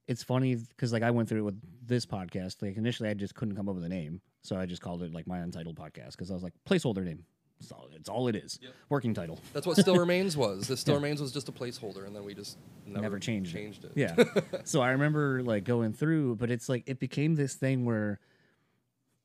it's 0.09 0.23
funny 0.23 0.57
because 0.57 0.93
like 0.93 1.03
I 1.03 1.11
went 1.11 1.29
through 1.29 1.41
it 1.41 1.43
with 1.45 1.61
this 1.87 2.05
podcast. 2.07 2.61
Like 2.63 2.77
initially, 2.77 3.09
I 3.09 3.15
just 3.15 3.35
couldn't 3.35 3.57
come 3.57 3.69
up 3.69 3.75
with 3.75 3.85
a 3.85 3.89
name, 3.89 4.21
so 4.43 4.57
I 4.57 4.67
just 4.67 4.83
called 4.83 5.03
it 5.03 5.13
like 5.15 5.27
my 5.27 5.39
untitled 5.39 5.77
podcast 5.77 6.13
because 6.13 6.31
I 6.31 6.35
was 6.35 6.43
like 6.43 6.53
placeholder 6.69 7.05
name. 7.05 7.25
It's 7.61 7.71
all, 7.73 7.89
it's 7.95 8.09
all 8.09 8.29
it 8.29 8.35
is. 8.37 8.59
Yep. 8.61 8.73
Working 8.91 9.15
title. 9.15 9.39
That's 9.55 9.67
what 9.67 9.77
Still 9.79 9.97
Remains 10.07 10.37
was. 10.37 10.67
The 10.67 10.77
Still 10.77 10.95
Yeah. 10.95 11.01
Remains 11.01 11.21
was 11.21 11.33
just 11.33 11.49
a 11.49 11.53
placeholder, 11.53 12.05
and 12.07 12.15
then 12.15 12.25
we 12.25 12.35
just 12.35 12.59
never, 12.85 13.03
Never 13.03 13.19
changed 13.19 13.55
it. 13.55 13.59
changed 13.59 13.85
it. 13.85 13.93
Yeah. 13.95 14.17
so 14.65 14.83
I 14.83 14.91
remember 14.91 15.43
like 15.43 15.65
going 15.65 15.93
through, 15.93 16.37
but 16.37 16.51
it's 16.51 16.69
like 16.69 16.83
it 16.87 16.99
became 16.99 17.37
this 17.37 17.55
thing 17.55 17.85
where 17.87 18.19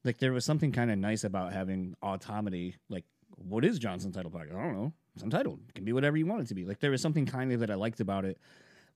like 0.04 0.18
there 0.18 0.32
was 0.32 0.46
something 0.46 0.72
kind 0.72 0.92
of 0.92 0.98
nice 0.98 1.24
about 1.24 1.54
having 1.54 1.96
autonomy. 2.02 2.76
Like, 2.90 3.06
what 3.36 3.66
is 3.66 3.80
Johnson's 3.80 4.16
title 4.16 4.32
podcast? 4.32 4.58
I 4.58 4.64
don't 4.64 4.76
know. 4.76 4.94
It's 5.16 5.24
untitled. 5.24 5.60
It 5.70 5.76
can 5.76 5.86
be 5.86 5.94
whatever 5.94 6.18
you 6.18 6.26
want 6.26 6.42
it 6.42 6.48
to 6.48 6.56
be. 6.56 6.66
Like 6.66 6.80
there 6.80 6.92
was 6.92 7.02
something 7.02 7.26
kind 7.26 7.52
of 7.52 7.60
that 7.60 7.70
I 7.70 7.76
liked 7.76 8.00
about 8.00 8.26
it. 8.26 8.38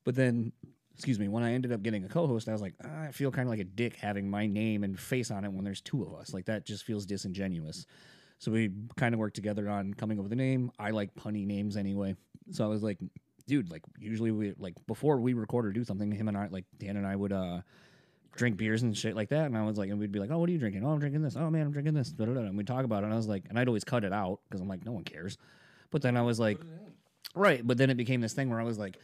But 0.06 0.16
then, 0.16 0.52
excuse 0.94 1.20
me, 1.20 1.28
when 1.28 1.44
I 1.44 1.54
ended 1.54 1.72
up 1.72 1.82
getting 1.82 2.04
a 2.06 2.10
co-host, 2.10 2.48
I 2.48 2.52
was 2.52 2.62
like, 2.62 2.76
ah, 2.84 3.04
I 3.04 3.12
feel 3.12 3.32
kind 3.32 3.48
of 3.48 3.52
like 3.52 3.60
a 3.60 3.66
dick 3.66 3.96
having 3.96 4.30
my 4.30 4.46
name 4.46 4.84
and 4.84 5.00
face 5.00 5.32
on 5.32 5.44
it 5.46 5.52
when 5.52 5.64
there's 5.64 5.82
two 5.82 6.04
of 6.04 6.14
us. 6.14 6.34
Like 6.34 6.46
that 6.46 6.66
just 6.66 6.84
feels 6.84 7.06
disingenuous. 7.06 7.86
So 8.40 8.52
we 8.52 8.72
kind 8.98 9.14
of 9.14 9.20
worked 9.20 9.36
together 9.36 9.70
on 9.70 9.94
coming 9.94 10.20
up 10.20 10.24
with 10.24 10.34
a 10.34 10.38
name. 10.38 10.72
I 10.78 10.92
like 10.92 11.16
punny 11.16 11.46
names 11.46 11.78
anyway. 11.78 12.16
So 12.52 12.64
I 12.66 12.68
was 12.68 12.84
like, 12.84 13.00
dude, 13.48 13.72
like 13.72 13.84
usually 14.00 14.32
we 14.32 14.54
like 14.58 14.76
before 14.88 15.20
we 15.20 15.34
record 15.34 15.66
or 15.66 15.72
do 15.72 15.84
something, 15.84 16.12
him 16.12 16.28
and 16.28 16.38
I 16.38 16.48
like 16.48 16.66
Dan 16.78 16.98
and 16.98 17.08
I 17.08 17.16
would 17.16 17.32
uh 17.32 17.62
drink 18.36 18.58
beers 18.58 18.84
and 18.84 18.98
shit 18.98 19.16
like 19.16 19.30
that. 19.30 19.46
And 19.46 19.58
I 19.58 19.64
was 19.66 19.78
like, 19.78 19.90
and 19.90 20.00
we'd 20.00 20.12
be 20.12 20.20
like, 20.20 20.32
oh, 20.32 20.38
what 20.40 20.50
are 20.50 20.52
you 20.52 20.58
drinking? 20.58 20.86
Oh, 20.86 20.92
I'm 20.92 21.00
drinking 21.00 21.22
this. 21.22 21.36
Oh 21.36 21.50
man, 21.50 21.68
I'm 21.68 21.72
drinking 21.72 21.94
this. 21.94 22.10
Da-da-da. 22.10 22.42
And 22.42 22.58
we'd 22.58 22.68
talk 22.68 22.86
about 22.86 23.04
it. 23.04 23.06
And 23.06 23.14
I 23.14 23.18
was 23.18 23.28
like, 23.28 23.44
and 23.50 23.60
I'd 23.60 23.68
always 23.68 23.84
cut 23.84 24.04
it 24.04 24.14
out 24.14 24.40
because 24.48 24.62
I'm 24.62 24.68
like, 24.68 24.86
no 24.86 24.92
one 24.92 25.04
cares. 25.04 25.38
But 25.92 26.02
then 26.02 26.18
I 26.18 26.22
was 26.22 26.40
like, 26.40 26.60
right. 27.36 27.66
But 27.66 27.78
then 27.78 27.90
it 27.90 27.98
became 27.98 28.22
this 28.22 28.34
thing 28.34 28.50
where 28.50 28.60
I 28.60 28.64
was 28.64 28.78
like, 28.78 28.98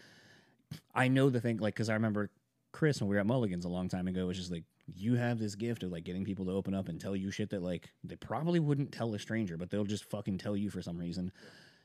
I 0.93 1.07
know 1.07 1.30
the 1.30 1.41
thing, 1.41 1.57
like, 1.57 1.75
because 1.75 1.89
I 1.89 1.93
remember 1.93 2.30
Chris 2.71 3.01
when 3.01 3.09
we 3.09 3.15
were 3.15 3.19
at 3.21 3.27
Mulligan's 3.27 3.65
a 3.65 3.69
long 3.69 3.89
time 3.89 4.07
ago 4.07 4.21
it 4.21 4.25
was 4.25 4.38
just 4.38 4.51
like, 4.51 4.63
you 4.95 5.15
have 5.15 5.39
this 5.39 5.55
gift 5.55 5.84
of 5.84 5.91
like 5.91 6.03
getting 6.03 6.25
people 6.25 6.45
to 6.45 6.51
open 6.51 6.73
up 6.73 6.89
and 6.89 6.99
tell 6.99 7.15
you 7.15 7.30
shit 7.30 7.51
that 7.51 7.61
like 7.61 7.91
they 8.03 8.15
probably 8.15 8.59
wouldn't 8.59 8.91
tell 8.91 9.13
a 9.13 9.19
stranger, 9.19 9.57
but 9.57 9.69
they'll 9.69 9.84
just 9.84 10.09
fucking 10.09 10.38
tell 10.38 10.57
you 10.57 10.69
for 10.69 10.82
some 10.82 10.97
reason. 10.97 11.32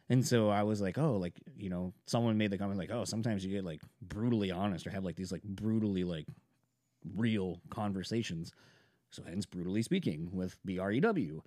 And 0.08 0.26
so 0.26 0.50
I 0.50 0.62
was 0.62 0.80
like, 0.80 0.98
oh, 0.98 1.16
like, 1.16 1.34
you 1.56 1.70
know, 1.70 1.92
someone 2.06 2.36
made 2.36 2.50
the 2.50 2.58
comment 2.58 2.78
like, 2.78 2.90
oh, 2.90 3.04
sometimes 3.04 3.44
you 3.44 3.50
get 3.50 3.64
like 3.64 3.82
brutally 4.02 4.50
honest 4.50 4.86
or 4.86 4.90
have 4.90 5.04
like 5.04 5.16
these 5.16 5.32
like 5.32 5.42
brutally 5.42 6.04
like 6.04 6.26
real 7.14 7.60
conversations. 7.70 8.52
So 9.10 9.22
hence 9.22 9.46
Brewtally 9.46 9.84
Speaking 9.84 10.30
with 10.32 10.58
B 10.64 10.78
R 10.78 10.92
E 10.92 11.00
W. 11.00 11.42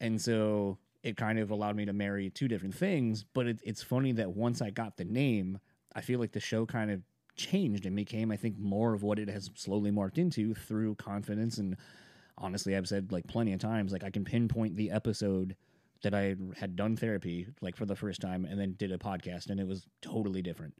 And 0.00 0.20
so 0.20 0.78
it 1.02 1.16
kind 1.16 1.38
of 1.38 1.50
allowed 1.50 1.76
me 1.76 1.84
to 1.84 1.92
marry 1.92 2.30
two 2.30 2.48
different 2.48 2.74
things. 2.74 3.24
But 3.34 3.46
it, 3.46 3.60
it's 3.64 3.82
funny 3.82 4.12
that 4.12 4.36
once 4.36 4.62
I 4.62 4.70
got 4.70 4.96
the 4.96 5.04
name, 5.04 5.58
I 5.94 6.00
feel 6.00 6.20
like 6.20 6.32
the 6.32 6.40
show 6.40 6.64
kind 6.66 6.90
of 6.90 7.02
changed 7.36 7.86
and 7.86 7.96
became, 7.96 8.30
I 8.30 8.36
think, 8.36 8.58
more 8.58 8.94
of 8.94 9.02
what 9.02 9.18
it 9.18 9.28
has 9.28 9.50
slowly 9.54 9.90
morphed 9.90 10.18
into 10.18 10.54
through 10.54 10.96
confidence. 10.96 11.58
And 11.58 11.76
honestly, 12.38 12.76
I've 12.76 12.88
said 12.88 13.10
like 13.12 13.26
plenty 13.26 13.52
of 13.52 13.60
times, 13.60 13.92
like 13.92 14.04
I 14.04 14.10
can 14.10 14.24
pinpoint 14.24 14.76
the 14.76 14.90
episode 14.90 15.56
that 16.02 16.14
I 16.14 16.36
had 16.56 16.76
done 16.76 16.96
therapy 16.96 17.46
like 17.60 17.76
for 17.76 17.86
the 17.86 17.94
first 17.94 18.20
time 18.20 18.44
and 18.44 18.58
then 18.58 18.74
did 18.76 18.92
a 18.92 18.98
podcast 18.98 19.50
and 19.50 19.60
it 19.60 19.66
was 19.66 19.86
totally 20.00 20.42
different. 20.42 20.74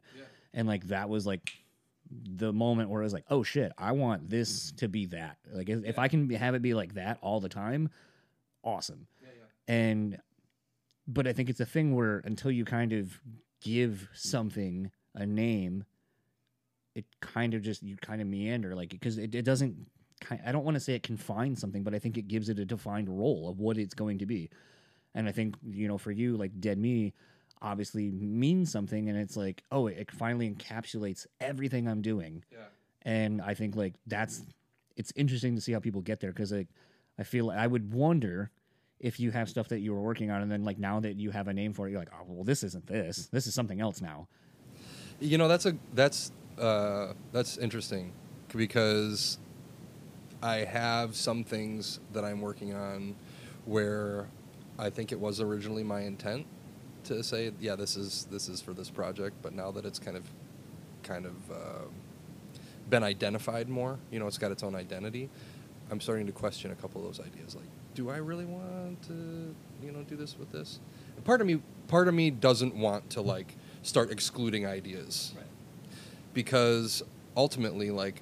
And 0.53 0.67
like 0.67 0.87
that 0.87 1.09
was 1.09 1.25
like 1.25 1.51
the 2.09 2.53
moment 2.53 2.89
where 2.89 3.01
I 3.01 3.05
was 3.05 3.13
like, 3.13 3.25
oh 3.29 3.43
shit, 3.43 3.71
I 3.77 3.91
want 3.91 4.29
this 4.29 4.67
mm-hmm. 4.67 4.75
to 4.77 4.87
be 4.87 5.05
that. 5.07 5.37
Like 5.51 5.69
if, 5.69 5.83
if 5.85 5.99
I 5.99 6.07
can 6.07 6.29
have 6.31 6.55
it 6.55 6.61
be 6.61 6.73
like 6.73 6.95
that 6.95 7.17
all 7.21 7.39
the 7.39 7.49
time, 7.49 7.89
awesome. 8.63 9.07
And 9.67 10.19
but 11.07 11.27
I 11.27 11.33
think 11.33 11.49
it's 11.49 11.59
a 11.59 11.65
thing 11.65 11.95
where 11.95 12.21
until 12.25 12.51
you 12.51 12.65
kind 12.65 12.93
of 12.93 13.19
give 13.61 14.09
something 14.13 14.91
a 15.15 15.25
name, 15.25 15.85
it 16.95 17.05
kind 17.21 17.53
of 17.53 17.61
just 17.61 17.83
you 17.83 17.97
kind 17.97 18.21
of 18.21 18.27
meander 18.27 18.75
like 18.75 18.89
because 18.89 19.17
it, 19.17 19.33
it 19.35 19.43
doesn't. 19.43 19.87
I 20.45 20.53
don't 20.53 20.63
want 20.63 20.75
to 20.75 20.79
say 20.79 20.93
it 20.93 21.03
confines 21.03 21.59
something, 21.59 21.83
but 21.83 21.93
I 21.93 21.99
think 21.99 22.17
it 22.17 22.29
gives 22.29 22.47
it 22.47 22.57
a 22.57 22.63
defined 22.63 23.09
role 23.09 23.49
of 23.49 23.59
what 23.59 23.77
it's 23.77 23.93
going 23.93 24.19
to 24.19 24.25
be. 24.25 24.49
And 25.13 25.27
I 25.27 25.33
think 25.33 25.55
you 25.65 25.87
know 25.87 25.97
for 25.97 26.11
you 26.11 26.37
like 26.37 26.59
Dead 26.59 26.77
Me 26.77 27.13
obviously 27.63 28.11
means 28.11 28.71
something, 28.71 29.09
and 29.09 29.17
it's 29.17 29.35
like 29.35 29.63
oh 29.71 29.87
it 29.87 30.11
finally 30.11 30.53
encapsulates 30.53 31.25
everything 31.41 31.87
I'm 31.87 32.01
doing. 32.01 32.43
Yeah. 32.51 32.59
and 33.01 33.41
I 33.41 33.53
think 33.53 33.75
like 33.75 33.95
that's 34.05 34.43
it's 34.95 35.11
interesting 35.15 35.55
to 35.55 35.61
see 35.61 35.71
how 35.71 35.79
people 35.79 36.01
get 36.01 36.19
there 36.19 36.31
because 36.31 36.51
like 36.51 36.67
I 37.17 37.23
feel 37.23 37.49
I 37.49 37.65
would 37.65 37.93
wonder 37.93 38.51
if 38.99 39.19
you 39.19 39.31
have 39.31 39.49
stuff 39.49 39.69
that 39.69 39.79
you 39.79 39.93
were 39.93 40.01
working 40.01 40.29
on 40.29 40.41
and 40.41 40.51
then 40.51 40.63
like 40.63 40.77
now 40.77 40.99
that 40.99 41.17
you 41.17 41.31
have 41.31 41.47
a 41.47 41.53
name 41.53 41.73
for 41.73 41.87
it 41.87 41.91
you're 41.91 41.99
like 41.99 42.11
oh 42.13 42.23
well 42.27 42.43
this 42.43 42.63
isn't 42.63 42.85
this. 42.85 43.27
This 43.27 43.47
is 43.47 43.53
something 43.53 43.81
else 43.81 44.01
now. 44.01 44.27
You 45.19 45.37
know, 45.37 45.47
that's 45.47 45.65
a 45.65 45.75
that's 45.93 46.31
uh, 46.57 47.13
that's 47.31 47.57
interesting 47.57 48.13
because 48.49 49.39
I 50.41 50.57
have 50.57 51.15
some 51.15 51.43
things 51.43 51.99
that 52.11 52.25
I'm 52.25 52.41
working 52.41 52.73
on 52.73 53.15
where 53.65 54.27
I 54.77 54.89
think 54.89 55.11
it 55.11 55.19
was 55.19 55.39
originally 55.39 55.83
my 55.83 56.01
intent 56.01 56.45
to 57.05 57.23
say, 57.23 57.51
yeah, 57.59 57.75
this 57.75 57.95
is 57.95 58.27
this 58.31 58.49
is 58.49 58.61
for 58.61 58.73
this 58.73 58.89
project, 58.89 59.35
but 59.41 59.53
now 59.53 59.71
that 59.71 59.85
it's 59.85 59.99
kind 59.99 60.17
of 60.17 60.23
kind 61.03 61.25
of 61.25 61.51
uh, 61.51 61.85
been 62.89 63.03
identified 63.03 63.69
more, 63.69 63.99
you 64.11 64.19
know, 64.19 64.27
it's 64.27 64.37
got 64.37 64.51
its 64.51 64.63
own 64.63 64.75
identity. 64.75 65.29
I'm 65.91 65.99
starting 65.99 66.25
to 66.27 66.31
question 66.31 66.71
a 66.71 66.75
couple 66.75 67.01
of 67.01 67.07
those 67.07 67.25
ideas. 67.25 67.55
Like, 67.55 67.67
do 67.93 68.09
I 68.09 68.17
really 68.17 68.45
want 68.45 69.01
to, 69.03 69.53
you 69.83 69.91
know, 69.91 70.03
do 70.03 70.15
this 70.15 70.37
with 70.37 70.51
this? 70.51 70.79
And 71.15 71.23
part 71.25 71.41
of 71.41 71.47
me, 71.47 71.61
part 71.87 72.07
of 72.07 72.13
me 72.13 72.31
doesn't 72.31 72.75
want 72.75 73.09
to 73.11 73.21
like 73.21 73.55
start 73.83 74.11
excluding 74.11 74.65
ideas 74.65 75.33
because 76.33 77.03
ultimately, 77.35 77.91
like, 77.91 78.21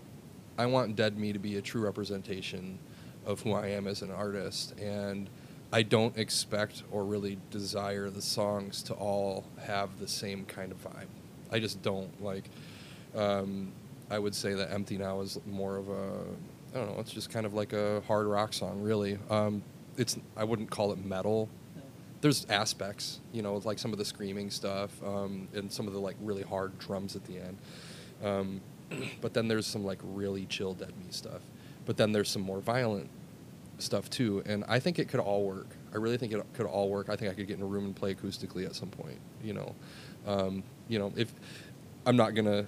I 0.58 0.66
want 0.66 0.96
Dead 0.96 1.18
Me 1.18 1.34
to 1.34 1.40
be 1.40 1.58
a 1.58 1.62
true 1.62 1.82
representation 1.82 2.78
of 3.26 3.42
who 3.42 3.54
I 3.54 3.68
am 3.68 3.88
as 3.88 4.02
an 4.02 4.12
artist, 4.12 4.78
and 4.80 5.30
I 5.74 5.84
don't 5.84 6.18
expect 6.18 6.84
or 6.92 7.06
really 7.06 7.38
desire 7.50 8.10
the 8.10 8.22
songs 8.22 8.84
to 8.84 8.94
all 8.94 9.46
have 9.62 10.00
the 10.00 10.08
same 10.08 10.46
kind 10.46 10.72
of 10.72 10.84
vibe. 10.84 11.08
I 11.52 11.60
just 11.60 11.82
don't 11.82 12.22
like. 12.24 12.46
Um, 13.16 13.72
I 14.10 14.20
would 14.20 14.36
say 14.36 14.54
that 14.54 14.72
"Empty 14.72 14.98
Now" 14.98 15.22
is 15.22 15.40
more 15.46 15.78
of 15.78 15.90
a 15.90 16.26
I 16.74 16.78
don't 16.78 16.94
know. 16.94 17.00
It's 17.00 17.12
just 17.12 17.30
kind 17.30 17.46
of 17.46 17.54
like 17.54 17.74
a 17.74 18.02
hard 18.08 18.28
rock 18.28 18.54
song, 18.54 18.82
really. 18.82 19.18
Um, 19.30 19.62
it's 19.98 20.18
I 20.38 20.44
wouldn't 20.44 20.70
call 20.70 20.92
it 20.94 21.04
metal. 21.04 21.50
There's 22.22 22.46
aspects, 22.50 23.20
you 23.34 23.42
know, 23.42 23.56
like 23.64 23.80
some 23.80 23.92
of 23.92 23.98
the 23.98 24.06
screaming 24.06 24.52
stuff 24.52 24.92
um, 25.04 25.48
and 25.54 25.72
some 25.72 25.88
of 25.88 25.94
the 25.94 26.00
like 26.00 26.16
really 26.22 26.44
hard 26.44 26.78
drums 26.78 27.16
at 27.16 27.26
the 27.26 27.40
end. 27.40 27.58
Um, 28.24 28.62
but 29.22 29.34
then 29.34 29.48
there's 29.48 29.66
some 29.66 29.84
like 29.84 30.00
really 30.04 30.46
chill 30.46 30.74
dead 30.74 30.96
me 30.98 31.06
stuff. 31.10 31.42
But 31.86 31.98
then 31.98 32.12
there's 32.12 32.30
some 32.30 32.44
more 32.44 32.60
violent 32.60 33.10
stuff 33.82 34.10
too, 34.10 34.44
and 34.46 34.64
I 34.68 34.80
think 34.80 35.00
it 35.00 35.08
could 35.08 35.20
all 35.20 35.44
work. 35.44 35.68
I 35.94 35.98
really 35.98 36.18
think 36.18 36.34
it 36.34 36.44
could 36.54 36.66
all 36.66 36.90
work. 36.90 37.10
I 37.10 37.16
think 37.16 37.32
I 37.32 37.34
could 37.34 37.48
get 37.48 37.58
in 37.58 37.64
a 37.64 37.68
room 37.68 37.86
and 37.86 37.96
play 37.96 38.14
acoustically 38.14 38.66
at 38.66 38.76
some 38.76 38.90
point. 38.90 39.20
You 39.44 39.54
know, 39.54 39.76
um, 40.26 40.64
you 40.88 41.00
know, 41.00 41.14
if 41.16 41.34
I'm 42.06 42.16
not 42.16 42.36
gonna, 42.36 42.66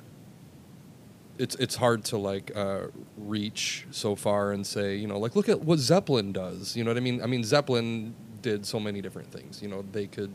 it's 1.37 1.55
it's 1.55 1.75
hard 1.75 2.03
to 2.05 2.17
like 2.17 2.51
uh, 2.55 2.87
reach 3.17 3.85
so 3.91 4.15
far 4.15 4.51
and 4.51 4.65
say, 4.65 4.95
you 4.95 5.07
know, 5.07 5.19
like 5.19 5.35
look 5.35 5.49
at 5.49 5.61
what 5.61 5.79
Zeppelin 5.79 6.31
does. 6.31 6.75
You 6.75 6.83
know 6.83 6.91
what 6.91 6.97
I 6.97 7.01
mean? 7.01 7.21
I 7.21 7.25
mean 7.25 7.43
Zeppelin 7.43 8.13
did 8.41 8.65
so 8.65 8.79
many 8.79 9.01
different 9.01 9.31
things. 9.31 9.61
You 9.61 9.69
know, 9.69 9.83
they 9.91 10.07
could 10.07 10.33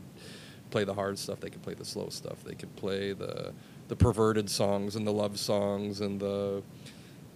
play 0.71 0.83
the 0.83 0.93
hard 0.93 1.17
stuff, 1.17 1.39
they 1.39 1.49
could 1.49 1.61
play 1.63 1.73
the 1.73 1.85
slow 1.85 2.09
stuff, 2.09 2.43
they 2.43 2.55
could 2.55 2.75
play 2.75 3.13
the 3.13 3.53
the 3.87 3.95
perverted 3.95 4.49
songs 4.49 4.95
and 4.95 5.05
the 5.05 5.11
love 5.11 5.37
songs 5.39 6.01
and 6.01 6.19
the 6.19 6.61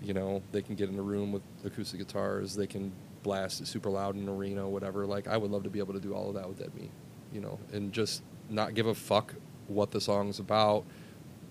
you 0.02 0.14
know 0.14 0.42
they 0.52 0.62
can 0.62 0.76
get 0.76 0.90
in 0.90 0.98
a 1.00 1.02
room 1.02 1.32
with 1.32 1.42
acoustic 1.66 2.00
guitars 2.00 2.56
they 2.56 2.68
can 2.68 2.92
blast 3.24 3.62
it 3.62 3.68
super 3.68 3.90
loud 3.90 4.16
in 4.16 4.24
an 4.24 4.30
arena 4.30 4.68
whatever 4.68 5.06
like 5.06 5.28
i 5.28 5.36
would 5.38 5.50
love 5.50 5.64
to 5.64 5.70
be 5.70 5.80
able 5.80 5.94
to 5.94 6.00
do 6.00 6.14
all 6.14 6.28
of 6.30 6.36
that 6.36 6.48
with 6.48 6.60
dead 6.60 6.74
me 6.76 6.90
you 7.32 7.40
know 7.42 7.58
and 7.72 7.92
just 7.94 8.22
not 8.50 8.74
give 8.74 8.86
a 8.88 8.94
fuck 8.94 9.34
what 9.68 9.90
the 9.92 10.00
song's 10.02 10.40
about 10.40 10.84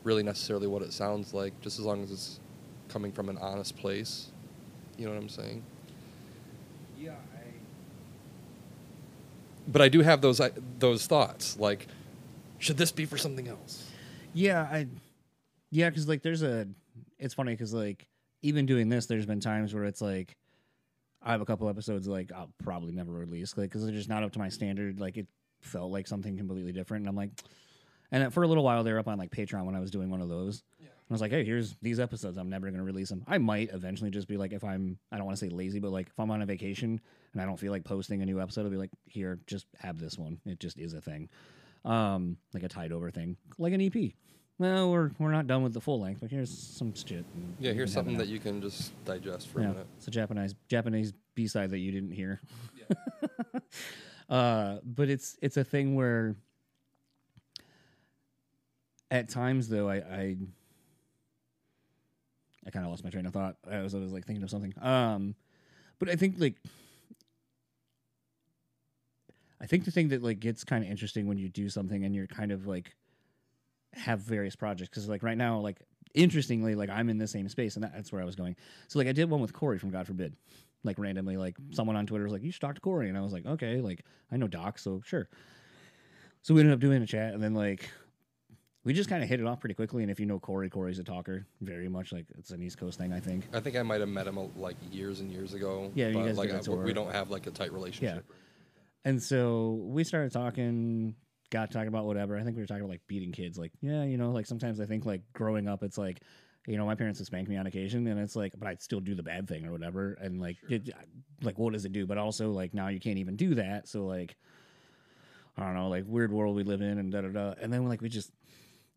really 0.05 0.23
necessarily 0.23 0.67
what 0.67 0.83
it 0.83 0.93
sounds 0.93 1.33
like 1.35 1.59
just 1.61 1.79
as 1.79 1.85
long 1.85 2.03
as 2.03 2.11
it's 2.11 2.41
coming 2.89 3.11
from 3.11 3.29
an 3.29 3.39
honest 3.39 3.77
place 3.77 4.29
you 4.99 5.07
know 5.07 5.13
what 5.13 5.21
i'm 5.21 5.29
saying 5.29 5.63
Yeah, 7.01 7.13
I. 7.13 7.41
but 9.69 9.81
i 9.83 9.89
do 9.89 10.01
have 10.01 10.21
those 10.21 10.41
I- 10.41 10.53
those 10.79 11.07
thoughts 11.07 11.59
like 11.59 11.87
should 12.59 12.77
this 12.77 12.93
be 12.93 13.05
for 13.07 13.17
something 13.19 13.49
else 13.49 13.89
Yeah, 14.35 14.63
I. 14.63 14.87
Yeah, 15.71 15.89
because 15.91 16.07
like 16.09 16.23
there's 16.23 16.43
a. 16.43 16.67
It's 17.19 17.35
funny 17.35 17.53
because 17.53 17.75
like 17.75 18.07
even 18.43 18.65
doing 18.67 18.89
this, 18.89 19.07
there's 19.07 19.27
been 19.27 19.41
times 19.41 19.75
where 19.75 19.85
it's 19.85 20.01
like 20.01 20.37
I 21.25 21.33
have 21.33 21.41
a 21.41 21.45
couple 21.45 21.69
episodes 21.69 22.09
like 22.09 22.33
I'll 22.33 22.53
probably 22.63 22.93
never 22.93 23.13
release 23.13 23.57
like 23.57 23.71
because 23.71 23.85
they're 23.85 23.95
just 23.95 24.09
not 24.09 24.23
up 24.23 24.33
to 24.33 24.39
my 24.39 24.49
standard. 24.49 25.01
Like 25.01 25.17
it 25.17 25.27
felt 25.61 25.93
like 25.93 26.07
something 26.07 26.37
completely 26.37 26.73
different, 26.73 27.03
and 27.03 27.09
I'm 27.09 27.17
like, 27.17 27.31
and 28.11 28.33
for 28.33 28.43
a 28.43 28.49
little 28.49 28.65
while 28.65 28.85
they 28.85 28.93
were 28.93 28.99
up 28.99 29.09
on 29.09 29.19
like 29.19 29.31
Patreon 29.31 29.65
when 29.65 29.75
I 29.75 29.81
was 29.81 29.91
doing 29.91 30.11
one 30.11 30.21
of 30.21 30.29
those. 30.29 30.63
Yeah. 30.81 30.87
And 30.87 31.11
I 31.11 31.15
was 31.15 31.21
like, 31.21 31.31
hey, 31.31 31.45
here's 31.45 31.77
these 31.83 32.01
episodes. 32.01 32.37
I'm 32.37 32.51
never 32.51 32.71
gonna 32.71 32.83
release 32.83 33.09
them. 33.09 33.25
I 33.27 33.39
might 33.39 33.71
eventually 33.73 34.11
just 34.11 34.29
be 34.29 34.37
like, 34.37 34.53
if 34.53 34.65
I'm, 34.65 34.99
I 35.11 35.17
don't 35.17 35.27
want 35.27 35.39
to 35.39 35.45
say 35.45 35.51
lazy, 35.51 35.79
but 35.81 35.91
like 35.91 36.09
if 36.09 36.19
I'm 36.19 36.31
on 36.31 36.43
a 36.43 36.47
vacation 36.47 37.01
and 37.33 37.43
I 37.43 37.45
don't 37.45 37.59
feel 37.59 37.73
like 37.73 37.85
posting 37.85 38.23
a 38.23 38.27
new 38.27 38.41
episode, 38.41 38.65
I'll 38.65 38.71
be 38.71 38.77
like, 38.77 38.91
here, 39.07 39.39
just 39.47 39.67
have 39.79 39.99
this 39.99 40.19
one. 40.19 40.41
It 40.47 40.61
just 40.61 40.79
is 40.79 40.95
a 40.95 41.01
thing, 41.01 41.29
um, 41.85 42.37
like 42.53 42.63
a 42.63 42.69
tied 42.69 42.93
over 42.93 43.11
thing, 43.11 43.37
like 43.59 43.73
an 43.73 43.81
EP. 43.81 44.13
Well, 44.63 44.93
we're 44.93 45.11
we're 45.19 45.33
not 45.33 45.49
done 45.49 45.65
with 45.65 45.75
the 45.75 45.81
full 45.81 46.01
length, 46.01 46.21
but 46.21 46.31
here's 46.31 46.57
some 46.57 46.95
shit. 46.95 47.25
and 47.35 47.57
yeah 47.59 47.73
here's 47.73 47.93
something 47.93 48.17
that 48.19 48.29
you 48.29 48.39
can 48.39 48.63
just 48.63 48.93
digest 49.05 49.49
for 49.49 49.59
yeah, 49.59 49.67
a 49.67 49.69
minute 49.71 49.87
it's 49.97 50.07
a 50.07 50.13
Japanese 50.13 50.55
Japanese 50.69 51.13
B 51.35 51.49
side 51.49 51.71
that 51.71 51.81
you 51.81 51.91
didn't 51.91 52.13
hear. 52.13 52.41
uh, 54.31 54.77
but 54.85 55.09
it's 55.09 55.37
it's 55.43 55.57
a 55.57 55.65
thing 55.65 55.97
where 55.97 56.37
at 59.11 59.29
times 59.29 59.69
though 59.69 59.89
I 59.89 59.97
I, 59.97 60.37
I 62.65 62.71
kind 62.71 62.85
of 62.85 62.93
lost 62.93 63.03
my 63.03 63.11
train 63.11 63.27
of 63.27 63.33
thought. 63.33 63.57
I 63.69 63.81
was 63.81 63.97
I 63.97 63.99
was 63.99 64.13
like 64.13 64.27
thinking 64.27 64.45
of 64.45 64.51
something. 64.51 64.73
Um, 64.81 65.35
but 65.99 66.09
I 66.09 66.15
think 66.15 66.37
like 66.39 66.55
I 69.61 69.67
think 69.67 69.87
the 69.87 69.91
thing 69.91 70.11
that 70.11 70.23
like 70.23 70.39
gets 70.39 70.63
kind 70.63 70.85
of 70.85 70.91
interesting 70.91 71.27
when 71.27 71.39
you 71.39 71.49
do 71.49 71.69
something 71.69 72.05
and 72.05 72.15
you're 72.15 72.29
kind 72.29 72.53
of 72.53 72.69
like 72.69 72.95
have 73.95 74.21
various 74.21 74.57
projects 74.57 74.89
because 74.89 75.09
like 75.09 75.23
right 75.23 75.37
now 75.37 75.59
like 75.59 75.79
interestingly 76.15 76.75
like 76.75 76.91
I'm 76.91 77.09
in 77.09 77.19
the 77.19 77.27
same 77.27 77.49
space 77.49 77.77
and 77.77 77.85
that's 77.85 78.13
where 78.13 78.21
I 78.23 78.25
was 78.25 78.37
going. 78.37 78.57
So 78.89 78.99
like 78.99 79.09
I 79.09 79.13
did 79.13 79.29
one 79.31 79.41
with 79.41 79.53
Corey 79.53 79.79
from 79.79 79.91
God 79.91 80.07
Forbid, 80.07 80.35
like 80.85 80.99
randomly 80.99 81.37
like 81.37 81.57
someone 81.71 81.97
on 81.97 82.07
Twitter 82.07 82.25
was 82.25 82.33
like 82.33 82.43
you 82.43 82.51
should 82.53 82.61
talk 82.61 82.75
to 82.75 82.81
Corey 82.81 83.09
and 83.09 83.17
I 83.17 83.21
was 83.21 83.33
like 83.33 83.47
okay 83.47 83.81
like 83.81 84.05
I 84.31 84.37
know 84.37 84.49
Doc 84.49 84.79
so 84.79 85.01
sure. 85.05 85.29
So 86.43 86.55
we 86.55 86.61
ended 86.61 86.75
up 86.75 86.81
doing 86.81 87.03
a 87.03 87.07
chat 87.07 87.35
and 87.35 87.43
then 87.43 87.55
like 87.55 87.91
we 88.85 88.93
just 88.93 89.09
kind 89.09 89.23
of 89.23 89.29
hit 89.29 89.39
it 89.39 89.47
off 89.47 89.61
pretty 89.61 89.75
quickly 89.75 90.03
and 90.03 90.11
if 90.11 90.19
you 90.19 90.27
know 90.27 90.39
Corey, 90.41 90.69
Corey's 90.69 90.99
a 90.99 91.05
talker 91.05 91.47
very 91.61 91.89
much 91.89 92.13
like 92.13 92.27
it's 92.39 92.51
an 92.51 92.63
East 92.63 92.79
Coast 92.79 92.99
thing 92.99 93.13
I 93.13 93.21
think. 93.21 93.45
I 93.53 93.61
think 93.61 93.77
I 93.77 93.83
might 93.83 94.01
have 94.01 94.09
met 94.09 94.27
him 94.27 94.39
uh, 94.39 94.47
like 94.57 94.77
years 94.91 95.21
and 95.21 95.31
years 95.31 95.55
ago. 95.55 95.93
Yeah, 95.95 96.09
you 96.09 96.15
but 96.15 96.25
guys 96.27 96.37
like 96.39 96.49
did 96.51 96.69
I- 96.69 96.75
we 96.75 96.93
don't 96.93 97.13
have 97.13 97.31
like 97.31 97.47
a 97.47 97.51
tight 97.51 97.73
relationship. 97.73 98.25
yeah. 98.27 98.35
And 99.05 99.23
so 99.23 99.81
we 99.83 100.05
started 100.05 100.33
talking, 100.33 101.17
got 101.53 101.71
talking 101.71 101.89
about 101.89 102.07
whatever. 102.07 102.37
I 102.37 102.43
think 102.43 102.57
we 102.57 102.63
were 102.63 102.67
talking 102.67 102.83
about 102.83 102.91
like 102.91 103.07
beating 103.07 103.31
kids. 103.31 103.59
Like, 103.59 103.71
yeah, 103.81 104.03
you 104.03 104.17
know, 104.17 104.33
like 104.33 104.47
sometimes 104.47 104.81
I 104.81 104.87
think 104.87 105.07
like 105.07 105.21
growing 105.35 105.69
up, 105.69 105.85
it's 105.85 105.99
like, 105.99 106.23
you 106.67 106.77
know, 106.77 106.87
my 106.87 106.95
parents 106.95 107.21
would 107.21 107.27
spank 107.27 107.49
me 107.49 107.57
on 107.57 107.67
occasion, 107.67 108.07
and 108.07 108.19
it's 108.19 108.35
like, 108.35 108.55
but 108.59 108.67
I'd 108.67 108.83
still 108.83 109.01
do 109.01 109.15
the 109.15 109.23
bad 109.23 109.47
thing 109.47 109.67
or 109.67 109.73
whatever. 109.73 110.15
And 110.21 110.41
like, 110.41 110.57
it, 110.69 110.91
like, 111.43 111.59
what 111.59 111.73
does 111.73 111.85
it 111.85 111.93
do? 111.93 112.07
But 112.07 112.19
also, 112.19 112.51
like, 112.51 112.73
now 112.73 112.89
you 112.89 113.01
can't 113.01 113.19
even 113.19 113.37
do 113.37 113.55
that. 113.57 113.89
So 113.89 114.07
like, 114.07 114.37
I 115.57 115.65
don't 115.65 115.75
know, 115.75 115.89
like 115.89 116.05
weird 116.07 116.33
world 116.33 116.57
we 116.57 116.63
live 116.65 116.81
in, 116.81 116.99
and 116.99 117.13
da 117.13 117.21
da 117.21 117.29
da. 117.29 117.55
And 117.61 117.73
then 117.73 117.87
like 117.89 118.01
we 118.01 118.09
just, 118.09 118.33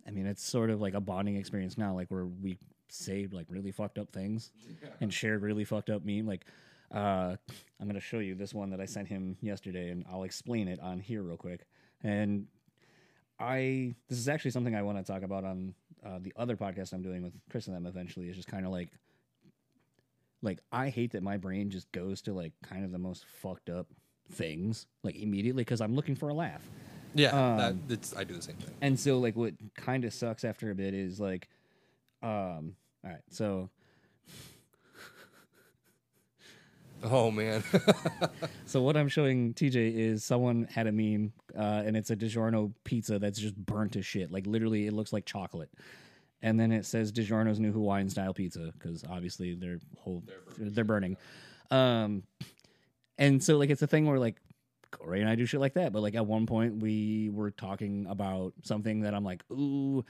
I 0.08 0.12
mean, 0.12 0.26
it's 0.26 0.44
sort 0.44 0.70
of 0.70 0.80
like 0.80 0.94
a 0.94 1.02
bonding 1.02 1.36
experience 1.36 1.78
now, 1.78 1.94
like 1.94 2.08
where 2.10 2.26
we 2.26 2.58
say 2.88 3.28
like 3.30 3.48
really 3.50 3.72
fucked 3.72 3.98
up 3.98 4.12
things 4.14 4.52
and 5.02 5.14
shared 5.14 5.42
really 5.42 5.66
fucked 5.66 5.90
up 5.90 6.06
meme. 6.06 6.26
Like, 6.26 6.46
uh, 6.94 7.36
I'm 7.82 7.88
gonna 7.88 8.00
show 8.00 8.20
you 8.20 8.36
this 8.36 8.54
one 8.54 8.70
that 8.70 8.80
I 8.80 8.86
sent 8.86 9.08
him 9.08 9.36
yesterday, 9.42 9.90
and 9.90 10.06
I'll 10.10 10.24
explain 10.24 10.68
it 10.68 10.80
on 10.80 11.00
here 11.00 11.24
real 11.24 11.36
quick. 11.36 11.66
And 12.06 12.46
I, 13.40 13.96
this 14.08 14.20
is 14.20 14.30
actually 14.30 14.52
something 14.52 14.76
I 14.76 14.84
want 14.84 14.98
to 15.00 15.04
talk 15.04 15.24
about 15.24 15.44
on 15.44 15.74
uh, 16.06 16.20
the 16.22 16.34
other 16.36 16.56
podcast 16.56 16.94
I'm 16.94 17.02
doing 17.02 17.24
with 17.24 17.34
Chris 17.50 17.66
and 17.66 17.76
them. 17.76 17.88
Eventually, 17.88 18.30
is 18.30 18.36
just 18.36 18.48
kind 18.48 18.66
of 18.66 18.72
like, 18.72 18.90
like 20.44 20.60
I 20.72 20.90
hate 20.90 21.14
that 21.14 21.24
my 21.24 21.38
brain 21.38 21.72
just 21.72 21.92
goes 21.92 22.22
to 22.24 22.34
like 22.34 22.54
kind 22.64 22.86
of 22.86 22.92
the 22.92 23.00
most 23.00 23.26
fucked 23.26 23.70
up 23.70 23.88
things 24.32 24.86
like 25.04 25.16
immediately 25.16 25.62
because 25.64 25.82
I'm 25.82 25.96
looking 25.96 26.16
for 26.16 26.30
a 26.30 26.34
laugh. 26.34 26.70
Yeah, 27.16 27.32
that, 27.32 27.72
Um, 27.72 27.82
it's, 27.90 28.16
I 28.16 28.24
do 28.24 28.36
the 28.36 28.42
same 28.42 28.58
thing. 28.58 28.76
And 28.82 29.00
so 29.00 29.18
like 29.18 29.36
what 29.36 29.54
kind 29.76 30.06
of 30.06 30.14
sucks 30.14 30.44
after 30.44 30.70
a 30.70 30.76
bit 30.76 30.94
is 30.94 31.20
like 31.20 31.48
um 32.22 32.76
all 33.04 33.12
right, 33.12 33.22
so 33.30 33.70
Oh 37.04 37.30
man, 37.30 37.64
so 38.66 38.82
what 38.82 38.98
I'm 38.98 39.08
showing 39.08 39.54
TJ 39.54 39.96
is 39.96 40.24
someone 40.24 40.68
had 40.72 40.88
a 40.88 40.92
meme 40.92 41.34
uh 41.58 41.84
and 41.86 41.96
it's 41.96 42.10
a 42.10 42.16
DiGiorno 42.16 42.74
pizza 42.84 43.20
that's 43.20 43.40
just 43.40 43.56
burnt 43.56 43.94
to 43.94 44.02
shit. 44.02 44.32
Like 44.32 44.48
literally 44.48 44.88
it 44.88 44.94
looks 44.94 45.14
like 45.14 45.26
chocolate. 45.26 45.70
And 46.42 46.60
then 46.60 46.72
it 46.72 46.86
says 46.86 47.12
DiGiorno's 47.12 47.60
new 47.60 47.72
Hawaiian 47.72 48.10
style 48.10 48.34
pizza 48.34 48.74
cuz 48.80 49.04
obviously 49.10 49.56
they're 49.56 49.80
whole 50.00 50.24
they're 50.58 50.84
burning. 50.84 51.18
Um 51.70 52.24
and 53.18 53.44
so 53.44 53.58
like 53.58 53.70
it's 53.70 53.82
a 53.82 53.88
thing 53.88 54.06
where 54.06 54.20
like 54.20 54.38
Corey 54.92 55.20
and 55.22 55.30
I 55.30 55.36
do 55.36 55.46
shit 55.46 55.60
like 55.60 55.74
that, 55.74 55.92
but 55.92 56.02
like 56.02 56.16
at 56.16 56.26
one 56.26 56.46
point 56.46 56.82
we 56.82 57.30
were 57.32 57.52
talking 57.52 58.06
about 58.08 58.54
something 58.64 59.02
that 59.02 59.14
I'm 59.14 59.26
like, 59.26 59.44
"Ooh, 59.52 60.06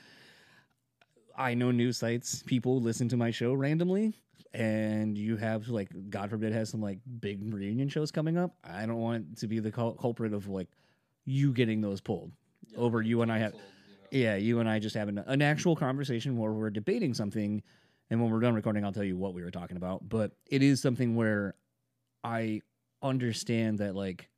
I 1.38 1.54
know 1.54 1.72
news 1.72 1.98
sites 1.98 2.44
people 2.44 2.82
listen 2.82 3.10
to 3.10 3.18
my 3.18 3.32
show 3.32 3.54
randomly, 3.54 4.14
and 4.54 5.18
you 5.18 5.38
have 5.38 5.68
like 5.70 5.90
God 6.10 6.30
Forbid 6.30 6.54
has 6.54 6.70
some 6.70 6.82
like 6.82 7.00
big 7.20 7.54
reunion 7.54 7.90
shows 7.90 8.12
coming 8.12 8.38
up. 8.38 8.56
I 8.64 8.86
don't 8.86 8.98
want 9.00 9.38
to 9.40 9.48
be 9.48 9.60
the 9.60 9.72
cul- 9.72 9.94
culprit 9.94 10.34
of 10.34 10.48
like 10.48 10.70
you 11.26 11.54
getting 11.54 11.82
those 11.82 12.02
pulled 12.02 12.32
over 12.78 13.02
you 13.02 13.22
and 13.22 13.32
I 13.32 13.40
have. 13.40 13.54
Yeah, 14.12 14.36
you 14.36 14.60
and 14.60 14.70
I 14.70 14.80
just 14.80 14.96
having 14.96 15.18
an 15.18 15.42
actual 15.42 15.76
conversation 15.76 16.38
where 16.38 16.52
we're 16.52 16.70
debating 16.70 17.14
something, 17.14 17.62
and 18.10 18.22
when 18.22 18.32
we're 18.32 18.40
done 18.40 18.54
recording, 18.54 18.86
I'll 18.86 18.94
tell 18.94 19.04
you 19.04 19.18
what 19.18 19.34
we 19.34 19.44
were 19.44 19.52
talking 19.52 19.78
about. 19.78 20.08
But 20.08 20.32
it 20.46 20.62
is 20.62 20.82
something 20.82 21.16
where 21.16 21.56
I 22.24 22.62
understand 23.02 23.80
that 23.80 23.96
like 23.96 24.30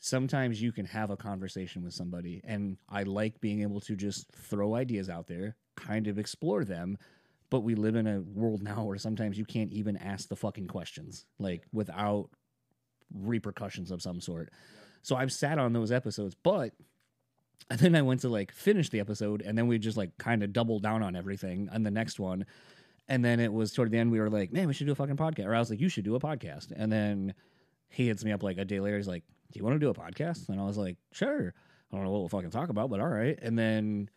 sometimes 0.00 0.60
you 0.60 0.72
can 0.72 0.86
have 0.86 1.10
a 1.10 1.16
conversation 1.16 1.82
with 1.82 1.92
somebody 1.92 2.40
and 2.44 2.78
I 2.88 3.02
like 3.02 3.40
being 3.40 3.62
able 3.62 3.80
to 3.82 3.94
just 3.94 4.30
throw 4.32 4.74
ideas 4.74 5.08
out 5.10 5.26
there, 5.26 5.56
kind 5.76 6.06
of 6.06 6.18
explore 6.18 6.64
them, 6.64 6.96
but 7.50 7.60
we 7.60 7.74
live 7.74 7.96
in 7.96 8.06
a 8.06 8.20
world 8.20 8.62
now 8.62 8.84
where 8.84 8.98
sometimes 8.98 9.38
you 9.38 9.44
can't 9.44 9.72
even 9.72 9.96
ask 9.96 10.28
the 10.28 10.36
fucking 10.36 10.68
questions 10.68 11.26
like 11.38 11.64
without 11.72 12.30
repercussions 13.12 13.90
of 13.90 14.02
some 14.02 14.20
sort. 14.20 14.50
So 15.02 15.16
I've 15.16 15.32
sat 15.32 15.58
on 15.58 15.72
those 15.72 15.92
episodes, 15.92 16.36
but 16.42 16.72
and 17.68 17.78
then 17.80 17.94
I 17.94 18.02
went 18.02 18.20
to 18.20 18.28
like 18.28 18.52
finish 18.52 18.88
the 18.88 19.00
episode 19.00 19.42
and 19.42 19.56
then 19.58 19.66
we 19.66 19.78
just 19.78 19.96
like 19.96 20.16
kind 20.18 20.42
of 20.42 20.52
doubled 20.52 20.82
down 20.82 21.02
on 21.02 21.16
everything 21.16 21.68
on 21.72 21.82
the 21.82 21.90
next 21.90 22.18
one. 22.20 22.46
And 23.08 23.24
then 23.24 23.40
it 23.40 23.52
was 23.52 23.72
toward 23.72 23.90
the 23.90 23.98
end 23.98 24.12
we 24.12 24.20
were 24.20 24.30
like, 24.30 24.52
man, 24.52 24.68
we 24.68 24.74
should 24.74 24.86
do 24.86 24.92
a 24.92 24.96
fucking 24.96 25.16
podcast. 25.16 25.46
Or 25.46 25.54
I 25.54 25.58
was 25.58 25.68
like, 25.68 25.80
you 25.80 25.88
should 25.88 26.04
do 26.04 26.14
a 26.14 26.20
podcast. 26.20 26.72
And 26.74 26.92
then 26.92 27.34
he 27.90 28.06
hits 28.06 28.24
me 28.24 28.32
up 28.32 28.42
like 28.42 28.58
a 28.58 28.64
day 28.64 28.80
later. 28.80 28.96
He's 28.96 29.08
like, 29.08 29.24
"Do 29.52 29.58
you 29.58 29.64
want 29.64 29.74
to 29.74 29.80
do 29.80 29.90
a 29.90 29.94
podcast?" 29.94 30.48
And 30.48 30.60
I 30.60 30.64
was 30.64 30.78
like, 30.78 30.96
"Sure." 31.12 31.52
I 31.92 31.96
don't 31.96 32.04
know 32.04 32.12
what 32.12 32.20
we'll 32.20 32.28
fucking 32.28 32.50
talk 32.50 32.68
about, 32.68 32.88
but 32.88 33.00
all 33.00 33.08
right. 33.08 33.36
And 33.42 33.58
then 33.58 34.08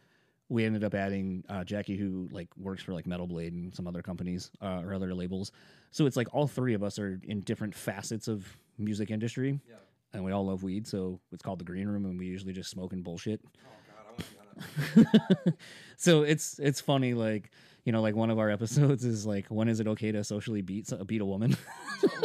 we 0.50 0.66
ended 0.66 0.84
up 0.84 0.94
adding 0.94 1.44
uh, 1.50 1.64
Jackie, 1.64 1.98
who 1.98 2.28
like 2.32 2.48
works 2.58 2.84
for 2.84 2.94
like 2.94 3.08
Metal 3.08 3.28
Blade 3.28 3.54
and 3.54 3.74
some 3.74 3.88
other 3.88 4.02
companies 4.02 4.52
uh, 4.62 4.82
or 4.84 4.94
other 4.94 5.14
labels. 5.14 5.52
So 5.92 6.06
it's 6.06 6.18
like 6.18 6.28
all 6.34 6.48
three 6.48 6.74
of 6.74 6.84
us 6.84 7.00
are 7.00 7.20
in 7.24 7.42
different 7.42 7.74
facets 7.76 8.28
of 8.28 8.46
music 8.78 9.10
industry, 9.12 9.60
Yeah. 9.70 9.76
and 10.14 10.24
we 10.24 10.32
all 10.32 10.46
love 10.46 10.64
weed. 10.64 10.88
So 10.88 11.20
it's 11.32 11.42
called 11.44 11.60
the 11.60 11.66
Green 11.66 11.88
Room, 11.88 12.06
and 12.06 12.20
we 12.20 12.26
usually 12.26 12.54
just 12.54 12.70
smoke 12.70 12.94
and 12.94 13.04
bullshit. 13.04 13.42
Oh 13.46 13.70
God, 13.88 13.98
I 14.00 14.12
want 14.12 14.18
to 14.20 15.00
be 15.00 15.06
on 15.08 15.44
that. 15.46 15.54
so 15.98 16.24
it's 16.24 16.60
it's 16.60 16.82
funny, 16.82 17.14
like 17.14 17.52
you 17.86 17.92
know, 17.92 18.02
like 18.02 18.16
one 18.16 18.30
of 18.30 18.40
our 18.40 18.50
episodes 18.50 19.04
is 19.06 19.26
like, 19.26 19.48
when 19.48 19.68
is 19.68 19.80
it 19.80 19.88
okay 19.88 20.12
to 20.12 20.24
socially 20.24 20.62
beat 20.62 20.88
so- 20.88 21.04
beat 21.04 21.22
a 21.22 21.26
woman? 21.26 21.56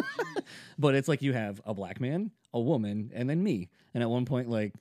but 0.79 0.95
it's 0.95 1.09
like 1.09 1.23
you 1.23 1.33
have 1.33 1.61
a 1.65 1.75
black 1.75 2.01
man, 2.01 2.31
a 2.55 2.61
woman, 2.61 3.11
and 3.15 3.29
then 3.29 3.43
me, 3.43 3.69
and 3.95 4.03
at 4.03 4.09
one 4.11 4.25
point, 4.25 4.49
like 4.49 4.73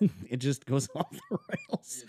it 0.28 0.38
just 0.38 0.66
goes 0.66 0.88
off 0.94 1.10
the 1.30 1.38
rails. 1.48 2.04
It 2.04 2.08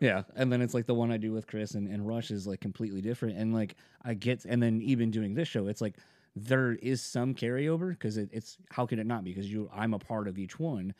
Yeah, 0.00 0.22
and 0.34 0.52
then 0.52 0.60
it's 0.60 0.74
like 0.74 0.86
the 0.86 0.94
one 0.94 1.10
I 1.10 1.16
do 1.16 1.32
with 1.32 1.46
Chris 1.46 1.74
and, 1.74 1.88
and 1.88 2.06
Rush 2.06 2.30
is 2.30 2.46
like 2.46 2.60
completely 2.60 3.00
different, 3.00 3.38
and 3.38 3.54
like 3.54 3.76
I 4.04 4.14
get, 4.14 4.44
and 4.44 4.62
then 4.62 4.82
even 4.82 5.10
doing 5.10 5.34
this 5.34 5.48
show, 5.48 5.68
it's 5.68 5.80
like 5.80 5.96
there 6.34 6.72
is 6.72 7.00
some 7.00 7.34
carryover 7.34 7.90
because 7.90 8.18
it, 8.18 8.28
it's 8.32 8.58
how 8.70 8.84
can 8.84 8.98
it 8.98 9.06
not 9.06 9.24
be? 9.24 9.32
Because 9.32 9.50
you, 9.50 9.70
I'm 9.74 9.94
a 9.94 9.98
part 9.98 10.28
of 10.28 10.38
each 10.38 10.58
one, 10.58 10.94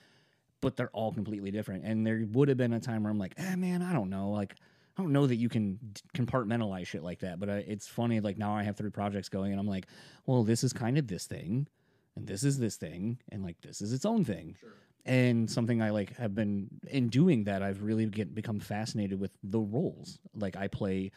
but 0.62 0.76
they're 0.76 0.90
all 0.90 1.12
completely 1.12 1.50
different. 1.50 1.84
And 1.84 2.06
there 2.06 2.24
would 2.32 2.48
have 2.48 2.56
been 2.56 2.72
a 2.72 2.80
time 2.80 3.02
where 3.02 3.10
I'm 3.10 3.18
like, 3.18 3.34
eh, 3.36 3.54
man, 3.56 3.82
I 3.82 3.92
don't 3.92 4.08
know, 4.08 4.30
like 4.30 4.54
I 4.96 5.02
don't 5.02 5.12
know 5.12 5.26
that 5.26 5.36
you 5.36 5.50
can 5.50 5.78
compartmentalize 6.14 6.86
shit 6.86 7.02
like 7.02 7.18
that. 7.20 7.38
But 7.38 7.50
I, 7.50 7.56
it's 7.68 7.86
funny, 7.86 8.20
like 8.20 8.38
now 8.38 8.56
I 8.56 8.62
have 8.62 8.76
three 8.76 8.90
projects 8.90 9.28
going, 9.28 9.52
and 9.52 9.60
I'm 9.60 9.68
like, 9.68 9.86
well, 10.24 10.42
this 10.42 10.64
is 10.64 10.72
kind 10.72 10.96
of 10.96 11.06
this 11.06 11.26
thing, 11.26 11.68
and 12.16 12.26
this 12.26 12.42
is 12.44 12.58
this 12.58 12.76
thing, 12.76 13.18
and 13.30 13.44
like 13.44 13.60
this 13.60 13.82
is 13.82 13.92
its 13.92 14.06
own 14.06 14.24
thing 14.24 14.56
Sure. 14.58 14.70
And 15.06 15.48
something 15.48 15.80
I 15.80 15.90
like 15.90 16.16
have 16.16 16.34
been 16.34 16.68
in 16.88 17.08
doing 17.08 17.44
that 17.44 17.62
I've 17.62 17.80
really 17.82 18.06
get 18.06 18.34
become 18.34 18.58
fascinated 18.58 19.20
with 19.20 19.30
the 19.42 19.60
roles. 19.60 20.18
Like 20.34 20.56
I 20.56 20.66
play 20.66 21.12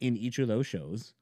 in 0.00 0.16
each 0.16 0.38
of 0.38 0.48
those 0.48 0.66
shows 0.66 1.12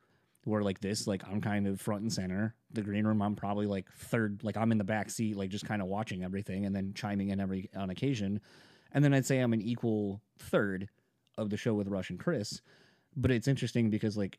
where 0.45 0.63
like 0.63 0.81
this 0.81 1.09
like 1.09 1.25
I'm 1.29 1.41
kind 1.41 1.67
of 1.67 1.81
front 1.81 2.03
and 2.03 2.13
center. 2.13 2.55
The 2.73 2.83
green 2.83 3.07
room 3.07 3.21
I'm 3.21 3.35
probably 3.35 3.67
like 3.67 3.91
third 3.93 4.45
like 4.45 4.57
I'm 4.57 4.71
in 4.71 4.79
the 4.79 4.85
back 4.85 5.11
seat 5.11 5.37
like 5.37 5.51
just 5.51 5.67
kind 5.67 5.83
of 5.83 5.89
watching 5.89 6.23
everything 6.23 6.65
and 6.65 6.75
then 6.75 6.95
chiming 6.95 7.31
in 7.31 7.41
every 7.41 7.69
on 7.77 7.91
occasion. 7.91 8.41
And 8.93 9.05
then 9.05 9.13
I'd 9.13 9.27
say 9.27 9.41
I'm 9.41 9.53
an 9.53 9.61
equal 9.61 10.23
third 10.39 10.89
of 11.37 11.51
the 11.51 11.57
show 11.57 11.75
with 11.75 11.89
Rush 11.89 12.11
and 12.11 12.21
Chris. 12.21 12.63
But 13.17 13.33
it's 13.33 13.49
interesting 13.49 13.91
because 13.91 14.17
like 14.17 14.39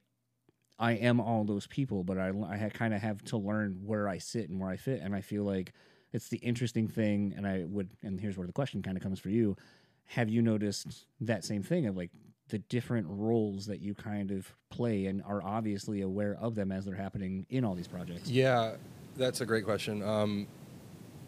I 0.79 0.93
am 0.93 1.19
all 1.19 1.43
those 1.43 1.67
people 1.67 2.05
but 2.05 2.17
I 2.17 2.29
I 2.29 2.71
kind 2.73 2.93
of 2.93 3.01
have 3.01 3.21
to 3.25 3.37
learn 3.37 3.81
where 3.83 4.07
I 4.07 4.19
sit 4.19 4.47
and 4.47 4.57
where 4.57 4.69
I 4.69 4.77
fit. 4.77 5.01
And 5.01 5.13
I 5.13 5.19
feel 5.19 5.43
like 5.43 5.73
it's 6.13 6.29
the 6.29 6.37
interesting 6.37 6.87
thing 6.87 7.33
and 7.35 7.47
i 7.47 7.63
would 7.65 7.89
and 8.03 8.19
here's 8.19 8.37
where 8.37 8.47
the 8.47 8.53
question 8.53 8.81
kind 8.81 8.97
of 8.97 9.03
comes 9.03 9.19
for 9.19 9.29
you 9.29 9.55
have 10.05 10.29
you 10.29 10.41
noticed 10.41 11.05
that 11.19 11.43
same 11.43 11.63
thing 11.63 11.85
of 11.85 11.97
like 11.97 12.11
the 12.49 12.59
different 12.59 13.05
roles 13.09 13.65
that 13.65 13.81
you 13.81 13.93
kind 13.93 14.31
of 14.31 14.53
play 14.69 15.07
and 15.07 15.21
are 15.23 15.43
obviously 15.43 16.01
aware 16.01 16.37
of 16.39 16.55
them 16.55 16.71
as 16.71 16.85
they're 16.85 16.95
happening 16.95 17.45
in 17.49 17.65
all 17.65 17.75
these 17.75 17.87
projects 17.87 18.29
Yeah, 18.29 18.75
that's 19.17 19.41
a 19.41 19.45
great 19.45 19.65
question. 19.65 20.01
Um, 20.03 20.47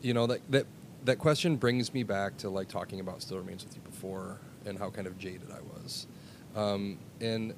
you 0.01 0.13
know 0.13 0.27
that 0.27 0.39
that 0.49 0.65
that 1.05 1.19
question 1.19 1.55
brings 1.55 1.93
me 1.93 2.03
back 2.03 2.37
to 2.37 2.49
like 2.49 2.67
talking 2.67 2.99
about 2.99 3.21
Still 3.21 3.37
Remains 3.37 3.65
with 3.65 3.75
you 3.75 3.81
before 3.81 4.39
and 4.65 4.77
how 4.77 4.89
kind 4.89 5.07
of 5.07 5.17
jaded 5.17 5.49
I 5.51 5.59
was, 5.61 6.07
um, 6.55 6.99
and 7.19 7.53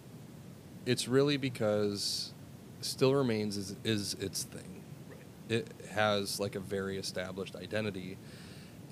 it's 0.85 1.07
really 1.07 1.38
because 1.38 2.34
Still 2.81 3.14
Remains 3.14 3.57
is 3.57 3.76
is 3.84 4.15
its 4.15 4.43
thing. 4.43 4.80
It 5.51 5.67
has 5.91 6.39
like 6.39 6.55
a 6.55 6.61
very 6.61 6.97
established 6.97 7.57
identity, 7.57 8.17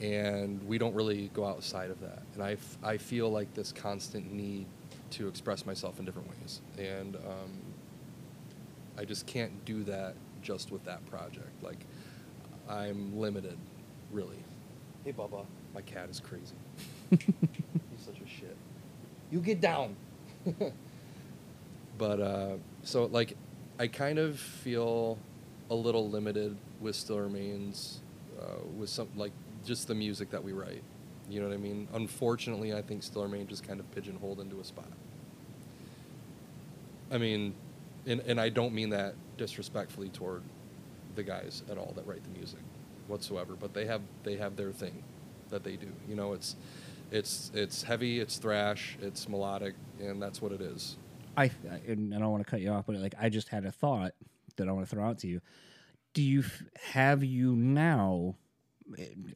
and 0.02 0.62
we 0.68 0.78
don't 0.78 0.94
really 0.94 1.30
go 1.34 1.46
outside 1.46 1.90
of 1.90 2.02
that. 2.02 2.22
And 2.34 2.44
I, 2.44 2.54
f- 2.54 2.78
I 2.84 2.98
feel 2.98 3.30
like 3.30 3.54
this 3.54 3.72
constant 3.72 4.34
need 4.34 4.66
to 5.12 5.30
express 5.30 5.66
myself 5.66 6.00
in 6.00 6.06
different 6.06 6.30
ways, 6.30 6.60
and 6.78 7.16
um, 7.16 7.52
I 8.98 9.06
just 9.06 9.26
can't 9.26 9.64
do 9.64 9.86
that 9.86 10.16
just 10.42 10.70
with 10.70 10.84
that 10.84 11.06
project. 11.10 11.64
Like, 11.64 11.86
I'm 12.70 13.18
limited, 13.18 13.58
really. 14.12 14.44
Hey, 15.06 15.14
Bubba, 15.14 15.46
my 15.74 15.82
cat 15.82 16.10
is 16.10 16.20
crazy. 16.20 16.56
He's 17.10 18.06
such 18.06 18.20
a 18.20 18.28
shit. 18.28 18.58
You 19.32 19.40
get 19.40 19.62
down. 19.62 19.96
but 21.98 22.20
uh, 22.20 22.56
so 22.84 23.06
like, 23.06 23.38
I 23.80 23.88
kind 23.88 24.20
of 24.20 24.38
feel 24.38 25.18
a 25.70 25.76
little 25.76 26.10
limited 26.10 26.58
with 26.80 26.96
Still 26.96 27.20
Remains, 27.20 28.02
uh, 28.40 28.64
with 28.78 28.90
some 28.90 29.08
like 29.16 29.32
just 29.66 29.88
the 29.88 29.96
music 29.96 30.32
that 30.32 30.44
we 30.44 30.52
write. 30.52 30.84
You 31.30 31.42
know 31.42 31.48
what 31.48 31.54
I 31.54 31.58
mean? 31.58 31.88
Unfortunately, 31.94 32.74
I 32.74 32.82
think 32.82 33.04
Still 33.04 33.24
Remains 33.24 33.52
is 33.52 33.62
kind 33.62 33.80
of 33.80 33.90
pigeonholed 33.92 34.40
into 34.40 34.60
a 34.60 34.64
spot. 34.64 34.92
I 37.12 37.18
mean, 37.18 37.54
and, 38.06 38.22
and 38.22 38.40
I 38.40 38.50
don't 38.50 38.74
mean 38.74 38.90
that 38.90 39.16
disrespectfully 39.38 40.10
toward 40.10 40.42
the 41.16 41.24
guys 41.24 41.64
at 41.70 41.78
all 41.78 41.94
that 41.96 42.06
write 42.08 42.24
the 42.24 42.30
music 42.38 42.60
whatsoever, 43.08 43.56
but 43.60 43.74
they 43.74 43.86
have 43.86 44.02
they 44.24 44.38
have 44.38 44.56
their 44.56 44.72
thing 44.72 45.04
that 45.50 45.64
they 45.64 45.76
do. 45.76 45.88
You 46.08 46.16
know, 46.16 46.34
it's 46.34 46.56
it's 47.12 47.52
it's 47.54 47.84
heavy, 47.84 48.20
it's 48.20 48.38
thrash, 48.38 48.98
it's 49.02 49.28
melodic, 49.28 49.76
and 50.00 50.22
that's 50.22 50.42
what 50.42 50.52
it 50.52 50.62
is. 50.62 50.98
I, 51.38 51.46
I 51.46 51.52
and 51.88 52.14
I 52.14 52.20
don't 52.20 52.32
want 52.32 52.44
to 52.44 52.50
cut 52.50 52.60
you 52.60 52.72
off 52.72 52.86
but 52.88 52.96
like 52.96 53.16
I 53.20 53.30
just 53.30 53.50
had 53.50 53.66
a 53.66 53.72
thought 53.72 54.14
that 54.60 54.70
I 54.70 54.72
want 54.72 54.88
to 54.88 54.96
throw 54.96 55.06
out 55.06 55.20
to 55.20 55.28
you 55.28 55.42
do 56.14 56.24
you 56.24 56.44
have 56.94 57.24
you 57.24 57.56
now 57.56 58.36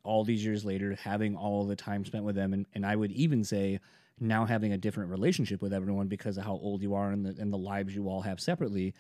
all 0.04 0.24
these 0.24 0.44
years 0.44 0.66
later 0.66 0.98
having 1.02 1.36
all 1.36 1.66
the 1.66 1.76
time 1.76 2.06
spent 2.06 2.24
with 2.24 2.36
them 2.36 2.54
and, 2.54 2.66
and 2.74 2.86
I 2.86 2.96
would 2.96 3.12
even 3.12 3.44
say 3.44 3.80
now 4.20 4.46
having 4.46 4.74
a 4.74 4.78
different 4.78 5.12
relationship 5.12 5.62
with 5.62 5.74
everyone 5.74 6.08
because 6.08 6.38
of 6.38 6.46
how 6.46 6.54
old 6.54 6.82
you 6.82 6.96
are 6.96 7.12
and 7.12 7.26
the, 7.26 7.42
and 7.42 7.52
the 7.52 7.58
lives 7.58 7.96
you 7.96 8.08
all 8.08 8.22
have 8.22 8.40
separately 8.40 8.94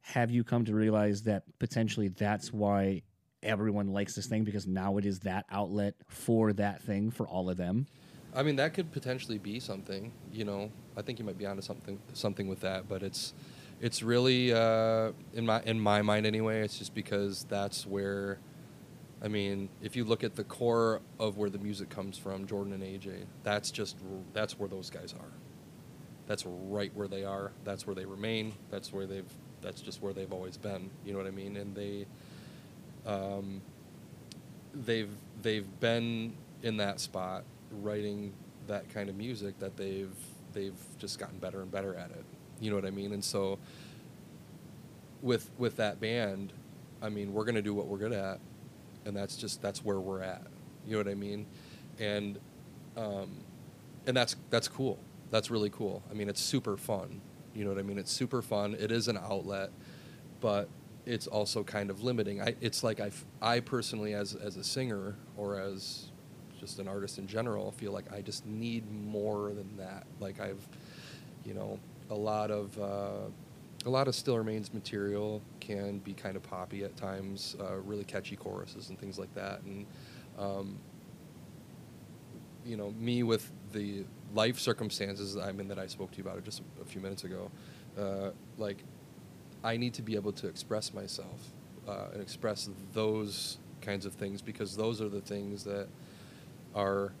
have 0.00 0.30
you 0.30 0.44
come 0.44 0.64
to 0.66 0.74
realize 0.74 1.22
that 1.22 1.42
potentially 1.58 2.08
that's 2.08 2.52
why 2.52 3.02
everyone 3.42 3.88
likes 3.88 4.14
this 4.14 4.26
thing 4.26 4.44
because 4.44 4.66
now 4.66 4.96
it 4.96 5.04
is 5.04 5.20
that 5.20 5.44
outlet 5.50 5.94
for 6.08 6.52
that 6.52 6.82
thing 6.82 7.10
for 7.10 7.26
all 7.26 7.50
of 7.50 7.56
them 7.56 7.86
I 8.34 8.42
mean, 8.42 8.56
that 8.56 8.74
could 8.74 8.90
potentially 8.90 9.38
be 9.38 9.60
something. 9.60 10.12
You 10.32 10.44
know, 10.44 10.72
I 10.96 11.02
think 11.02 11.18
you 11.18 11.24
might 11.24 11.38
be 11.38 11.46
onto 11.46 11.62
something 11.62 12.00
something 12.14 12.48
with 12.48 12.60
that, 12.60 12.88
but 12.88 13.02
it's 13.02 13.32
it's 13.84 14.02
really 14.02 14.50
uh, 14.50 15.12
in 15.34 15.44
my 15.44 15.60
in 15.64 15.78
my 15.78 16.00
mind 16.00 16.24
anyway. 16.24 16.62
It's 16.62 16.78
just 16.78 16.94
because 16.94 17.44
that's 17.50 17.86
where, 17.86 18.38
I 19.22 19.28
mean, 19.28 19.68
if 19.82 19.94
you 19.94 20.04
look 20.04 20.24
at 20.24 20.36
the 20.36 20.44
core 20.44 21.02
of 21.20 21.36
where 21.36 21.50
the 21.50 21.58
music 21.58 21.90
comes 21.90 22.16
from, 22.16 22.46
Jordan 22.46 22.72
and 22.72 22.82
AJ, 22.82 23.26
that's 23.42 23.70
just 23.70 23.98
that's 24.32 24.58
where 24.58 24.70
those 24.70 24.88
guys 24.88 25.12
are. 25.12 25.28
That's 26.26 26.46
right 26.46 26.90
where 26.94 27.08
they 27.08 27.24
are. 27.24 27.52
That's 27.64 27.86
where 27.86 27.94
they 27.94 28.06
remain. 28.06 28.54
That's 28.70 28.90
where 28.90 29.04
they've. 29.04 29.30
That's 29.60 29.82
just 29.82 30.00
where 30.00 30.14
they've 30.14 30.32
always 30.32 30.56
been. 30.56 30.88
You 31.04 31.12
know 31.12 31.18
what 31.18 31.28
I 31.28 31.32
mean? 31.32 31.58
And 31.58 31.74
they, 31.74 32.06
um, 33.04 33.60
they've 34.72 35.10
they've 35.42 35.68
been 35.80 36.32
in 36.62 36.78
that 36.78 37.00
spot 37.00 37.44
writing 37.70 38.32
that 38.66 38.88
kind 38.88 39.10
of 39.10 39.16
music 39.16 39.58
that 39.58 39.76
they've 39.76 40.16
they've 40.54 40.80
just 40.96 41.18
gotten 41.18 41.38
better 41.38 41.60
and 41.60 41.70
better 41.70 41.94
at 41.94 42.10
it. 42.12 42.24
You 42.64 42.70
know 42.70 42.76
what 42.76 42.86
I 42.86 42.90
mean? 42.90 43.12
And 43.12 43.22
so 43.22 43.58
with 45.20 45.50
with 45.58 45.76
that 45.76 46.00
band, 46.00 46.54
I 47.02 47.10
mean, 47.10 47.34
we're 47.34 47.44
gonna 47.44 47.60
do 47.60 47.74
what 47.74 47.88
we're 47.88 47.98
good 47.98 48.12
at, 48.12 48.40
and 49.04 49.14
that's 49.14 49.36
just 49.36 49.60
that's 49.60 49.84
where 49.84 50.00
we're 50.00 50.22
at. 50.22 50.46
You 50.86 50.92
know 50.92 50.98
what 50.98 51.08
I 51.08 51.14
mean? 51.14 51.44
And 52.00 52.38
um, 52.96 53.36
and 54.06 54.16
that's 54.16 54.36
that's 54.48 54.66
cool. 54.66 54.98
That's 55.30 55.50
really 55.50 55.68
cool. 55.68 56.02
I 56.10 56.14
mean, 56.14 56.30
it's 56.30 56.40
super 56.40 56.78
fun. 56.78 57.20
You 57.54 57.64
know 57.64 57.70
what 57.70 57.78
I 57.78 57.82
mean? 57.82 57.98
It's 57.98 58.10
super 58.10 58.40
fun. 58.40 58.74
It 58.78 58.90
is 58.90 59.08
an 59.08 59.18
outlet, 59.18 59.70
but 60.40 60.70
it's 61.04 61.26
also 61.26 61.62
kind 61.64 61.90
of 61.90 62.02
limiting. 62.02 62.40
I, 62.40 62.54
it's 62.62 62.82
like 62.82 62.98
I, 62.98 63.10
I 63.42 63.60
personally, 63.60 64.14
as 64.14 64.34
as 64.34 64.56
a 64.56 64.64
singer 64.64 65.16
or 65.36 65.60
as 65.60 66.06
just 66.58 66.78
an 66.78 66.88
artist 66.88 67.18
in 67.18 67.26
general, 67.26 67.72
feel 67.72 67.92
like 67.92 68.10
I 68.10 68.22
just 68.22 68.46
need 68.46 68.90
more 68.90 69.52
than 69.52 69.76
that. 69.76 70.06
Like 70.18 70.40
I've, 70.40 70.66
you 71.44 71.52
know, 71.52 71.78
a 72.10 72.14
lot 72.14 72.50
of 72.50 72.78
uh, 72.78 73.28
a 73.86 73.90
lot 73.90 74.08
of 74.08 74.14
Still 74.14 74.38
Remains 74.38 74.72
material 74.72 75.42
can 75.60 75.98
be 75.98 76.14
kind 76.14 76.36
of 76.36 76.42
poppy 76.42 76.84
at 76.84 76.96
times, 76.96 77.56
uh, 77.60 77.76
really 77.84 78.04
catchy 78.04 78.36
choruses 78.36 78.88
and 78.88 78.98
things 78.98 79.18
like 79.18 79.34
that, 79.34 79.60
and 79.62 79.86
um, 80.38 80.78
you 82.64 82.76
know, 82.76 82.92
me 82.98 83.22
with 83.22 83.50
the 83.72 84.04
life 84.34 84.58
circumstances 84.58 85.36
I'm 85.36 85.60
in 85.60 85.68
that 85.68 85.78
I 85.78 85.86
spoke 85.86 86.10
to 86.12 86.18
you 86.18 86.24
about 86.24 86.42
just 86.44 86.62
a 86.80 86.84
few 86.84 87.00
minutes 87.00 87.24
ago, 87.24 87.50
uh, 87.98 88.30
like 88.58 88.78
I 89.62 89.76
need 89.76 89.94
to 89.94 90.02
be 90.02 90.16
able 90.16 90.32
to 90.32 90.46
express 90.46 90.92
myself 90.92 91.52
uh, 91.86 92.06
and 92.12 92.22
express 92.22 92.68
those 92.92 93.58
kinds 93.80 94.06
of 94.06 94.14
things 94.14 94.40
because 94.40 94.76
those 94.76 95.00
are 95.00 95.08
the 95.08 95.20
things 95.20 95.64
that 95.64 95.88
are 96.74 97.12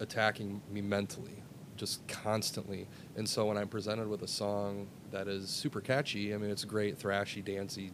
attacking 0.00 0.60
me 0.70 0.80
mentally 0.80 1.42
just 1.76 2.06
constantly. 2.08 2.88
And 3.16 3.28
so 3.28 3.46
when 3.46 3.56
I'm 3.56 3.68
presented 3.68 4.08
with 4.08 4.22
a 4.22 4.28
song 4.28 4.88
that 5.10 5.28
is 5.28 5.48
super 5.48 5.80
catchy, 5.80 6.34
I 6.34 6.38
mean, 6.38 6.50
it's 6.50 6.64
great, 6.64 6.98
thrashy, 6.98 7.44
dancey, 7.44 7.92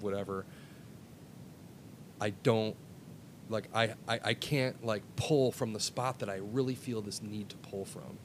whatever. 0.00 0.44
I 2.20 2.30
don't 2.30 2.76
like 3.48 3.68
I, 3.74 3.94
I 4.08 4.20
I 4.24 4.34
can't 4.34 4.84
like 4.84 5.02
pull 5.16 5.52
from 5.52 5.72
the 5.72 5.80
spot 5.80 6.18
that 6.20 6.28
I 6.28 6.36
really 6.36 6.74
feel 6.74 7.02
this 7.02 7.22
need 7.22 7.48
to 7.50 7.56
pull 7.56 7.84
from 7.84 8.18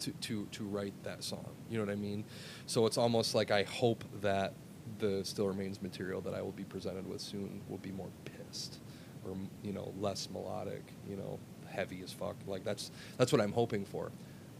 to 0.00 0.12
to 0.12 0.46
to 0.52 0.64
write 0.64 0.94
that 1.02 1.24
song. 1.24 1.48
You 1.68 1.78
know 1.78 1.84
what 1.84 1.92
I 1.92 1.96
mean? 1.96 2.24
So 2.66 2.86
it's 2.86 2.98
almost 2.98 3.34
like 3.34 3.50
I 3.50 3.64
hope 3.64 4.04
that 4.20 4.54
the 4.98 5.24
Still 5.24 5.48
Remains 5.48 5.82
material 5.82 6.20
that 6.22 6.34
I 6.34 6.42
will 6.42 6.52
be 6.52 6.64
presented 6.64 7.06
with 7.06 7.20
soon 7.20 7.62
will 7.68 7.78
be 7.78 7.90
more 7.90 8.10
pissed 8.24 8.78
or 9.24 9.36
you 9.62 9.72
know 9.72 9.92
less 9.98 10.28
melodic, 10.30 10.92
you 11.08 11.16
know, 11.16 11.38
heavy 11.74 12.00
as 12.02 12.12
fuck. 12.12 12.36
Like 12.46 12.64
that's 12.64 12.90
that's 13.18 13.32
what 13.32 13.40
I'm 13.40 13.52
hoping 13.52 13.84
for. 13.84 14.10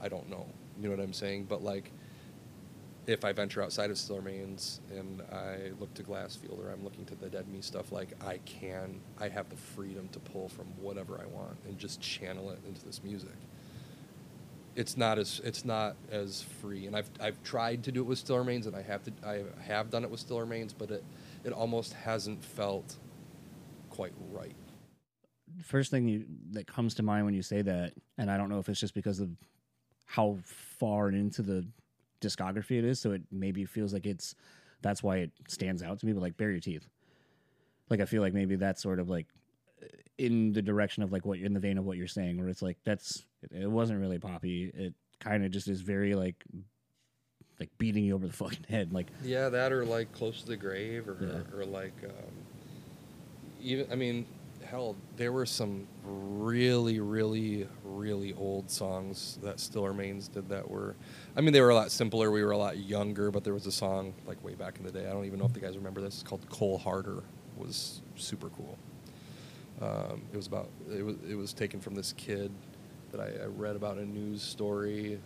I 0.01 0.09
don't 0.09 0.29
know. 0.29 0.47
You 0.81 0.89
know 0.89 0.97
what 0.97 1.03
I'm 1.03 1.13
saying? 1.13 1.45
But 1.45 1.63
like 1.63 1.91
if 3.07 3.25
I 3.25 3.33
venture 3.33 3.63
outside 3.63 3.91
of 3.91 3.99
Still 3.99 4.17
Remains 4.17 4.81
and 4.91 5.23
I 5.33 5.73
look 5.79 5.93
to 5.95 6.03
Glassfield 6.03 6.59
or 6.59 6.71
I'm 6.71 6.83
looking 6.83 7.05
to 7.07 7.15
the 7.15 7.29
Dead 7.29 7.49
Me 7.49 7.61
stuff, 7.61 7.93
like 7.93 8.13
I 8.25 8.39
can, 8.47 9.01
I 9.21 9.29
have 9.29 9.49
the 9.51 9.57
freedom 9.57 10.09
to 10.13 10.19
pull 10.19 10.49
from 10.49 10.67
whatever 10.81 11.21
I 11.21 11.27
want 11.27 11.57
and 11.67 11.79
just 11.79 12.01
channel 12.01 12.51
it 12.51 12.59
into 12.67 12.85
this 12.85 13.03
music. 13.03 13.35
It's 14.77 14.97
not 14.97 15.19
as 15.19 15.41
it's 15.45 15.65
not 15.65 15.95
as 16.11 16.43
free, 16.61 16.87
and 16.87 16.97
I've 16.97 17.09
I've 17.21 17.41
tried 17.45 17.85
to 17.85 17.93
do 17.93 18.01
it 18.01 18.07
with 18.07 18.19
Still 18.19 18.39
Remains, 18.39 18.67
and 18.67 18.75
I 18.75 18.83
have 18.83 19.05
to 19.05 19.13
I 19.25 19.45
have 19.63 19.89
done 19.91 20.03
it 20.03 20.11
with 20.11 20.19
Still 20.19 20.41
Remains, 20.41 20.73
but 20.73 20.91
it 20.91 21.05
it 21.45 21.53
almost 21.53 21.93
hasn't 21.93 22.43
felt 22.43 22.97
quite 23.89 24.13
right. 24.33 24.57
First 25.63 25.91
thing 25.91 26.09
you, 26.09 26.25
that 26.53 26.67
comes 26.67 26.95
to 26.95 27.03
mind 27.03 27.25
when 27.25 27.35
you 27.35 27.43
say 27.43 27.63
that, 27.63 27.93
and 28.19 28.31
I 28.31 28.37
don't 28.37 28.49
know 28.49 28.59
if 28.59 28.69
it's 28.69 28.81
just 28.81 28.95
because 28.95 29.21
of 29.21 29.31
how 30.07 30.37
far 30.45 31.11
into 31.11 31.43
the 31.43 31.67
discography 32.21 32.79
it 32.79 32.85
is, 32.85 33.01
so 33.01 33.13
it 33.13 33.23
maybe 33.31 33.65
feels 33.65 33.93
like 33.93 34.07
it's 34.07 34.35
that's 34.83 35.03
why 35.03 35.19
it 35.19 35.31
stands 35.49 35.83
out 35.83 35.99
to 36.01 36.07
me. 36.07 36.13
But 36.13 36.23
like, 36.23 36.37
bare 36.37 36.51
your 36.51 36.61
teeth. 36.61 36.87
Like 37.91 38.01
I 38.01 38.05
feel 38.07 38.23
like 38.23 38.35
maybe 38.35 38.57
that's 38.57 38.83
sort 38.83 38.99
of 38.99 39.09
like 39.09 39.27
in 40.19 40.53
the 40.53 40.63
direction 40.63 41.03
of 41.03 41.13
like 41.13 41.25
what 41.27 41.39
you're 41.39 41.47
in 41.47 41.55
the 41.55 41.61
vein 41.61 41.79
of 41.79 41.85
what 41.85 41.97
you're 41.97 42.07
saying, 42.07 42.39
where 42.39 42.49
it's 42.49 42.63
like 42.63 42.79
that's 42.85 43.25
it 43.53 43.71
wasn't 43.71 44.01
really 44.01 44.19
poppy. 44.19 44.71
It 44.75 44.95
kind 45.21 45.45
of 45.45 45.51
just 45.51 45.69
is 45.69 45.81
very 45.83 46.15
like 46.15 46.43
like 47.61 47.71
beating 47.79 48.05
you 48.05 48.15
over 48.15 48.27
the 48.27 48.33
fucking 48.45 48.67
head. 48.69 48.93
Like 48.93 49.09
Yeah, 49.23 49.49
that 49.51 49.73
or 49.73 49.85
like 49.85 50.13
close 50.13 50.41
to 50.43 50.47
the 50.49 50.57
grave, 50.57 51.09
or 51.09 51.17
Yeah. 51.21 51.57
or 51.57 51.65
like 51.65 51.93
um, 52.05 52.35
even 53.61 53.87
I 53.93 53.95
mean, 53.97 54.27
hell, 54.65 54.97
there 55.17 55.33
were 55.33 55.47
some 55.47 55.87
really, 56.05 57.01
really, 57.01 57.67
really 57.85 58.33
old 58.35 58.71
songs 58.71 59.39
that 59.43 59.61
still 59.61 59.87
remains 59.87 60.29
did 60.29 60.49
that 60.49 60.69
were. 60.69 60.97
I 61.37 61.41
mean, 61.41 61.53
they 61.53 61.61
were 61.61 61.71
a 61.71 61.75
lot 61.75 61.91
simpler. 61.91 62.31
We 62.31 62.43
were 62.45 62.53
a 62.53 62.59
lot 62.59 62.79
younger, 62.79 63.31
but 63.31 63.45
there 63.45 63.55
was 63.55 63.67
a 63.67 63.73
song 63.73 64.15
like 64.27 64.43
way 64.45 64.55
back 64.55 64.79
in 64.79 64.85
the 64.85 64.93
day. 64.93 65.07
I 65.07 65.13
don't 65.13 65.25
even 65.25 65.39
know 65.39 65.47
if 65.47 65.53
the 65.53 65.61
guys 65.61 65.77
remember 65.77 66.01
this. 66.01 66.15
It's 66.15 66.23
called 66.23 66.49
Cole 66.49 66.79
Harder. 66.79 67.19
It 67.19 67.65
Was 67.65 68.03
super 68.17 68.49
cool. 68.51 68.79
Um, 69.81 70.23
it 70.33 70.37
was 70.37 70.47
about 70.47 70.71
it 70.93 71.05
was 71.05 71.17
it 71.29 71.35
was 71.35 71.53
taken 71.53 71.81
from 71.81 71.95
this 71.95 72.13
kid 72.13 72.53
that 73.11 73.21
I, 73.21 73.45
I 73.45 73.47
read 73.47 73.77
about 73.77 73.99
in 73.99 74.05
a 74.05 74.07
news 74.07 74.43
story. 74.43 75.21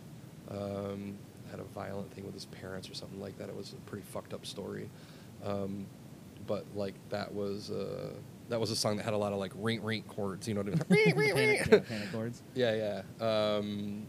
Um, 0.49 1.17
had 1.51 1.59
a 1.59 1.63
violent 1.63 2.11
thing 2.13 2.25
with 2.25 2.33
his 2.33 2.45
parents 2.45 2.89
or 2.89 2.93
something 2.93 3.19
like 3.19 3.37
that. 3.37 3.49
It 3.49 3.55
was 3.55 3.73
a 3.73 3.75
pretty 3.89 4.05
fucked 4.05 4.33
up 4.33 4.45
story. 4.45 4.89
Um, 5.43 5.85
but 6.47 6.65
like 6.75 6.95
that 7.09 7.33
was 7.33 7.71
uh, 7.71 8.11
that 8.49 8.59
was 8.59 8.71
a 8.71 8.75
song 8.75 8.97
that 8.97 9.03
had 9.03 9.13
a 9.13 9.17
lot 9.17 9.31
of 9.31 9.39
like 9.39 9.51
ring 9.55 9.81
ring 9.81 10.03
chords. 10.03 10.47
You 10.47 10.55
know 10.55 10.61
what 10.61 10.73
I 10.73 10.93
mean? 10.93 11.13
panic, 11.13 11.67
yeah, 11.71 11.79
panic 11.87 12.11
chords. 12.11 12.43
Yeah, 12.53 13.01
yeah. 13.19 13.25
Um, 13.25 14.07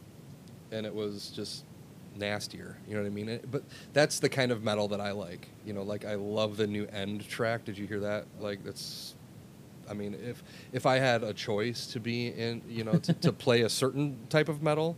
and 0.73 0.87
it 0.87 0.95
was 0.95 1.31
just 1.31 1.65
nastier. 2.17 2.79
You 2.89 2.95
know 2.95 3.03
what 3.03 3.07
I 3.07 3.11
mean? 3.11 3.29
It, 3.29 3.51
but 3.51 3.62
that's 3.93 4.19
the 4.19 4.29
kind 4.29 4.51
of 4.51 4.65
metal 4.65 4.89
that 4.89 5.01
I 5.01 5.12
like. 5.12 5.49
You 5.65 5.75
know, 5.75 5.83
like 5.83 6.05
I 6.05 6.15
love 6.15 6.57
the 6.57 6.67
new 6.67 6.87
End 6.87 7.29
track. 7.29 7.65
Did 7.65 7.79
you 7.79 7.87
hear 7.87 8.01
that? 8.01 8.27
Like 8.41 8.65
that's. 8.65 9.15
I 9.89 9.93
mean, 9.93 10.15
if 10.15 10.43
if 10.73 10.87
I 10.87 10.99
had 10.99 11.23
a 11.23 11.35
choice 11.35 11.87
to 11.89 12.01
be 12.01 12.29
in, 12.29 12.62
you 12.69 12.85
know, 12.85 12.99
to, 12.99 13.12
to 13.12 13.33
play 13.47 13.62
a 13.62 13.69
certain 13.69 14.19
type 14.29 14.49
of 14.49 14.62
metal, 14.62 14.97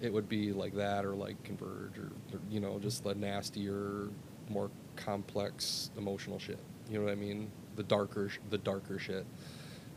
it 0.00 0.12
would 0.12 0.28
be 0.28 0.52
like 0.52 0.74
that 0.74 1.04
or 1.04 1.14
like 1.14 1.42
Converge 1.44 1.96
or, 1.96 2.10
or 2.32 2.40
you 2.50 2.60
know, 2.60 2.78
just 2.78 3.04
the 3.04 3.14
nastier, 3.14 4.08
more 4.48 4.70
complex 4.96 5.90
emotional 5.96 6.38
shit. 6.38 6.58
You 6.90 6.98
know 6.98 7.04
what 7.04 7.12
I 7.12 7.16
mean? 7.16 7.50
The 7.76 7.82
darker, 7.82 8.30
the 8.50 8.58
darker 8.58 8.98
shit. 8.98 9.26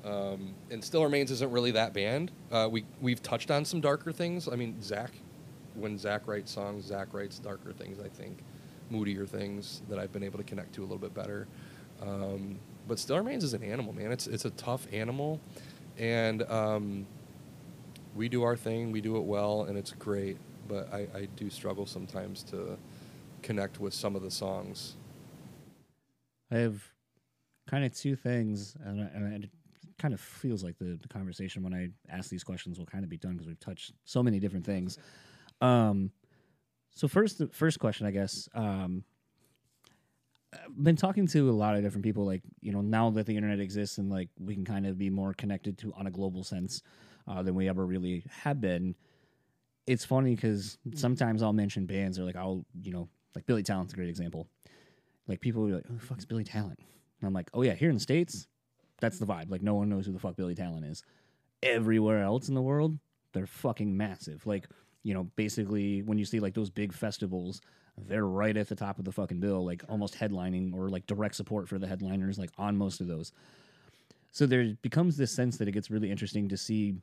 Um, 0.03 0.53
and 0.69 0.83
Still 0.83 1.03
Remains 1.03 1.31
isn't 1.31 1.51
really 1.51 1.71
that 1.71 1.93
band. 1.93 2.31
Uh, 2.51 2.69
we 2.71 2.85
we've 3.01 3.21
touched 3.23 3.49
on 3.49 3.65
some 3.65 3.81
darker 3.81 4.11
things. 4.11 4.47
I 4.47 4.55
mean, 4.55 4.81
Zach, 4.81 5.11
when 5.73 5.97
Zach 5.97 6.27
writes 6.27 6.51
songs, 6.51 6.85
Zach 6.85 7.13
writes 7.13 7.39
darker 7.39 7.73
things. 7.73 7.99
I 7.99 8.07
think, 8.07 8.43
moodier 8.89 9.25
things 9.25 9.81
that 9.89 9.97
I've 9.97 10.11
been 10.11 10.23
able 10.23 10.37
to 10.37 10.43
connect 10.43 10.73
to 10.75 10.81
a 10.81 10.85
little 10.85 10.97
bit 10.99 11.13
better. 11.13 11.47
Um, 12.01 12.59
but 12.87 12.99
Still 12.99 13.17
Remains 13.17 13.43
is 13.43 13.53
an 13.53 13.63
animal, 13.63 13.93
man. 13.93 14.11
It's 14.11 14.27
it's 14.27 14.45
a 14.45 14.51
tough 14.51 14.85
animal, 14.93 15.41
and 15.97 16.43
um, 16.51 17.07
we 18.15 18.29
do 18.29 18.43
our 18.43 18.55
thing. 18.55 18.91
We 18.91 19.01
do 19.01 19.17
it 19.17 19.23
well, 19.23 19.63
and 19.63 19.77
it's 19.77 19.91
great. 19.91 20.37
But 20.67 20.93
I, 20.93 21.07
I 21.15 21.27
do 21.35 21.49
struggle 21.49 21.85
sometimes 21.85 22.43
to 22.43 22.77
connect 23.41 23.79
with 23.79 23.93
some 23.93 24.15
of 24.15 24.21
the 24.21 24.31
songs. 24.31 24.95
I 26.51 26.57
have 26.57 26.83
kind 27.69 27.83
of 27.83 27.95
two 27.95 28.15
things, 28.15 28.75
and, 28.83 28.99
and 28.99 29.43
it 29.43 29.49
kind 29.97 30.13
of 30.13 30.19
feels 30.19 30.63
like 30.63 30.77
the, 30.77 30.97
the 31.01 31.07
conversation 31.07 31.63
when 31.63 31.73
I 31.73 31.89
ask 32.09 32.29
these 32.29 32.43
questions 32.43 32.77
will 32.77 32.85
kind 32.85 33.03
of 33.03 33.09
be 33.09 33.17
done 33.17 33.33
because 33.33 33.47
we've 33.47 33.59
touched 33.59 33.93
so 34.03 34.21
many 34.21 34.39
different 34.39 34.65
things. 34.65 34.97
Um, 35.61 36.11
so 36.91 37.07
first, 37.07 37.39
the 37.39 37.47
first 37.47 37.79
question, 37.79 38.05
I 38.05 38.11
guess. 38.11 38.47
Um, 38.53 39.03
I've 40.53 40.83
been 40.83 40.95
talking 40.95 41.27
to 41.27 41.49
a 41.49 41.51
lot 41.51 41.75
of 41.75 41.83
different 41.83 42.03
people, 42.03 42.25
like 42.25 42.41
you 42.61 42.71
know, 42.71 42.81
now 42.81 43.09
that 43.11 43.25
the 43.25 43.35
internet 43.35 43.59
exists 43.59 43.97
and 43.97 44.09
like 44.09 44.29
we 44.39 44.53
can 44.53 44.63
kind 44.63 44.85
of 44.85 44.97
be 44.97 45.09
more 45.09 45.33
connected 45.33 45.77
to 45.79 45.93
on 45.93 46.07
a 46.07 46.11
global 46.11 46.43
sense 46.43 46.81
uh, 47.27 47.43
than 47.43 47.55
we 47.55 47.67
ever 47.67 47.85
really 47.85 48.23
have 48.29 48.61
been. 48.61 48.95
It's 49.85 50.05
funny 50.05 50.33
because 50.33 50.77
sometimes 50.95 51.43
I'll 51.43 51.53
mention 51.53 51.85
bands 51.85 52.17
or 52.17 52.23
like 52.23 52.37
I'll 52.37 52.65
you 52.81 52.93
know 52.93 53.09
like 53.35 53.45
Billy 53.45 53.63
Talent's 53.63 53.91
a 53.93 53.95
great 53.97 54.07
example 54.09 54.47
like 55.27 55.41
people 55.41 55.61
will 55.61 55.69
be 55.69 55.75
like, 55.75 55.85
"Who 55.87 55.95
the 55.95 56.05
fuck's 56.05 56.25
Billy 56.25 56.43
Talent?" 56.43 56.79
And 57.25 57.31
I'm 57.31 57.33
like, 57.33 57.49
"Oh 57.55 57.63
yeah, 57.63 57.73
here 57.73 57.89
in 57.89 57.95
the 57.95 58.01
states, 58.01 58.47
that's 58.99 59.17
the 59.17 59.25
vibe. 59.25 59.49
Like 59.49 59.63
no 59.63 59.73
one 59.73 59.89
knows 59.89 60.05
who 60.05 60.11
the 60.11 60.19
fuck 60.19 60.35
Billy 60.35 60.53
Talent 60.53 60.85
is. 60.85 61.03
Everywhere 61.63 62.21
else 62.21 62.49
in 62.49 62.53
the 62.53 62.61
world, 62.61 62.99
they're 63.33 63.47
fucking 63.47 63.97
massive. 63.97 64.45
Like 64.45 64.67
you 65.01 65.15
know, 65.15 65.23
basically 65.35 66.03
when 66.03 66.19
you 66.19 66.25
see 66.25 66.39
like 66.39 66.53
those 66.53 66.69
big 66.69 66.93
festivals, 66.93 67.61
they're 67.97 68.27
right 68.27 68.55
at 68.55 68.69
the 68.69 68.75
top 68.75 68.99
of 68.99 69.05
the 69.05 69.11
fucking 69.11 69.39
bill, 69.39 69.65
like 69.65 69.83
almost 69.89 70.15
headlining 70.15 70.73
or 70.75 70.89
like 70.89 71.07
direct 71.07 71.35
support 71.35 71.67
for 71.67 71.79
the 71.79 71.87
headliners, 71.87 72.37
like 72.37 72.51
on 72.59 72.77
most 72.77 73.01
of 73.01 73.07
those. 73.07 73.31
So 74.31 74.45
there 74.45 74.75
becomes 74.83 75.17
this 75.17 75.31
sense 75.31 75.57
that 75.57 75.67
it 75.67 75.71
gets 75.71 75.89
really 75.89 76.11
interesting 76.11 76.47
to 76.49 76.57
see 76.57 76.95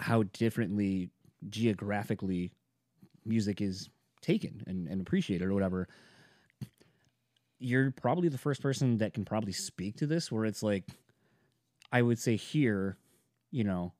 how 0.00 0.24
differently 0.34 1.08
geographically 1.48 2.52
music 3.24 3.62
is 3.62 3.88
taken 4.20 4.62
and, 4.66 4.88
and 4.88 5.00
appreciated 5.00 5.48
or 5.48 5.54
whatever 5.54 5.88
you're 7.62 7.90
probably 7.90 8.28
the 8.28 8.38
first 8.38 8.62
person 8.62 8.98
that 8.98 9.14
can 9.14 9.24
probably 9.24 9.52
speak 9.52 9.96
to 9.96 10.06
this 10.06 10.30
where 10.30 10.44
it's 10.44 10.62
like 10.62 10.84
i 11.92 12.02
would 12.02 12.18
say 12.18 12.36
here 12.36 12.96
you 13.50 13.64
know 13.64 13.92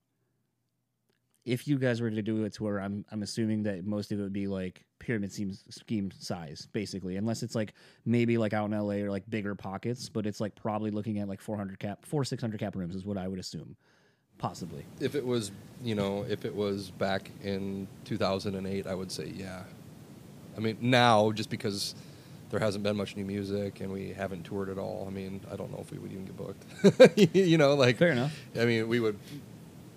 if 1.45 1.67
you 1.67 1.79
guys 1.79 2.01
were 2.01 2.11
to 2.11 2.23
do 2.23 2.45
it 2.45 2.53
to 2.53 2.65
where 2.65 2.79
i'm 2.79 3.05
i'm 3.11 3.23
assuming 3.23 3.63
that 3.63 3.85
most 3.85 4.13
of 4.13 4.19
it 4.19 4.23
would 4.23 4.33
be 4.33 4.47
like 4.47 4.85
pyramid 4.99 5.33
scheme, 5.33 5.57
scheme 5.69 6.11
size 6.17 6.69
basically 6.73 7.17
unless 7.17 7.43
it's 7.43 7.55
like 7.55 7.75
maybe 8.05 8.39
like 8.39 8.53
out 8.53 8.71
in 8.71 8.79
la 8.79 8.95
or 8.95 9.11
like 9.11 9.29
bigger 9.29 9.55
pockets 9.55 10.09
but 10.09 10.27
it's 10.27 10.41
like 10.41 10.55
probably 10.55 10.91
looking 10.91 11.19
at 11.19 11.29
like 11.29 11.41
400 11.41 11.79
cap 11.79 12.05
4 12.05 12.25
600 12.25 12.61
cap 12.61 12.77
rooms 12.77 12.95
is 12.95 13.05
what 13.05 13.19
i 13.19 13.27
would 13.27 13.41
assume 13.41 13.77
possibly 14.39 14.85
If 15.01 15.15
it 15.15 15.25
was, 15.25 15.53
you 15.83 15.95
know, 15.95 16.27
if 16.29 16.45
it 16.45 16.55
was 16.55 16.91
back 16.91 17.31
in 17.43 17.87
2008, 18.05 18.87
I 18.87 18.95
would 18.95 19.11
say 19.11 19.33
yeah. 19.35 19.63
I 20.57 20.61
mean, 20.61 20.77
now 20.81 21.33
just 21.33 21.49
because 21.49 21.95
there 22.53 22.61
hasn't 22.61 22.85
been 22.85 22.97
much 22.97 23.17
new 23.17 23.25
music 23.25 23.81
and 23.81 23.91
we 23.91 24.13
haven't 24.13 24.45
toured 24.45 24.69
at 24.69 24.77
all. 24.79 25.07
I 25.09 25.11
mean, 25.11 25.41
I 25.51 25.57
don't 25.57 25.73
know 25.73 25.79
if 25.81 25.91
we 25.91 25.99
would 25.99 26.13
even 26.13 26.27
get 26.27 26.37
booked. 26.37 27.17
you 27.35 27.57
know, 27.57 27.75
like 27.75 27.97
Fair 27.97 28.13
enough. 28.13 28.39
I 28.61 28.67
mean, 28.67 28.89
we 28.89 29.01
would 29.01 29.19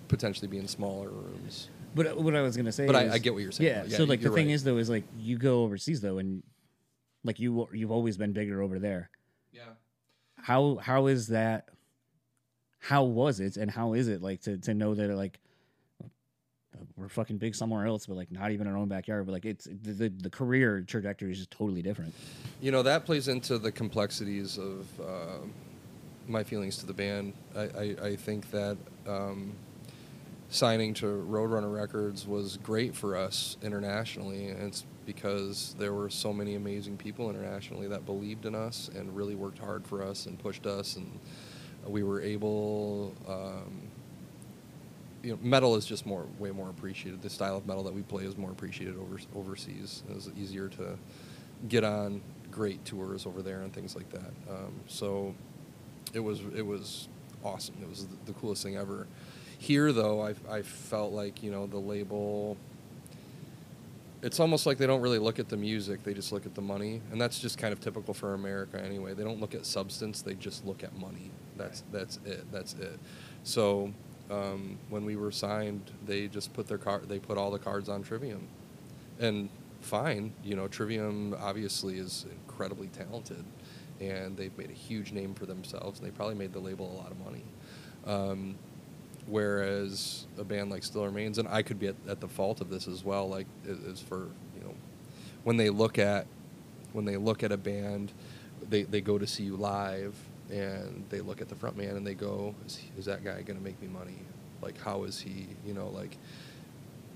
potentially 0.08 0.48
be 0.48 0.56
in 0.56 0.66
smaller 0.66 1.10
rooms. 1.10 1.68
But 1.94 2.06
uh, 2.06 2.14
what 2.14 2.34
I 2.34 2.40
was 2.40 2.56
gonna 2.56 2.72
say, 2.72 2.86
But 2.86 2.96
I- 2.96 3.02
is- 3.04 3.12
I 3.12 3.18
get 3.18 3.34
what 3.34 3.42
you're 3.42 3.52
saying. 3.52 3.68
Yeah. 3.70 3.84
Yeah, 3.86 3.96
so 3.98 4.04
like 4.04 4.22
the 4.22 4.30
thing 4.30 4.46
right. 4.46 4.54
is 4.54 4.64
though 4.64 4.78
is 4.78 4.88
like 4.88 5.04
you 5.18 5.36
go 5.36 5.64
overseas 5.64 6.00
though, 6.00 6.16
and 6.18 6.42
like 7.24 7.38
you 7.38 7.68
you've 7.72 7.90
always 7.92 8.16
been 8.16 8.32
bigger 8.32 8.62
over 8.62 8.78
there. 8.78 9.10
Yeah. 9.52 9.62
How 10.36 10.76
how 10.76 11.06
is 11.08 11.28
that? 11.28 11.68
How 12.78 13.04
was 13.04 13.40
it, 13.40 13.56
and 13.56 13.70
how 13.70 13.92
is 13.92 14.08
it 14.08 14.22
like 14.22 14.42
to 14.42 14.56
to 14.58 14.72
know 14.72 14.94
that 14.94 15.08
like 15.10 15.40
we're 16.96 17.08
fucking 17.08 17.36
big 17.36 17.54
somewhere 17.54 17.86
else, 17.86 18.06
but 18.06 18.16
like 18.16 18.32
not 18.32 18.50
even 18.52 18.66
our 18.66 18.76
own 18.76 18.88
backyard, 18.88 19.26
but 19.26 19.32
like 19.32 19.44
it's 19.44 19.64
the 19.64 19.92
the, 19.92 20.08
the 20.08 20.30
career 20.30 20.82
trajectory 20.86 21.30
is 21.30 21.38
just 21.38 21.50
totally 21.50 21.82
different. 21.82 22.14
You 22.60 22.70
know, 22.72 22.82
that 22.82 23.04
plays 23.04 23.28
into 23.28 23.58
the 23.58 23.70
complexities 23.70 24.58
of 24.58 24.86
uh, 25.00 25.38
my 26.26 26.42
feelings 26.42 26.78
to 26.78 26.86
the 26.86 26.94
band. 26.94 27.34
I, 27.54 27.60
I, 27.60 27.96
I 28.02 28.16
think 28.16 28.50
that 28.50 28.78
um, 29.06 29.52
signing 30.48 30.94
to 30.94 31.06
Roadrunner 31.06 31.74
Records 31.74 32.26
was 32.26 32.56
great 32.58 32.94
for 32.94 33.14
us 33.14 33.58
internationally, 33.62 34.48
and 34.48 34.62
it's 34.62 34.86
because 35.04 35.76
there 35.78 35.92
were 35.92 36.08
so 36.08 36.32
many 36.32 36.54
amazing 36.54 36.96
people 36.96 37.28
internationally 37.28 37.88
that 37.88 38.06
believed 38.06 38.46
in 38.46 38.54
us 38.54 38.90
and 38.96 39.14
really 39.14 39.34
worked 39.34 39.58
hard 39.58 39.86
for 39.86 40.02
us 40.02 40.26
and 40.26 40.38
pushed 40.38 40.66
us, 40.66 40.96
and 40.96 41.20
we 41.86 42.02
were 42.02 42.22
able. 42.22 43.14
Um, 43.28 43.90
you 45.26 45.32
know, 45.32 45.38
metal 45.42 45.74
is 45.74 45.84
just 45.84 46.06
more, 46.06 46.24
way 46.38 46.52
more 46.52 46.70
appreciated. 46.70 47.20
The 47.20 47.30
style 47.30 47.56
of 47.56 47.66
metal 47.66 47.82
that 47.82 47.92
we 47.92 48.02
play 48.02 48.24
is 48.24 48.36
more 48.36 48.52
appreciated 48.52 48.96
over, 48.96 49.18
overseas. 49.34 50.04
It's 50.08 50.30
easier 50.38 50.68
to 50.68 50.96
get 51.68 51.82
on 51.82 52.22
great 52.52 52.84
tours 52.84 53.26
over 53.26 53.42
there 53.42 53.62
and 53.62 53.72
things 53.72 53.96
like 53.96 54.08
that. 54.10 54.32
Um, 54.48 54.72
so 54.86 55.34
it 56.14 56.20
was 56.20 56.42
it 56.54 56.64
was 56.64 57.08
awesome. 57.44 57.74
It 57.82 57.88
was 57.88 58.06
the, 58.06 58.16
the 58.26 58.32
coolest 58.34 58.62
thing 58.62 58.76
ever. 58.76 59.08
Here, 59.58 59.92
though, 59.92 60.24
I, 60.24 60.34
I 60.48 60.62
felt 60.62 61.12
like 61.12 61.42
you 61.42 61.50
know 61.50 61.66
the 61.66 61.78
label. 61.78 62.56
It's 64.22 64.38
almost 64.38 64.64
like 64.64 64.78
they 64.78 64.86
don't 64.86 65.00
really 65.00 65.18
look 65.18 65.40
at 65.40 65.48
the 65.48 65.56
music; 65.56 66.04
they 66.04 66.14
just 66.14 66.30
look 66.30 66.46
at 66.46 66.54
the 66.54 66.62
money, 66.62 67.02
and 67.10 67.20
that's 67.20 67.40
just 67.40 67.58
kind 67.58 67.72
of 67.72 67.80
typical 67.80 68.14
for 68.14 68.34
America 68.34 68.80
anyway. 68.80 69.12
They 69.14 69.24
don't 69.24 69.40
look 69.40 69.56
at 69.56 69.66
substance; 69.66 70.22
they 70.22 70.34
just 70.34 70.64
look 70.64 70.84
at 70.84 70.96
money. 70.96 71.32
That's 71.56 71.82
that's 71.90 72.20
it. 72.24 72.44
That's 72.52 72.74
it. 72.74 73.00
So 73.42 73.92
um, 74.30 74.78
when 74.88 75.04
we 75.04 75.16
were 75.16 75.30
signed, 75.30 75.90
they 76.04 76.28
just 76.28 76.52
put 76.52 76.66
their 76.66 76.78
card. 76.78 77.08
They 77.08 77.18
put 77.18 77.38
all 77.38 77.50
the 77.50 77.58
cards 77.58 77.88
on 77.88 78.02
Trivium, 78.02 78.46
and 79.18 79.48
fine. 79.80 80.32
You 80.42 80.56
know, 80.56 80.68
Trivium 80.68 81.36
obviously 81.40 81.98
is 81.98 82.26
incredibly 82.30 82.88
talented, 82.88 83.44
and 84.00 84.36
they've 84.36 84.56
made 84.58 84.70
a 84.70 84.74
huge 84.74 85.12
name 85.12 85.34
for 85.34 85.46
themselves, 85.46 86.00
and 86.00 86.06
they 86.06 86.12
probably 86.12 86.34
made 86.34 86.52
the 86.52 86.58
label 86.58 86.90
a 86.90 86.96
lot 86.96 87.10
of 87.10 87.18
money. 87.24 87.44
Um, 88.04 88.56
whereas 89.26 90.26
a 90.38 90.44
band 90.44 90.70
like 90.70 90.82
Still 90.82 91.04
Remains, 91.04 91.38
and 91.38 91.48
I 91.48 91.62
could 91.62 91.78
be 91.78 91.88
at, 91.88 91.96
at 92.08 92.20
the 92.20 92.28
fault 92.28 92.60
of 92.60 92.70
this 92.70 92.88
as 92.88 93.04
well, 93.04 93.28
like 93.28 93.46
is 93.64 94.00
for 94.00 94.28
you 94.56 94.64
know, 94.64 94.74
when 95.44 95.56
they 95.56 95.70
look 95.70 95.98
at 95.98 96.26
when 96.92 97.04
they 97.04 97.16
look 97.16 97.42
at 97.42 97.52
a 97.52 97.56
band, 97.56 98.12
they, 98.68 98.82
they 98.84 99.00
go 99.00 99.18
to 99.18 99.26
see 99.26 99.42
you 99.42 99.56
live 99.56 100.14
and 100.50 101.04
they 101.08 101.20
look 101.20 101.40
at 101.40 101.48
the 101.48 101.54
front 101.54 101.76
man 101.76 101.96
and 101.96 102.06
they 102.06 102.14
go, 102.14 102.54
is, 102.66 102.80
is 102.98 103.04
that 103.06 103.24
guy 103.24 103.42
going 103.42 103.58
to 103.58 103.64
make 103.64 103.80
me 103.80 103.88
money? 103.88 104.18
Like, 104.62 104.80
how 104.80 105.04
is 105.04 105.20
he? 105.20 105.48
You 105.64 105.74
know, 105.74 105.88
like 105.88 106.16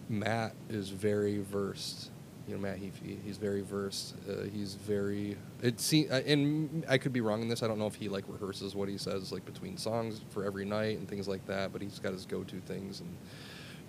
Matt 0.08 0.54
is 0.68 0.90
very 0.90 1.38
versed 1.38 2.10
you 2.50 2.56
know 2.56 2.62
Matt 2.62 2.80
Heafy. 2.80 3.18
He's 3.24 3.36
very 3.36 3.60
versed. 3.60 4.16
Uh, 4.28 4.42
he's 4.52 4.74
very. 4.74 5.36
It 5.62 5.80
seems, 5.80 6.10
and 6.10 6.84
I 6.88 6.98
could 6.98 7.12
be 7.12 7.20
wrong 7.20 7.42
in 7.42 7.48
this. 7.48 7.62
I 7.62 7.68
don't 7.68 7.78
know 7.78 7.86
if 7.86 7.94
he 7.94 8.08
like 8.08 8.24
rehearses 8.26 8.74
what 8.74 8.88
he 8.88 8.98
says 8.98 9.30
like 9.30 9.44
between 9.44 9.76
songs 9.76 10.20
for 10.30 10.44
every 10.44 10.64
night 10.64 10.98
and 10.98 11.08
things 11.08 11.28
like 11.28 11.46
that. 11.46 11.72
But 11.72 11.80
he's 11.80 12.00
got 12.00 12.12
his 12.12 12.26
go-to 12.26 12.56
things. 12.60 13.00
And 13.00 13.16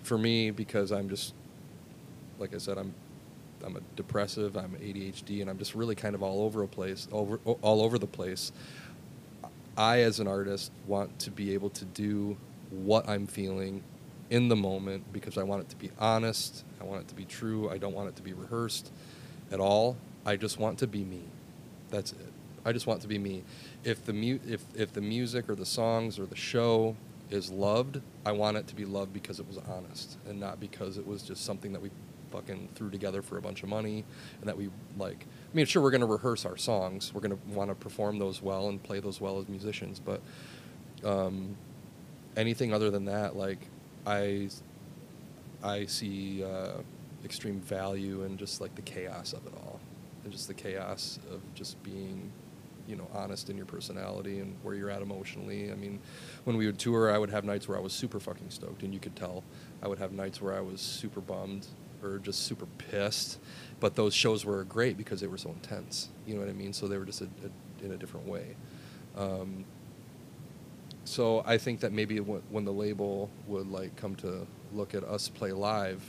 for 0.04 0.16
me, 0.16 0.52
because 0.52 0.92
I'm 0.92 1.08
just, 1.08 1.34
like 2.38 2.54
I 2.54 2.58
said, 2.58 2.78
I'm, 2.78 2.94
I'm 3.64 3.76
a 3.76 3.80
depressive. 3.96 4.56
I'm 4.56 4.76
ADHD, 4.76 5.40
and 5.40 5.50
I'm 5.50 5.58
just 5.58 5.74
really 5.74 5.96
kind 5.96 6.14
of 6.14 6.22
all 6.22 6.42
over 6.42 6.62
a 6.62 6.68
place, 6.68 7.08
over 7.10 7.40
all 7.62 7.82
over 7.82 7.98
the 7.98 8.06
place. 8.06 8.52
I, 9.76 10.00
as 10.00 10.20
an 10.20 10.26
artist, 10.26 10.70
want 10.86 11.18
to 11.20 11.30
be 11.30 11.54
able 11.54 11.70
to 11.70 11.84
do 11.84 12.36
what 12.70 13.08
I'm 13.08 13.26
feeling 13.26 13.82
in 14.30 14.48
the 14.48 14.56
moment 14.56 15.12
because 15.12 15.36
I 15.36 15.42
want 15.42 15.62
it 15.62 15.68
to 15.70 15.76
be 15.76 15.90
honest. 15.98 16.64
I 16.80 16.84
want 16.84 17.02
it 17.02 17.08
to 17.08 17.14
be 17.14 17.24
true. 17.24 17.68
I 17.70 17.78
don't 17.78 17.94
want 17.94 18.08
it 18.08 18.16
to 18.16 18.22
be 18.22 18.32
rehearsed 18.32 18.90
at 19.50 19.60
all. 19.60 19.96
I 20.24 20.36
just 20.36 20.58
want 20.58 20.78
to 20.78 20.86
be 20.86 21.04
me. 21.04 21.22
That's 21.90 22.12
it. 22.12 22.32
I 22.64 22.72
just 22.72 22.86
want 22.86 23.02
to 23.02 23.08
be 23.08 23.18
me. 23.18 23.42
If 23.84 24.04
the 24.04 24.12
mu- 24.12 24.38
if 24.46 24.64
if 24.74 24.92
the 24.92 25.00
music 25.00 25.50
or 25.50 25.54
the 25.54 25.66
songs 25.66 26.18
or 26.18 26.26
the 26.26 26.36
show 26.36 26.96
is 27.30 27.50
loved, 27.50 28.00
I 28.24 28.32
want 28.32 28.56
it 28.56 28.66
to 28.68 28.74
be 28.74 28.84
loved 28.84 29.12
because 29.12 29.40
it 29.40 29.46
was 29.46 29.58
honest 29.58 30.16
and 30.28 30.38
not 30.38 30.60
because 30.60 30.96
it 30.96 31.06
was 31.06 31.22
just 31.22 31.44
something 31.44 31.72
that 31.72 31.82
we 31.82 31.90
fucking 32.30 32.68
threw 32.74 32.90
together 32.90 33.20
for 33.20 33.36
a 33.36 33.42
bunch 33.42 33.62
of 33.62 33.68
money 33.68 34.04
and 34.40 34.48
that 34.48 34.56
we 34.56 34.70
like 34.96 35.26
I 35.52 35.56
mean 35.56 35.66
sure 35.66 35.82
we're 35.82 35.90
going 35.90 36.00
to 36.00 36.06
rehearse 36.06 36.46
our 36.46 36.56
songs. 36.56 37.12
We're 37.12 37.20
going 37.20 37.36
to 37.36 37.54
want 37.54 37.70
to 37.70 37.74
perform 37.74 38.18
those 38.18 38.40
well 38.40 38.68
and 38.68 38.82
play 38.82 39.00
those 39.00 39.20
well 39.20 39.38
as 39.38 39.48
musicians, 39.48 40.00
but 40.00 40.22
um, 41.04 41.56
anything 42.36 42.72
other 42.72 42.90
than 42.90 43.04
that 43.06 43.36
like 43.36 43.68
I 44.06 44.48
I 45.62 45.86
see 45.86 46.42
uh, 46.42 46.78
extreme 47.24 47.60
value 47.60 48.24
in 48.24 48.36
just 48.36 48.60
like 48.60 48.74
the 48.74 48.82
chaos 48.82 49.32
of 49.32 49.46
it 49.46 49.52
all, 49.56 49.78
and 50.24 50.32
just 50.32 50.48
the 50.48 50.54
chaos 50.54 51.18
of 51.30 51.40
just 51.54 51.80
being, 51.84 52.32
you 52.88 52.96
know, 52.96 53.06
honest 53.14 53.48
in 53.48 53.56
your 53.56 53.66
personality 53.66 54.40
and 54.40 54.56
where 54.62 54.74
you're 54.74 54.90
at 54.90 55.02
emotionally. 55.02 55.70
I 55.70 55.76
mean, 55.76 56.00
when 56.44 56.56
we 56.56 56.66
would 56.66 56.78
tour, 56.78 57.12
I 57.14 57.18
would 57.18 57.30
have 57.30 57.44
nights 57.44 57.68
where 57.68 57.78
I 57.78 57.80
was 57.80 57.92
super 57.92 58.18
fucking 58.18 58.50
stoked, 58.50 58.82
and 58.82 58.92
you 58.92 58.98
could 58.98 59.14
tell. 59.14 59.44
I 59.82 59.88
would 59.88 59.98
have 59.98 60.12
nights 60.12 60.40
where 60.42 60.54
I 60.54 60.60
was 60.60 60.80
super 60.80 61.20
bummed 61.20 61.66
or 62.02 62.18
just 62.18 62.44
super 62.44 62.66
pissed, 62.78 63.38
but 63.80 63.94
those 63.94 64.14
shows 64.14 64.44
were 64.44 64.64
great 64.64 64.96
because 64.96 65.20
they 65.20 65.26
were 65.26 65.38
so 65.38 65.50
intense. 65.50 66.08
You 66.26 66.34
know 66.34 66.40
what 66.40 66.48
I 66.48 66.52
mean? 66.52 66.72
So 66.72 66.88
they 66.88 66.98
were 66.98 67.04
just 67.04 67.20
a, 67.20 67.24
a, 67.24 67.84
in 67.84 67.92
a 67.92 67.96
different 67.96 68.26
way. 68.26 68.56
Um, 69.16 69.64
so 71.04 71.42
I 71.46 71.58
think 71.58 71.80
that 71.80 71.92
maybe 71.92 72.18
when 72.18 72.64
the 72.64 72.72
label 72.72 73.30
would 73.46 73.68
like 73.68 73.96
come 73.96 74.14
to 74.16 74.46
look 74.72 74.94
at 74.94 75.04
us 75.04 75.28
play 75.28 75.52
live, 75.52 76.02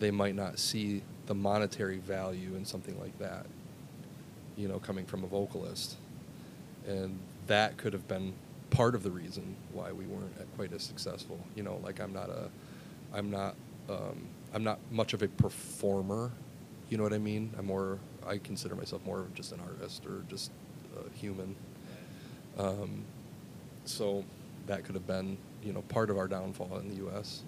they 0.00 0.10
might 0.10 0.34
not 0.34 0.58
see 0.58 1.02
the 1.26 1.34
monetary 1.34 1.98
value 1.98 2.54
in 2.56 2.64
something 2.64 2.98
like 3.00 3.16
that. 3.18 3.46
You 4.56 4.68
know, 4.68 4.78
coming 4.78 5.04
from 5.06 5.24
a 5.24 5.26
vocalist, 5.26 5.96
and 6.86 7.18
that 7.46 7.76
could 7.76 7.92
have 7.92 8.06
been 8.06 8.34
part 8.70 8.94
of 8.94 9.02
the 9.02 9.10
reason 9.10 9.56
why 9.72 9.92
we 9.92 10.04
weren't 10.06 10.32
quite 10.56 10.72
as 10.72 10.82
successful. 10.82 11.38
You 11.54 11.62
know, 11.62 11.80
like 11.82 12.00
I'm 12.00 12.12
not 12.12 12.28
a, 12.28 12.50
I'm 13.12 13.30
not, 13.30 13.54
um, 13.88 14.28
I'm 14.52 14.64
not 14.64 14.78
much 14.90 15.12
of 15.12 15.22
a 15.22 15.28
performer. 15.28 16.30
You 16.88 16.96
know 16.96 17.02
what 17.02 17.12
I 17.12 17.18
mean? 17.18 17.52
I'm 17.58 17.66
more. 17.66 17.98
I 18.26 18.38
consider 18.38 18.74
myself 18.74 19.04
more 19.04 19.20
of 19.20 19.34
just 19.34 19.52
an 19.52 19.60
artist 19.60 20.06
or 20.06 20.22
just 20.28 20.50
a 20.96 21.18
human. 21.18 21.54
Um, 22.58 23.04
so 23.84 24.24
that 24.66 24.84
could 24.84 24.94
have 24.94 25.06
been, 25.06 25.36
you 25.62 25.72
know, 25.72 25.82
part 25.82 26.10
of 26.10 26.18
our 26.18 26.28
downfall 26.28 26.78
in 26.78 26.88
the 26.88 26.96
U.S. 26.96 27.42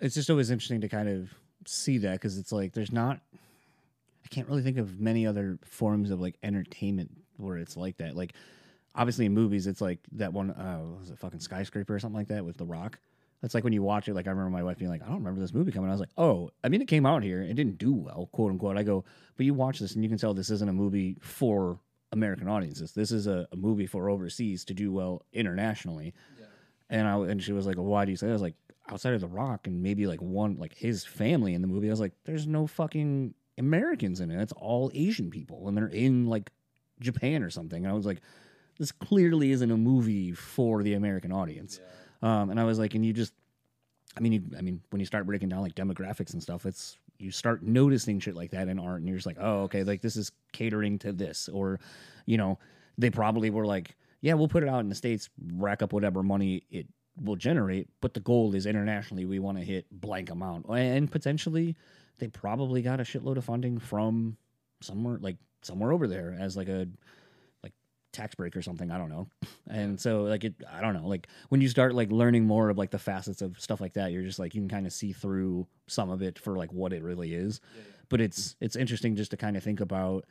It's 0.00 0.14
just 0.14 0.30
always 0.30 0.50
interesting 0.50 0.80
to 0.82 0.88
kind 0.88 1.08
of 1.08 1.30
see 1.66 1.98
that 1.98 2.12
because 2.12 2.38
it's 2.38 2.52
like 2.52 2.72
there's 2.72 2.92
not. 2.92 3.20
I 4.24 4.28
can't 4.28 4.46
really 4.48 4.62
think 4.62 4.76
of 4.76 5.00
many 5.00 5.26
other 5.26 5.58
forms 5.64 6.10
of 6.10 6.20
like 6.20 6.36
entertainment 6.42 7.10
where 7.38 7.56
it's 7.56 7.76
like 7.76 7.96
that. 7.96 8.14
Like, 8.14 8.34
obviously 8.94 9.24
in 9.26 9.32
movies, 9.32 9.66
it's 9.66 9.80
like 9.80 10.00
that 10.12 10.32
one. 10.32 10.50
Uh, 10.50 10.82
was 11.00 11.10
it 11.10 11.18
fucking 11.18 11.40
skyscraper 11.40 11.94
or 11.94 11.98
something 11.98 12.18
like 12.18 12.28
that 12.28 12.44
with 12.44 12.58
The 12.58 12.66
Rock? 12.66 12.98
That's 13.40 13.54
like 13.54 13.64
when 13.64 13.72
you 13.72 13.82
watch 13.82 14.08
it. 14.08 14.14
Like 14.14 14.26
I 14.26 14.30
remember 14.30 14.50
my 14.50 14.62
wife 14.62 14.78
being 14.78 14.90
like, 14.90 15.02
"I 15.02 15.06
don't 15.06 15.18
remember 15.18 15.40
this 15.40 15.54
movie 15.54 15.70
coming." 15.70 15.88
I 15.88 15.92
was 15.92 16.00
like, 16.00 16.10
"Oh, 16.16 16.50
I 16.64 16.68
mean, 16.68 16.82
it 16.82 16.88
came 16.88 17.06
out 17.06 17.22
here. 17.22 17.40
It 17.40 17.54
didn't 17.54 17.78
do 17.78 17.92
well, 17.94 18.28
quote 18.32 18.50
unquote." 18.50 18.76
I 18.76 18.82
go, 18.82 19.04
"But 19.36 19.46
you 19.46 19.54
watch 19.54 19.78
this 19.78 19.94
and 19.94 20.02
you 20.02 20.08
can 20.08 20.18
tell 20.18 20.34
this 20.34 20.50
isn't 20.50 20.68
a 20.68 20.72
movie 20.72 21.16
for 21.20 21.78
American 22.12 22.48
audiences. 22.48 22.92
This 22.92 23.12
is 23.12 23.26
a, 23.26 23.46
a 23.52 23.56
movie 23.56 23.86
for 23.86 24.10
overseas 24.10 24.64
to 24.66 24.74
do 24.74 24.92
well 24.92 25.22
internationally. 25.32 26.14
Yeah. 26.38 26.46
And 26.90 27.06
I 27.06 27.16
and 27.30 27.42
she 27.42 27.52
was 27.52 27.66
like, 27.66 27.76
well, 27.76 27.86
"Why 27.86 28.04
do 28.04 28.10
you 28.10 28.16
say?" 28.16 28.26
That? 28.26 28.32
I 28.32 28.34
was 28.34 28.42
like, 28.42 28.56
"Outside 28.88 29.14
of 29.14 29.20
The 29.20 29.28
Rock 29.28 29.66
and 29.66 29.82
maybe 29.82 30.06
like 30.06 30.20
one 30.20 30.56
like 30.56 30.74
his 30.74 31.04
family 31.04 31.54
in 31.54 31.62
the 31.62 31.68
movie." 31.68 31.88
I 31.88 31.90
was 31.90 32.00
like, 32.00 32.14
"There's 32.24 32.46
no 32.46 32.66
fucking 32.66 33.34
Americans 33.56 34.20
in 34.20 34.30
it. 34.30 34.40
It's 34.40 34.52
all 34.52 34.90
Asian 34.94 35.30
people, 35.30 35.68
and 35.68 35.76
they're 35.76 35.86
in 35.86 36.26
like 36.26 36.50
Japan 37.00 37.44
or 37.44 37.50
something." 37.50 37.84
And 37.84 37.92
I 37.92 37.94
was 37.94 38.06
like, 38.06 38.20
"This 38.78 38.90
clearly 38.90 39.52
isn't 39.52 39.70
a 39.70 39.76
movie 39.76 40.32
for 40.32 40.82
the 40.82 40.94
American 40.94 41.30
audience." 41.30 41.78
Yeah. 41.80 41.88
Um, 42.22 42.50
and 42.50 42.58
I 42.58 42.64
was 42.64 42.78
like, 42.78 42.94
"And 42.94 43.04
you 43.04 43.12
just." 43.12 43.32
I 44.16 44.20
mean, 44.20 44.32
you, 44.32 44.42
I 44.56 44.62
mean, 44.62 44.80
when 44.90 45.00
you 45.00 45.06
start 45.06 45.26
breaking 45.26 45.50
down 45.50 45.60
like 45.60 45.74
demographics 45.74 46.32
and 46.32 46.42
stuff, 46.42 46.66
it's 46.66 46.98
you 47.18 47.30
start 47.30 47.62
noticing 47.62 48.20
shit 48.20 48.34
like 48.34 48.50
that 48.52 48.68
in 48.68 48.78
art 48.78 48.98
and 48.98 49.08
you're 49.08 49.16
just 49.16 49.26
like 49.26 49.38
oh 49.40 49.62
okay 49.62 49.82
like 49.82 50.00
this 50.00 50.16
is 50.16 50.30
catering 50.52 50.98
to 50.98 51.12
this 51.12 51.48
or 51.48 51.80
you 52.26 52.36
know 52.36 52.58
they 52.96 53.10
probably 53.10 53.50
were 53.50 53.66
like 53.66 53.96
yeah 54.20 54.34
we'll 54.34 54.48
put 54.48 54.62
it 54.62 54.68
out 54.68 54.80
in 54.80 54.88
the 54.88 54.94
states 54.94 55.28
rack 55.54 55.82
up 55.82 55.92
whatever 55.92 56.22
money 56.22 56.62
it 56.70 56.86
will 57.22 57.36
generate 57.36 57.88
but 58.00 58.14
the 58.14 58.20
goal 58.20 58.54
is 58.54 58.66
internationally 58.66 59.24
we 59.24 59.38
want 59.38 59.58
to 59.58 59.64
hit 59.64 59.86
blank 59.90 60.30
amount 60.30 60.64
and 60.68 61.10
potentially 61.10 61.74
they 62.18 62.28
probably 62.28 62.82
got 62.82 63.00
a 63.00 63.04
shitload 63.04 63.36
of 63.36 63.44
funding 63.44 63.78
from 63.78 64.36
somewhere 64.80 65.18
like 65.20 65.36
somewhere 65.62 65.92
over 65.92 66.06
there 66.06 66.36
as 66.38 66.56
like 66.56 66.68
a 66.68 66.86
tax 68.12 68.34
break 68.34 68.56
or 68.56 68.62
something. 68.62 68.90
I 68.90 68.98
don't 68.98 69.10
know. 69.10 69.28
And 69.70 70.00
so 70.00 70.22
like 70.22 70.44
it, 70.44 70.54
I 70.72 70.80
don't 70.80 70.94
know. 70.94 71.06
Like 71.06 71.28
when 71.50 71.60
you 71.60 71.68
start 71.68 71.94
like 71.94 72.10
learning 72.10 72.46
more 72.46 72.70
of 72.70 72.78
like 72.78 72.90
the 72.90 72.98
facets 72.98 73.42
of 73.42 73.60
stuff 73.60 73.82
like 73.82 73.92
that, 73.92 74.12
you're 74.12 74.22
just 74.22 74.38
like 74.38 74.54
you 74.54 74.62
can 74.62 74.68
kind 74.68 74.86
of 74.86 74.94
see 74.94 75.12
through 75.12 75.66
some 75.86 76.08
of 76.08 76.22
it 76.22 76.38
for 76.38 76.56
like 76.56 76.72
what 76.72 76.94
it 76.94 77.02
really 77.02 77.34
is. 77.34 77.60
Yeah, 77.74 77.82
yeah. 77.82 77.92
But 78.08 78.20
it's 78.22 78.56
it's 78.62 78.76
interesting 78.76 79.14
just 79.14 79.32
to 79.32 79.36
kind 79.36 79.58
of 79.58 79.62
think 79.62 79.80
about 79.80 80.24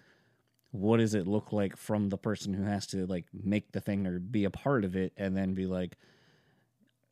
what 0.71 0.97
does 0.97 1.13
it 1.13 1.27
look 1.27 1.53
like 1.53 1.77
from 1.77 2.09
the 2.09 2.17
person 2.17 2.51
who 2.51 2.63
has 2.63 2.87
to 2.87 3.05
like 3.05 3.25
make 3.31 3.71
the 3.73 3.79
thing 3.79 4.07
or 4.07 4.17
be 4.17 4.45
a 4.45 4.49
part 4.49 4.83
of 4.83 4.95
it, 4.95 5.13
and 5.15 5.37
then 5.37 5.53
be 5.53 5.67
like, 5.67 5.97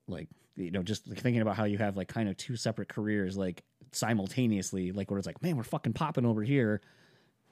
like 0.08 0.28
you 0.56 0.72
know, 0.72 0.82
just 0.82 1.08
like, 1.08 1.20
thinking 1.20 1.44
about 1.44 1.56
how 1.56 1.66
you 1.66 1.78
have 1.78 1.96
like 1.96 2.08
kind 2.08 2.28
of 2.28 2.38
two 2.38 2.56
separate 2.56 2.90
careers 2.90 3.38
like 3.38 3.64
simultaneously, 3.92 4.92
like 4.92 5.12
where 5.12 5.20
it's 5.20 5.28
like, 5.28 5.44
man, 5.44 5.58
we're 5.58 5.64
fucking 5.64 5.94
popping 5.94 6.26
over 6.26 6.42
here 6.42 6.82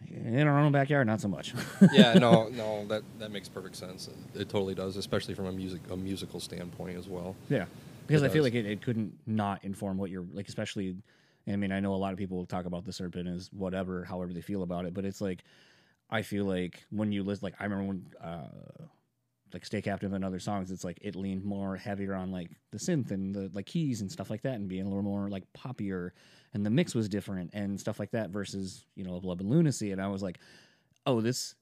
in 0.09 0.47
our 0.47 0.59
own 0.59 0.71
backyard, 0.71 1.07
not 1.07 1.21
so 1.21 1.27
much. 1.27 1.53
yeah, 1.91 2.13
no, 2.13 2.47
no, 2.51 2.85
that 2.87 3.03
that 3.19 3.31
makes 3.31 3.49
perfect 3.49 3.75
sense. 3.75 4.09
It 4.35 4.49
totally 4.49 4.75
does, 4.75 4.97
especially 4.97 5.33
from 5.33 5.45
a 5.45 5.51
music 5.51 5.81
a 5.91 5.97
musical 5.97 6.39
standpoint 6.39 6.97
as 6.97 7.07
well. 7.07 7.35
Yeah, 7.49 7.65
because 8.07 8.21
it 8.21 8.25
I 8.25 8.27
does. 8.27 8.33
feel 8.33 8.43
like 8.43 8.53
it, 8.53 8.65
it 8.65 8.81
couldn't 8.81 9.17
not 9.25 9.63
inform 9.63 9.97
what 9.97 10.09
you're 10.09 10.25
like, 10.33 10.47
especially 10.47 10.95
I 11.47 11.55
mean, 11.55 11.71
I 11.71 11.79
know 11.79 11.93
a 11.93 11.97
lot 11.97 12.13
of 12.13 12.19
people 12.19 12.45
talk 12.45 12.65
about 12.65 12.85
the 12.85 12.93
Serpent 12.93 13.27
as 13.27 13.49
whatever, 13.51 14.03
however 14.03 14.33
they 14.33 14.41
feel 14.41 14.63
about 14.63 14.85
it, 14.85 14.93
but 14.93 15.05
it's 15.05 15.21
like 15.21 15.43
I 16.09 16.21
feel 16.21 16.45
like 16.45 16.83
when 16.89 17.11
you 17.11 17.23
listen, 17.23 17.45
like 17.45 17.55
I 17.59 17.63
remember 17.63 17.85
when 17.85 18.05
uh, 18.21 18.85
like 19.53 19.65
Stay 19.65 19.81
Captive 19.81 20.13
and 20.13 20.23
other 20.23 20.39
songs, 20.39 20.71
it's 20.71 20.83
like 20.83 20.99
it 21.01 21.15
leaned 21.15 21.43
more 21.43 21.75
heavier 21.75 22.13
on 22.13 22.31
like 22.31 22.51
the 22.71 22.77
synth 22.77 23.11
and 23.11 23.33
the 23.35 23.49
like 23.53 23.65
keys 23.65 24.01
and 24.01 24.11
stuff 24.11 24.29
like 24.29 24.41
that, 24.43 24.55
and 24.55 24.69
being 24.69 24.85
a 24.85 24.87
little 24.87 25.03
more 25.03 25.29
like 25.29 25.43
poppier, 25.57 26.11
and 26.53 26.65
the 26.65 26.69
mix 26.69 26.93
was 26.95 27.09
different 27.09 27.51
and 27.53 27.79
stuff 27.79 27.99
like 27.99 28.11
that 28.11 28.29
versus 28.29 28.85
you 28.95 29.03
know 29.03 29.17
Love 29.23 29.39
and 29.39 29.49
Lunacy, 29.49 29.91
and 29.91 30.01
I 30.01 30.07
was 30.07 30.21
like, 30.23 30.39
oh 31.05 31.21
this 31.21 31.55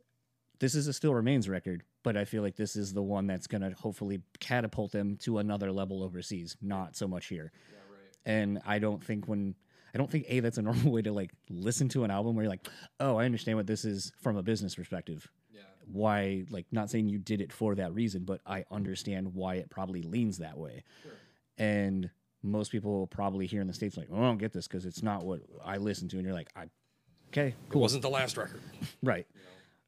this 0.59 0.75
is 0.75 0.87
a 0.87 0.93
Still 0.93 1.15
Remains 1.15 1.49
record, 1.49 1.81
but 2.03 2.15
I 2.15 2.23
feel 2.25 2.43
like 2.43 2.55
this 2.55 2.75
is 2.75 2.93
the 2.93 3.01
one 3.01 3.25
that's 3.27 3.47
gonna 3.47 3.71
hopefully 3.79 4.21
catapult 4.39 4.91
them 4.91 5.17
to 5.21 5.39
another 5.39 5.71
level 5.71 6.03
overseas, 6.03 6.55
not 6.61 6.95
so 6.95 7.07
much 7.07 7.25
here. 7.27 7.51
And 8.25 8.61
I 8.67 8.77
don't 8.79 9.03
think 9.03 9.27
when 9.27 9.55
I 9.93 9.97
don't 9.97 10.09
think 10.09 10.25
a 10.29 10.39
that's 10.39 10.57
a 10.59 10.61
normal 10.69 10.91
way 10.91 11.01
to 11.01 11.11
like 11.11 11.31
listen 11.49 11.89
to 11.89 12.03
an 12.03 12.11
album 12.11 12.35
where 12.35 12.43
you're 12.43 12.51
like, 12.51 12.67
oh, 12.99 13.17
I 13.17 13.25
understand 13.25 13.57
what 13.57 13.65
this 13.67 13.83
is 13.85 14.11
from 14.21 14.37
a 14.37 14.43
business 14.43 14.75
perspective 14.75 15.27
Yeah. 15.53 15.61
why 15.91 16.43
like 16.51 16.67
not 16.71 16.89
saying 16.91 17.09
you 17.09 17.17
did 17.17 17.41
it 17.41 17.51
for 17.51 17.73
that 17.75 17.93
reason 17.93 18.23
but 18.23 18.39
i 18.45 18.63
understand 18.71 19.33
why 19.33 19.55
it 19.55 19.69
probably 19.69 20.03
leans 20.03 20.37
that 20.37 20.57
way 20.57 20.83
Sure. 21.03 21.11
and 21.57 22.09
most 22.43 22.71
people 22.71 23.07
probably 23.07 23.45
here 23.45 23.61
in 23.61 23.67
the 23.67 23.73
states 23.73 23.97
like 23.97 24.07
oh, 24.11 24.17
i 24.17 24.21
don't 24.21 24.37
get 24.37 24.51
this 24.51 24.67
because 24.67 24.85
it's 24.85 25.03
not 25.03 25.23
what 25.23 25.41
i 25.63 25.77
listen 25.77 26.07
to 26.07 26.17
and 26.17 26.25
you're 26.25 26.33
like 26.33 26.49
i 26.55 26.65
okay 27.29 27.53
It 27.69 27.75
wasn't 27.75 28.01
the 28.01 28.09
last 28.09 28.37
record. 28.37 28.61
right 29.03 29.27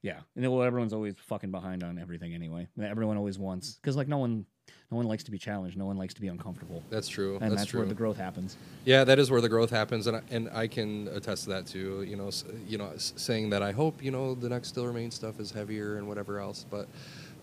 yeah 0.01 0.19
and 0.35 0.43
then, 0.43 0.51
well 0.51 0.63
everyone's 0.63 0.93
always 0.93 1.15
fucking 1.17 1.51
behind 1.51 1.84
on 1.84 1.97
everything 1.97 2.34
anyway 2.34 2.67
everyone 2.81 3.17
always 3.17 3.39
wants 3.39 3.75
because 3.81 3.95
like 3.95 4.07
no 4.07 4.17
one 4.17 4.45
no 4.91 4.97
one 4.97 5.07
likes 5.07 5.23
to 5.23 5.31
be 5.31 5.38
challenged 5.39 5.75
no 5.77 5.85
one 5.85 5.97
likes 5.97 6.13
to 6.13 6.21
be 6.21 6.27
uncomfortable 6.27 6.84
That's 6.89 7.07
true. 7.07 7.34
and 7.41 7.51
that's, 7.51 7.61
that's, 7.61 7.71
true. 7.71 7.80
where 7.81 7.89
the 7.89 7.95
growth 7.95 8.17
happens 8.17 8.57
Yeah, 8.85 9.03
that 9.05 9.17
is 9.17 9.31
where 9.31 9.41
the 9.41 9.49
growth 9.49 9.69
happens, 9.71 10.07
and 10.07 10.17
I, 10.17 10.21
and 10.30 10.49
I 10.53 10.67
can 10.67 11.07
attest 11.13 11.45
to 11.45 11.49
that 11.51 11.65
too. 11.65 12.03
You 12.03 12.17
know, 12.17 12.30
you 12.67 12.77
know, 12.77 12.91
saying 12.97 13.49
that 13.51 13.63
I 13.63 13.71
hope 13.71 14.03
you 14.03 14.11
know 14.11 14.35
the 14.35 14.49
next 14.49 14.67
Still 14.69 14.85
Remains 14.85 15.15
stuff 15.15 15.39
is 15.39 15.51
heavier 15.51 15.97
and 15.97 16.07
whatever 16.07 16.39
else. 16.39 16.65
But 16.69 16.88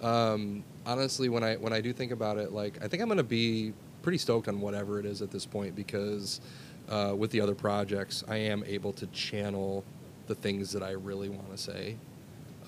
um, 0.06 0.64
honestly, 0.86 1.28
when 1.28 1.42
I 1.42 1.56
when 1.56 1.72
I 1.72 1.80
do 1.80 1.92
think 1.92 2.12
about 2.12 2.36
it, 2.38 2.52
like 2.52 2.78
I 2.84 2.88
think 2.88 3.02
I'm 3.02 3.08
gonna 3.08 3.22
be 3.22 3.72
pretty 4.02 4.18
stoked 4.18 4.48
on 4.48 4.60
whatever 4.60 4.98
it 4.98 5.06
is 5.06 5.22
at 5.22 5.30
this 5.30 5.46
point 5.46 5.74
because 5.76 6.40
uh, 6.88 7.14
with 7.16 7.30
the 7.30 7.40
other 7.40 7.54
projects, 7.54 8.24
I 8.28 8.36
am 8.36 8.64
able 8.66 8.92
to 8.94 9.06
channel 9.08 9.84
the 10.26 10.34
things 10.34 10.72
that 10.72 10.82
I 10.82 10.92
really 10.92 11.28
want 11.28 11.50
to 11.50 11.58
say. 11.58 11.96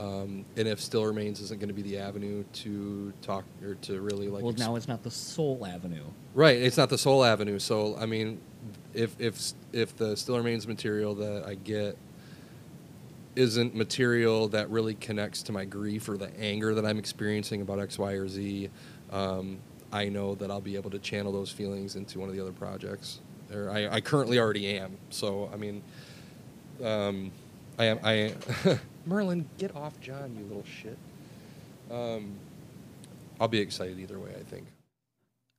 Um, 0.01 0.45
and 0.57 0.67
if 0.67 0.81
Still 0.81 1.05
Remains 1.05 1.41
isn't 1.41 1.61
going 1.61 1.69
to 1.69 1.75
be 1.75 1.83
the 1.83 1.99
avenue 1.99 2.45
to 2.55 3.13
talk 3.21 3.45
or 3.63 3.75
to 3.75 4.01
really 4.01 4.29
like 4.29 4.43
well 4.43 4.53
ex- 4.53 4.59
now 4.61 4.75
it's 4.75 4.89
not 4.89 5.03
the 5.03 5.11
sole 5.11 5.65
avenue 5.67 6.05
Right, 6.35 6.57
it's 6.57 6.79
not 6.79 6.89
the 6.89 6.97
sole 6.97 7.25
avenue. 7.25 7.59
So 7.59 7.95
I 7.99 8.07
mean, 8.07 8.41
if 8.95 9.15
if 9.21 9.53
if 9.73 9.95
the 9.97 10.17
still 10.17 10.39
remains 10.39 10.67
material 10.67 11.15
that 11.17 11.45
I 11.47 11.57
get 11.57 11.99
isn't 13.37 13.75
material 13.75 14.49
that 14.49 14.71
really 14.71 14.95
connects 14.95 15.43
to 15.43 15.53
my 15.53 15.65
grief 15.65 16.09
or 16.09 16.17
the 16.17 16.31
anger 16.39 16.75
that 16.75 16.87
I'm 16.87 16.99
experiencing 16.99 17.61
about 17.61 17.79
X, 17.81 17.99
Y, 17.99 18.13
or 18.13 18.29
Z, 18.29 18.71
um, 19.11 19.59
I 19.93 20.09
know 20.09 20.35
that 20.37 20.51
I'll 20.51 20.61
be 20.61 20.77
able 20.77 20.91
to 20.91 20.99
channel 20.99 21.33
those 21.33 21.51
feelings 21.51 21.97
into 21.97 22.19
one 22.19 22.29
of 22.29 22.35
the 22.35 22.41
other 22.41 22.53
projects. 22.53 23.21
Or 23.53 23.71
I, 23.71 23.89
I 23.89 24.01
currently 24.01 24.39
already 24.39 24.79
am. 24.79 24.97
So 25.11 25.51
I 25.53 25.57
mean, 25.57 25.83
um, 26.83 27.31
I 27.79 27.85
am 27.85 28.01
I 28.03 28.35
Merlin, 29.07 29.49
get 29.59 29.77
off 29.77 30.01
John, 30.01 30.35
you 30.37 30.45
little 30.45 30.65
shit. 30.65 30.97
Um, 31.91 32.33
I'll 33.39 33.49
be 33.49 33.59
excited 33.59 33.99
either 33.99 34.19
way. 34.19 34.31
I 34.39 34.43
think. 34.43 34.67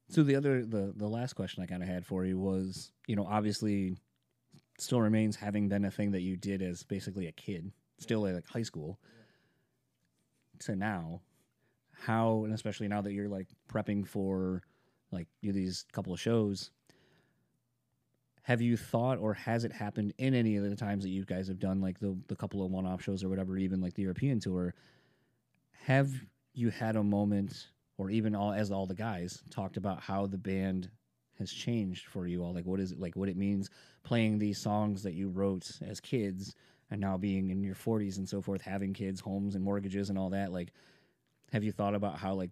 So 0.10 0.24
the 0.24 0.36
other 0.36 0.66
the 0.66 0.94
the 0.96 1.08
last 1.08 1.34
question 1.34 1.62
I 1.62 1.68
kind 1.68 1.84
of 1.84 1.90
had 1.90 2.06
for 2.06 2.26
you 2.26 2.40
was, 2.40 2.92
you 3.08 3.16
know, 3.16 3.28
obviously 3.30 3.98
still 4.80 5.02
remains 5.02 5.36
having 5.36 5.70
been 5.70 5.86
a 5.86 5.92
thing 5.92 6.12
that 6.12 6.22
you 6.22 6.36
did 6.36 6.62
as 6.62 6.84
basically 6.84 7.28
a 7.28 7.32
kid, 7.32 7.72
still 8.00 8.26
at 8.26 8.34
like 8.34 8.48
high 8.48 8.64
school. 8.64 9.00
To 10.60 10.76
now, 10.76 11.22
how 12.06 12.44
and 12.44 12.54
especially 12.54 12.88
now 12.88 13.02
that 13.02 13.14
you're 13.14 13.30
like 13.30 13.48
prepping 13.72 14.08
for 14.08 14.62
like 15.12 15.28
you 15.42 15.52
these 15.52 15.86
couple 15.92 16.14
of 16.14 16.20
shows, 16.20 16.72
have 18.44 18.62
you 18.62 18.76
thought 18.76 19.20
or 19.20 19.34
has 19.34 19.64
it 19.64 19.72
happened 19.72 20.14
in 20.18 20.34
any 20.34 20.58
of 20.58 20.64
the 20.70 20.76
times 20.76 21.04
that 21.04 21.10
you 21.10 21.24
guys 21.26 21.48
have 21.48 21.60
done 21.60 21.82
like 21.82 22.00
the 22.00 22.18
the 22.28 22.36
couple 22.36 22.66
of 22.66 22.72
one 22.72 22.86
off 22.86 23.02
shows 23.02 23.24
or 23.24 23.30
whatever, 23.30 23.58
even 23.58 23.82
like 23.82 23.94
the 23.94 24.02
European 24.02 24.40
tour? 24.40 24.74
Have 25.86 26.12
you 26.54 26.70
had 26.70 26.96
a 26.96 27.04
moment 27.04 27.68
or 27.98 28.10
even 28.10 28.36
all 28.36 28.52
as 28.52 28.72
all 28.72 28.86
the 28.86 28.96
guys 28.96 29.42
talked 29.50 29.78
about 29.78 30.02
how 30.02 30.28
the 30.28 30.38
band 30.38 30.90
has 31.40 31.52
changed 31.52 32.06
for 32.06 32.28
you 32.28 32.44
all 32.44 32.54
like 32.54 32.66
what 32.66 32.80
is 32.80 32.92
it 32.92 33.00
like 33.00 33.16
what 33.16 33.28
it 33.28 33.36
means 33.36 33.70
playing 34.04 34.38
these 34.38 34.60
songs 34.60 35.02
that 35.02 35.14
you 35.14 35.30
wrote 35.30 35.68
as 35.82 36.00
kids 36.00 36.56
and 36.92 37.02
now 37.02 37.18
being 37.18 37.50
in 37.50 37.64
your 37.64 37.76
40s 37.76 38.18
and 38.18 38.30
so 38.30 38.40
forth 38.40 38.62
having 38.62 38.94
kids 38.94 39.20
homes 39.20 39.56
and 39.56 39.64
mortgages 39.64 40.10
and 40.10 40.18
all 40.18 40.30
that 40.30 40.52
like 40.52 40.72
have 41.54 41.64
you 41.64 41.72
thought 41.72 41.96
about 41.96 42.18
how 42.18 42.34
like 42.34 42.52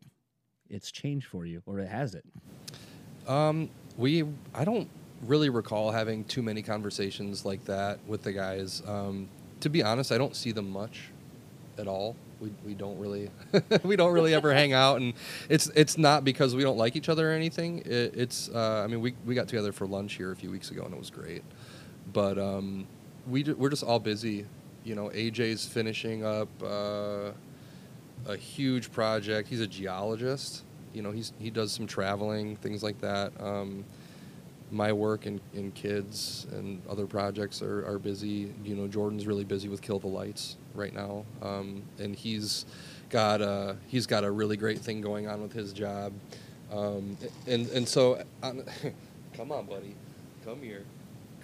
it's 0.70 0.92
changed 0.92 1.28
for 1.28 1.46
you 1.46 1.62
or 1.66 1.80
it 1.80 1.90
has 1.90 2.16
it 2.16 2.24
Um, 3.28 3.70
we 3.98 4.24
I 4.56 4.64
don't 4.66 4.90
really 5.28 5.50
recall 5.50 5.92
having 5.92 6.24
too 6.26 6.42
many 6.42 6.62
conversations 6.64 7.46
like 7.46 7.66
that 7.66 8.00
with 8.08 8.24
the 8.24 8.32
guys. 8.34 8.82
Um, 8.88 9.30
to 9.60 9.70
be 9.70 9.84
honest, 9.84 10.12
I 10.12 10.18
don't 10.18 10.36
see 10.36 10.52
them 10.52 10.70
much 10.72 11.10
at 11.78 11.88
all. 11.88 12.16
We, 12.40 12.52
we 12.66 12.74
don't 12.74 12.98
really 13.00 13.30
we 13.84 13.96
don't 13.96 14.14
really 14.14 14.34
ever 14.34 14.54
hang 14.62 14.74
out, 14.74 15.02
and 15.02 15.14
it's 15.50 15.68
it's 15.76 15.98
not 15.98 16.24
because 16.24 16.56
we 16.56 16.64
don't 16.64 16.78
like 16.78 16.96
each 16.96 17.10
other 17.10 17.32
or 17.32 17.36
anything. 17.36 17.80
It, 17.86 18.14
it's 18.16 18.50
uh, 18.50 18.84
I 18.84 18.88
mean 18.88 19.02
we 19.02 19.14
we 19.26 19.36
got 19.36 19.48
together 19.48 19.72
for 19.72 19.88
lunch 19.88 20.14
here 20.16 20.32
a 20.32 20.36
few 20.36 20.52
weeks 20.52 20.72
ago 20.72 20.84
and 20.86 20.94
it 20.94 21.00
was 21.00 21.12
great, 21.12 21.44
but 22.14 22.40
um, 22.40 22.88
we 23.28 23.44
we're 23.44 23.70
just 23.70 23.84
all 23.84 24.00
busy. 24.00 24.46
You 24.84 24.96
know, 24.96 25.10
AJ's 25.10 25.66
finishing 25.68 26.26
up 26.26 26.50
uh, 26.64 27.32
a 28.28 28.36
huge 28.36 28.92
project. 28.92 29.48
He's 29.48 29.62
a 29.62 29.68
geologist. 29.68 30.64
You 30.94 31.02
know, 31.02 31.12
he's 31.12 31.34
he 31.40 31.50
does 31.50 31.72
some 31.72 31.88
traveling, 31.88 32.56
things 32.58 32.84
like 32.84 33.00
that. 33.02 33.32
Um, 33.40 33.86
my 34.72 34.94
work 34.94 35.26
and, 35.26 35.42
and 35.54 35.76
kids 35.76 36.48
and 36.52 36.82
other 36.90 37.06
projects 37.06 37.62
are, 37.62 37.86
are 37.86 38.00
busy. 38.00 38.54
You 38.64 38.76
know, 38.76 38.88
Jordan's 38.88 39.28
really 39.28 39.44
busy 39.44 39.68
with 39.68 39.82
Kill 39.82 40.00
the 40.00 40.08
Lights 40.08 40.58
right 40.74 40.94
now, 40.94 41.26
um, 41.42 41.84
and 42.00 42.16
he's 42.16 42.66
got 43.10 43.42
a 43.42 43.76
he's 43.88 44.08
got 44.08 44.24
a 44.24 44.32
really 44.32 44.58
great 44.58 44.80
thing 44.80 45.02
going 45.02 45.28
on 45.28 45.42
with 45.42 45.54
his 45.54 45.74
job. 45.74 46.14
Um, 46.72 47.18
and 47.48 47.68
and 47.70 47.88
so, 47.88 48.24
on, 48.42 48.64
come 49.34 49.52
on, 49.52 49.66
buddy, 49.66 49.96
come 50.46 50.62
here, 50.62 50.84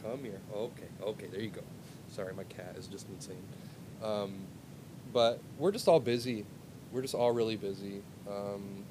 come 0.01 0.19
here. 0.23 0.39
Okay, 0.55 0.87
okay, 1.03 1.27
there 1.27 1.41
you 1.41 1.49
go. 1.49 1.61
Sorry, 2.09 2.33
my 2.33 2.45
cat 2.45 2.75
is 2.77 2.87
just 2.87 3.07
insane. 3.09 3.43
Um, 4.01 4.35
but 5.11 5.41
we're 5.57 5.71
just 5.71 5.87
all 5.87 5.99
busy. 5.99 6.45
We're 6.91 7.01
just 7.01 7.15
all 7.15 7.31
really 7.31 7.55
busy. 7.55 8.01
Um, 8.29 8.83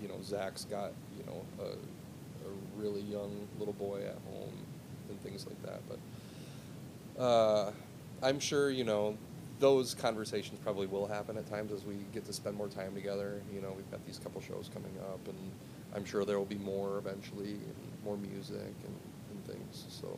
you 0.00 0.08
know, 0.08 0.16
Zach's 0.22 0.64
got 0.64 0.92
you 1.18 1.24
know 1.24 1.44
a, 1.60 1.68
a 1.68 2.52
really 2.76 3.00
young 3.02 3.48
little 3.58 3.74
boy 3.74 4.02
at 4.02 4.18
home 4.32 4.54
and 5.08 5.20
things 5.22 5.46
like 5.46 5.62
that. 5.62 5.80
But 5.88 7.22
uh, 7.22 7.72
I'm 8.22 8.38
sure 8.40 8.70
you 8.70 8.84
know 8.84 9.16
those 9.58 9.94
conversations 9.94 10.58
probably 10.62 10.86
will 10.86 11.06
happen 11.06 11.36
at 11.38 11.48
times 11.48 11.72
as 11.72 11.84
we 11.84 11.94
get 12.12 12.24
to 12.26 12.32
spend 12.32 12.56
more 12.56 12.68
time 12.68 12.94
together. 12.94 13.40
You 13.54 13.60
know, 13.60 13.72
we've 13.74 13.90
got 13.90 14.04
these 14.06 14.18
couple 14.18 14.40
shows 14.40 14.70
coming 14.72 14.92
up, 15.10 15.26
and 15.26 15.50
I'm 15.94 16.04
sure 16.04 16.24
there 16.24 16.38
will 16.38 16.44
be 16.44 16.58
more 16.58 16.98
eventually, 16.98 17.52
and 17.52 17.74
more 18.04 18.16
music 18.16 18.58
and, 18.84 18.96
and 19.30 19.46
things. 19.46 19.86
So 19.88 20.08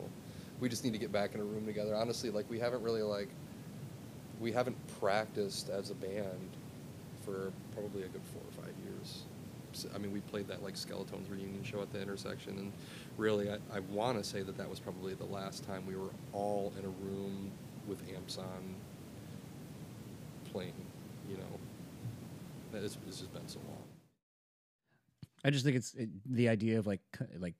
we 0.59 0.69
just 0.69 0.83
need 0.83 0.93
to 0.93 0.99
get 0.99 1.11
back 1.11 1.35
in 1.35 1.41
a 1.41 1.43
room 1.43 1.65
together. 1.65 1.95
Honestly, 1.95 2.29
like 2.29 2.49
we 2.49 2.59
haven't 2.59 2.83
really 2.83 3.01
like 3.01 3.29
we 4.39 4.51
haven't 4.51 4.77
practiced 4.99 5.69
as 5.69 5.89
a 5.89 5.95
band 5.95 6.49
for 7.29 7.51
probably 7.73 8.03
a 8.03 8.07
good 8.07 8.21
four 8.33 8.41
or 8.41 8.63
five 8.63 8.73
years. 8.83 9.23
So, 9.71 9.89
I 9.93 9.99
mean, 9.99 10.11
we 10.11 10.21
played 10.21 10.47
that 10.47 10.63
like 10.63 10.75
Skeletons 10.75 11.29
reunion 11.29 11.63
show 11.63 11.81
at 11.81 11.91
the 11.91 12.01
intersection, 12.01 12.57
and 12.57 12.71
really, 13.17 13.51
I, 13.51 13.57
I 13.73 13.79
want 13.91 14.17
to 14.17 14.23
say 14.23 14.41
that 14.41 14.57
that 14.57 14.69
was 14.69 14.79
probably 14.79 15.13
the 15.13 15.25
last 15.25 15.65
time 15.65 15.85
we 15.85 15.95
were 15.95 16.09
all 16.33 16.73
in 16.79 16.85
a 16.85 16.89
room 16.89 17.51
with 17.87 18.01
amps 18.15 18.37
on 18.37 18.75
playing. 20.51 20.73
You 21.29 21.37
know, 21.37 21.59
that 22.71 22.83
is, 22.83 22.97
it's 23.07 23.19
just 23.19 23.33
been 23.33 23.47
so 23.47 23.59
long. 23.67 23.83
I 25.45 25.51
just 25.51 25.63
think 25.63 25.77
it's 25.77 25.93
it, 25.93 26.09
the 26.25 26.49
idea 26.49 26.79
of 26.79 26.87
like 26.87 27.01
like 27.37 27.55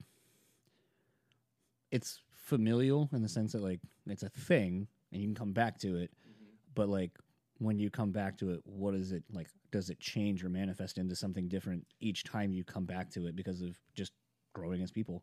it's 1.91 2.20
familial 2.32 3.10
in 3.14 3.22
the 3.22 3.30
sense 3.30 3.52
that 3.52 3.62
like 3.62 3.80
it's 4.08 4.24
a 4.24 4.30
thing 4.30 4.88
and 5.12 5.22
you 5.22 5.28
can 5.28 5.36
come 5.36 5.54
back 5.54 5.78
to 5.80 5.98
it, 5.98 6.12
mm-hmm. 6.12 6.46
but 6.74 6.90
like 6.90 7.12
when 7.60 7.77
you 7.77 7.90
come 7.90 8.11
back 8.11 8.38
to 8.38 8.52
it, 8.52 8.61
what 8.65 8.95
is 8.95 9.11
it 9.11 9.23
like? 9.31 9.48
Does 9.72 9.90
it 9.90 9.99
change 9.99 10.44
or 10.44 10.49
manifest 10.49 10.98
into 10.98 11.15
something 11.15 11.48
different 11.48 11.86
each 11.99 12.23
time 12.23 12.52
you 12.52 12.64
come 12.64 12.86
back 12.86 13.10
to 13.11 13.27
it 13.27 13.36
because 13.36 13.61
of 13.61 13.77
just 13.95 14.11
growing 14.53 14.81
as 14.81 14.91
people? 14.91 15.22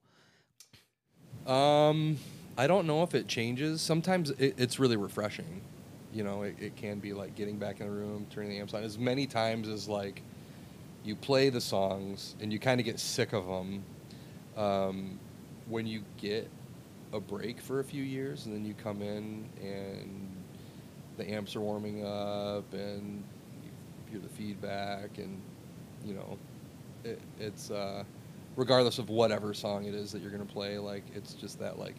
Um, 1.46 2.18
I 2.56 2.66
don't 2.66 2.86
know 2.86 3.02
if 3.02 3.14
it 3.14 3.26
changes. 3.26 3.80
Sometimes 3.80 4.30
it, 4.30 4.54
it's 4.56 4.78
really 4.78 4.96
refreshing. 4.96 5.62
You 6.12 6.24
know, 6.24 6.42
it, 6.42 6.56
it 6.60 6.76
can 6.76 6.98
be 6.98 7.12
like 7.12 7.34
getting 7.34 7.56
back 7.56 7.80
in 7.80 7.86
the 7.86 7.92
room, 7.92 8.26
turning 8.30 8.50
the 8.50 8.58
amps 8.58 8.74
on. 8.74 8.82
As 8.82 8.98
many 8.98 9.26
times 9.26 9.68
as 9.68 9.88
like 9.88 10.22
you 11.04 11.16
play 11.16 11.48
the 11.48 11.60
songs 11.60 12.34
and 12.40 12.52
you 12.52 12.58
kind 12.58 12.80
of 12.80 12.84
get 12.84 13.00
sick 13.00 13.32
of 13.32 13.46
them. 13.46 13.84
Um, 14.56 15.18
when 15.68 15.86
you 15.86 16.02
get 16.16 16.48
a 17.12 17.20
break 17.20 17.60
for 17.60 17.80
a 17.80 17.84
few 17.84 18.02
years, 18.02 18.46
and 18.46 18.54
then 18.54 18.64
you 18.64 18.74
come 18.74 19.02
in 19.02 19.48
and 19.60 20.35
the 21.16 21.28
amps 21.28 21.56
are 21.56 21.60
warming 21.60 22.04
up, 22.04 22.72
and 22.72 23.22
you 23.64 23.70
hear 24.10 24.20
the 24.20 24.28
feedback, 24.28 25.18
and 25.18 25.40
you 26.04 26.14
know, 26.14 26.38
it, 27.04 27.20
it's 27.38 27.70
uh, 27.70 28.04
regardless 28.56 28.98
of 28.98 29.08
whatever 29.08 29.52
song 29.54 29.84
it 29.84 29.94
is 29.94 30.12
that 30.12 30.22
you're 30.22 30.30
gonna 30.30 30.44
play, 30.44 30.78
like 30.78 31.04
it's 31.14 31.34
just 31.34 31.58
that 31.60 31.78
like 31.78 31.96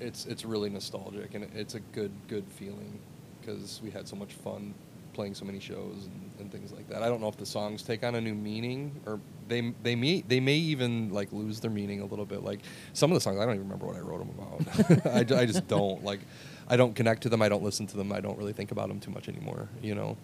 it's 0.00 0.26
it's 0.26 0.44
really 0.44 0.70
nostalgic, 0.70 1.34
and 1.34 1.44
it's 1.54 1.74
a 1.74 1.80
good 1.80 2.12
good 2.28 2.44
feeling 2.50 2.98
because 3.40 3.80
we 3.82 3.90
had 3.90 4.08
so 4.08 4.16
much 4.16 4.32
fun 4.32 4.74
playing 5.16 5.34
so 5.34 5.46
many 5.46 5.58
shows 5.58 6.08
and, 6.12 6.30
and 6.38 6.52
things 6.52 6.72
like 6.72 6.86
that. 6.90 7.02
I 7.02 7.08
don't 7.08 7.22
know 7.22 7.28
if 7.28 7.38
the 7.38 7.46
songs 7.46 7.82
take 7.82 8.04
on 8.04 8.14
a 8.16 8.20
new 8.20 8.34
meaning 8.34 9.00
or 9.06 9.18
they 9.48 9.72
they 9.82 9.96
may 9.96 10.20
they 10.20 10.40
may 10.40 10.56
even 10.56 11.10
like 11.10 11.32
lose 11.32 11.58
their 11.58 11.70
meaning 11.70 12.00
a 12.02 12.04
little 12.04 12.26
bit. 12.26 12.44
Like 12.44 12.60
some 12.92 13.10
of 13.10 13.14
the 13.14 13.20
songs, 13.20 13.38
I 13.38 13.46
don't 13.46 13.54
even 13.54 13.66
remember 13.66 13.86
what 13.86 13.96
I 13.96 14.00
wrote 14.00 14.18
them 14.18 14.34
about. 14.38 15.06
I, 15.34 15.40
I 15.40 15.46
just 15.46 15.66
don't 15.66 16.04
like. 16.04 16.20
I 16.68 16.76
don't 16.76 16.94
connect 16.94 17.22
to 17.22 17.28
them. 17.28 17.42
I 17.42 17.48
don't 17.48 17.62
listen 17.62 17.86
to 17.88 17.96
them. 17.96 18.12
I 18.12 18.20
don't 18.20 18.38
really 18.38 18.52
think 18.52 18.72
about 18.72 18.88
them 18.88 19.00
too 19.00 19.10
much 19.10 19.28
anymore. 19.28 19.68
You 19.82 19.94
know. 19.94 20.16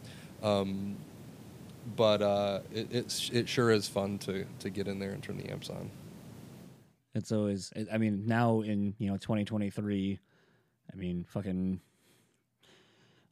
Um, 0.42 0.96
but 1.96 2.22
uh, 2.22 2.60
it 2.72 2.88
it's, 2.90 3.30
it 3.30 3.48
sure 3.48 3.70
is 3.70 3.88
fun 3.88 4.18
to 4.20 4.44
to 4.60 4.70
get 4.70 4.88
in 4.88 4.98
there 4.98 5.10
and 5.10 5.22
turn 5.22 5.38
the 5.38 5.50
amps 5.50 5.70
on. 5.70 5.90
It's 7.14 7.32
always. 7.32 7.72
I 7.92 7.98
mean, 7.98 8.24
now 8.26 8.62
in 8.62 8.94
you 8.98 9.10
know 9.10 9.16
2023, 9.16 10.18
I 10.92 10.96
mean, 10.96 11.24
fucking. 11.28 11.80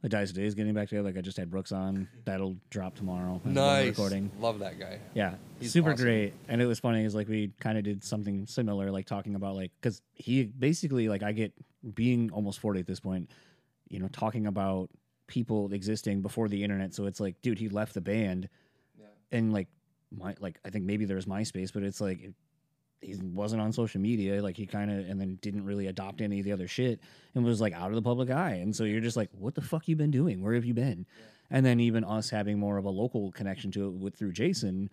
The 0.01 0.09
Dice 0.09 0.31
Today 0.31 0.45
is 0.45 0.55
getting 0.55 0.73
back 0.73 0.89
together. 0.89 1.07
Like 1.07 1.17
I 1.17 1.21
just 1.21 1.37
had 1.37 1.51
Brooks 1.51 1.71
on. 1.71 2.07
That'll 2.25 2.57
drop 2.71 2.95
tomorrow. 2.95 3.39
Nice. 3.45 3.89
Recording. 3.89 4.31
Love 4.39 4.59
that 4.59 4.79
guy. 4.79 4.99
Yeah, 5.13 5.35
He's 5.59 5.71
super 5.71 5.91
awesome. 5.91 6.05
great. 6.05 6.33
And 6.47 6.59
it 6.59 6.65
was 6.65 6.79
funny 6.79 7.05
is 7.05 7.13
like 7.13 7.27
we 7.27 7.51
kind 7.59 7.77
of 7.77 7.83
did 7.83 8.03
something 8.03 8.47
similar, 8.47 8.89
like 8.89 9.05
talking 9.05 9.35
about 9.35 9.55
like 9.55 9.71
because 9.79 10.01
he 10.13 10.43
basically 10.45 11.07
like 11.07 11.21
I 11.21 11.33
get 11.33 11.53
being 11.93 12.31
almost 12.31 12.59
forty 12.59 12.79
at 12.79 12.87
this 12.87 12.99
point, 12.99 13.29
you 13.89 13.99
know, 13.99 14.07
talking 14.07 14.47
about 14.47 14.89
people 15.27 15.71
existing 15.71 16.21
before 16.21 16.47
the 16.49 16.63
internet. 16.63 16.95
So 16.95 17.05
it's 17.05 17.19
like, 17.19 17.39
dude, 17.43 17.59
he 17.59 17.69
left 17.69 17.93
the 17.93 18.01
band, 18.01 18.49
yeah. 18.99 19.05
and 19.31 19.53
like 19.53 19.67
my 20.11 20.35
like 20.39 20.59
I 20.65 20.71
think 20.71 20.85
maybe 20.85 21.05
there's 21.05 21.25
MySpace, 21.25 21.71
but 21.71 21.83
it's 21.83 22.01
like. 22.01 22.31
He 23.01 23.15
wasn't 23.15 23.61
on 23.61 23.71
social 23.73 23.99
media, 23.99 24.41
like 24.41 24.55
he 24.55 24.65
kind 24.65 24.91
of, 24.91 25.09
and 25.09 25.19
then 25.19 25.39
didn't 25.41 25.65
really 25.65 25.87
adopt 25.87 26.21
any 26.21 26.39
of 26.39 26.45
the 26.45 26.51
other 26.51 26.67
shit, 26.67 26.99
and 27.35 27.43
was 27.43 27.59
like 27.59 27.73
out 27.73 27.89
of 27.89 27.95
the 27.95 28.01
public 28.01 28.29
eye. 28.29 28.53
And 28.53 28.75
so 28.75 28.83
you're 28.83 29.01
just 29.01 29.17
like, 29.17 29.29
what 29.37 29.55
the 29.55 29.61
fuck 29.61 29.87
you 29.87 29.95
been 29.95 30.11
doing? 30.11 30.41
Where 30.41 30.53
have 30.53 30.65
you 30.65 30.73
been? 30.73 31.05
And 31.49 31.65
then 31.65 31.79
even 31.79 32.03
us 32.03 32.29
having 32.29 32.59
more 32.59 32.77
of 32.77 32.85
a 32.85 32.89
local 32.89 33.31
connection 33.31 33.71
to 33.71 33.87
it 33.87 33.93
with 33.93 34.15
through 34.15 34.33
Jason, 34.33 34.89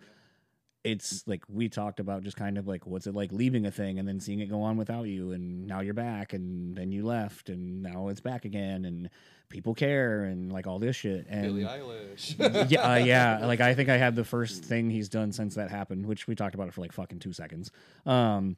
it's 0.83 1.27
like 1.27 1.43
we 1.49 1.67
talked 1.67 1.99
about 1.99 2.23
just 2.23 2.37
kind 2.37 2.57
of 2.57 2.67
like 2.67 2.85
what's 2.85 3.05
it 3.05 3.13
like 3.13 3.31
leaving 3.31 3.65
a 3.65 3.71
thing 3.71 3.99
and 3.99 4.07
then 4.07 4.19
seeing 4.19 4.39
it 4.39 4.49
go 4.49 4.61
on 4.61 4.77
without 4.77 5.07
you 5.07 5.31
and 5.33 5.67
now 5.67 5.81
you're 5.81 5.93
back 5.93 6.31
and 6.33 6.75
then 6.77 6.91
you 6.91 7.05
left 7.05 7.49
and 7.49 7.83
now 7.83 8.07
it's 8.07 8.21
back 8.21 8.45
again 8.45 8.85
and 8.85 9.09
people 9.49 9.73
care 9.73 10.23
and 10.23 10.53
like 10.53 10.67
all 10.67 10.79
this 10.79 10.95
shit 10.95 11.25
and 11.27 11.43
Billie 11.43 11.63
Eilish. 11.63 12.69
yeah, 12.71 12.93
uh, 12.93 12.95
yeah. 12.95 13.45
Like 13.45 13.59
I 13.59 13.73
think 13.73 13.89
I 13.89 13.97
had 13.97 14.15
the 14.15 14.23
first 14.23 14.63
thing 14.63 14.89
he's 14.89 15.09
done 15.09 15.31
since 15.31 15.55
that 15.55 15.69
happened, 15.69 16.05
which 16.05 16.27
we 16.27 16.35
talked 16.35 16.55
about 16.55 16.67
it 16.67 16.73
for 16.73 16.81
like 16.81 16.93
fucking 16.93 17.19
two 17.19 17.33
seconds. 17.33 17.71
Um, 18.05 18.55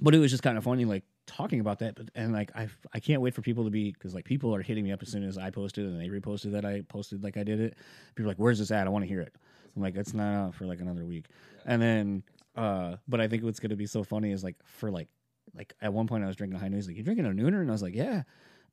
but 0.00 0.14
it 0.14 0.18
was 0.18 0.30
just 0.30 0.42
kind 0.42 0.58
of 0.58 0.64
funny, 0.64 0.84
like 0.84 1.04
talking 1.26 1.60
about 1.60 1.78
that. 1.78 1.94
But 1.94 2.10
and 2.14 2.32
like 2.32 2.50
I, 2.56 2.68
I 2.92 3.00
can't 3.00 3.20
wait 3.22 3.34
for 3.34 3.42
people 3.42 3.64
to 3.64 3.70
be 3.70 3.92
because 3.92 4.14
like 4.14 4.24
people 4.24 4.54
are 4.54 4.62
hitting 4.62 4.82
me 4.82 4.92
up 4.92 5.02
as 5.02 5.08
soon 5.08 5.22
as 5.22 5.38
I 5.38 5.50
posted 5.50 5.84
and 5.84 6.00
they 6.00 6.08
reposted 6.08 6.52
that 6.52 6.64
I 6.64 6.82
posted 6.88 7.22
like 7.22 7.36
I 7.36 7.44
did 7.44 7.60
it. 7.60 7.76
People 8.14 8.26
are 8.26 8.32
like, 8.32 8.38
"Where's 8.38 8.58
this 8.58 8.70
at? 8.70 8.86
I 8.86 8.90
want 8.90 9.04
to 9.04 9.08
hear 9.08 9.20
it." 9.20 9.34
I'm 9.76 9.82
like, 9.82 9.96
"It's 9.96 10.14
not 10.14 10.34
out 10.34 10.54
for 10.54 10.66
like 10.66 10.80
another 10.80 11.04
week." 11.04 11.26
And 11.66 11.80
then, 11.80 12.22
uh, 12.56 12.96
but 13.08 13.20
I 13.20 13.28
think 13.28 13.42
what's 13.42 13.60
gonna 13.60 13.76
be 13.76 13.86
so 13.86 14.04
funny 14.04 14.32
is 14.32 14.44
like 14.44 14.56
for 14.64 14.90
like, 14.90 15.08
like 15.54 15.74
at 15.80 15.92
one 15.92 16.06
point 16.06 16.24
I 16.24 16.26
was 16.26 16.36
drinking 16.36 16.56
a 16.56 16.60
high 16.60 16.68
noon. 16.68 16.78
He's 16.78 16.86
like, 16.86 16.96
"You 16.96 17.02
drinking 17.02 17.26
a 17.26 17.30
nooner?" 17.30 17.60
And 17.60 17.70
I 17.70 17.72
was 17.72 17.82
like, 17.82 17.94
"Yeah." 17.94 18.22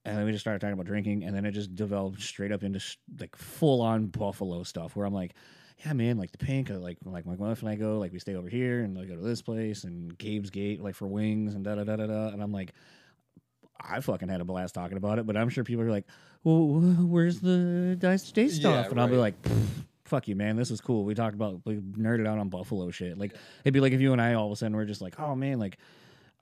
And 0.03 0.17
then 0.17 0.25
we 0.25 0.31
just 0.31 0.41
started 0.41 0.59
talking 0.59 0.73
about 0.73 0.87
drinking, 0.87 1.23
and 1.23 1.35
then 1.35 1.45
it 1.45 1.51
just 1.51 1.75
developed 1.75 2.21
straight 2.21 2.51
up 2.51 2.63
into 2.63 2.79
sh- 2.79 2.97
like 3.19 3.35
full 3.35 3.81
on 3.81 4.07
Buffalo 4.07 4.63
stuff, 4.63 4.95
where 4.95 5.05
I'm 5.05 5.13
like, 5.13 5.33
yeah, 5.85 5.93
man, 5.93 6.17
like 6.17 6.31
the 6.31 6.37
pink, 6.37 6.69
uh, 6.69 6.79
like 6.79 6.97
like 7.05 7.25
my 7.25 7.35
wife 7.35 7.61
and 7.61 7.69
I 7.69 7.75
go, 7.75 7.97
like 7.99 8.11
we 8.11 8.19
stay 8.19 8.35
over 8.35 8.49
here 8.49 8.81
and 8.81 8.95
like 8.95 9.07
go 9.07 9.15
to 9.15 9.21
this 9.21 9.41
place 9.41 9.83
and 9.83 10.15
Gabe's 10.17 10.49
Gate, 10.49 10.81
like 10.81 10.95
for 10.95 11.07
wings 11.07 11.55
and 11.55 11.63
da 11.63 11.75
da 11.75 11.83
da 11.83 11.95
da 11.95 12.07
da. 12.07 12.27
And 12.27 12.41
I'm 12.41 12.51
like, 12.51 12.73
I 13.79 13.99
fucking 13.99 14.29
had 14.29 14.41
a 14.41 14.45
blast 14.45 14.75
talking 14.75 14.97
about 14.97 15.19
it, 15.19 15.25
but 15.25 15.35
I'm 15.37 15.49
sure 15.49 15.63
people 15.63 15.83
are 15.83 15.89
like, 15.91 16.05
well, 16.43 16.67
where's 17.07 17.39
the 17.39 17.95
Dice 17.99 18.23
Today 18.23 18.47
stuff? 18.47 18.85
Yeah, 18.85 18.91
and 18.91 18.99
I'll 18.99 19.07
be 19.07 19.13
right. 19.13 19.21
like. 19.21 19.41
"Pfft, 19.41 19.85
Fuck 20.11 20.27
you, 20.27 20.35
man. 20.35 20.57
This 20.57 20.71
is 20.71 20.81
cool. 20.81 21.05
We 21.05 21.15
talked 21.15 21.35
about 21.35 21.61
we 21.63 21.77
nerded 21.77 22.27
out 22.27 22.37
on 22.37 22.49
Buffalo 22.49 22.91
shit. 22.91 23.17
Like 23.17 23.33
it'd 23.63 23.73
be 23.73 23.79
like 23.79 23.93
if 23.93 24.01
you 24.01 24.11
and 24.11 24.21
I 24.21 24.33
all 24.33 24.47
of 24.47 24.51
a 24.51 24.57
sudden 24.57 24.75
were 24.75 24.83
just 24.83 24.99
like, 24.99 25.17
oh 25.17 25.35
man, 25.35 25.57
like 25.57 25.77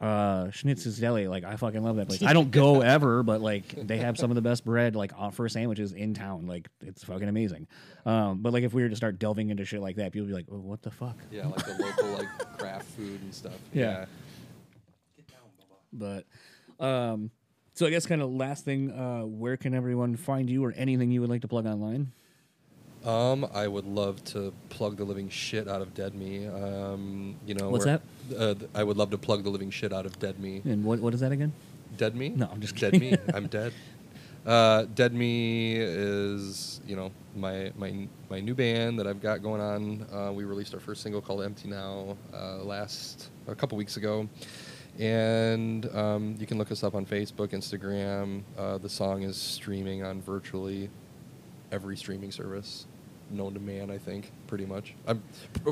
uh 0.02 0.46
Schnitz's 0.46 0.98
Deli. 0.98 1.28
Like 1.28 1.44
I 1.44 1.56
fucking 1.56 1.84
love 1.84 1.98
that 1.98 2.08
place. 2.08 2.24
I 2.24 2.34
don't 2.34 2.50
go 2.50 2.82
ever, 2.96 3.22
but 3.22 3.42
like 3.42 3.86
they 3.86 4.00
have 4.00 4.18
some 4.18 4.32
of 4.32 4.36
the 4.36 4.42
best 4.42 4.66
bread 4.66 4.96
like 4.96 5.12
for 5.34 5.48
sandwiches 5.48 5.94
in 5.94 6.16
town. 6.16 6.48
Like 6.48 6.68
it's 6.82 7.04
fucking 7.04 7.30
amazing. 7.30 7.68
Um, 8.08 8.40
but 8.42 8.54
like 8.54 8.64
if 8.64 8.74
we 8.74 8.82
were 8.82 8.90
to 8.90 8.96
start 8.96 9.20
delving 9.20 9.52
into 9.52 9.66
shit 9.66 9.82
like 9.82 9.98
that, 9.98 10.14
people 10.14 10.26
would 10.26 10.32
be 10.32 10.36
like, 10.36 10.48
oh, 10.52 10.58
what 10.58 10.82
the 10.82 10.90
fuck? 10.90 11.18
yeah, 11.30 11.46
like 11.46 11.64
the 11.64 11.76
local 11.80 12.10
like 12.14 12.28
craft 12.58 12.86
food 12.86 13.22
and 13.22 13.32
stuff. 13.32 13.60
Yeah. 13.72 14.06
But 15.94 16.26
um, 16.80 17.30
so 17.76 17.86
I 17.86 17.92
guess 17.92 18.08
kind 18.08 18.24
of 18.24 18.32
last 18.32 18.66
thing, 18.66 18.90
uh, 18.90 19.28
where 19.28 19.58
can 19.58 19.76
everyone 19.76 20.16
find 20.16 20.50
you 20.50 20.66
or 20.66 20.72
anything 20.72 21.12
you 21.12 21.22
would 21.22 21.30
like 21.30 21.42
to 21.42 21.48
plug 21.48 21.68
online? 21.68 22.14
Um, 23.06 23.48
I 23.54 23.68
would 23.68 23.86
love 23.86 24.24
to 24.26 24.54
plug 24.70 24.98
the 24.98 25.06
living 25.06 25.30
shit 25.30 25.68
out 25.68 25.82
of 25.82 25.94
Dead 25.94 26.14
Me. 26.16 26.48
Um, 26.48 27.36
you 27.46 27.54
know, 27.56 27.70
What's 27.70 27.86
we're- 27.86 28.00
Uh, 28.38 28.54
th- 28.54 28.70
I 28.76 28.84
would 28.84 28.98
love 28.98 29.10
to 29.12 29.18
plug 29.18 29.44
the 29.44 29.50
living 29.50 29.70
shit 29.72 29.94
out 29.94 30.06
of 30.06 30.20
Dead 30.20 30.40
Me. 30.40 30.62
And 30.66 30.84
what 30.84 31.00
what 31.00 31.14
is 31.14 31.22
that 31.22 31.32
again? 31.32 31.54
Dead 31.98 32.16
Me? 32.16 32.30
No, 32.30 32.48
I'm 32.52 32.60
just 32.62 32.76
Dead. 32.76 32.94
Me. 33.00 33.16
I'm 33.34 33.48
dead. 33.60 33.74
Uh, 34.46 34.84
Dead 34.96 35.14
Me 35.14 35.76
is 35.78 36.82
you 36.88 36.96
know 36.96 37.12
my 37.36 37.72
my 37.78 38.08
my 38.30 38.40
new 38.42 38.54
band 38.56 39.00
that 39.00 39.08
I've 39.08 39.22
got 39.22 39.42
going 39.42 39.62
on. 39.62 40.06
Uh, 40.14 40.32
we 40.34 40.44
released 40.44 40.74
our 40.74 40.80
first 40.80 41.02
single 41.02 41.22
called 41.22 41.42
Empty 41.44 41.68
Now 41.70 42.18
uh, 42.34 42.58
last 42.64 43.30
a 43.48 43.56
couple 43.56 43.78
weeks 43.78 43.98
ago, 43.98 44.28
and 44.98 45.86
um, 45.96 46.36
you 46.40 46.46
can 46.46 46.58
look 46.58 46.72
us 46.72 46.84
up 46.84 46.96
on 46.96 47.06
Facebook, 47.06 47.50
Instagram. 47.50 48.44
Uh, 48.58 48.78
the 48.78 48.90
song 48.90 49.24
is 49.24 49.38
streaming 49.38 50.04
on 50.04 50.22
virtually 50.22 50.90
every 51.72 51.96
streaming 51.98 52.32
service 52.32 52.86
known 53.32 53.54
to 53.54 53.60
man. 53.60 53.92
I 53.92 53.98
think 54.00 54.32
pretty 54.48 54.66
much. 54.66 54.96
I'm, 55.08 55.22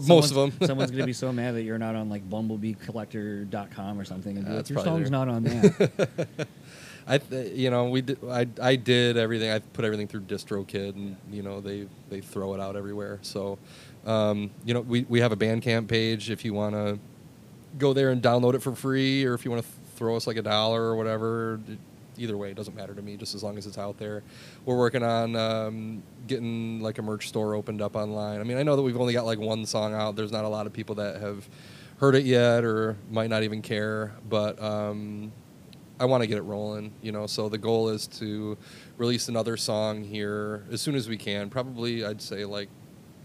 most 0.07 0.29
of 0.31 0.35
them. 0.37 0.51
Someone's- 0.51 0.67
someone's 0.67 0.91
gonna 0.91 1.05
be 1.05 1.13
so 1.25 1.31
mad 1.31 1.55
that 1.55 1.63
you're 1.63 1.77
not 1.79 1.95
on 1.95 2.09
like 2.09 2.27
bumblebeecollector.com 2.29 3.99
or 3.99 4.05
something 4.05 4.37
and 4.37 4.45
be 4.45 4.51
like, 4.53 4.69
your 4.69 4.79
song's 4.83 5.09
not 5.11 5.27
on 5.27 5.43
that. 5.45 6.47
I, 7.09 7.17
th- 7.19 7.53
you 7.55 7.69
know, 7.69 7.85
we 7.89 8.01
did, 8.01 8.19
I, 8.29 8.47
I 8.61 8.75
did 8.75 9.15
everything. 9.17 9.49
I 9.49 9.59
put 9.59 9.85
everything 9.85 10.07
through 10.09 10.21
DistroKid, 10.21 10.95
and 10.95 11.15
you 11.31 11.41
know, 11.41 11.61
they 11.61 11.87
they 12.09 12.19
throw 12.21 12.53
it 12.53 12.59
out 12.59 12.75
everywhere. 12.75 13.19
So, 13.21 13.57
um, 14.05 14.51
you 14.65 14.73
know, 14.73 14.81
we 14.81 15.05
we 15.07 15.21
have 15.21 15.31
a 15.31 15.37
Bandcamp 15.37 15.87
page 15.87 16.29
if 16.29 16.43
you 16.43 16.53
want 16.53 16.75
to 16.75 16.99
go 17.77 17.93
there 17.93 18.09
and 18.09 18.21
download 18.21 18.55
it 18.55 18.61
for 18.61 18.75
free, 18.75 19.23
or 19.23 19.33
if 19.35 19.45
you 19.45 19.51
want 19.51 19.63
to 19.63 19.69
throw 19.95 20.15
us 20.17 20.27
like 20.27 20.35
a 20.37 20.41
dollar 20.41 20.81
or 20.83 20.95
whatever. 20.97 21.59
It- 22.17 22.21
Either 22.23 22.37
way, 22.37 22.49
it 22.51 22.55
doesn't 22.55 22.75
matter 22.75 22.93
to 22.93 23.01
me, 23.01 23.17
just 23.17 23.35
as 23.35 23.43
long 23.43 23.57
as 23.57 23.65
it's 23.65 23.77
out 23.77 23.97
there. 23.97 24.23
We're 24.65 24.77
working 24.77 25.03
on 25.03 25.35
um, 25.35 26.03
getting 26.27 26.81
like 26.81 26.97
a 26.97 27.01
merch 27.01 27.27
store 27.27 27.55
opened 27.55 27.81
up 27.81 27.95
online. 27.95 28.39
I 28.39 28.43
mean, 28.43 28.57
I 28.57 28.63
know 28.63 28.75
that 28.75 28.81
we've 28.81 28.99
only 28.99 29.13
got 29.13 29.25
like 29.25 29.39
one 29.39 29.65
song 29.65 29.93
out. 29.93 30.15
There's 30.15 30.31
not 30.31 30.45
a 30.45 30.49
lot 30.49 30.65
of 30.67 30.73
people 30.73 30.95
that 30.95 31.21
have 31.21 31.47
heard 31.99 32.15
it 32.15 32.25
yet, 32.25 32.63
or 32.63 32.97
might 33.11 33.29
not 33.29 33.43
even 33.43 33.61
care. 33.61 34.13
But 34.29 34.61
um, 34.61 35.31
I 35.99 36.05
want 36.05 36.21
to 36.23 36.27
get 36.27 36.37
it 36.37 36.43
rolling, 36.43 36.93
you 37.01 37.11
know. 37.11 37.27
So 37.27 37.49
the 37.49 37.57
goal 37.57 37.89
is 37.89 38.07
to 38.07 38.57
release 38.97 39.29
another 39.29 39.57
song 39.57 40.03
here 40.03 40.63
as 40.71 40.81
soon 40.81 40.95
as 40.95 41.07
we 41.07 41.17
can. 41.17 41.49
Probably, 41.49 42.03
I'd 42.05 42.21
say 42.21 42.45
like 42.45 42.69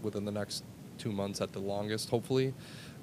within 0.01 0.25
the 0.25 0.31
next 0.31 0.63
two 0.97 1.11
months 1.11 1.41
at 1.41 1.51
the 1.51 1.59
longest, 1.59 2.09
hopefully. 2.09 2.53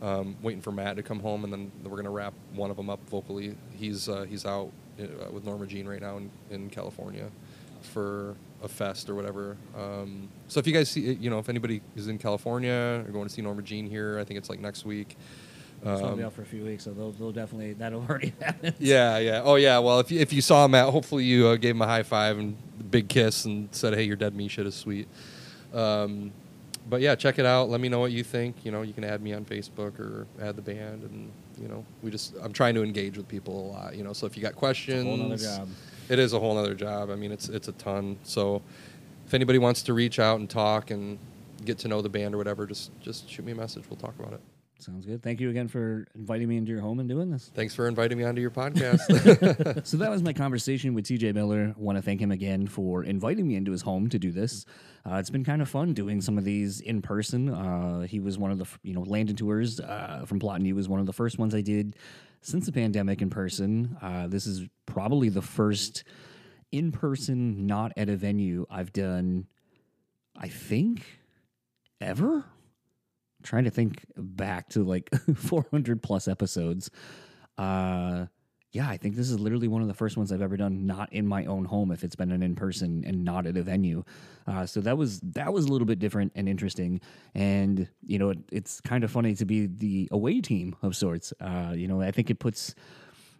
Um, 0.03 0.37
waiting 0.41 0.63
for 0.63 0.73
Matt 0.73 0.97
to 0.97 1.03
come 1.03 1.21
home, 1.21 1.45
and 1.45 1.53
then 1.53 1.71
we're 1.85 1.97
gonna 1.97 2.11
wrap 2.11 2.33
one 2.55 2.71
of 2.71 2.77
them 2.79 2.89
up 2.89 3.01
vocally. 3.11 3.55
He's 3.73 4.09
uh, 4.09 4.23
he's 4.23 4.47
out 4.47 4.73
uh, 5.09 5.31
with 5.31 5.45
Norma 5.45 5.67
Jean 5.67 5.87
right 5.89 6.01
now 6.01 6.17
in, 6.19 6.31
in 6.51 6.71
California 6.71 7.29
for 7.83 8.35
a 8.63 8.69
fest 8.69 9.09
or 9.09 9.15
whatever. 9.15 9.57
Um, 9.77 10.29
so 10.49 10.61
if 10.61 10.67
you 10.67 10.73
guys 10.73 10.91
see, 10.91 11.15
you 11.15 11.31
know, 11.31 11.39
if 11.39 11.49
anybody 11.49 11.81
is 11.97 12.09
in 12.09 12.19
California 12.19 13.03
or 13.07 13.11
going 13.13 13.27
to 13.27 13.33
see 13.33 13.41
Norma 13.43 13.63
Jean 13.63 13.89
here, 13.89 14.19
I 14.19 14.25
think 14.25 14.39
it's 14.39 14.51
like 14.51 14.61
next 14.61 14.85
week. 14.85 15.17
It's 15.83 16.01
gonna 16.03 16.13
Um, 16.13 16.19
be 16.19 16.25
out 16.25 16.35
for 16.35 16.43
a 16.43 16.47
few 16.47 16.63
weeks, 16.63 16.85
so 16.85 16.93
they'll, 16.93 17.13
they'll 17.13 17.33
definitely 17.33 17.73
that'll 17.73 18.03
already 18.09 18.35
happen. 18.39 18.75
yeah, 18.79 19.17
yeah. 19.17 19.41
Oh, 19.43 19.55
yeah. 19.55 19.79
Well, 19.79 19.99
if 20.01 20.11
you, 20.11 20.21
if 20.21 20.31
you 20.31 20.43
saw 20.43 20.69
Matt, 20.69 20.91
hopefully 20.91 21.25
you 21.25 21.47
uh, 21.47 21.57
gave 21.57 21.75
him 21.75 21.81
a 21.81 21.87
high 21.87 22.03
five 22.03 22.39
and 22.39 22.55
a 22.79 22.83
big 22.83 23.09
kiss 23.09 23.47
and 23.47 23.67
said, 23.75 23.95
"Hey, 23.95 24.03
your 24.03 24.17
dead 24.17 24.35
me 24.35 24.47
shit 24.49 24.67
is 24.67 24.75
sweet." 24.75 25.09
Um, 25.73 26.33
but 26.89 27.01
yeah, 27.01 27.15
check 27.15 27.39
it 27.39 27.47
out. 27.47 27.71
Let 27.71 27.81
me 27.81 27.89
know 27.89 28.01
what 28.01 28.13
you 28.13 28.23
think. 28.25 28.57
You 28.65 28.73
know, 28.73 28.83
you 28.83 28.93
can 28.93 29.05
add 29.05 29.23
me 29.23 29.33
on 29.33 29.47
Facebook 29.47 29.99
or 29.99 30.27
add 30.43 30.57
the 30.57 30.63
band, 30.63 31.03
and 31.05 31.31
you 31.61 31.69
know, 31.69 31.85
we 32.03 32.11
just 32.11 32.35
I'm 32.43 32.53
trying 32.53 32.75
to 32.75 32.83
engage 32.83 33.17
with 33.17 33.29
people 33.29 33.55
a 33.55 33.67
lot. 33.73 33.97
You 33.97 34.05
know, 34.05 34.13
so 34.13 34.27
if 34.27 34.37
you 34.37 34.43
got 34.43 34.55
questions, 34.55 35.05
whole 35.05 35.17
nother 35.17 35.37
job. 35.37 35.69
It 36.09 36.19
is 36.19 36.33
a 36.33 36.41
whole 36.41 36.59
other 36.59 36.75
job. 36.75 37.11
I 37.11 37.15
mean, 37.15 37.31
it's 37.31 37.49
it's 37.49 37.69
a 37.69 37.73
ton. 37.73 38.19
So 38.25 38.63
if 39.27 39.35
anybody 39.35 39.59
wants 39.59 39.83
to 39.83 39.95
reach 39.95 40.19
out 40.19 40.41
and 40.41 40.49
talk 40.49 40.91
and 40.91 41.19
get 41.65 41.79
to 41.79 41.89
know 41.89 42.03
the 42.03 42.09
band 42.09 42.35
or 42.35 42.39
whatever, 42.39 42.67
just 42.67 42.91
just 43.01 43.29
shoot 43.31 43.45
me 43.45 43.53
a 43.53 43.55
message. 43.55 43.85
We'll 43.89 43.99
talk 43.99 44.19
about 44.19 44.33
it. 44.33 44.41
Sounds 44.83 45.05
good. 45.05 45.23
Thank 45.23 45.41
you 45.41 45.51
again 45.51 45.69
for 45.69 46.07
inviting 46.15 46.49
me 46.49 46.57
into 46.57 46.73
your 46.73 46.81
home 46.81 47.01
and 47.01 47.09
doing 47.09 47.31
this. 47.31 47.51
Thanks 47.55 47.75
for 47.75 47.87
inviting 47.87 48.17
me 48.17 48.25
onto 48.25 48.41
your 48.41 48.51
podcast. 48.51 49.85
so 49.87 49.99
that 49.99 50.11
was 50.11 50.23
my 50.23 50.33
conversation 50.33 50.95
with 50.95 51.05
TJ 51.05 51.35
Miller. 51.35 51.75
Want 51.77 51.99
to 51.99 52.03
thank 52.03 52.21
him 52.21 52.31
again 52.31 52.67
for 52.67 53.05
inviting 53.05 53.47
me 53.47 53.57
into 53.57 53.73
his 53.73 53.83
home 53.83 54.09
to 54.09 54.19
do 54.19 54.33
this. 54.33 54.65
Uh, 55.05 55.17
it's 55.17 55.31
been 55.31 55.45
kind 55.45 55.61
of 55.61 55.69
fun 55.69 55.93
doing 55.93 56.21
some 56.21 56.39
of 56.39 56.45
these 56.45 56.81
in 56.81 57.03
person. 57.03 57.51
Uh, 57.51 58.01
he 58.03 58.21
was 58.21 58.39
one 58.39 58.51
of 58.51 58.59
the 58.59 58.67
you 58.83 58.95
know 58.95 59.03
Landon 59.03 59.37
Tewers 59.37 59.81
uh, 59.81 60.25
from 60.27 60.39
Plot 60.39 60.63
was 60.63 60.89
one 60.89 61.01
of 61.01 61.07
the 61.07 61.13
first 61.13 61.39
ones 61.39 61.55
I 61.55 61.61
did 61.61 61.97
since 62.41 62.67
the 62.67 62.73
pandemic 62.73 63.21
in 63.21 63.31
person. 63.31 63.97
Uh, 64.01 64.29
this 64.29 64.47
is 64.47 64.67
probably 64.87 65.29
the 65.29 65.43
first 65.43 66.05
in 66.73 66.93
person, 66.93 67.67
not 67.67 67.93
at 67.97 68.09
a 68.09 68.17
venue 68.17 68.67
I've 68.71 68.93
done. 68.93 69.47
I 70.37 70.49
think 70.49 71.05
ever 72.01 72.45
trying 73.43 73.65
to 73.65 73.71
think 73.71 74.05
back 74.17 74.69
to 74.71 74.85
like 74.85 75.11
400 75.35 76.03
plus 76.03 76.29
episodes. 76.29 76.91
Uh, 77.59 78.27
yeah, 78.73 78.89
I 78.89 78.97
think 78.97 79.17
this 79.17 79.29
is 79.29 79.41
literally 79.41 79.67
one 79.67 79.83
of 79.83 79.89
the 79.89 79.95
first 79.95 80.17
ones 80.17 80.31
I've 80.31 80.43
ever 80.43 80.57
done 80.57 80.87
not 80.87 81.13
in 81.13 81.27
my 81.27 81.45
own 81.47 81.65
home 81.65 81.91
if 81.91 82.05
it's 82.05 82.15
been 82.15 82.31
an 82.31 82.43
in 82.43 82.55
person 82.55 83.03
and 83.05 83.25
not 83.25 83.47
at 83.47 83.57
a 83.57 83.63
venue. 83.63 84.05
Uh, 84.47 84.65
so 84.65 84.81
that 84.83 84.97
was 84.97 85.19
that 85.21 85.53
was 85.53 85.65
a 85.65 85.73
little 85.73 85.87
bit 85.87 85.99
different 85.99 86.31
and 86.37 86.49
interesting. 86.49 87.01
And 87.35 87.89
you 88.07 88.19
know, 88.19 88.31
it, 88.31 88.39
it's 88.53 88.81
kind 88.81 89.03
of 89.03 89.11
funny 89.11 89.35
to 89.35 89.45
be 89.45 89.67
the 89.67 90.09
away 90.13 90.41
team 90.41 90.77
of 90.83 90.95
sorts. 90.95 91.33
Uh, 91.41 91.73
you 91.75 91.89
know, 91.89 92.01
I 92.01 92.13
think 92.13 92.31
it 92.31 92.39
puts 92.39 92.77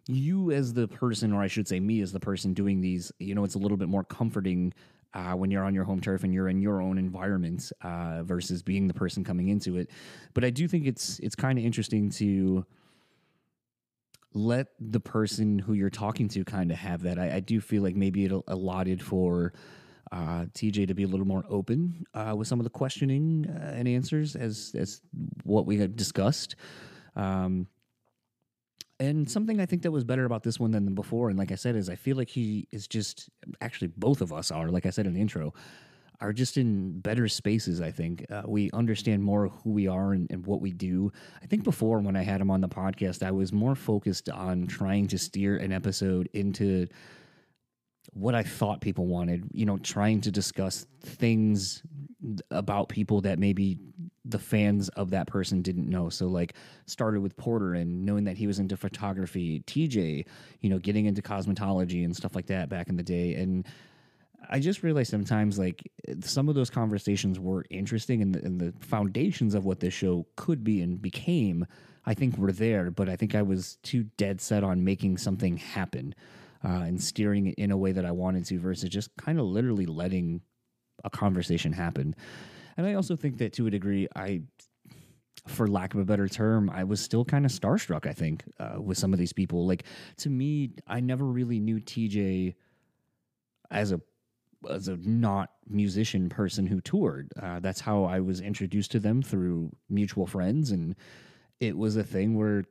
you 0.09 0.51
as 0.51 0.73
the 0.73 0.89
person, 0.89 1.33
or 1.33 1.41
I 1.43 1.47
should 1.47 1.69
say, 1.69 1.79
me 1.79 2.01
as 2.01 2.11
the 2.11 2.21
person 2.21 2.53
doing 2.53 2.81
these. 2.81 3.13
You 3.21 3.37
know, 3.37 3.45
it's 3.45 3.55
a 3.55 3.59
little 3.59 3.77
bit 3.77 3.89
more 3.89 4.03
comforting 4.03 4.73
uh, 5.15 5.33
when 5.33 5.51
you're 5.51 5.65
on 5.65 5.75
your 5.75 5.85
home 5.85 6.01
turf 6.01 6.25
and 6.25 6.33
you're 6.33 6.49
in 6.49 6.61
your 6.61 6.81
own 6.81 6.99
environment 6.99 7.73
uh, 7.83 8.23
versus 8.23 8.63
being 8.63 8.87
the 8.87 8.95
person 8.95 9.25
coming 9.25 9.49
into 9.49 9.77
it. 9.77 9.91
But 10.35 10.45
I 10.45 10.51
do 10.51 10.69
think 10.69 10.87
it's 10.87 11.19
it's 11.21 11.35
kind 11.35 11.59
of 11.59 11.65
interesting 11.65 12.11
to 12.11 12.65
let 14.33 14.69
the 14.79 15.01
person 15.01 15.59
who 15.59 15.73
you're 15.73 15.91
talking 15.91 16.29
to 16.29 16.45
kind 16.45 16.71
of 16.71 16.79
have 16.79 17.03
that. 17.03 17.19
I, 17.19 17.37
I 17.37 17.41
do 17.41 17.61
feel 17.61 17.83
like 17.83 17.97
maybe 17.97 18.25
it 18.25 18.33
allotted 18.47 19.03
for 19.03 19.53
uh, 20.13 20.47
TJ 20.55 20.87
to 20.89 20.95
be 20.95 21.03
a 21.03 21.09
little 21.09 21.27
more 21.27 21.45
open 21.49 22.05
uh, 22.15 22.35
with 22.37 22.49
some 22.49 22.61
of 22.61 22.65
the 22.65 22.71
questioning 22.71 23.47
uh, 23.49 23.73
and 23.75 23.89
answers 23.89 24.37
as 24.37 24.73
as 24.79 25.03
what 25.45 25.67
we 25.67 25.85
discussed. 25.89 26.57
Um, 27.17 27.67
and 29.01 29.29
something 29.29 29.61
I 29.61 29.67
think 29.67 29.83
that 29.83 29.91
was 29.91 30.05
better 30.05 30.27
about 30.27 30.43
this 30.43 30.61
one 30.61 30.71
than 30.71 30.95
before, 30.95 31.31
and 31.31 31.39
like 31.39 31.51
I 31.51 31.55
said, 31.55 31.75
is 31.75 31.89
I 31.89 31.97
feel 31.97 32.17
like 32.17 32.29
he 32.29 32.69
is 32.71 32.87
just 32.87 33.31
actually 33.63 33.89
both 33.89 34.21
of 34.21 34.33
us 34.33 34.51
are, 34.51 34.69
like 34.69 34.85
I 34.85 34.91
said 34.91 35.07
in 35.07 35.15
the 35.15 35.21
intro, 35.21 35.55
are 36.21 36.35
just 36.35 36.59
in 36.59 37.01
better 37.01 37.27
spaces. 37.27 37.81
I 37.81 37.91
think 37.91 38.27
uh, 38.31 38.43
we 38.47 38.71
understand 38.73 39.23
more 39.23 39.49
who 39.49 39.71
we 39.71 39.89
are 39.89 40.13
and, 40.13 40.31
and, 40.31 40.47
what 40.47 40.61
we 40.61 40.71
do. 40.73 41.11
I 41.43 41.47
think 41.47 41.65
before 41.65 41.99
when 42.01 42.15
I 42.15 42.23
had 42.23 42.43
him 42.43 42.51
on 42.51 42.61
the 42.61 42.69
podcast, 42.69 43.23
I 43.27 43.31
was 43.31 43.55
more 43.55 43.75
focused 43.75 44.29
on 44.29 44.67
trying 44.67 45.07
to 45.09 45.19
steer 45.19 45.57
an 45.57 45.73
episode 45.73 46.29
into 46.35 46.87
what 48.13 48.35
I 48.35 48.43
thought 48.43 48.81
people 48.81 49.07
wanted, 49.07 49.45
you 49.53 49.67
know, 49.67 49.79
trying 49.79 50.21
to 50.23 50.31
discuss 50.31 50.87
things 51.03 51.83
about 52.51 52.89
people 52.89 53.21
that 53.23 53.39
maybe 53.39 53.79
the 54.25 54.39
fans 54.39 54.89
of 54.91 55.11
that 55.11 55.27
person 55.27 55.63
didn't 55.63 55.89
know. 55.89 56.09
So 56.09 56.27
like 56.27 56.55
started 56.87 57.21
with 57.21 57.37
Porter 57.37 57.75
and 57.75 58.05
knowing 58.05 58.25
that 58.25 58.37
he 58.37 58.47
was 58.47 58.59
into 58.59 58.77
photography, 58.77 59.63
TJ, 59.67 60.27
you 60.61 60.71
know, 60.71 60.79
getting 60.79 61.07
into 61.07 61.23
cosmetology 61.23 62.05
and 62.05 62.15
stuff 62.15 62.35
like 62.35 62.47
that 62.47 62.69
back 62.69 62.89
in 62.89 62.97
the 62.97 63.03
day. 63.03 63.35
And 63.35 63.67
I 64.49 64.59
just 64.59 64.83
realized 64.83 65.11
sometimes 65.11 65.59
like 65.59 65.91
some 66.23 66.49
of 66.49 66.55
those 66.55 66.71
conversations 66.71 67.39
were 67.39 67.65
interesting 67.71 68.23
and 68.23 68.35
the, 68.35 68.45
and 68.45 68.61
the 68.61 68.75
foundations 68.81 69.55
of 69.55 69.65
what 69.65 69.81
this 69.81 69.95
show 69.95 70.27
could 70.37 70.65
be 70.65 70.83
and 70.83 71.01
became, 71.01 71.67
I 72.05 72.15
think 72.15 72.37
were 72.37 72.53
there, 72.53 72.91
but 72.91 73.09
I 73.09 73.17
think 73.17 73.35
I 73.35 73.43
was 73.43 73.77
too 73.83 74.05
dead 74.17 74.41
set 74.41 74.65
on 74.65 74.85
making 74.85 75.19
something 75.19 75.57
happen 75.57 76.15
uh, 76.65 76.69
and 76.69 77.03
steering 77.03 77.47
it 77.49 77.55
in 77.57 77.71
a 77.71 77.77
way 77.77 77.93
that 77.93 78.05
I 78.05 78.11
wanted 78.11 78.45
to 78.47 78.59
versus 78.59 78.89
just 78.89 79.11
kind 79.17 79.39
of 79.39 79.47
literally 79.47 79.87
letting 79.87 80.43
a 81.05 81.11
conversation 81.11 81.73
happen. 81.73 82.15
And 82.77 82.87
I 82.87 82.95
also 82.95 83.17
think 83.17 83.39
that 83.39 83.53
to 83.55 83.67
a 83.67 83.71
degree, 83.71 84.09
I, 84.15 84.43
for 85.47 85.67
lack 85.67 85.95
of 85.95 86.01
a 86.01 86.05
better 86.05 86.29
term, 86.29 86.71
I 86.71 86.85
was 86.85 87.01
still 87.01 87.25
kind 87.25 87.45
of 87.45 87.51
starstruck, 87.53 88.07
I 88.07 88.13
think, 88.13 88.45
uh, 88.59 88.81
with 88.81 88.99
some 88.99 89.13
of 89.13 89.19
these 89.19 89.33
people. 89.33 89.67
Like, 89.67 89.85
to 90.19 90.31
me, 90.31 90.73
I 90.87 91.01
never 91.01 91.25
really 91.25 91.61
knew 91.61 91.81
TJ 91.81 92.55
as 93.71 93.93
a 93.93 94.01
as 94.69 94.89
a 94.89 94.97
not 94.99 95.51
musician 95.69 96.29
person 96.29 96.67
who 96.67 96.83
toured. 96.83 97.33
Uh, 97.41 97.61
that's 97.61 97.81
how 97.81 98.05
I 98.05 98.21
was 98.21 98.43
introduced 98.43 98.91
to 98.93 99.01
them 99.01 99.23
through 99.23 99.71
mutual 99.89 100.27
friends, 100.27 100.71
and 100.71 100.95
it 101.61 101.77
was 101.77 101.97
a 101.97 102.05
thing 102.05 102.37
where 102.37 102.65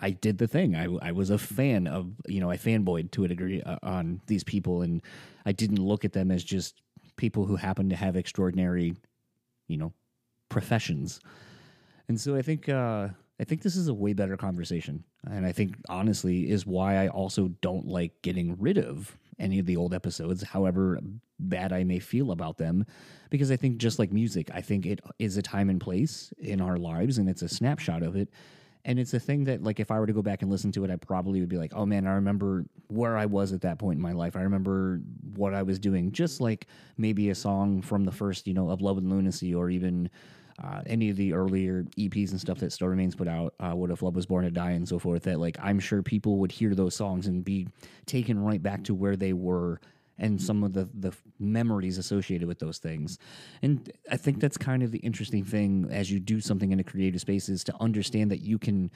I 0.00 0.10
did 0.10 0.38
the 0.38 0.46
thing. 0.46 0.76
I, 0.76 0.86
I 1.02 1.12
was 1.12 1.30
a 1.30 1.38
fan 1.38 1.86
of, 1.86 2.12
you 2.26 2.40
know, 2.40 2.50
I 2.50 2.56
fanboyed 2.56 3.10
to 3.12 3.24
a 3.24 3.28
degree 3.28 3.62
uh, 3.62 3.78
on 3.82 4.20
these 4.26 4.44
people, 4.44 4.82
and 4.82 5.02
I 5.44 5.52
didn't 5.52 5.78
look 5.78 6.04
at 6.04 6.12
them 6.12 6.30
as 6.30 6.44
just 6.44 6.80
people 7.16 7.46
who 7.46 7.56
happen 7.56 7.90
to 7.90 7.96
have 7.96 8.16
extraordinary, 8.16 8.94
you 9.68 9.76
know, 9.76 9.92
professions. 10.48 11.20
And 12.08 12.20
so 12.20 12.36
I 12.36 12.42
think 12.42 12.68
uh, 12.68 13.08
I 13.40 13.44
think 13.44 13.62
this 13.62 13.76
is 13.76 13.88
a 13.88 13.94
way 13.94 14.12
better 14.12 14.36
conversation, 14.36 15.04
and 15.28 15.44
I 15.44 15.52
think 15.52 15.76
honestly 15.88 16.50
is 16.50 16.66
why 16.66 16.96
I 16.96 17.08
also 17.08 17.48
don't 17.60 17.86
like 17.86 18.22
getting 18.22 18.56
rid 18.60 18.78
of 18.78 19.18
any 19.38 19.58
of 19.58 19.66
the 19.66 19.76
old 19.76 19.94
episodes, 19.94 20.42
however 20.42 21.00
bad 21.40 21.72
I 21.72 21.82
may 21.82 21.98
feel 21.98 22.30
about 22.30 22.58
them, 22.58 22.86
because 23.30 23.50
I 23.50 23.56
think 23.56 23.78
just 23.78 23.98
like 23.98 24.12
music, 24.12 24.50
I 24.54 24.60
think 24.60 24.86
it 24.86 25.00
is 25.18 25.36
a 25.36 25.42
time 25.42 25.70
and 25.70 25.80
place 25.80 26.32
in 26.38 26.60
our 26.60 26.76
lives, 26.76 27.18
and 27.18 27.28
it's 27.28 27.42
a 27.42 27.48
snapshot 27.48 28.02
of 28.02 28.14
it 28.14 28.28
and 28.84 28.98
it's 28.98 29.14
a 29.14 29.20
thing 29.20 29.44
that 29.44 29.62
like 29.62 29.80
if 29.80 29.90
i 29.90 29.98
were 29.98 30.06
to 30.06 30.12
go 30.12 30.22
back 30.22 30.42
and 30.42 30.50
listen 30.50 30.72
to 30.72 30.84
it 30.84 30.90
i 30.90 30.96
probably 30.96 31.40
would 31.40 31.48
be 31.48 31.58
like 31.58 31.72
oh 31.74 31.86
man 31.86 32.06
i 32.06 32.12
remember 32.12 32.64
where 32.88 33.16
i 33.16 33.26
was 33.26 33.52
at 33.52 33.60
that 33.62 33.78
point 33.78 33.96
in 33.96 34.02
my 34.02 34.12
life. 34.12 34.36
I 34.36 34.42
remember 34.42 35.00
what 35.34 35.54
i 35.54 35.62
was 35.62 35.78
doing. 35.78 36.12
Just 36.12 36.40
like 36.40 36.66
maybe 36.98 37.30
a 37.30 37.34
song 37.34 37.82
from 37.82 38.04
the 38.04 38.12
first 38.12 38.46
you 38.46 38.54
know 38.54 38.70
of 38.70 38.82
love 38.82 38.98
and 38.98 39.10
lunacy 39.10 39.54
or 39.54 39.70
even 39.70 40.10
uh, 40.62 40.82
any 40.86 41.08
of 41.08 41.16
the 41.16 41.32
earlier 41.32 41.84
eps 41.98 42.30
and 42.30 42.40
stuff 42.40 42.58
that 42.58 42.72
still 42.72 42.88
remains 42.88 43.14
put 43.14 43.26
out 43.26 43.54
uh, 43.60 43.72
what 43.72 43.90
if 43.90 44.02
love 44.02 44.14
was 44.14 44.26
born 44.26 44.44
to 44.44 44.50
die 44.50 44.72
and 44.72 44.86
so 44.86 44.98
forth 44.98 45.22
that 45.22 45.40
like 45.40 45.56
i'm 45.60 45.80
sure 45.80 46.02
people 46.02 46.36
would 46.36 46.52
hear 46.52 46.74
those 46.74 46.94
songs 46.94 47.26
and 47.26 47.42
be 47.42 47.66
taken 48.04 48.38
right 48.38 48.62
back 48.62 48.84
to 48.84 48.94
where 48.94 49.16
they 49.16 49.32
were 49.32 49.80
and 50.22 50.40
some 50.40 50.62
of 50.62 50.72
the 50.72 50.88
the 50.94 51.12
memories 51.38 51.98
associated 51.98 52.48
with 52.48 52.60
those 52.60 52.78
things. 52.78 53.18
And 53.60 53.92
I 54.10 54.16
think 54.16 54.40
that's 54.40 54.56
kind 54.56 54.82
of 54.82 54.92
the 54.92 55.00
interesting 55.00 55.44
thing 55.44 55.88
as 55.90 56.10
you 56.10 56.20
do 56.20 56.40
something 56.40 56.72
in 56.72 56.80
a 56.80 56.84
creative 56.84 57.20
space 57.20 57.48
is 57.48 57.64
to 57.64 57.74
understand 57.80 58.30
that 58.30 58.40
you 58.40 58.58
can 58.58 58.90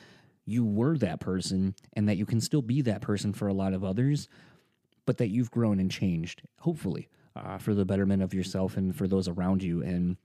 you 0.47 0.65
were 0.65 0.97
that 0.99 1.21
person 1.21 1.75
and 1.95 2.09
that 2.09 2.17
you 2.17 2.25
can 2.25 2.41
still 2.41 2.63
be 2.63 2.81
that 2.83 3.03
person 3.03 3.33
for 3.33 3.49
a 3.49 3.53
lot 3.53 3.75
of 3.75 3.83
others, 3.85 4.29
but 5.05 5.19
that 5.19 5.29
you've 5.29 5.51
grown 5.51 5.81
and 5.81 5.91
changed, 5.91 6.43
hopefully, 6.61 7.09
uh, 7.35 7.59
for 7.59 7.75
the 7.75 7.85
betterment 7.85 8.23
of 8.23 8.33
yourself 8.33 8.77
and 8.77 8.95
for 8.95 9.09
those 9.09 9.27
around 9.27 9.65
you. 9.65 9.83
And 9.83 10.17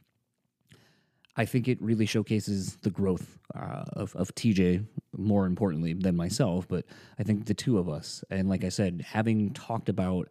I 1.36 1.46
think 1.46 1.68
it 1.68 1.82
really 1.82 2.06
showcases 2.06 2.76
the 2.84 2.92
growth 2.92 3.40
uh, 3.56 3.86
of, 3.94 4.16
of 4.16 4.36
TJ 4.36 4.86
more 5.18 5.48
importantly 5.48 5.94
than 5.94 6.16
myself, 6.16 6.68
but 6.68 6.86
I 7.18 7.24
think 7.24 7.46
the 7.46 7.56
two 7.56 7.80
of 7.80 7.90
us. 7.90 8.24
And 8.30 8.48
like 8.48 8.64
I 8.64 8.70
said, 8.70 9.04
having 9.08 9.52
talked 9.54 9.90
about 9.90 10.30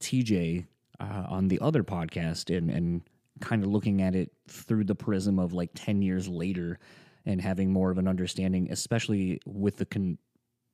TJ 0.00 0.66
uh, 1.00 1.24
on 1.28 1.48
the 1.48 1.60
other 1.60 1.82
podcast 1.82 2.56
and, 2.56 2.70
and 2.70 3.02
kind 3.40 3.62
of 3.62 3.68
looking 3.68 4.02
at 4.02 4.14
it 4.14 4.30
through 4.48 4.84
the 4.84 4.94
prism 4.94 5.38
of 5.38 5.52
like 5.52 5.70
10 5.74 6.02
years 6.02 6.28
later 6.28 6.78
and 7.24 7.40
having 7.40 7.72
more 7.72 7.90
of 7.90 7.98
an 7.98 8.08
understanding, 8.08 8.68
especially 8.70 9.40
with 9.44 9.76
the 9.76 9.86
con- 9.86 10.18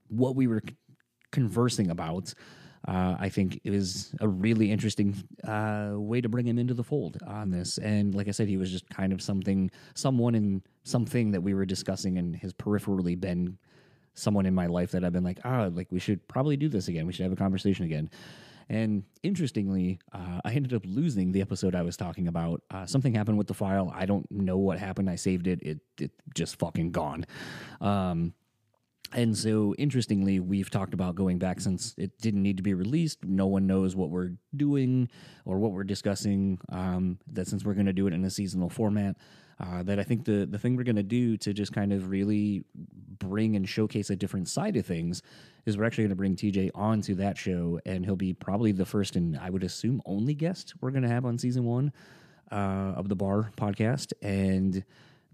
what 0.09 0.37
we 0.37 0.47
were 0.47 0.63
conversing 1.31 1.91
about. 1.91 2.35
Uh, 2.87 3.17
I 3.19 3.29
think 3.29 3.61
it 3.63 3.71
was 3.71 4.13
a 4.21 4.27
really 4.27 4.71
interesting 4.71 5.15
uh, 5.47 5.93
way 5.93 6.21
to 6.21 6.29
bring 6.29 6.47
him 6.47 6.59
into 6.59 6.75
the 6.75 6.83
fold 6.83 7.17
on 7.27 7.51
this. 7.51 7.79
And 7.79 8.15
like 8.15 8.29
I 8.29 8.33
said, 8.33 8.49
he 8.49 8.57
was 8.57 8.71
just 8.71 8.89
kind 8.91 9.13
of 9.13 9.23
something, 9.23 9.71
someone 9.95 10.35
in 10.35 10.63
something 10.83 11.31
that 11.31 11.43
we 11.43 11.55
were 11.55 11.65
discussing 11.65 12.19
and 12.19 12.37
has 12.37 12.53
peripherally 12.53 13.19
been 13.19 13.57
someone 14.15 14.47
in 14.47 14.55
my 14.55 14.67
life 14.67 14.91
that 14.91 15.05
I've 15.05 15.13
been 15.13 15.25
like, 15.25 15.39
ah, 15.45 15.71
like 15.73 15.87
we 15.91 16.01
should 16.01 16.27
probably 16.29 16.57
do 16.57 16.69
this 16.69 16.89
again. 16.89 17.07
We 17.07 17.13
should 17.13 17.23
have 17.23 17.33
a 17.33 17.37
conversation 17.37 17.85
again. 17.85 18.11
And 18.73 19.05
interestingly, 19.23 20.01
uh, 20.15 20.41
I 20.47 20.53
ended 20.53 20.73
up 20.73 20.81
losing 20.87 21.31
the 21.33 21.43
episode 21.43 21.75
I 21.75 21.83
was 21.83 21.95
talking 21.95 22.27
about. 22.27 22.63
Uh, 22.71 22.87
something 22.87 23.15
happened 23.15 23.37
with 23.37 23.47
the 23.47 23.53
file. 23.53 23.93
I 23.95 24.07
don't 24.07 24.27
know 24.31 24.57
what 24.57 24.79
happened. 24.79 25.11
I 25.11 25.17
saved 25.17 25.47
it. 25.47 25.63
It 25.63 25.81
it 26.01 26.11
just 26.35 26.57
fucking 26.57 26.91
gone. 26.91 27.27
Um, 27.83 28.33
and 29.15 29.37
so, 29.37 29.75
interestingly, 29.77 30.41
we've 30.41 30.71
talked 30.71 30.95
about 30.95 31.15
going 31.15 31.39
back 31.39 31.61
since 31.61 31.95
it 31.99 32.19
didn't 32.19 32.43
need 32.43 32.57
to 32.57 32.63
be 32.63 32.73
released. 32.73 33.25
No 33.25 33.47
one 33.47 33.67
knows 33.67 33.95
what 33.95 34.11
we're 34.11 34.33
doing 34.57 35.09
or 35.45 35.59
what 35.59 35.73
we're 35.73 35.85
discussing. 35.85 36.59
Um, 36.71 37.19
that 37.33 37.47
since 37.47 37.65
we're 37.65 37.75
going 37.75 37.87
to 37.87 37.93
do 37.93 38.07
it 38.07 38.15
in 38.15 38.25
a 38.25 38.31
seasonal 38.31 38.71
format, 38.71 39.17
uh, 39.61 39.83
that 39.83 39.99
I 39.99 40.03
think 40.03 40.25
the 40.25 40.47
the 40.51 40.59
thing 40.59 40.77
we're 40.77 40.85
going 40.85 40.97
to 40.97 41.03
do 41.03 41.37
to 41.39 41.53
just 41.53 41.73
kind 41.73 41.93
of 41.93 42.09
really 42.09 42.65
bring 43.19 43.55
and 43.55 43.69
showcase 43.69 44.09
a 44.09 44.17
different 44.17 44.49
side 44.49 44.77
of 44.77 44.87
things 44.87 45.23
is 45.67 45.77
we're 45.77 45.85
actually 45.85 46.05
going 46.05 46.11
to 46.11 46.17
bring 46.17 46.35
TJ 46.35 46.71
onto 46.75 47.15
that 47.17 47.37
show, 47.37 47.81
and 47.85 48.05
he'll 48.07 48.17
be 48.17 48.33
probably 48.33 48.73
the 48.73 48.87
first 48.87 49.15
and 49.17 49.39
I 49.39 49.51
would 49.51 49.63
assume 49.63 50.01
only 50.07 50.35
guest 50.35 50.75
we're 50.81 50.91
going 50.91 51.03
to 51.05 51.09
have 51.09 51.27
on 51.27 51.39
season 51.39 51.65
one 51.65 51.93
uh, 52.51 52.95
of 52.97 53.09
the 53.11 53.17
Bar 53.17 53.53
podcast, 53.59 54.15
and 54.23 54.85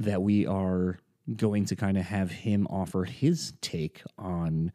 that 0.00 0.20
we 0.20 0.46
are 0.46 0.98
going 1.36 1.64
to 1.66 1.76
kind 1.76 1.98
of 1.98 2.04
have 2.04 2.30
him 2.30 2.66
offer 2.68 3.04
his 3.04 3.52
take 3.60 4.02
on 4.18 4.72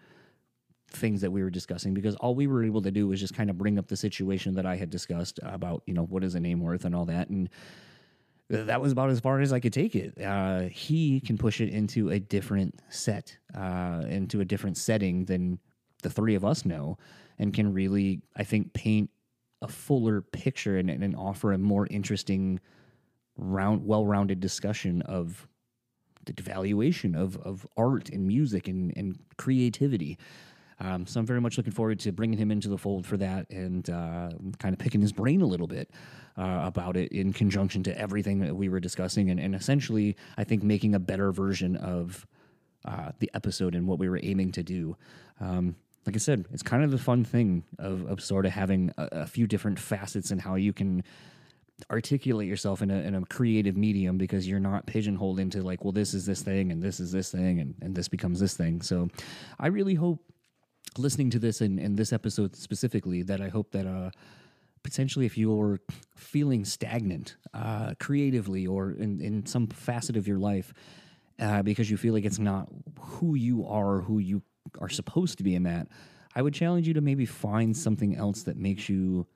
things 0.89 1.21
that 1.21 1.31
we 1.31 1.41
were 1.41 1.49
discussing 1.49 1.93
because 1.93 2.15
all 2.17 2.35
we 2.35 2.47
were 2.47 2.63
able 2.63 2.81
to 2.81 2.91
do 2.91 3.07
was 3.07 3.19
just 3.19 3.33
kind 3.33 3.49
of 3.49 3.57
bring 3.57 3.79
up 3.79 3.87
the 3.87 3.97
situation 3.97 4.53
that 4.53 4.65
I 4.65 4.75
had 4.75 4.89
discussed 4.89 5.39
about, 5.41 5.81
you 5.87 5.93
know, 5.93 6.03
what 6.03 6.23
is 6.23 6.35
a 6.35 6.39
name 6.39 6.59
worth 6.59 6.85
and 6.85 6.95
all 6.95 7.05
that. 7.05 7.29
And 7.29 7.49
that 8.49 8.81
was 8.81 8.91
about 8.91 9.09
as 9.09 9.19
far 9.19 9.39
as 9.39 9.51
I 9.51 9.59
could 9.59 9.73
take 9.73 9.95
it. 9.95 10.21
Uh, 10.21 10.63
he 10.63 11.19
can 11.21 11.37
push 11.37 11.59
it 11.61 11.69
into 11.69 12.09
a 12.09 12.19
different 12.19 12.79
set, 12.89 13.37
uh, 13.55 14.03
into 14.07 14.41
a 14.41 14.45
different 14.45 14.77
setting 14.77 15.25
than 15.25 15.59
the 16.03 16.09
three 16.09 16.35
of 16.35 16.45
us 16.45 16.65
know, 16.65 16.97
and 17.39 17.53
can 17.53 17.73
really, 17.73 18.21
I 18.35 18.43
think, 18.43 18.73
paint 18.73 19.09
a 19.61 19.67
fuller 19.67 20.21
picture 20.21 20.77
and, 20.77 20.89
and 20.89 21.15
offer 21.15 21.53
a 21.53 21.57
more 21.57 21.87
interesting, 21.89 22.59
round, 23.37 23.85
well-rounded 23.85 24.39
discussion 24.39 25.01
of 25.03 25.47
the 26.25 26.33
devaluation 26.33 27.15
of 27.15 27.37
of 27.37 27.67
art 27.77 28.09
and 28.09 28.27
music 28.27 28.67
and 28.67 28.93
and 28.95 29.19
creativity. 29.37 30.17
Um, 30.79 31.05
so 31.05 31.19
I'm 31.19 31.25
very 31.25 31.39
much 31.39 31.57
looking 31.57 31.71
forward 31.71 31.99
to 31.99 32.11
bringing 32.11 32.37
him 32.37 32.51
into 32.51 32.67
the 32.67 32.77
fold 32.77 33.05
for 33.05 33.15
that 33.17 33.49
and 33.49 33.87
uh, 33.89 34.31
kind 34.59 34.73
of 34.73 34.79
picking 34.79 35.01
his 35.01 35.13
brain 35.13 35.41
a 35.41 35.45
little 35.45 35.67
bit 35.67 35.89
uh, 36.37 36.61
about 36.63 36.97
it 36.97 37.11
in 37.11 37.31
conjunction 37.31 37.83
to 37.83 37.97
everything 37.97 38.39
that 38.39 38.55
we 38.55 38.69
were 38.69 38.79
discussing 38.79 39.29
and, 39.29 39.39
and 39.39 39.55
essentially 39.55 40.17
I 40.37 40.43
think 40.43 40.63
making 40.63 40.95
a 40.95 40.99
better 40.99 41.31
version 41.31 41.77
of 41.77 42.25
uh, 42.85 43.11
the 43.19 43.31
episode 43.33 43.75
and 43.75 43.87
what 43.87 43.99
we 43.99 44.09
were 44.09 44.19
aiming 44.23 44.51
to 44.53 44.63
do. 44.63 44.97
Um, 45.39 45.75
like 46.05 46.15
I 46.15 46.19
said, 46.19 46.45
it's 46.51 46.63
kind 46.63 46.83
of 46.83 46.91
the 46.91 46.97
fun 46.97 47.23
thing 47.23 47.63
of, 47.79 48.05
of 48.07 48.21
sort 48.21 48.45
of 48.45 48.51
having 48.51 48.91
a, 48.97 49.07
a 49.11 49.27
few 49.27 49.47
different 49.47 49.79
facets 49.79 50.31
and 50.31 50.41
how 50.41 50.55
you 50.55 50.73
can 50.73 51.03
articulate 51.91 52.47
yourself 52.47 52.81
in 52.81 52.91
a, 52.91 52.95
in 52.95 53.15
a 53.15 53.25
creative 53.25 53.75
medium 53.75 54.17
because 54.17 54.47
you're 54.47 54.59
not 54.59 54.85
pigeonholed 54.85 55.39
into 55.39 55.61
like, 55.61 55.83
well, 55.83 55.91
this 55.91 56.13
is 56.13 56.25
this 56.25 56.41
thing 56.41 56.71
and 56.71 56.81
this 56.81 56.99
is 56.99 57.11
this 57.11 57.31
thing 57.31 57.59
and, 57.59 57.75
and 57.81 57.95
this 57.95 58.07
becomes 58.07 58.39
this 58.39 58.55
thing. 58.55 58.81
So 58.81 59.09
I 59.59 59.67
really 59.67 59.95
hope 59.95 60.23
listening 60.97 61.29
to 61.31 61.39
this 61.39 61.61
and, 61.61 61.79
and 61.79 61.97
this 61.97 62.13
episode 62.13 62.55
specifically 62.55 63.23
that 63.23 63.41
I 63.41 63.49
hope 63.49 63.71
that 63.71 63.87
uh, 63.87 64.11
potentially 64.83 65.25
if 65.25 65.37
you're 65.37 65.79
feeling 66.15 66.65
stagnant 66.65 67.37
uh, 67.53 67.93
creatively 67.99 68.67
or 68.67 68.91
in, 68.91 69.19
in 69.19 69.45
some 69.45 69.67
facet 69.67 70.15
of 70.15 70.27
your 70.27 70.39
life 70.39 70.73
uh, 71.39 71.63
because 71.63 71.89
you 71.89 71.97
feel 71.97 72.13
like 72.13 72.25
it's 72.25 72.39
not 72.39 72.69
who 72.99 73.35
you 73.35 73.65
are, 73.67 74.01
who 74.01 74.19
you 74.19 74.43
are 74.79 74.89
supposed 74.89 75.37
to 75.39 75.43
be 75.43 75.55
in 75.55 75.63
that, 75.63 75.87
I 76.35 76.41
would 76.41 76.53
challenge 76.53 76.87
you 76.87 76.93
to 76.93 77.01
maybe 77.01 77.25
find 77.25 77.75
something 77.75 78.15
else 78.15 78.43
that 78.43 78.57
makes 78.57 78.89
you 78.89 79.27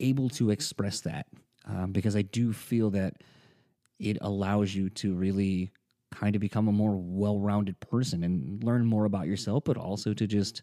able 0.00 0.28
to 0.28 0.50
express 0.50 1.00
that 1.02 1.26
um, 1.66 1.92
because 1.92 2.16
I 2.16 2.22
do 2.22 2.52
feel 2.52 2.90
that 2.90 3.14
it 3.98 4.18
allows 4.20 4.74
you 4.74 4.90
to 4.90 5.14
really 5.14 5.70
kind 6.10 6.36
of 6.36 6.40
become 6.40 6.68
a 6.68 6.72
more 6.72 6.96
well-rounded 6.96 7.80
person 7.80 8.22
and 8.22 8.62
learn 8.62 8.84
more 8.86 9.04
about 9.04 9.26
yourself, 9.26 9.64
but 9.64 9.76
also 9.76 10.14
to 10.14 10.26
just 10.26 10.62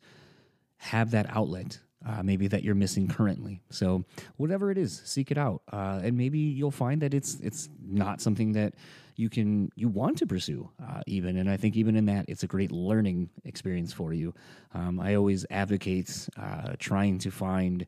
have 0.78 1.12
that 1.12 1.26
outlet. 1.30 1.80
Uh, 2.04 2.24
maybe 2.24 2.48
that 2.48 2.64
you're 2.64 2.74
missing 2.74 3.08
currently. 3.08 3.62
So 3.70 4.06
whatever 4.38 4.72
it 4.72 4.78
is, 4.80 5.04
seek 5.06 5.30
it 5.30 5.38
out, 5.38 5.62
uh, 5.72 6.02
and 6.04 6.18
maybe 6.18 6.40
you'll 6.40 6.72
find 6.72 7.00
that 7.04 7.14
it's 7.14 7.40
it's 7.42 7.70
not 7.80 8.22
something 8.22 8.54
that 8.54 8.74
you 9.18 9.30
can 9.30 9.70
you 9.76 9.88
want 9.88 10.18
to 10.18 10.26
pursue 10.26 10.68
uh, 10.84 11.02
even. 11.06 11.38
And 11.38 11.48
I 11.48 11.58
think 11.58 11.76
even 11.76 11.96
in 11.96 12.06
that, 12.08 12.26
it's 12.28 12.42
a 12.42 12.48
great 12.48 12.72
learning 12.72 13.30
experience 13.46 13.94
for 13.94 14.14
you. 14.14 14.34
Um, 14.74 15.00
I 15.00 15.14
always 15.14 15.46
advocate 15.52 16.28
uh, 16.38 16.74
trying 16.80 17.20
to 17.20 17.30
find 17.30 17.86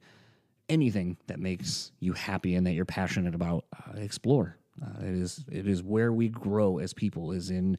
anything 0.69 1.17
that 1.27 1.39
makes 1.39 1.91
you 1.99 2.13
happy 2.13 2.55
and 2.55 2.65
that 2.67 2.73
you're 2.73 2.85
passionate 2.85 3.35
about. 3.35 3.65
Uh, 3.75 3.99
explore. 3.99 4.57
Uh, 4.81 5.01
it 5.01 5.13
is 5.13 5.45
it 5.51 5.67
is 5.67 5.83
where 5.83 6.11
we 6.11 6.29
grow 6.29 6.79
as 6.79 6.93
people. 6.93 7.31
Is 7.31 7.49
in 7.49 7.77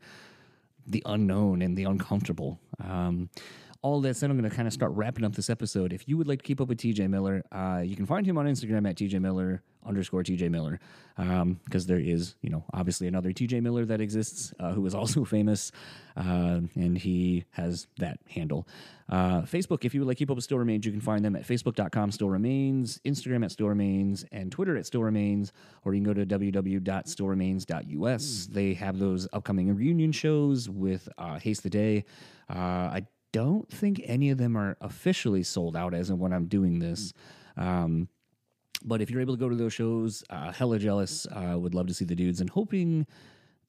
the 0.86 1.02
unknown 1.06 1.62
and 1.62 1.76
the 1.76 1.84
uncomfortable. 1.84 2.60
Um, 2.82 3.30
all 3.84 4.00
that 4.00 4.16
said, 4.16 4.30
I'm 4.30 4.38
going 4.38 4.48
to 4.48 4.56
kind 4.56 4.66
of 4.66 4.72
start 4.72 4.92
wrapping 4.92 5.26
up 5.26 5.34
this 5.34 5.50
episode. 5.50 5.92
If 5.92 6.08
you 6.08 6.16
would 6.16 6.26
like 6.26 6.38
to 6.38 6.42
keep 6.42 6.58
up 6.58 6.68
with 6.68 6.78
TJ 6.78 7.10
Miller, 7.10 7.44
uh, 7.52 7.82
you 7.84 7.94
can 7.94 8.06
find 8.06 8.24
him 8.24 8.38
on 8.38 8.46
Instagram 8.46 8.88
at 8.88 8.96
TJ 8.96 9.20
Miller 9.20 9.62
underscore 9.86 10.22
TJ 10.22 10.50
Miller, 10.50 10.80
because 11.18 11.42
um, 11.42 11.60
there 11.86 11.98
is, 11.98 12.34
you 12.40 12.48
know, 12.48 12.64
obviously 12.72 13.08
another 13.08 13.30
TJ 13.30 13.62
Miller 13.62 13.84
that 13.84 14.00
exists 14.00 14.54
uh, 14.58 14.72
who 14.72 14.86
is 14.86 14.94
also 14.94 15.22
famous, 15.26 15.70
uh, 16.16 16.60
and 16.74 16.96
he 16.96 17.44
has 17.50 17.86
that 17.98 18.18
handle. 18.30 18.66
Uh, 19.10 19.42
Facebook, 19.42 19.84
if 19.84 19.92
you 19.92 20.00
would 20.00 20.08
like 20.08 20.16
to 20.16 20.20
keep 20.20 20.30
up 20.30 20.36
with 20.36 20.44
Still 20.44 20.56
Remains, 20.56 20.86
you 20.86 20.92
can 20.92 21.02
find 21.02 21.22
them 21.22 21.36
at 21.36 21.46
facebook.com 21.46 22.10
Still 22.10 22.30
Remains, 22.30 22.98
Instagram 23.04 23.44
at 23.44 23.52
Still 23.52 23.68
Remains, 23.68 24.24
and 24.32 24.50
Twitter 24.50 24.78
at 24.78 24.86
Still 24.86 25.02
Remains, 25.02 25.52
or 25.84 25.92
you 25.92 26.02
can 26.02 26.10
go 26.10 26.14
to 26.14 26.24
www.stillremains.us. 26.24 28.48
They 28.50 28.72
have 28.72 28.98
those 28.98 29.28
upcoming 29.34 29.76
reunion 29.76 30.12
shows 30.12 30.70
with 30.70 31.06
uh, 31.18 31.38
Haste 31.38 31.64
the 31.64 31.68
Day. 31.68 32.06
Uh, 32.48 32.54
I 32.56 33.02
don't 33.34 33.68
think 33.68 34.00
any 34.04 34.30
of 34.30 34.38
them 34.38 34.56
are 34.56 34.76
officially 34.80 35.42
sold 35.42 35.76
out 35.76 35.92
as 35.92 36.08
of 36.08 36.20
when 36.20 36.32
I'm 36.32 36.46
doing 36.46 36.78
this. 36.78 37.12
Um, 37.56 38.08
but 38.84 39.02
if 39.02 39.10
you're 39.10 39.20
able 39.20 39.34
to 39.34 39.40
go 39.40 39.48
to 39.48 39.56
those 39.56 39.72
shows, 39.72 40.22
uh, 40.30 40.52
hella 40.52 40.78
jealous. 40.78 41.26
Uh, 41.26 41.58
would 41.58 41.74
love 41.74 41.88
to 41.88 41.94
see 41.94 42.04
the 42.04 42.14
dudes 42.14 42.40
and 42.40 42.48
hoping 42.48 43.08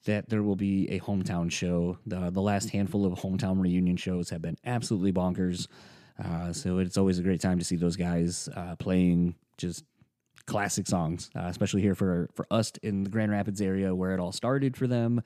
that 0.04 0.28
there 0.28 0.44
will 0.44 0.54
be 0.54 0.88
a 0.90 1.00
hometown 1.00 1.50
show. 1.50 1.98
The, 2.06 2.30
the 2.30 2.40
last 2.40 2.70
handful 2.70 3.04
of 3.04 3.18
hometown 3.18 3.60
reunion 3.60 3.96
shows 3.96 4.30
have 4.30 4.40
been 4.40 4.56
absolutely 4.64 5.12
bonkers. 5.12 5.66
Uh, 6.24 6.52
so 6.52 6.78
it's 6.78 6.96
always 6.96 7.18
a 7.18 7.24
great 7.24 7.40
time 7.40 7.58
to 7.58 7.64
see 7.64 7.76
those 7.76 7.96
guys 7.96 8.48
uh, 8.54 8.76
playing 8.76 9.34
just 9.58 9.84
classic 10.46 10.86
songs, 10.86 11.30
uh, 11.36 11.44
especially 11.46 11.82
here 11.82 11.94
for 11.94 12.28
for 12.34 12.46
us 12.50 12.72
in 12.82 13.04
the 13.04 13.10
Grand 13.10 13.30
Rapids 13.30 13.60
area 13.60 13.94
where 13.94 14.12
it 14.12 14.20
all 14.20 14.32
started 14.32 14.76
for 14.76 14.86
them. 14.86 15.22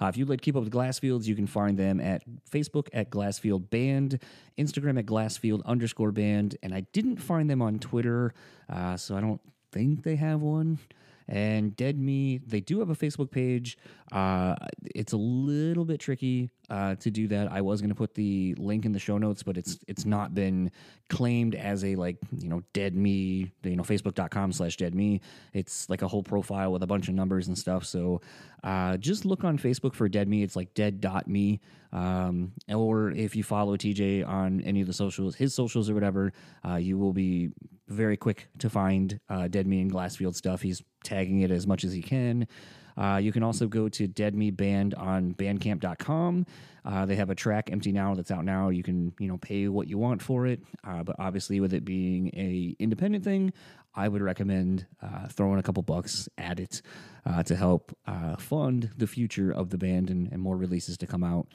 Uh, 0.00 0.06
if 0.06 0.16
you'd 0.16 0.28
like 0.28 0.40
to 0.40 0.44
keep 0.44 0.56
up 0.56 0.64
with 0.64 0.72
Glassfields, 0.72 1.24
you 1.26 1.36
can 1.36 1.46
find 1.46 1.78
them 1.78 2.00
at 2.00 2.22
Facebook 2.50 2.88
at 2.92 3.10
Glassfield 3.10 3.70
Band, 3.70 4.20
Instagram 4.58 4.98
at 4.98 5.06
Glassfield 5.06 5.64
underscore 5.64 6.10
band, 6.10 6.56
and 6.62 6.74
I 6.74 6.80
didn't 6.92 7.18
find 7.18 7.48
them 7.48 7.62
on 7.62 7.78
Twitter, 7.78 8.34
uh, 8.68 8.96
so 8.96 9.16
I 9.16 9.20
don't 9.20 9.40
think 9.72 10.02
they 10.02 10.16
have 10.16 10.40
one. 10.40 10.78
And 11.26 11.74
Dead 11.74 11.98
Me, 11.98 12.38
they 12.38 12.60
do 12.60 12.80
have 12.80 12.90
a 12.90 12.94
Facebook 12.96 13.30
page. 13.30 13.78
Uh, 14.12 14.56
it's 14.94 15.14
a 15.14 15.16
little 15.16 15.84
bit 15.84 16.00
tricky 16.00 16.50
uh, 16.70 16.94
to 16.96 17.10
do 17.10 17.28
that. 17.28 17.50
I 17.50 17.60
was 17.60 17.80
going 17.80 17.90
to 17.90 17.94
put 17.94 18.14
the 18.14 18.54
link 18.58 18.84
in 18.84 18.92
the 18.92 18.98
show 18.98 19.18
notes, 19.18 19.42
but 19.42 19.56
it's 19.56 19.78
it's 19.86 20.04
not 20.04 20.34
been 20.34 20.70
claimed 21.08 21.54
as 21.54 21.84
a 21.84 21.94
like 21.96 22.16
you 22.36 22.48
know 22.48 22.62
Dead 22.72 22.94
Me, 22.94 23.52
you 23.62 23.76
know 23.76 23.82
Facebook.com 23.82 24.52
slash 24.52 24.76
Dead 24.76 24.94
Me. 24.94 25.20
It's 25.52 25.88
like 25.88 26.02
a 26.02 26.08
whole 26.08 26.22
profile 26.22 26.72
with 26.72 26.82
a 26.82 26.86
bunch 26.86 27.08
of 27.08 27.14
numbers 27.14 27.48
and 27.48 27.58
stuff. 27.58 27.84
So 27.84 28.20
uh, 28.62 28.96
just 28.96 29.24
look 29.24 29.44
on 29.44 29.58
Facebook 29.58 29.94
for 29.94 30.08
Dead 30.08 30.28
Me. 30.28 30.42
It's 30.42 30.56
like 30.56 30.74
dead.me. 30.74 31.60
Um, 31.92 32.52
or 32.68 33.10
if 33.12 33.36
you 33.36 33.44
follow 33.44 33.76
TJ 33.76 34.26
on 34.26 34.60
any 34.62 34.80
of 34.80 34.86
the 34.86 34.92
socials, 34.92 35.36
his 35.36 35.54
socials 35.54 35.88
or 35.88 35.94
whatever, 35.94 36.32
uh, 36.66 36.76
you 36.76 36.98
will 36.98 37.12
be 37.12 37.50
very 37.88 38.16
quick 38.16 38.48
to 38.58 38.70
find 38.70 39.20
uh, 39.28 39.48
Dead 39.48 39.66
Me 39.66 39.80
and 39.80 39.92
Glassfield 39.92 40.34
stuff. 40.34 40.62
He's 40.62 40.82
tagging 41.04 41.40
it 41.40 41.50
as 41.50 41.66
much 41.66 41.84
as 41.84 41.92
he 41.92 42.02
can. 42.02 42.48
Uh, 42.96 43.18
you 43.22 43.32
can 43.32 43.42
also 43.42 43.66
go 43.66 43.88
to 43.88 44.06
Dead 44.06 44.34
Me 44.34 44.50
Band 44.50 44.94
on 44.94 45.34
Bandcamp.com. 45.34 46.46
Uh, 46.84 47.06
they 47.06 47.16
have 47.16 47.30
a 47.30 47.34
track 47.34 47.70
empty 47.72 47.92
now 47.92 48.14
that's 48.14 48.30
out 48.30 48.44
now. 48.44 48.68
You 48.68 48.82
can 48.82 49.14
you 49.18 49.28
know 49.28 49.38
pay 49.38 49.68
what 49.68 49.88
you 49.88 49.98
want 49.98 50.20
for 50.20 50.46
it, 50.46 50.60
uh, 50.86 51.02
but 51.02 51.16
obviously 51.18 51.60
with 51.60 51.72
it 51.72 51.84
being 51.84 52.28
a 52.34 52.76
independent 52.78 53.24
thing, 53.24 53.52
I 53.94 54.08
would 54.08 54.22
recommend 54.22 54.86
uh, 55.02 55.28
throwing 55.28 55.58
a 55.58 55.62
couple 55.62 55.82
bucks 55.82 56.28
at 56.36 56.60
it 56.60 56.82
uh, 57.24 57.42
to 57.44 57.56
help 57.56 57.96
uh, 58.06 58.36
fund 58.36 58.90
the 58.96 59.06
future 59.06 59.50
of 59.50 59.70
the 59.70 59.78
band 59.78 60.10
and, 60.10 60.30
and 60.30 60.42
more 60.42 60.56
releases 60.56 60.98
to 60.98 61.06
come 61.06 61.24
out. 61.24 61.46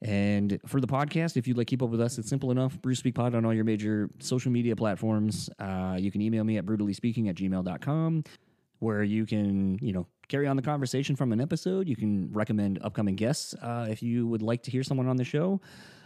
And 0.00 0.58
for 0.66 0.80
the 0.80 0.86
podcast, 0.86 1.36
if 1.36 1.46
you'd 1.46 1.56
like 1.56 1.68
keep 1.68 1.82
up 1.82 1.90
with 1.90 2.00
us, 2.00 2.18
it's 2.18 2.28
simple 2.28 2.50
enough. 2.50 2.80
Brew 2.82 2.94
Speak 2.94 3.14
Pod 3.14 3.34
on 3.34 3.44
all 3.44 3.54
your 3.54 3.64
major 3.64 4.10
social 4.18 4.50
media 4.50 4.74
platforms. 4.74 5.48
Uh, 5.60 5.96
you 5.98 6.10
can 6.10 6.20
email 6.20 6.42
me 6.42 6.56
at 6.58 6.66
brewtallyspeaking 6.66 7.28
at 7.28 7.36
gmail.com, 7.36 8.24
where 8.80 9.04
you 9.04 9.26
can, 9.26 9.78
you 9.80 9.92
know, 9.92 10.06
carry 10.32 10.46
on 10.46 10.56
the 10.56 10.62
conversation 10.62 11.14
from 11.14 11.30
an 11.30 11.42
episode. 11.42 11.86
You 11.86 11.94
can 11.94 12.32
recommend 12.32 12.78
upcoming 12.82 13.16
guests 13.16 13.52
uh, 13.60 13.86
if 13.90 14.02
you 14.02 14.26
would 14.26 14.40
like 14.40 14.62
to 14.62 14.70
hear 14.70 14.82
someone 14.82 15.06
on 15.06 15.18
the 15.18 15.24
show. 15.24 15.60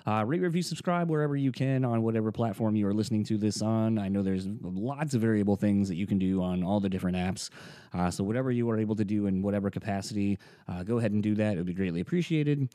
Uh, 0.05 0.24
rate, 0.24 0.40
review, 0.40 0.62
subscribe 0.62 1.09
wherever 1.09 1.36
you 1.36 1.53
can 1.53 1.85
on 1.85 2.03
whatever 2.03 2.32
platform 2.32 2.74
you 2.74 2.89
are 2.89 2.93
listening 2.93 3.23
to 3.23 3.39
this 3.39 3.62
on. 3.62 4.01
I 4.01 4.09
know 4.09 4.23
there's 4.23 4.48
lots 4.62 5.15
of 5.15 5.20
variable 5.20 5.55
things 5.55 5.86
that 5.89 5.94
you 5.94 6.09
can 6.09 6.19
do 6.19 6.43
on 6.43 6.65
all 6.65 6.81
the 6.81 6.89
different 6.89 7.16
apps. 7.16 7.51
Uh, 7.94 8.11
so, 8.11 8.24
whatever 8.24 8.51
you 8.51 8.69
are 8.69 8.78
able 8.78 8.97
to 8.97 9.05
do 9.05 9.27
in 9.27 9.43
whatever 9.43 9.70
capacity, 9.70 10.39
uh, 10.66 10.82
go 10.82 10.98
ahead 10.98 11.12
and 11.12 11.23
do 11.23 11.36
that. 11.36 11.55
It 11.55 11.59
would 11.59 11.66
be 11.66 11.74
greatly 11.74 12.01
appreciated. 12.01 12.69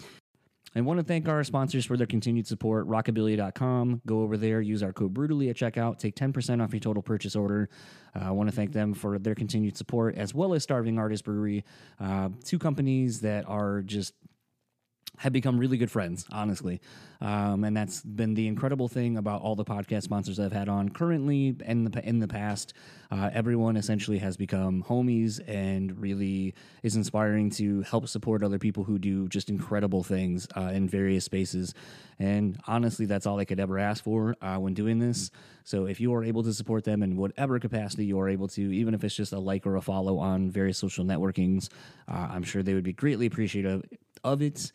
I 0.74 0.82
want 0.82 1.00
to 1.00 1.04
thank 1.04 1.28
our 1.28 1.44
sponsors 1.44 1.86
for 1.86 1.98
their 1.98 2.08
continued 2.08 2.48
support. 2.48 2.88
Rockabilia.com. 2.88 4.02
Go 4.06 4.22
over 4.22 4.38
there, 4.38 4.62
use 4.62 4.82
our 4.82 4.94
code 4.94 5.14
Brewtally 5.14 5.50
at 5.50 5.58
checkout, 5.58 6.00
take 6.00 6.16
10% 6.16 6.64
off 6.64 6.72
your 6.72 6.80
total 6.80 7.04
purchase 7.04 7.36
order. 7.36 7.70
Uh, 8.16 8.26
I 8.26 8.32
want 8.32 8.50
to 8.50 8.56
thank 8.56 8.72
them 8.72 8.94
for 8.94 9.20
their 9.20 9.36
continued 9.36 9.76
support, 9.76 10.16
as 10.16 10.34
well 10.34 10.54
as 10.54 10.64
Starving 10.64 10.98
Artist 10.98 11.26
Brewery, 11.26 11.66
uh, 12.00 12.30
two 12.46 12.58
companies 12.58 13.20
that 13.22 13.48
are 13.50 13.82
just 13.82 14.14
have 15.18 15.34
become 15.34 15.58
really 15.60 15.78
good 15.78 15.92
friends, 15.92 16.26
honestly. 16.32 16.82
Um, 17.20 17.64
and 17.64 17.78
that's 17.78 18.02
been 18.02 18.34
the 18.34 18.48
incredible 18.48 18.88
thing 18.88 19.18
about 19.18 19.42
all 19.42 19.56
the 19.56 19.64
podcast 19.64 20.02
sponsors 20.04 20.40
I've 20.40 20.52
had 20.52 20.68
on 20.68 20.90
currently 20.90 21.56
and 21.64 21.86
in 21.86 21.92
the, 21.92 22.08
in 22.08 22.20
the 22.20 22.28
past. 22.28 22.74
Uh, 23.12 23.30
everyone 23.32 23.78
essentially 23.78 24.18
has 24.18 24.38
become 24.38 24.84
homies 24.84 25.40
and 25.48 26.00
really 26.02 26.56
is 26.82 26.96
inspiring 26.96 27.52
to 27.52 27.82
help 27.84 28.08
support 28.08 28.42
other 28.42 28.58
people 28.58 28.84
who 28.84 28.98
do 28.98 29.28
just 29.28 29.50
incredible 29.50 30.02
things 30.04 30.48
uh, 30.56 30.72
in 30.74 30.88
various 30.88 31.26
spaces. 31.26 31.76
And 32.18 32.60
honestly, 32.66 33.06
that's 33.06 33.28
all 33.28 33.38
I 33.38 33.46
could 33.46 33.60
ever 33.60 33.78
ask 33.78 34.04
for 34.04 34.36
uh, 34.42 34.58
when 34.58 34.74
doing 34.74 34.98
this. 34.98 35.30
So 35.64 35.86
if 35.86 36.00
you 36.00 36.14
are 36.16 36.24
able 36.24 36.42
to 36.44 36.54
support 36.54 36.84
them 36.84 37.04
in 37.04 37.18
whatever 37.18 37.60
capacity 37.60 38.06
you 38.06 38.20
are 38.20 38.30
able 38.30 38.48
to, 38.50 38.62
even 38.62 38.96
if 38.96 39.04
it's 39.04 39.16
just 39.16 39.34
a 39.34 39.40
like 39.40 39.68
or 39.68 39.76
a 39.76 39.82
follow 39.82 40.18
on 40.18 40.50
various 40.50 40.80
social 40.80 41.06
networkings, 41.06 41.70
uh, 42.08 42.30
I'm 42.32 42.44
sure 42.44 42.64
they 42.64 42.74
would 42.74 42.84
be 42.84 42.94
greatly 42.94 43.28
appreciative 43.28 43.84
of 44.24 44.42
it. 44.42 44.72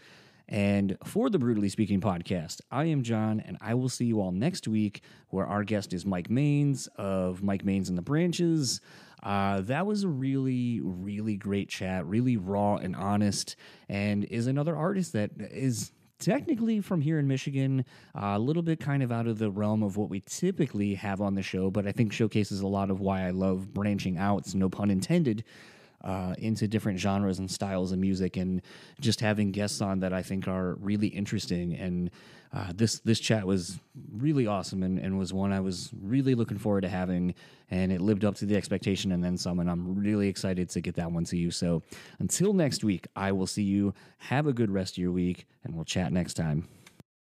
And 0.48 0.96
for 1.04 1.28
the 1.28 1.38
Brewtally 1.38 1.70
Speaking 1.70 2.00
podcast, 2.00 2.60
I 2.70 2.84
am 2.84 3.02
John, 3.02 3.40
and 3.40 3.56
I 3.60 3.74
will 3.74 3.88
see 3.88 4.04
you 4.04 4.20
all 4.20 4.30
next 4.30 4.68
week, 4.68 5.02
where 5.30 5.46
our 5.46 5.64
guest 5.64 5.92
is 5.92 6.06
Mike 6.06 6.30
Mains 6.30 6.88
of 6.96 7.42
Mike 7.42 7.64
Mains 7.64 7.88
and 7.88 7.98
the 7.98 8.02
Branches. 8.02 8.80
Uh, 9.22 9.60
that 9.62 9.86
was 9.86 10.04
a 10.04 10.08
really, 10.08 10.80
really 10.82 11.36
great 11.36 11.68
chat, 11.68 12.06
really 12.06 12.36
raw 12.36 12.76
and 12.76 12.94
honest, 12.94 13.56
and 13.88 14.24
is 14.24 14.46
another 14.46 14.76
artist 14.76 15.12
that 15.14 15.32
is 15.38 15.90
technically 16.18 16.80
from 16.80 17.00
here 17.00 17.18
in 17.18 17.26
Michigan, 17.26 17.84
uh, 18.14 18.34
a 18.34 18.38
little 18.38 18.62
bit 18.62 18.78
kind 18.78 19.02
of 19.02 19.10
out 19.10 19.26
of 19.26 19.38
the 19.38 19.50
realm 19.50 19.82
of 19.82 19.96
what 19.96 20.08
we 20.08 20.20
typically 20.26 20.94
have 20.94 21.20
on 21.20 21.34
the 21.34 21.42
show, 21.42 21.70
but 21.70 21.86
I 21.86 21.92
think 21.92 22.12
showcases 22.12 22.60
a 22.60 22.66
lot 22.66 22.90
of 22.90 23.00
why 23.00 23.26
I 23.26 23.30
love 23.30 23.74
branching 23.74 24.16
out, 24.16 24.54
no 24.54 24.68
pun 24.68 24.90
intended, 24.90 25.44
uh, 26.06 26.34
into 26.38 26.68
different 26.68 26.98
genres 26.98 27.38
and 27.40 27.50
styles 27.50 27.92
of 27.92 27.98
music, 27.98 28.36
and 28.36 28.62
just 29.00 29.20
having 29.20 29.50
guests 29.50 29.80
on 29.80 30.00
that 30.00 30.12
I 30.12 30.22
think 30.22 30.46
are 30.48 30.76
really 30.76 31.08
interesting. 31.08 31.74
And 31.74 32.10
uh, 32.54 32.72
this 32.74 33.00
this 33.00 33.18
chat 33.18 33.44
was 33.44 33.80
really 34.16 34.46
awesome, 34.46 34.82
and, 34.84 34.98
and 34.98 35.18
was 35.18 35.32
one 35.32 35.52
I 35.52 35.60
was 35.60 35.90
really 36.00 36.34
looking 36.34 36.58
forward 36.58 36.82
to 36.82 36.88
having, 36.88 37.34
and 37.70 37.90
it 37.90 38.00
lived 38.00 38.24
up 38.24 38.36
to 38.36 38.46
the 38.46 38.56
expectation 38.56 39.12
and 39.12 39.22
then 39.22 39.36
some. 39.36 39.58
And 39.58 39.68
I'm 39.68 39.96
really 39.96 40.28
excited 40.28 40.70
to 40.70 40.80
get 40.80 40.94
that 40.94 41.10
one 41.10 41.24
to 41.24 41.36
you. 41.36 41.50
So 41.50 41.82
until 42.20 42.52
next 42.52 42.84
week, 42.84 43.08
I 43.16 43.32
will 43.32 43.48
see 43.48 43.64
you. 43.64 43.92
Have 44.18 44.46
a 44.46 44.52
good 44.52 44.70
rest 44.70 44.94
of 44.94 44.98
your 44.98 45.12
week, 45.12 45.46
and 45.64 45.74
we'll 45.74 45.84
chat 45.84 46.12
next 46.12 46.34
time. 46.34 46.68